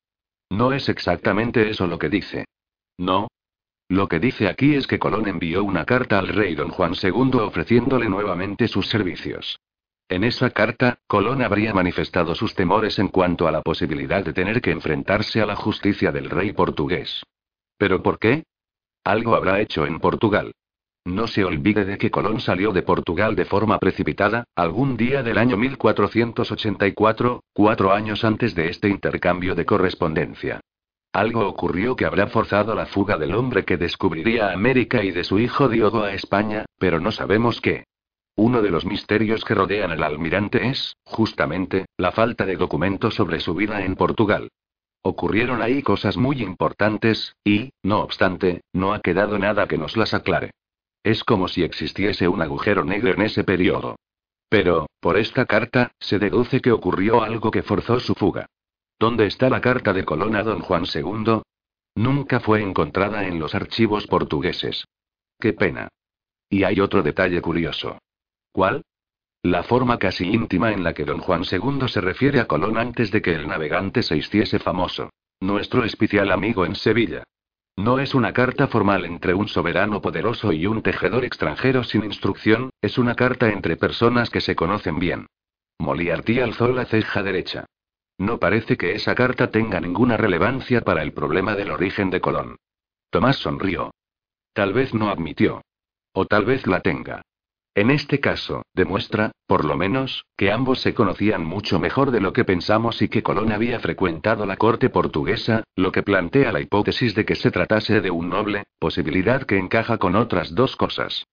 No 0.49 0.74
es 0.74 0.90
exactamente 0.90 1.70
eso 1.70 1.88
lo 1.88 1.98
que 1.98 2.10
dice. 2.10 2.45
No. 2.98 3.30
Lo 3.88 4.10
que 4.10 4.20
dice 4.20 4.49
aquí 4.49 4.76
es 4.76 4.88
que 4.88 4.99
Colón 4.99 5.28
envió 5.28 5.64
una 5.64 5.86
carta 5.86 6.20
al 6.20 6.28
rey 6.28 6.53
don 6.53 6.70
Juan 6.70 6.94
II 7.02 7.40
ofreciéndole 7.40 8.10
nuevamente 8.10 8.68
sus 8.68 8.90
servicios. 8.90 9.57
En 10.10 10.26
esa 10.26 10.49
carta, 10.49 10.99
Colón 11.07 11.41
habría 11.41 11.74
manifestado 11.74 12.36
sus 12.36 12.53
temores 12.56 12.99
en 12.99 13.07
cuanto 13.07 13.48
a 13.48 13.52
la 13.52 13.61
posibilidad 13.61 14.24
de 14.24 14.34
tener 14.34 14.61
que 14.61 14.72
enfrentarse 14.72 15.41
a 15.41 15.45
la 15.45 15.56
justicia 15.56 16.11
del 16.11 16.30
rey 16.30 16.52
portugués. 16.52 17.24
¿Pero 17.84 18.01
por 18.01 18.18
qué? 18.18 18.45
Algo 19.03 19.35
habrá 19.35 19.60
hecho 19.60 19.85
en 19.85 19.99
Portugal. 19.99 20.53
No 21.03 21.27
se 21.27 21.43
olvide 21.43 21.84
de 21.84 21.97
que 21.97 22.11
Colón 22.11 22.39
salió 22.39 22.72
de 22.72 22.81
Portugal 22.81 23.35
de 23.35 23.43
forma 23.43 23.77
precipitada, 23.77 24.45
algún 24.55 24.95
día 24.95 25.22
del 25.22 25.38
año 25.38 25.57
1484, 25.57 27.43
cuatro 27.51 27.91
años 27.91 28.23
antes 28.23 28.55
de 28.55 28.69
este 28.69 28.88
intercambio 28.88 29.53
de 29.53 29.65
correspondencia. 29.65 30.61
Algo 31.11 31.45
ocurrió 31.45 31.97
que 31.97 32.05
habrá 32.05 32.27
forzado 32.27 32.73
la 32.73 32.85
fuga 32.85 33.18
del 33.18 33.35
hombre 33.35 33.65
que 33.65 33.76
descubriría 33.76 34.53
América 34.53 35.03
y 35.03 35.11
de 35.11 35.26
su 35.26 35.38
hijo 35.38 35.68
Diogo 35.68 36.03
a 36.03 36.14
España, 36.14 36.64
pero 36.80 37.01
no 37.01 37.11
sabemos 37.11 37.60
qué. 37.60 37.84
Uno 38.38 38.61
de 38.61 38.72
los 38.72 38.85
misterios 38.85 39.43
que 39.43 39.55
rodean 39.55 39.91
al 39.91 40.03
almirante 40.03 40.69
es, 40.69 40.95
justamente, 41.03 41.84
la 41.97 42.14
falta 42.14 42.45
de 42.45 42.55
documentos 42.55 43.14
sobre 43.14 43.41
su 43.41 43.53
vida 43.53 43.84
en 43.84 43.97
Portugal. 43.97 44.47
Ocurrieron 45.05 45.61
ahí 45.61 45.84
cosas 45.84 46.15
muy 46.15 46.41
importantes, 46.41 47.35
y, 47.43 47.71
no 47.84 47.99
obstante, 47.99 48.61
no 48.71 48.93
ha 48.93 49.01
quedado 49.01 49.38
nada 49.38 49.67
que 49.67 49.77
nos 49.77 49.97
las 49.97 50.13
aclare. 50.13 50.51
Es 51.03 51.25
como 51.25 51.49
si 51.49 51.63
existiese 51.63 52.30
un 52.30 52.41
agujero 52.41 52.85
negro 52.85 53.11
en 53.11 53.23
ese 53.23 53.43
periodo. 53.43 53.97
Pero, 54.47 54.88
por 55.01 55.17
esta 55.17 55.45
carta, 55.45 55.91
se 55.99 56.19
deduce 56.19 56.61
que 56.61 56.71
ocurrió 56.71 57.21
algo 57.21 57.51
que 57.51 57.63
forzó 57.63 57.99
su 57.99 58.15
fuga. 58.15 58.45
¿Dónde 58.97 59.25
está 59.25 59.49
la 59.49 59.59
carta 59.59 59.91
de 59.91 60.05
Colón 60.05 60.38
a 60.38 60.43
don 60.43 60.61
Juan 60.61 60.85
II? 60.85 61.41
Nunca 61.95 62.39
fue 62.39 62.61
encontrada 62.61 63.27
en 63.27 63.39
los 63.39 63.53
archivos 63.53 64.07
portugueses. 64.07 64.85
Qué 65.38 65.51
pena. 65.51 65.89
Y 66.49 66.63
hay 66.63 66.80
otro 66.80 67.03
detalle 67.03 67.41
curioso. 67.41 67.97
¿Cuál? 68.53 68.84
La 69.44 69.61
forma 69.61 69.99
casi 69.99 70.26
íntima 70.30 70.72
en 70.72 70.86
la 70.86 70.94
que 70.94 71.03
don 71.03 71.20
Juan 71.20 71.44
II 71.44 71.90
se 71.90 71.99
refiere 71.99 72.40
a 72.40 72.45
Colón 72.45 72.78
antes 72.78 73.11
de 73.11 73.22
que 73.22 73.36
el 73.36 73.45
navegante 73.45 74.02
se 74.02 74.15
hiciese 74.15 74.57
famoso. 74.57 75.10
Nuestro 75.41 75.84
especial 75.84 76.32
amigo 76.32 76.65
en 76.65 76.76
Sevilla. 76.76 77.26
No 77.76 77.99
es 77.99 78.15
una 78.15 78.32
carta 78.32 78.68
formal 78.68 79.03
entre 79.03 79.34
un 79.34 79.49
soberano 79.49 80.02
poderoso 80.02 80.53
y 80.53 80.65
un 80.65 80.82
tejedor 80.82 81.26
extranjero 81.26 81.84
sin 81.84 82.06
instrucción, 82.06 82.70
es 82.82 82.98
una 82.98 83.15
carta 83.15 83.49
entre 83.49 83.76
personas 83.76 84.30
que 84.30 84.40
se 84.40 84.56
conocen 84.56 84.98
bien. 84.98 85.28
Moliarty 85.78 86.40
alzó 86.40 86.70
la 86.70 86.86
ceja 86.86 87.22
derecha. 87.22 87.65
No 88.18 88.40
parece 88.40 88.78
que 88.78 88.94
esa 88.94 89.14
carta 89.14 89.52
tenga 89.52 89.82
ninguna 89.82 90.15
relevancia 90.15 90.80
para 90.80 91.02
el 91.02 91.11
problema 91.11 91.56
del 91.56 91.72
origen 91.72 92.10
de 92.11 92.22
Colón. 92.22 92.56
Tomás 93.10 93.36
sonrió. 93.36 93.91
Tal 94.53 94.72
vez 94.72 94.94
no 94.94 95.10
admitió. 95.10 95.61
O 96.14 96.28
tal 96.28 96.45
vez 96.45 96.65
la 96.65 96.80
tenga. 96.80 97.24
En 97.76 97.90
este 97.90 98.20
caso, 98.20 98.62
demuestra, 98.76 99.32
por 99.48 99.66
lo 99.66 99.76
menos, 99.76 100.26
que 100.38 100.52
ambos 100.52 100.80
se 100.80 100.94
conocían 100.94 101.44
mucho 101.44 101.80
mejor 101.80 102.12
de 102.12 102.22
lo 102.22 102.32
que 102.32 102.45
pensamos 102.45 103.02
y 103.02 103.10
que 103.10 103.24
Colón 103.24 103.52
había 103.52 103.80
frecuentado 103.80 104.45
la 104.45 104.58
corte 104.58 104.91
portuguesa, 104.91 105.64
lo 105.76 105.91
que 105.91 106.04
plantea 106.04 106.52
la 106.52 106.62
hipótesis 106.62 107.16
de 107.16 107.26
que 107.26 107.34
se 107.34 107.50
tratase 107.50 108.00
de 108.00 108.12
un 108.12 108.30
noble, 108.30 108.66
posibilidad 108.78 109.44
que 109.44 109.58
encaja 109.58 109.98
con 109.98 110.16
otras 110.16 110.54
dos 110.54 110.76
cosas. 110.76 111.26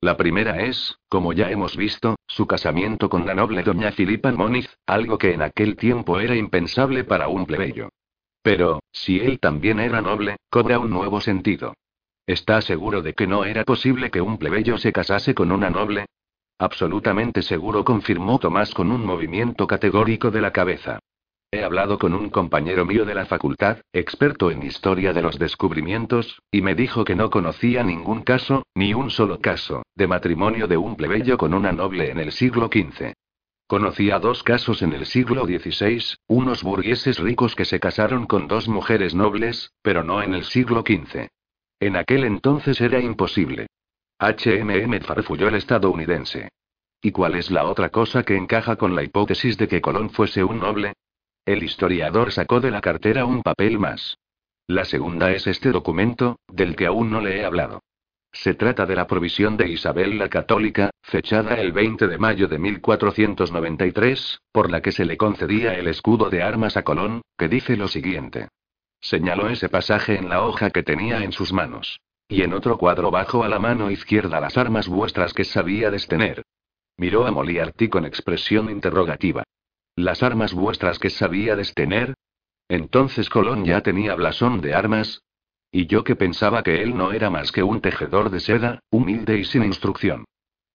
La 0.00 0.16
primera 0.16 0.62
es, 0.62 0.96
como 1.08 1.32
ya 1.32 1.50
hemos 1.50 1.76
visto, 1.76 2.14
su 2.28 2.46
casamiento 2.46 3.08
con 3.08 3.26
la 3.26 3.34
noble 3.34 3.64
doña 3.64 3.90
Filipa 3.90 4.30
Moniz, 4.30 4.72
algo 4.86 5.18
que 5.18 5.32
en 5.32 5.42
aquel 5.42 5.74
tiempo 5.74 6.20
era 6.20 6.36
impensable 6.36 7.02
para 7.02 7.26
un 7.26 7.44
plebeyo. 7.44 7.88
Pero, 8.42 8.84
si 8.92 9.18
él 9.18 9.40
también 9.40 9.80
era 9.80 10.00
noble, 10.00 10.36
cobra 10.48 10.78
un 10.78 10.90
nuevo 10.90 11.20
sentido. 11.20 11.74
¿Está 12.28 12.60
seguro 12.60 13.00
de 13.00 13.14
que 13.14 13.26
no 13.26 13.46
era 13.46 13.64
posible 13.64 14.10
que 14.10 14.20
un 14.20 14.36
plebeyo 14.36 14.76
se 14.76 14.92
casase 14.92 15.34
con 15.34 15.50
una 15.50 15.70
noble? 15.70 16.04
Absolutamente 16.58 17.40
seguro, 17.40 17.84
confirmó 17.84 18.38
Tomás 18.38 18.74
con 18.74 18.92
un 18.92 19.02
movimiento 19.06 19.66
categórico 19.66 20.30
de 20.30 20.42
la 20.42 20.52
cabeza. 20.52 20.98
He 21.50 21.64
hablado 21.64 21.98
con 21.98 22.12
un 22.12 22.28
compañero 22.28 22.84
mío 22.84 23.06
de 23.06 23.14
la 23.14 23.24
facultad, 23.24 23.78
experto 23.94 24.50
en 24.50 24.62
historia 24.62 25.14
de 25.14 25.22
los 25.22 25.38
descubrimientos, 25.38 26.42
y 26.50 26.60
me 26.60 26.74
dijo 26.74 27.02
que 27.02 27.14
no 27.14 27.30
conocía 27.30 27.82
ningún 27.82 28.20
caso, 28.20 28.66
ni 28.74 28.92
un 28.92 29.08
solo 29.08 29.40
caso, 29.40 29.84
de 29.94 30.06
matrimonio 30.06 30.66
de 30.66 30.76
un 30.76 30.96
plebeyo 30.96 31.38
con 31.38 31.54
una 31.54 31.72
noble 31.72 32.10
en 32.10 32.18
el 32.18 32.32
siglo 32.32 32.68
XV. 32.70 33.14
Conocía 33.66 34.18
dos 34.18 34.42
casos 34.42 34.82
en 34.82 34.92
el 34.92 35.06
siglo 35.06 35.46
XVI, 35.46 36.04
unos 36.26 36.62
burgueses 36.62 37.18
ricos 37.20 37.54
que 37.54 37.64
se 37.64 37.80
casaron 37.80 38.26
con 38.26 38.48
dos 38.48 38.68
mujeres 38.68 39.14
nobles, 39.14 39.72
pero 39.80 40.04
no 40.04 40.22
en 40.22 40.34
el 40.34 40.44
siglo 40.44 40.84
XV. 40.86 41.28
En 41.80 41.96
aquel 41.96 42.24
entonces 42.24 42.80
era 42.80 43.00
imposible. 43.00 43.68
HMM 44.18 45.00
farfulló 45.00 45.48
el 45.48 45.54
estadounidense. 45.54 46.48
¿Y 47.00 47.12
cuál 47.12 47.36
es 47.36 47.50
la 47.50 47.64
otra 47.66 47.90
cosa 47.90 48.24
que 48.24 48.36
encaja 48.36 48.76
con 48.76 48.96
la 48.96 49.04
hipótesis 49.04 49.56
de 49.56 49.68
que 49.68 49.80
Colón 49.80 50.10
fuese 50.10 50.42
un 50.42 50.58
noble? 50.58 50.94
El 51.46 51.62
historiador 51.62 52.32
sacó 52.32 52.60
de 52.60 52.72
la 52.72 52.80
cartera 52.80 53.24
un 53.24 53.42
papel 53.42 53.78
más. 53.78 54.18
La 54.66 54.84
segunda 54.84 55.30
es 55.30 55.46
este 55.46 55.70
documento, 55.70 56.40
del 56.48 56.74
que 56.74 56.86
aún 56.86 57.10
no 57.10 57.20
le 57.20 57.38
he 57.38 57.44
hablado. 57.44 57.80
Se 58.32 58.54
trata 58.54 58.84
de 58.84 58.96
la 58.96 59.06
provisión 59.06 59.56
de 59.56 59.68
Isabel 59.68 60.18
la 60.18 60.28
Católica, 60.28 60.90
fechada 61.02 61.54
el 61.54 61.72
20 61.72 62.08
de 62.08 62.18
mayo 62.18 62.48
de 62.48 62.58
1493, 62.58 64.40
por 64.52 64.70
la 64.70 64.82
que 64.82 64.92
se 64.92 65.04
le 65.04 65.16
concedía 65.16 65.74
el 65.74 65.86
escudo 65.86 66.28
de 66.28 66.42
armas 66.42 66.76
a 66.76 66.82
Colón, 66.82 67.22
que 67.38 67.48
dice 67.48 67.76
lo 67.76 67.88
siguiente. 67.88 68.48
Señaló 69.00 69.48
ese 69.48 69.68
pasaje 69.68 70.16
en 70.16 70.28
la 70.28 70.44
hoja 70.44 70.70
que 70.70 70.82
tenía 70.82 71.22
en 71.22 71.32
sus 71.32 71.52
manos. 71.52 72.00
Y 72.28 72.42
en 72.42 72.52
otro 72.52 72.76
cuadro 72.76 73.10
bajo 73.10 73.42
a 73.42 73.48
la 73.48 73.58
mano 73.58 73.90
izquierda 73.90 74.40
las 74.40 74.58
armas 74.58 74.88
vuestras 74.88 75.32
que 75.32 75.44
sabíades 75.44 76.06
tener. 76.08 76.42
Miró 76.96 77.26
a 77.26 77.30
Moliarty 77.30 77.88
con 77.88 78.04
expresión 78.04 78.70
interrogativa. 78.70 79.44
¿Las 79.96 80.22
armas 80.22 80.52
vuestras 80.52 80.98
que 80.98 81.10
sabíades 81.10 81.72
tener? 81.74 82.14
Entonces 82.68 83.30
Colón 83.30 83.64
ya 83.64 83.80
tenía 83.80 84.14
blasón 84.14 84.60
de 84.60 84.74
armas. 84.74 85.22
Y 85.70 85.86
yo 85.86 86.04
que 86.04 86.16
pensaba 86.16 86.62
que 86.62 86.82
él 86.82 86.96
no 86.96 87.12
era 87.12 87.30
más 87.30 87.52
que 87.52 87.62
un 87.62 87.80
tejedor 87.80 88.30
de 88.30 88.40
seda, 88.40 88.80
humilde 88.90 89.38
y 89.38 89.44
sin 89.44 89.64
instrucción. 89.64 90.24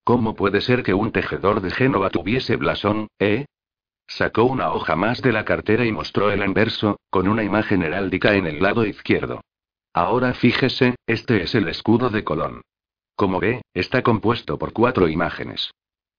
¿Cómo 0.03 0.35
puede 0.35 0.61
ser 0.61 0.83
que 0.83 0.93
un 0.93 1.11
tejedor 1.11 1.61
de 1.61 1.71
Génova 1.71 2.09
tuviese 2.09 2.55
blasón, 2.57 3.07
eh? 3.19 3.45
Sacó 4.17 4.43
una 4.43 4.71
hoja 4.71 4.95
más 4.95 5.23
de 5.23 5.31
la 5.31 5.43
cartera 5.43 5.85
y 5.85 5.91
mostró 5.91 6.29
el 6.29 6.43
anverso, 6.43 6.99
con 7.09 7.27
una 7.27 7.43
imagen 7.43 7.81
heráldica 7.81 8.35
en 8.35 8.45
el 8.45 8.61
lado 8.61 8.85
izquierdo. 8.85 9.41
Ahora 9.91 10.35
fíjese, 10.35 10.93
este 11.07 11.41
es 11.41 11.55
el 11.55 11.67
escudo 11.67 12.11
de 12.11 12.23
Colón. 12.23 12.61
Como 13.15 13.39
ve, 13.39 13.63
está 13.73 14.03
compuesto 14.03 14.59
por 14.59 14.71
cuatro 14.71 15.07
imágenes. 15.07 15.71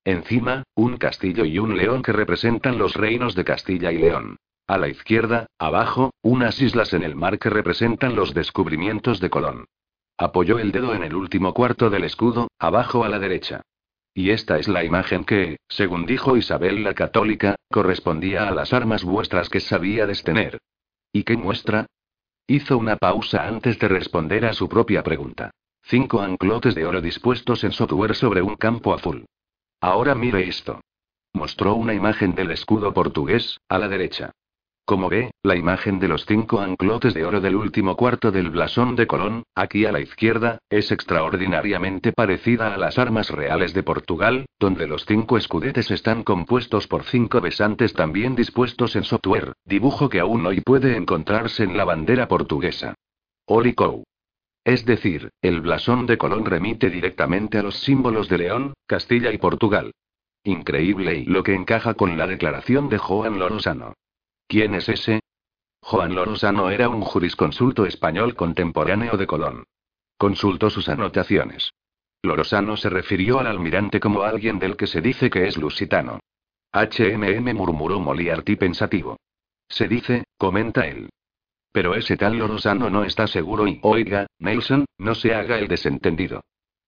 Encima, 0.02 0.64
un 0.74 0.96
castillo 0.96 1.44
y 1.44 1.60
un 1.60 1.76
león 1.76 2.02
que 2.02 2.10
representan 2.10 2.78
los 2.78 2.96
reinos 2.96 3.36
de 3.36 3.44
Castilla 3.44 3.92
y 3.92 3.98
León. 3.98 4.38
A 4.66 4.76
la 4.76 4.88
izquierda, 4.88 5.46
abajo, 5.60 6.10
unas 6.20 6.60
islas 6.60 6.94
en 6.94 7.04
el 7.04 7.14
mar 7.14 7.38
que 7.38 7.48
representan 7.48 8.16
los 8.16 8.34
descubrimientos 8.34 9.20
de 9.20 9.30
Colón. 9.30 9.66
Apoyó 10.18 10.58
el 10.58 10.72
dedo 10.72 10.96
en 10.96 11.04
el 11.04 11.14
último 11.14 11.54
cuarto 11.54 11.90
del 11.90 12.02
escudo, 12.02 12.48
abajo 12.58 13.04
a 13.04 13.08
la 13.08 13.20
derecha. 13.20 13.62
Y 14.14 14.30
esta 14.30 14.58
es 14.58 14.68
la 14.68 14.84
imagen 14.84 15.24
que, 15.24 15.58
según 15.68 16.06
dijo 16.06 16.36
Isabel 16.36 16.84
la 16.84 16.94
Católica, 16.94 17.56
correspondía 17.70 18.48
a 18.48 18.52
las 18.52 18.72
armas 18.72 19.02
vuestras 19.02 19.48
que 19.48 19.58
sabíades 19.58 20.22
tener. 20.22 20.58
¿Y 21.12 21.24
qué 21.24 21.36
muestra? 21.36 21.86
Hizo 22.46 22.78
una 22.78 22.96
pausa 22.96 23.48
antes 23.48 23.78
de 23.80 23.88
responder 23.88 24.44
a 24.46 24.52
su 24.52 24.68
propia 24.68 25.02
pregunta. 25.02 25.50
Cinco 25.82 26.20
anclotes 26.20 26.74
de 26.74 26.86
oro 26.86 27.00
dispuestos 27.00 27.64
en 27.64 27.72
software 27.72 28.14
sobre 28.14 28.40
un 28.40 28.54
campo 28.54 28.94
azul. 28.94 29.26
Ahora 29.80 30.14
mire 30.14 30.48
esto. 30.48 30.80
Mostró 31.32 31.74
una 31.74 31.92
imagen 31.92 32.34
del 32.34 32.52
escudo 32.52 32.94
portugués, 32.94 33.58
a 33.68 33.78
la 33.78 33.88
derecha. 33.88 34.30
Como 34.86 35.08
ve, 35.08 35.30
la 35.42 35.56
imagen 35.56 35.98
de 35.98 36.08
los 36.08 36.26
cinco 36.26 36.60
anclotes 36.60 37.14
de 37.14 37.24
oro 37.24 37.40
del 37.40 37.56
último 37.56 37.96
cuarto 37.96 38.30
del 38.30 38.50
blasón 38.50 38.96
de 38.96 39.06
Colón, 39.06 39.44
aquí 39.54 39.86
a 39.86 39.92
la 39.92 40.00
izquierda, 40.00 40.58
es 40.68 40.92
extraordinariamente 40.92 42.12
parecida 42.12 42.74
a 42.74 42.76
las 42.76 42.98
armas 42.98 43.30
reales 43.30 43.72
de 43.72 43.82
Portugal, 43.82 44.44
donde 44.58 44.86
los 44.86 45.06
cinco 45.06 45.38
escudetes 45.38 45.90
están 45.90 46.22
compuestos 46.22 46.86
por 46.86 47.04
cinco 47.04 47.40
besantes 47.40 47.94
también 47.94 48.34
dispuestos 48.34 48.94
en 48.94 49.04
software, 49.04 49.54
dibujo 49.64 50.10
que 50.10 50.20
aún 50.20 50.44
hoy 50.44 50.60
puede 50.60 50.98
encontrarse 50.98 51.64
en 51.64 51.78
la 51.78 51.86
bandera 51.86 52.28
portuguesa. 52.28 52.94
Olico. 53.46 54.04
Es 54.64 54.84
decir, 54.84 55.30
el 55.40 55.62
blasón 55.62 56.04
de 56.04 56.18
Colón 56.18 56.44
remite 56.44 56.90
directamente 56.90 57.56
a 57.56 57.62
los 57.62 57.76
símbolos 57.76 58.28
de 58.28 58.36
León, 58.36 58.74
Castilla 58.86 59.32
y 59.32 59.38
Portugal. 59.38 59.92
Increíble 60.42 61.20
y 61.20 61.24
lo 61.24 61.42
que 61.42 61.54
encaja 61.54 61.94
con 61.94 62.18
la 62.18 62.26
declaración 62.26 62.90
de 62.90 62.98
Juan 62.98 63.38
Lorosano. 63.38 63.94
¿Quién 64.46 64.74
es 64.74 64.88
ese? 64.88 65.20
Juan 65.80 66.14
Lorosano 66.14 66.70
era 66.70 66.88
un 66.88 67.02
jurisconsulto 67.02 67.86
español 67.86 68.34
contemporáneo 68.34 69.16
de 69.16 69.26
Colón. 69.26 69.64
Consultó 70.16 70.70
sus 70.70 70.88
anotaciones. 70.88 71.72
Lorosano 72.22 72.76
se 72.76 72.88
refirió 72.88 73.38
al 73.38 73.46
almirante 73.46 74.00
como 74.00 74.22
alguien 74.22 74.58
del 74.58 74.76
que 74.76 74.86
se 74.86 75.00
dice 75.00 75.28
que 75.28 75.46
es 75.46 75.58
lusitano. 75.58 76.20
HMM 76.72 77.54
murmuró 77.54 78.00
Moliarty 78.00 78.56
pensativo. 78.56 79.18
Se 79.68 79.88
dice, 79.88 80.24
comenta 80.38 80.86
él. 80.86 81.10
Pero 81.70 81.94
ese 81.94 82.16
tal 82.16 82.38
Lorosano 82.38 82.88
no 82.88 83.04
está 83.04 83.26
seguro 83.26 83.66
y, 83.66 83.78
oiga, 83.82 84.26
Nelson, 84.38 84.86
no 84.98 85.14
se 85.14 85.34
haga 85.34 85.58
el 85.58 85.68
desentendido. 85.68 86.42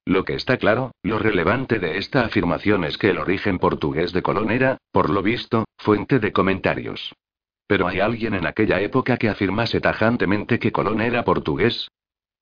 Lo 0.06 0.24
que 0.24 0.34
está 0.34 0.56
claro, 0.56 0.92
lo 1.02 1.18
relevante 1.18 1.80
de 1.80 1.98
esta 1.98 2.24
afirmación 2.24 2.84
es 2.84 2.96
que 2.96 3.10
el 3.10 3.18
origen 3.18 3.58
portugués 3.58 4.12
de 4.12 4.22
Colón 4.22 4.52
era, 4.52 4.78
por 4.92 5.10
lo 5.10 5.22
visto, 5.22 5.64
fuente 5.76 6.20
de 6.20 6.32
comentarios. 6.32 7.12
Pero 7.66 7.88
¿hay 7.88 8.00
alguien 8.00 8.34
en 8.34 8.46
aquella 8.46 8.80
época 8.80 9.16
que 9.16 9.28
afirmase 9.28 9.80
tajantemente 9.80 10.58
que 10.58 10.72
Colón 10.72 11.00
era 11.00 11.24
portugués? 11.24 11.88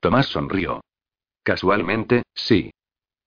Tomás 0.00 0.26
sonrió. 0.26 0.82
Casualmente, 1.42 2.22
sí. 2.34 2.70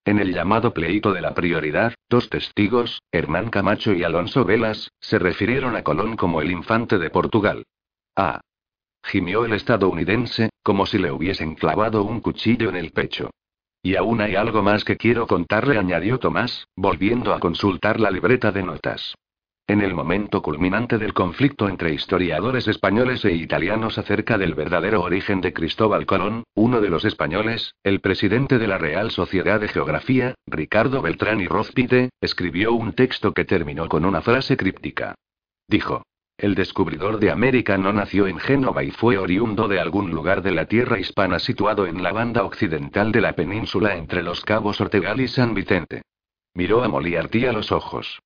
En 0.05 0.19
el 0.19 0.33
llamado 0.33 0.73
pleito 0.73 1.11
de 1.11 1.21
la 1.21 1.33
prioridad, 1.33 1.93
dos 2.07 2.29
testigos, 2.29 3.01
Hernán 3.11 3.49
Camacho 3.49 3.93
y 3.93 4.03
Alonso 4.03 4.45
Velas, 4.45 4.91
se 4.99 5.19
refirieron 5.19 5.75
a 5.75 5.83
Colón 5.83 6.15
como 6.15 6.41
el 6.41 6.51
infante 6.51 6.97
de 6.97 7.09
Portugal. 7.09 7.63
Ah. 8.15 8.41
Gimió 9.03 9.45
el 9.45 9.53
estadounidense, 9.53 10.49
como 10.63 10.85
si 10.85 10.97
le 10.97 11.11
hubiesen 11.11 11.55
clavado 11.55 12.03
un 12.03 12.21
cuchillo 12.21 12.69
en 12.69 12.75
el 12.75 12.91
pecho. 12.91 13.31
Y 13.81 13.95
aún 13.95 14.21
hay 14.21 14.35
algo 14.35 14.61
más 14.61 14.83
que 14.83 14.97
quiero 14.97 15.27
contarle, 15.27 15.77
añadió 15.77 16.19
Tomás, 16.19 16.67
volviendo 16.75 17.33
a 17.33 17.39
consultar 17.39 17.99
la 17.99 18.11
libreta 18.11 18.51
de 18.51 18.63
notas. 18.63 19.15
En 19.69 19.81
el 19.81 19.93
momento 19.93 20.41
culminante 20.41 20.97
del 20.97 21.13
conflicto 21.13 21.67
entre 21.67 21.93
historiadores 21.93 22.69
españoles 22.69 23.25
e 23.25 23.33
italianos 23.33 23.97
acerca 23.97 24.37
del 24.37 24.55
verdadero 24.55 25.01
origen 25.01 25.41
de 25.41 25.51
Cristóbal 25.51 26.05
Colón, 26.05 26.45
uno 26.55 26.79
de 26.79 26.89
los 26.89 27.03
españoles, 27.03 27.75
el 27.83 27.99
presidente 27.99 28.59
de 28.59 28.67
la 28.67 28.77
Real 28.77 29.11
Sociedad 29.11 29.59
de 29.59 29.67
Geografía, 29.67 30.35
Ricardo 30.47 31.01
Beltrán 31.01 31.41
y 31.41 31.47
Rozpite, 31.47 32.11
escribió 32.21 32.71
un 32.71 32.93
texto 32.93 33.33
que 33.33 33.43
terminó 33.43 33.89
con 33.89 34.05
una 34.05 34.21
frase 34.21 34.55
críptica. 34.55 35.15
Dijo. 35.67 36.03
El 36.37 36.55
descubridor 36.55 37.19
de 37.19 37.31
América 37.31 37.77
no 37.77 37.91
nació 37.91 38.27
en 38.27 38.37
Génova 38.37 38.83
y 38.83 38.91
fue 38.91 39.17
oriundo 39.17 39.67
de 39.67 39.81
algún 39.81 40.11
lugar 40.11 40.43
de 40.43 40.51
la 40.51 40.67
tierra 40.67 40.99
hispana 40.99 41.39
situado 41.39 41.87
en 41.87 42.03
la 42.03 42.13
banda 42.13 42.43
occidental 42.43 43.11
de 43.11 43.21
la 43.21 43.33
península 43.33 43.97
entre 43.97 44.23
los 44.23 44.45
cabos 44.45 44.79
Ortegal 44.79 45.19
y 45.19 45.27
San 45.27 45.53
Vicente. 45.53 46.03
Miró 46.53 46.83
a 46.83 46.87
Moliarty 46.87 47.47
a 47.47 47.51
los 47.51 47.71
ojos. 47.71 48.19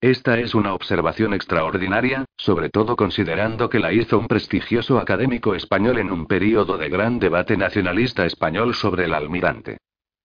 Esta 0.00 0.38
es 0.38 0.54
una 0.54 0.74
observación 0.74 1.32
extraordinaria, 1.32 2.26
sobre 2.36 2.68
todo 2.68 2.96
considerando 2.96 3.70
que 3.70 3.78
la 3.78 3.94
hizo 3.94 4.18
un 4.18 4.28
prestigioso 4.28 4.98
académico 4.98 5.54
español 5.54 5.98
en 5.98 6.12
un 6.12 6.26
período 6.26 6.76
de 6.76 6.90
gran 6.90 7.18
debate 7.18 7.56
nacionalista 7.56 8.26
español 8.26 8.74
sobre 8.74 9.06
el 9.06 9.14
almirante. 9.14 9.78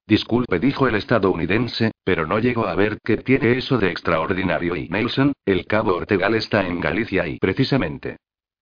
Disculpe, 0.06 0.60
dijo 0.60 0.90
el 0.90 0.96
estadounidense, 0.96 1.92
pero 2.04 2.28
no 2.28 2.40
llego 2.40 2.68
a 2.68 2.76
ver 2.76 2.98
qué 3.02 3.16
tiene 3.16 3.58
eso 3.58 3.78
de 3.78 3.92
extraordinario 3.92 4.76
y 4.76 4.90
Nelson, 4.90 5.32
el 5.46 5.66
cabo 5.66 5.96
Ortegal 5.96 6.36
está 6.36 6.68
en 6.68 6.82
Galicia 6.82 7.26
y 7.28 7.38
precisamente. 7.38 8.18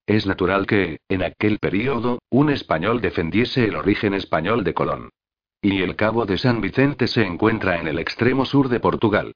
Es 0.05 0.27
natural 0.27 0.67
que, 0.67 0.99
en 1.09 1.23
aquel 1.23 1.57
período, 1.57 2.19
un 2.29 2.51
español 2.51 3.01
defendiese 3.01 3.65
el 3.65 3.75
origen 3.75 4.13
español 4.13 4.63
de 4.63 4.75
Colón. 4.75 5.09
Y 5.59 5.81
el 5.81 5.95
cabo 5.95 6.27
de 6.27 6.37
San 6.37 6.61
Vicente 6.61 7.07
se 7.07 7.23
encuentra 7.23 7.79
en 7.79 7.87
el 7.87 7.97
extremo 7.97 8.45
sur 8.45 8.69
de 8.69 8.79
Portugal. 8.79 9.33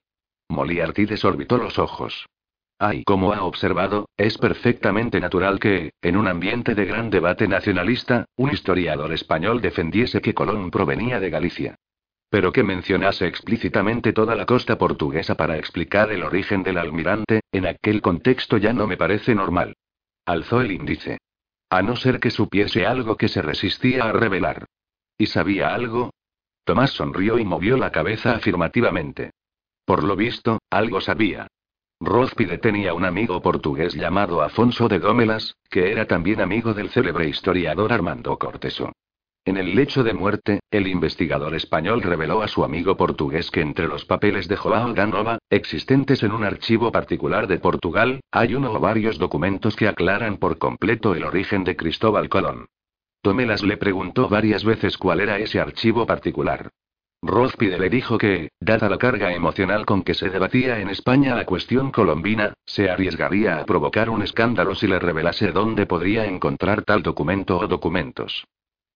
Moliarty 0.54 1.06
desorbitó 1.06 1.58
los 1.58 1.78
ojos. 1.78 2.26
Ay, 2.80 3.04
como 3.04 3.34
ha 3.34 3.44
observado, 3.44 4.10
es 4.18 4.38
perfectamente 4.38 5.20
natural 5.20 5.60
que, 5.60 5.92
en 6.02 6.18
un 6.18 6.28
ambiente 6.28 6.76
de 6.76 6.86
gran 6.86 7.10
debate 7.10 7.48
nacionalista, 7.48 8.26
un 8.36 8.52
historiador 8.52 9.14
español 9.14 9.62
defendiese 9.62 10.22
que 10.22 10.34
Colón 10.34 10.72
provenía 10.72 11.20
de 11.20 11.30
Galicia. 11.30 11.76
Pero 12.30 12.52
que 12.52 12.64
mencionase 12.64 13.28
explícitamente 13.28 14.12
toda 14.12 14.36
la 14.36 14.46
costa 14.46 14.78
portuguesa 14.78 15.36
para 15.36 15.58
explicar 15.58 16.12
el 16.12 16.24
origen 16.24 16.64
del 16.64 16.78
almirante, 16.78 17.42
en 17.52 17.68
aquel 17.68 18.02
contexto 18.02 18.58
ya 18.58 18.74
no 18.74 18.88
me 18.88 18.98
parece 18.98 19.36
normal. 19.36 19.76
Alzó 20.26 20.62
el 20.62 20.72
índice. 20.72 21.20
A 21.70 21.82
no 21.82 21.96
ser 21.96 22.20
que 22.20 22.32
supiese 22.32 22.86
algo 22.86 23.18
que 23.18 23.28
se 23.28 23.42
resistía 23.42 24.06
a 24.06 24.12
revelar. 24.12 24.66
¿Y 25.18 25.28
sabía 25.28 25.74
algo? 25.74 26.12
Tomás 26.64 26.92
sonrió 26.92 27.38
y 27.40 27.46
movió 27.46 27.78
la 27.78 27.92
cabeza 27.92 28.36
afirmativamente. 28.36 29.32
Por 29.86 30.04
lo 30.04 30.16
visto, 30.16 30.60
algo 30.70 31.02
sabía. 31.02 31.48
Rózpide 32.00 32.58
tenía 32.58 32.94
un 32.94 33.06
amigo 33.06 33.42
portugués 33.42 33.94
llamado 33.94 34.42
Afonso 34.42 34.88
de 34.88 35.00
Gómelas, 35.00 35.56
que 35.70 35.92
era 35.92 36.06
también 36.06 36.42
amigo 36.42 36.74
del 36.74 36.90
célebre 36.90 37.28
historiador 37.28 37.94
Armando 37.94 38.38
Corteso. 38.38 38.92
En 39.46 39.58
el 39.58 39.76
lecho 39.76 40.04
de 40.04 40.14
muerte, 40.14 40.62
el 40.72 40.88
investigador 40.88 41.54
español 41.54 42.02
reveló 42.02 42.42
a 42.42 42.48
su 42.48 42.64
amigo 42.64 42.96
portugués 42.96 43.52
que 43.52 43.60
entre 43.60 43.88
los 43.90 44.06
papeles 44.06 44.48
de 44.48 44.56
Joao 44.56 44.94
Ganova, 44.94 45.38
existentes 45.50 46.24
en 46.24 46.32
un 46.32 46.46
archivo 46.46 46.94
particular 46.94 47.48
de 47.48 47.60
Portugal, 47.60 48.22
hay 48.32 48.56
uno 48.56 48.72
o 48.72 48.80
varios 48.80 49.18
documentos 49.18 49.76
que 49.76 49.90
aclaran 49.90 50.38
por 50.38 50.58
completo 50.58 51.14
el 51.14 51.26
origen 51.26 51.66
de 51.66 51.76
Cristóbal 51.76 52.30
Colón. 52.30 52.68
Tomelas 53.22 53.64
le 53.64 53.76
preguntó 53.76 54.30
varias 54.30 54.64
veces 54.64 54.98
cuál 54.98 55.20
era 55.20 55.38
ese 55.40 55.60
archivo 55.60 56.06
particular. 56.06 56.70
Rózpide 57.26 57.80
le 57.80 57.90
dijo 57.90 58.18
que, 58.18 58.50
dada 58.60 58.90
la 58.90 58.98
carga 58.98 59.34
emocional 59.34 59.86
con 59.86 60.04
que 60.04 60.14
se 60.14 60.30
debatía 60.30 60.82
en 60.82 60.90
España 60.90 61.36
la 61.36 61.46
cuestión 61.46 61.90
colombina, 61.90 62.54
se 62.66 62.90
arriesgaría 62.90 63.60
a 63.60 63.66
provocar 63.66 64.10
un 64.10 64.24
escándalo 64.24 64.76
si 64.76 64.88
le 64.88 65.00
revelase 65.00 65.54
dónde 65.54 65.86
podría 65.86 66.26
encontrar 66.26 66.84
tal 66.84 67.02
documento 67.02 67.58
o 67.58 67.68
documentos. 67.68 68.46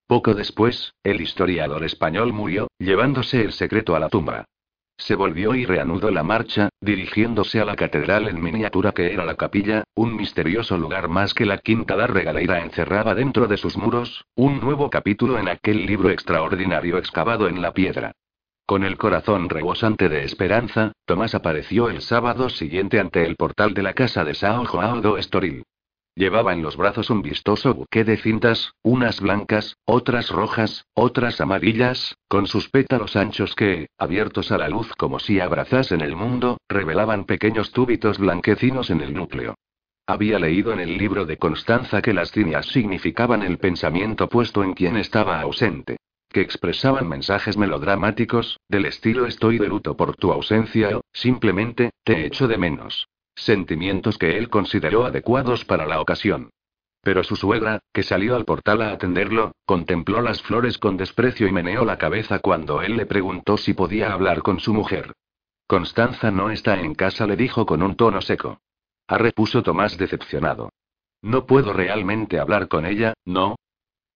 Poco 0.06 0.34
después, 0.34 0.92
el 1.02 1.22
historiador 1.22 1.84
español 1.84 2.34
murió, 2.34 2.68
llevándose 2.78 3.40
el 3.40 3.52
secreto 3.52 3.96
a 3.96 3.98
la 3.98 4.10
tumba. 4.10 4.44
Se 4.98 5.14
volvió 5.14 5.54
y 5.54 5.64
reanudó 5.64 6.10
la 6.10 6.24
marcha, 6.24 6.70
dirigiéndose 6.80 7.60
a 7.60 7.64
la 7.64 7.76
catedral 7.76 8.28
en 8.28 8.42
miniatura 8.42 8.90
que 8.90 9.12
era 9.12 9.24
la 9.24 9.36
capilla, 9.36 9.84
un 9.94 10.16
misterioso 10.16 10.76
lugar 10.76 11.08
más 11.08 11.34
que 11.34 11.46
la 11.46 11.58
quinta 11.58 11.96
da 11.96 12.08
regaleira 12.08 12.60
encerraba 12.60 13.14
dentro 13.14 13.46
de 13.46 13.56
sus 13.56 13.76
muros, 13.76 14.24
un 14.34 14.60
nuevo 14.60 14.90
capítulo 14.90 15.38
en 15.38 15.48
aquel 15.48 15.86
libro 15.86 16.10
extraordinario 16.10 16.98
excavado 16.98 17.48
en 17.48 17.62
la 17.62 17.72
piedra. 17.72 18.12
Con 18.66 18.84
el 18.84 18.98
corazón 18.98 19.48
rebosante 19.48 20.08
de 20.08 20.24
esperanza, 20.24 20.92
Tomás 21.06 21.34
apareció 21.34 21.88
el 21.88 22.02
sábado 22.02 22.50
siguiente 22.50 22.98
ante 23.00 23.24
el 23.24 23.36
portal 23.36 23.72
de 23.72 23.82
la 23.82 23.94
casa 23.94 24.24
de 24.24 24.34
Sao 24.34 24.66
Joao 24.66 25.00
do 25.00 25.16
Estoril. 25.16 25.62
Llevaba 26.18 26.52
en 26.52 26.62
los 26.62 26.76
brazos 26.76 27.10
un 27.10 27.22
vistoso 27.22 27.74
buque 27.74 28.02
de 28.02 28.16
cintas, 28.16 28.72
unas 28.82 29.20
blancas, 29.20 29.76
otras 29.84 30.30
rojas, 30.30 30.84
otras 30.92 31.40
amarillas, 31.40 32.16
con 32.26 32.48
sus 32.48 32.68
pétalos 32.70 33.14
anchos 33.14 33.54
que, 33.54 33.86
abiertos 33.96 34.50
a 34.50 34.58
la 34.58 34.68
luz 34.68 34.92
como 34.96 35.20
si 35.20 35.38
abrazasen 35.38 36.00
el 36.00 36.16
mundo, 36.16 36.58
revelaban 36.68 37.24
pequeños 37.24 37.70
túbitos 37.70 38.18
blanquecinos 38.18 38.90
en 38.90 39.00
el 39.00 39.14
núcleo. 39.14 39.54
Había 40.08 40.40
leído 40.40 40.72
en 40.72 40.80
el 40.80 40.98
libro 40.98 41.24
de 41.24 41.36
Constanza 41.36 42.02
que 42.02 42.12
las 42.12 42.34
líneas 42.34 42.66
significaban 42.66 43.44
el 43.44 43.58
pensamiento 43.58 44.28
puesto 44.28 44.64
en 44.64 44.74
quien 44.74 44.96
estaba 44.96 45.40
ausente. 45.40 45.98
Que 46.30 46.40
expresaban 46.40 47.08
mensajes 47.08 47.56
melodramáticos, 47.56 48.58
del 48.68 48.86
estilo 48.86 49.24
estoy 49.26 49.58
de 49.58 49.68
luto 49.68 49.96
por 49.96 50.16
tu 50.16 50.32
ausencia 50.32 50.98
o, 50.98 51.02
simplemente, 51.12 51.90
te 52.02 52.26
echo 52.26 52.48
de 52.48 52.58
menos. 52.58 53.06
Sentimientos 53.38 54.18
que 54.18 54.36
él 54.36 54.50
consideró 54.50 55.06
adecuados 55.06 55.64
para 55.64 55.86
la 55.86 56.00
ocasión. 56.00 56.50
Pero 57.02 57.22
su 57.22 57.36
suegra, 57.36 57.78
que 57.92 58.02
salió 58.02 58.34
al 58.34 58.44
portal 58.44 58.82
a 58.82 58.90
atenderlo, 58.90 59.52
contempló 59.64 60.20
las 60.20 60.42
flores 60.42 60.76
con 60.76 60.96
desprecio 60.96 61.46
y 61.46 61.52
meneó 61.52 61.84
la 61.84 61.98
cabeza 61.98 62.40
cuando 62.40 62.82
él 62.82 62.96
le 62.96 63.06
preguntó 63.06 63.56
si 63.56 63.74
podía 63.74 64.12
hablar 64.12 64.42
con 64.42 64.58
su 64.58 64.74
mujer. 64.74 65.12
Constanza 65.68 66.32
no 66.32 66.50
está 66.50 66.80
en 66.80 66.94
casa, 66.96 67.28
le 67.28 67.36
dijo 67.36 67.64
con 67.64 67.82
un 67.82 67.94
tono 67.94 68.20
seco. 68.20 68.60
Ha 69.06 69.18
repuso 69.18 69.62
Tomás 69.62 69.96
decepcionado. 69.96 70.70
No 71.22 71.46
puedo 71.46 71.72
realmente 71.72 72.40
hablar 72.40 72.66
con 72.66 72.86
ella, 72.86 73.14
¿no? 73.24 73.54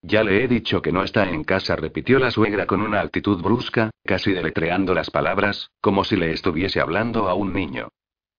Ya 0.01 0.21
le 0.25 0.43
he 0.43 0.49
dicho 0.49 0.81
que 0.81 0.91
no 0.91 1.01
está 1.01 1.29
en 1.29 1.45
casa, 1.45 1.77
repitió 1.77 2.19
la 2.19 2.29
suegra 2.29 2.65
con 2.65 2.81
una 2.81 2.99
actitud 2.99 3.41
brusca, 3.41 3.89
casi 4.03 4.33
deletreando 4.33 4.93
las 4.93 5.09
palabras, 5.09 5.69
como 5.79 6.03
si 6.03 6.17
le 6.17 6.33
estuviese 6.33 6.81
hablando 6.81 7.29
a 7.29 7.35
un 7.35 7.53
niño. 7.53 7.87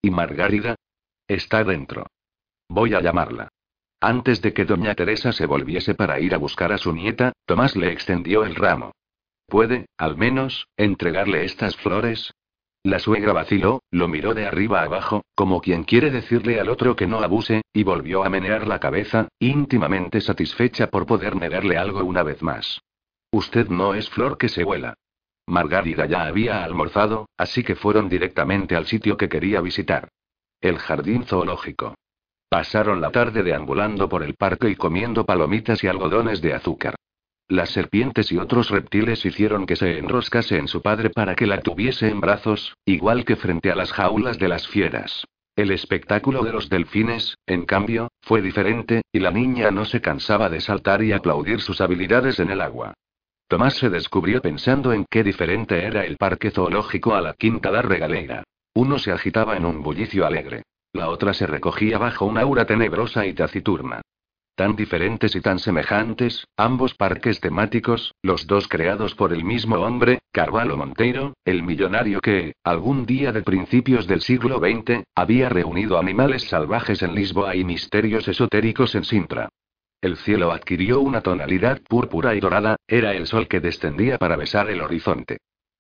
¿Y 0.05 0.11
Margarida? 0.11 0.75
Está 1.27 1.65
dentro. 1.65 2.09
Voy 2.69 2.93
a 2.93 3.01
llamarla. 3.01 3.49
Antes 4.03 4.43
de 4.43 4.53
que 4.53 4.67
doña 4.67 4.95
Teresa 4.95 5.33
se 5.33 5.47
volviese 5.47 5.95
para 5.95 6.21
ir 6.21 6.35
a 6.35 6.37
buscar 6.37 6.73
a 6.73 6.77
su 6.77 6.93
nieta, 6.93 7.33
Tomás 7.47 7.75
le 7.75 7.91
extendió 7.91 8.45
el 8.45 8.55
ramo. 8.55 8.93
¿Puede, 9.47 9.87
al 9.97 10.19
menos, 10.19 10.69
entregarle 10.77 11.47
estas 11.47 11.75
flores? 11.79 12.35
La 12.83 12.99
suegra 12.99 13.33
vaciló, 13.33 13.81
lo 13.91 14.07
miró 14.07 14.35
de 14.35 14.45
arriba 14.45 14.83
abajo, 14.83 15.25
como 15.35 15.63
quien 15.63 15.85
quiere 15.85 16.11
decirle 16.11 16.61
al 16.61 16.69
otro 16.69 16.97
que 16.97 17.07
no 17.07 17.21
abuse, 17.21 17.63
y 17.73 17.83
volvió 17.83 18.25
a 18.25 18.29
menear 18.29 18.67
la 18.67 18.81
cabeza, 18.81 19.29
íntimamente 19.39 20.21
satisfecha 20.21 20.89
por 20.89 21.07
poder 21.07 21.35
negarle 21.35 21.79
algo 21.79 22.05
una 22.05 22.23
vez 22.23 22.43
más. 22.43 22.83
Usted 23.31 23.69
no 23.69 23.95
es 23.95 24.11
flor 24.11 24.37
que 24.37 24.51
se 24.51 24.65
vuela. 24.65 24.99
Margarida 25.47 26.07
ya 26.07 26.25
había 26.25 26.65
almorzado, 26.65 27.29
así 27.37 27.63
que 27.63 27.75
fueron 27.75 28.09
directamente 28.09 28.77
al 28.77 28.87
sitio 28.87 29.17
que 29.17 29.29
quería 29.29 29.61
visitar. 29.61 30.09
El 30.61 30.79
jardín 30.79 31.25
zoológico. 31.25 31.95
Pasaron 32.49 33.01
la 33.01 33.11
tarde 33.11 33.43
deambulando 33.43 34.09
por 34.09 34.23
el 34.23 34.35
parque 34.35 34.71
y 34.71 34.77
comiendo 34.77 35.27
palomitas 35.27 35.83
y 35.85 35.89
algodones 35.89 36.41
de 36.41 36.55
azúcar. 36.55 36.95
Las 37.49 37.71
serpientes 37.71 38.33
y 38.33 38.39
otros 38.39 38.71
reptiles 38.71 39.27
hicieron 39.27 39.67
que 39.67 39.77
se 39.77 39.99
enroscase 39.99 40.57
en 40.57 40.67
su 40.67 40.81
padre 40.81 41.11
para 41.11 41.35
que 41.35 41.47
la 41.47 41.61
tuviese 41.61 42.09
en 42.09 42.21
brazos, 42.21 42.75
igual 42.87 43.27
que 43.27 43.37
frente 43.37 43.71
a 43.71 43.75
las 43.75 43.93
jaulas 43.93 44.39
de 44.39 44.49
las 44.49 44.67
fieras. 44.67 45.27
El 45.57 45.71
espectáculo 45.71 46.43
de 46.43 46.53
los 46.53 46.69
delfines, 46.71 47.37
en 47.47 47.67
cambio, 47.67 48.09
fue 48.23 48.41
diferente, 48.41 49.03
y 49.13 49.21
la 49.21 49.31
niña 49.31 49.71
no 49.71 49.85
se 49.85 50.01
cansaba 50.01 50.49
de 50.49 50.61
saltar 50.61 51.03
y 51.03 51.13
aplaudir 51.13 51.61
sus 51.61 51.81
habilidades 51.81 52.41
en 52.41 52.51
el 52.51 52.61
agua. 52.61 52.95
Tomás 53.49 53.75
se 53.75 53.91
descubrió 53.91 54.41
pensando 54.41 54.93
en 54.93 55.05
qué 55.09 55.23
diferente 55.23 55.85
era 55.85 56.05
el 56.05 56.17
parque 56.17 56.51
zoológico 56.51 57.15
a 57.15 57.21
la 57.21 57.35
quinta 57.35 57.71
da 57.71 57.83
regalera. 57.83 58.45
Uno 58.75 58.99
se 58.99 59.13
agitaba 59.13 59.57
en 59.57 59.67
un 59.67 59.83
bullicio 59.83 60.27
alegre. 60.27 60.63
La 60.93 61.09
otra 61.09 61.35
se 61.35 61.47
recogía 61.47 61.99
bajo 61.99 62.25
una 62.25 62.43
aura 62.43 62.65
tenebrosa 62.65 63.27
y 63.27 63.35
taciturna. 63.35 64.01
Tan 64.57 64.77
diferentes 64.77 65.35
y 65.35 65.41
tan 65.41 65.59
semejantes, 65.59 66.47
ambos 66.57 66.95
parques 66.95 67.41
temáticos, 67.41 68.15
los 68.23 68.47
dos 68.47 68.69
creados 68.69 69.17
por 69.17 69.33
el 69.33 69.43
mismo 69.45 69.77
hombre, 69.77 70.21
Carvalho 70.31 70.77
Monteiro, 70.77 71.35
el 71.45 71.65
millonario 71.65 72.21
que, 72.21 72.55
algún 72.63 73.05
día 73.05 73.33
de 73.33 73.43
principios 73.43 74.07
del 74.07 74.21
siglo 74.21 74.61
XX, 74.61 75.03
había 75.17 75.49
reunido 75.49 75.99
animales 75.99 76.45
salvajes 76.45 77.03
en 77.03 77.17
Lisboa 77.17 77.57
y 77.57 77.65
misterios 77.65 78.29
esotéricos 78.29 78.95
en 78.95 79.05
Sintra. 79.05 79.49
El 80.05 80.19
cielo 80.19 80.53
adquirió 80.53 81.01
una 81.01 81.23
tonalidad 81.23 81.81
púrpura 81.81 82.35
y 82.35 82.41
dorada, 82.41 82.77
era 82.87 83.15
el 83.15 83.27
sol 83.27 83.49
que 83.49 83.61
descendía 83.61 84.19
para 84.19 84.37
besar 84.37 84.69
el 84.69 84.83
horizonte. 84.83 85.39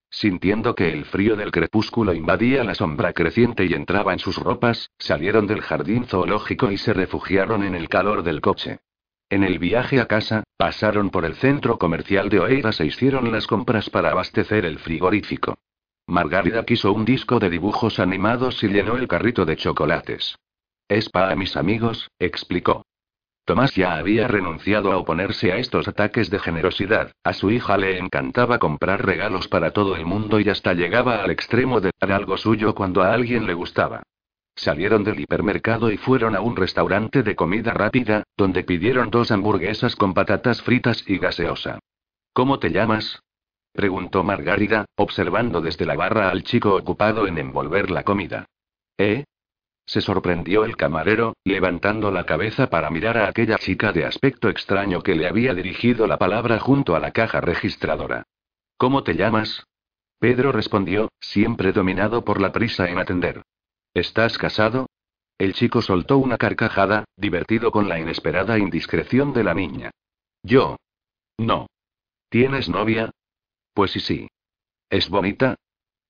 Sintiendo 0.08 0.74
que 0.74 0.90
el 0.94 1.04
frío 1.04 1.36
del 1.36 1.50
crepúsculo 1.52 2.14
invadía 2.14 2.64
la 2.64 2.74
sombra 2.74 3.12
creciente 3.12 3.66
y 3.66 3.74
entraba 3.74 4.14
en 4.14 4.18
sus 4.18 4.38
ropas, 4.38 4.88
salieron 4.98 5.46
del 5.46 5.60
jardín 5.60 6.06
zoológico 6.06 6.72
y 6.72 6.78
se 6.78 6.94
refugiaron 6.94 7.64
en 7.64 7.74
el 7.74 7.90
calor 7.90 8.22
del 8.22 8.40
coche. 8.40 8.78
En 9.28 9.44
el 9.44 9.58
viaje 9.58 10.00
a 10.00 10.06
casa, 10.06 10.42
pasaron 10.56 11.10
por 11.10 11.26
el 11.26 11.34
centro 11.34 11.76
comercial 11.76 12.30
de 12.30 12.40
Oeiras 12.40 12.80
e 12.80 12.86
hicieron 12.86 13.30
las 13.30 13.46
compras 13.46 13.90
para 13.90 14.12
abastecer 14.12 14.64
el 14.64 14.78
frigorífico. 14.78 15.58
Margarida 16.06 16.64
quiso 16.64 16.94
un 16.94 17.04
disco 17.04 17.40
de 17.40 17.50
dibujos 17.50 17.98
animados 17.98 18.64
y 18.64 18.68
llenó 18.68 18.96
el 18.96 19.06
carrito 19.06 19.44
de 19.44 19.58
chocolates. 19.58 20.38
Es 20.88 21.10
para 21.10 21.36
mis 21.36 21.58
amigos, 21.58 22.08
explicó. 22.18 22.86
Tomás 23.44 23.74
ya 23.74 23.96
había 23.96 24.26
renunciado 24.26 24.90
a 24.90 24.96
oponerse 24.96 25.52
a 25.52 25.58
estos 25.58 25.86
ataques 25.86 26.30
de 26.30 26.38
generosidad, 26.38 27.12
a 27.22 27.34
su 27.34 27.50
hija 27.50 27.76
le 27.76 27.98
encantaba 27.98 28.58
comprar 28.58 29.04
regalos 29.04 29.48
para 29.48 29.72
todo 29.72 29.96
el 29.96 30.06
mundo 30.06 30.40
y 30.40 30.48
hasta 30.48 30.72
llegaba 30.72 31.22
al 31.22 31.30
extremo 31.30 31.82
de 31.82 31.90
dar 32.00 32.12
algo 32.12 32.38
suyo 32.38 32.74
cuando 32.74 33.02
a 33.02 33.12
alguien 33.12 33.46
le 33.46 33.52
gustaba. 33.52 34.02
Salieron 34.56 35.04
del 35.04 35.20
hipermercado 35.20 35.90
y 35.90 35.98
fueron 35.98 36.34
a 36.36 36.40
un 36.40 36.56
restaurante 36.56 37.22
de 37.22 37.36
comida 37.36 37.74
rápida, 37.74 38.22
donde 38.36 38.64
pidieron 38.64 39.10
dos 39.10 39.30
hamburguesas 39.30 39.94
con 39.94 40.14
patatas 40.14 40.62
fritas 40.62 41.04
y 41.06 41.18
gaseosa. 41.18 41.80
¿Cómo 42.32 42.58
te 42.58 42.70
llamas? 42.70 43.20
preguntó 43.72 44.22
Margarida, 44.22 44.86
observando 44.96 45.60
desde 45.60 45.84
la 45.84 45.96
barra 45.96 46.30
al 46.30 46.44
chico 46.44 46.76
ocupado 46.76 47.26
en 47.26 47.38
envolver 47.38 47.90
la 47.90 48.04
comida. 48.04 48.46
¿Eh? 48.96 49.24
Se 49.86 50.00
sorprendió 50.00 50.64
el 50.64 50.76
camarero, 50.76 51.34
levantando 51.44 52.10
la 52.10 52.24
cabeza 52.24 52.70
para 52.70 52.90
mirar 52.90 53.18
a 53.18 53.28
aquella 53.28 53.58
chica 53.58 53.92
de 53.92 54.06
aspecto 54.06 54.48
extraño 54.48 55.02
que 55.02 55.14
le 55.14 55.28
había 55.28 55.54
dirigido 55.54 56.06
la 56.06 56.18
palabra 56.18 56.58
junto 56.58 56.96
a 56.96 57.00
la 57.00 57.12
caja 57.12 57.40
registradora. 57.40 58.24
¿Cómo 58.78 59.02
te 59.04 59.14
llamas? 59.14 59.66
Pedro 60.18 60.52
respondió, 60.52 61.10
siempre 61.20 61.72
dominado 61.72 62.24
por 62.24 62.40
la 62.40 62.52
prisa 62.52 62.88
en 62.88 62.98
atender. 62.98 63.42
¿Estás 63.92 64.38
casado? 64.38 64.86
El 65.36 65.52
chico 65.52 65.82
soltó 65.82 66.18
una 66.18 66.38
carcajada, 66.38 67.04
divertido 67.16 67.70
con 67.70 67.88
la 67.88 67.98
inesperada 67.98 68.58
indiscreción 68.58 69.32
de 69.32 69.44
la 69.44 69.54
niña. 69.54 69.90
Yo. 70.42 70.76
No. 71.38 71.66
¿Tienes 72.30 72.68
novia? 72.68 73.10
Pues 73.74 73.90
sí, 73.92 74.00
sí. 74.00 74.28
¿Es 74.88 75.08
bonita? 75.08 75.56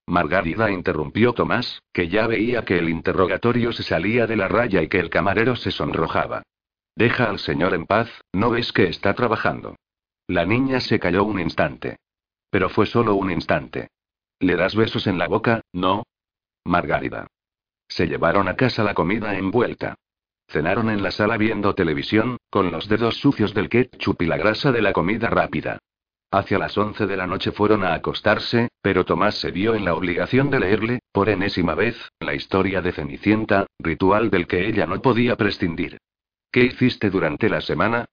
Margarida 0.07 0.71
interrumpió 0.71 1.33
Tomás, 1.33 1.83
que 1.93 2.09
ya 2.09 2.27
veía 2.27 2.65
que 2.65 2.79
el 2.79 2.89
interrogatorio 2.89 3.73
se 3.73 3.83
salía 3.83 4.27
de 4.27 4.37
la 4.37 4.49
raya 4.49 4.83
y 4.83 4.89
que 4.89 5.01
el 5.01 5.11
camarero 5.11 5.57
se 5.57 5.71
sonrojaba. 5.71 6.43
Deja 6.95 7.25
al 7.31 7.39
señor 7.39 7.75
en 7.75 7.87
paz, 7.87 8.11
¿no 8.33 8.51
ves 8.51 8.73
que 8.73 8.85
está 8.85 9.15
trabajando? 9.15 9.77
La 10.29 10.45
niña 10.45 10.81
se 10.81 11.01
calló 11.01 11.25
un 11.25 11.41
instante. 11.41 11.97
Pero 12.51 12.69
fue 12.69 12.87
solo 12.87 13.15
un 13.15 13.31
instante. 13.31 13.89
¿Le 14.41 14.57
das 14.57 14.77
besos 14.77 15.07
en 15.07 15.19
la 15.19 15.27
boca, 15.27 15.63
no? 15.73 16.05
Margarida. 16.65 17.27
Se 17.89 18.07
llevaron 18.07 18.49
a 18.49 18.57
casa 18.57 18.85
la 18.85 18.95
comida 18.95 19.37
envuelta. 19.37 19.97
Cenaron 20.49 20.91
en 20.91 21.03
la 21.03 21.11
sala 21.11 21.37
viendo 21.37 21.75
televisión, 21.75 22.37
con 22.51 22.71
los 22.71 22.89
dedos 22.89 23.17
sucios 23.17 23.55
del 23.55 23.69
ketchup 23.69 24.23
y 24.23 24.27
la 24.27 24.37
grasa 24.37 24.71
de 24.73 24.83
la 24.83 24.93
comida 24.93 25.29
rápida. 25.29 25.79
Hacia 26.31 26.59
las 26.59 26.77
once 26.77 27.07
de 27.07 27.17
la 27.17 27.27
noche 27.27 27.53
fueron 27.53 27.85
a 27.85 27.95
acostarse, 27.95 28.69
pero 28.83 29.05
Tomás 29.05 29.37
se 29.37 29.51
vio 29.51 29.75
en 29.75 29.85
la 29.85 29.95
obligación 29.95 30.51
de 30.51 30.61
leerle, 30.61 30.99
por 31.13 31.29
enésima 31.29 31.75
vez, 31.75 31.97
la 32.21 32.35
historia 32.35 32.83
de 32.83 32.93
Cenicienta, 32.93 33.67
ritual 33.79 34.31
del 34.31 34.47
que 34.47 34.67
ella 34.67 34.87
no 34.87 35.01
podía 35.01 35.37
prescindir. 35.37 35.99
¿Qué 36.51 36.65
hiciste 36.65 37.11
durante 37.11 37.49
la 37.49 37.61
semana? 37.61 38.07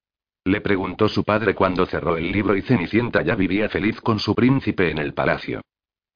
Le 0.44 0.62
preguntó 0.62 1.08
su 1.08 1.24
padre 1.24 1.54
cuando 1.54 1.86
cerró 1.86 2.18
el 2.18 2.32
libro 2.32 2.56
y 2.56 2.62
Cenicienta 2.62 3.22
ya 3.22 3.36
vivía 3.36 3.70
feliz 3.70 4.02
con 4.02 4.20
su 4.20 4.34
príncipe 4.34 4.90
en 4.90 4.98
el 4.98 5.14
palacio. 5.14 5.62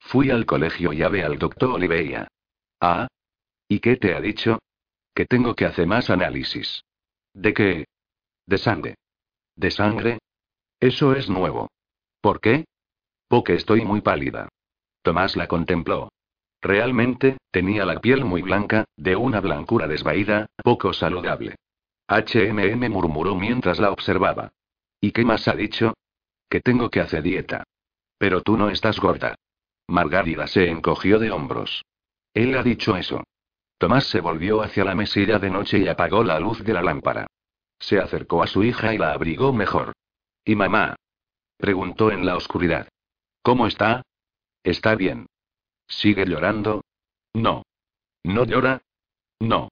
Fui 0.00 0.30
al 0.30 0.46
colegio 0.46 0.92
y 0.92 1.02
ve 1.02 1.24
al 1.24 1.38
doctor 1.38 1.70
Oliveira. 1.70 2.28
Ah. 2.80 3.08
¿Y 3.68 3.80
qué 3.80 3.96
te 3.96 4.14
ha 4.14 4.20
dicho? 4.20 4.58
Que 5.14 5.26
tengo 5.26 5.54
que 5.54 5.64
hacer 5.64 5.86
más 5.86 6.10
análisis. 6.10 6.84
¿De 7.32 7.54
qué? 7.54 7.86
De 8.46 8.58
sangre. 8.58 8.96
¿De 9.54 9.70
sangre? 9.70 10.18
Eso 10.78 11.14
es 11.14 11.28
nuevo. 11.28 11.68
¿Por 12.26 12.40
qué? 12.40 12.64
Porque 13.28 13.54
estoy 13.54 13.82
muy 13.82 14.00
pálida. 14.00 14.48
Tomás 15.02 15.36
la 15.36 15.46
contempló. 15.46 16.08
Realmente, 16.60 17.38
tenía 17.52 17.84
la 17.84 18.00
piel 18.00 18.24
muy 18.24 18.42
blanca, 18.42 18.84
de 18.96 19.14
una 19.14 19.40
blancura 19.40 19.86
desvaída, 19.86 20.46
poco 20.64 20.92
saludable. 20.92 21.54
HMM 22.08 22.90
murmuró 22.90 23.36
mientras 23.36 23.78
la 23.78 23.92
observaba. 23.92 24.50
¿Y 25.00 25.12
qué 25.12 25.24
más 25.24 25.46
ha 25.46 25.54
dicho? 25.54 25.94
Que 26.50 26.60
tengo 26.60 26.90
que 26.90 26.98
hacer 26.98 27.22
dieta. 27.22 27.62
Pero 28.18 28.42
tú 28.42 28.56
no 28.56 28.70
estás 28.70 28.98
gorda. 28.98 29.36
Margarida 29.86 30.48
se 30.48 30.68
encogió 30.68 31.20
de 31.20 31.30
hombros. 31.30 31.84
Él 32.34 32.58
ha 32.58 32.64
dicho 32.64 32.96
eso. 32.96 33.22
Tomás 33.78 34.06
se 34.06 34.20
volvió 34.20 34.62
hacia 34.62 34.84
la 34.84 34.96
mesilla 34.96 35.38
de 35.38 35.50
noche 35.50 35.78
y 35.78 35.86
apagó 35.86 36.24
la 36.24 36.40
luz 36.40 36.64
de 36.64 36.72
la 36.72 36.82
lámpara. 36.82 37.28
Se 37.78 38.00
acercó 38.00 38.42
a 38.42 38.48
su 38.48 38.64
hija 38.64 38.92
y 38.92 38.98
la 38.98 39.12
abrigó 39.12 39.52
mejor. 39.52 39.92
¿Y 40.44 40.56
mamá? 40.56 40.96
Preguntó 41.56 42.10
en 42.10 42.26
la 42.26 42.36
oscuridad. 42.36 42.88
¿Cómo 43.42 43.66
está? 43.66 44.02
Está 44.62 44.94
bien. 44.94 45.26
¿Sigue 45.88 46.26
llorando? 46.26 46.82
No. 47.34 47.62
¿No 48.24 48.44
llora? 48.44 48.82
No. 49.40 49.68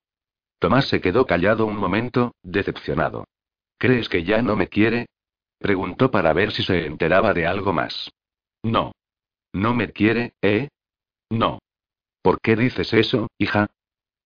Tomás 0.59 0.87
se 0.89 1.01
quedó 1.01 1.27
callado 1.27 1.67
un 1.67 1.77
momento, 1.77 2.35
decepcionado. 2.43 3.25
¿Crees 3.79 4.09
que 4.09 4.25
ya 4.25 4.41
no 4.43 4.57
me 4.57 4.69
quiere? 4.69 5.07
Preguntó 5.59 6.11
para 6.11 6.33
ver 6.33 6.53
si 6.53 6.63
se 6.63 6.87
enteraba 6.87 7.35
de 7.35 7.47
algo 7.47 7.73
más. 7.73 8.11
No. 8.63 8.93
¿No 9.53 9.75
me 9.75 9.93
quiere, 9.93 10.35
eh? 10.43 10.69
No. 11.31 11.59
¿Por 12.23 12.41
qué 12.41 12.57
dices 12.57 12.93
eso, 12.93 13.29
hija? 13.39 13.69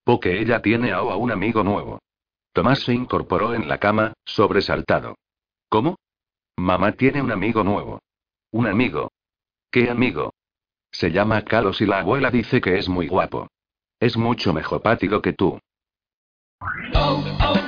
Porque 0.05 0.40
ella 0.40 0.62
tiene 0.62 0.93
a 0.93 1.02
un 1.02 1.30
amigo 1.30 1.64
nuevo. 1.64 1.98
Tomás 2.52 2.80
se 2.80 2.93
incorporó 2.93 3.55
en 3.55 3.68
la 3.68 3.78
cama, 3.78 4.14
sobresaltado. 4.24 5.16
¿Cómo? 5.68 5.97
Mamá 6.59 6.90
tiene 6.90 7.22
un 7.22 7.30
amigo 7.30 7.62
nuevo. 7.62 8.01
¿Un 8.51 8.66
amigo? 8.66 9.12
¿Qué 9.70 9.89
amigo? 9.89 10.32
Se 10.90 11.12
llama 11.12 11.44
Carlos 11.44 11.80
y 11.80 11.86
la 11.86 12.01
abuela 12.01 12.32
dice 12.32 12.60
que 12.60 12.78
es 12.78 12.89
muy 12.89 13.06
guapo. 13.06 13.47
Es 14.01 14.16
mucho 14.16 14.52
mejor 14.52 14.82
pático 14.82 15.22
que 15.22 15.35
tú. 15.35 15.60
Oh, 16.97 17.24
oh, 17.40 17.67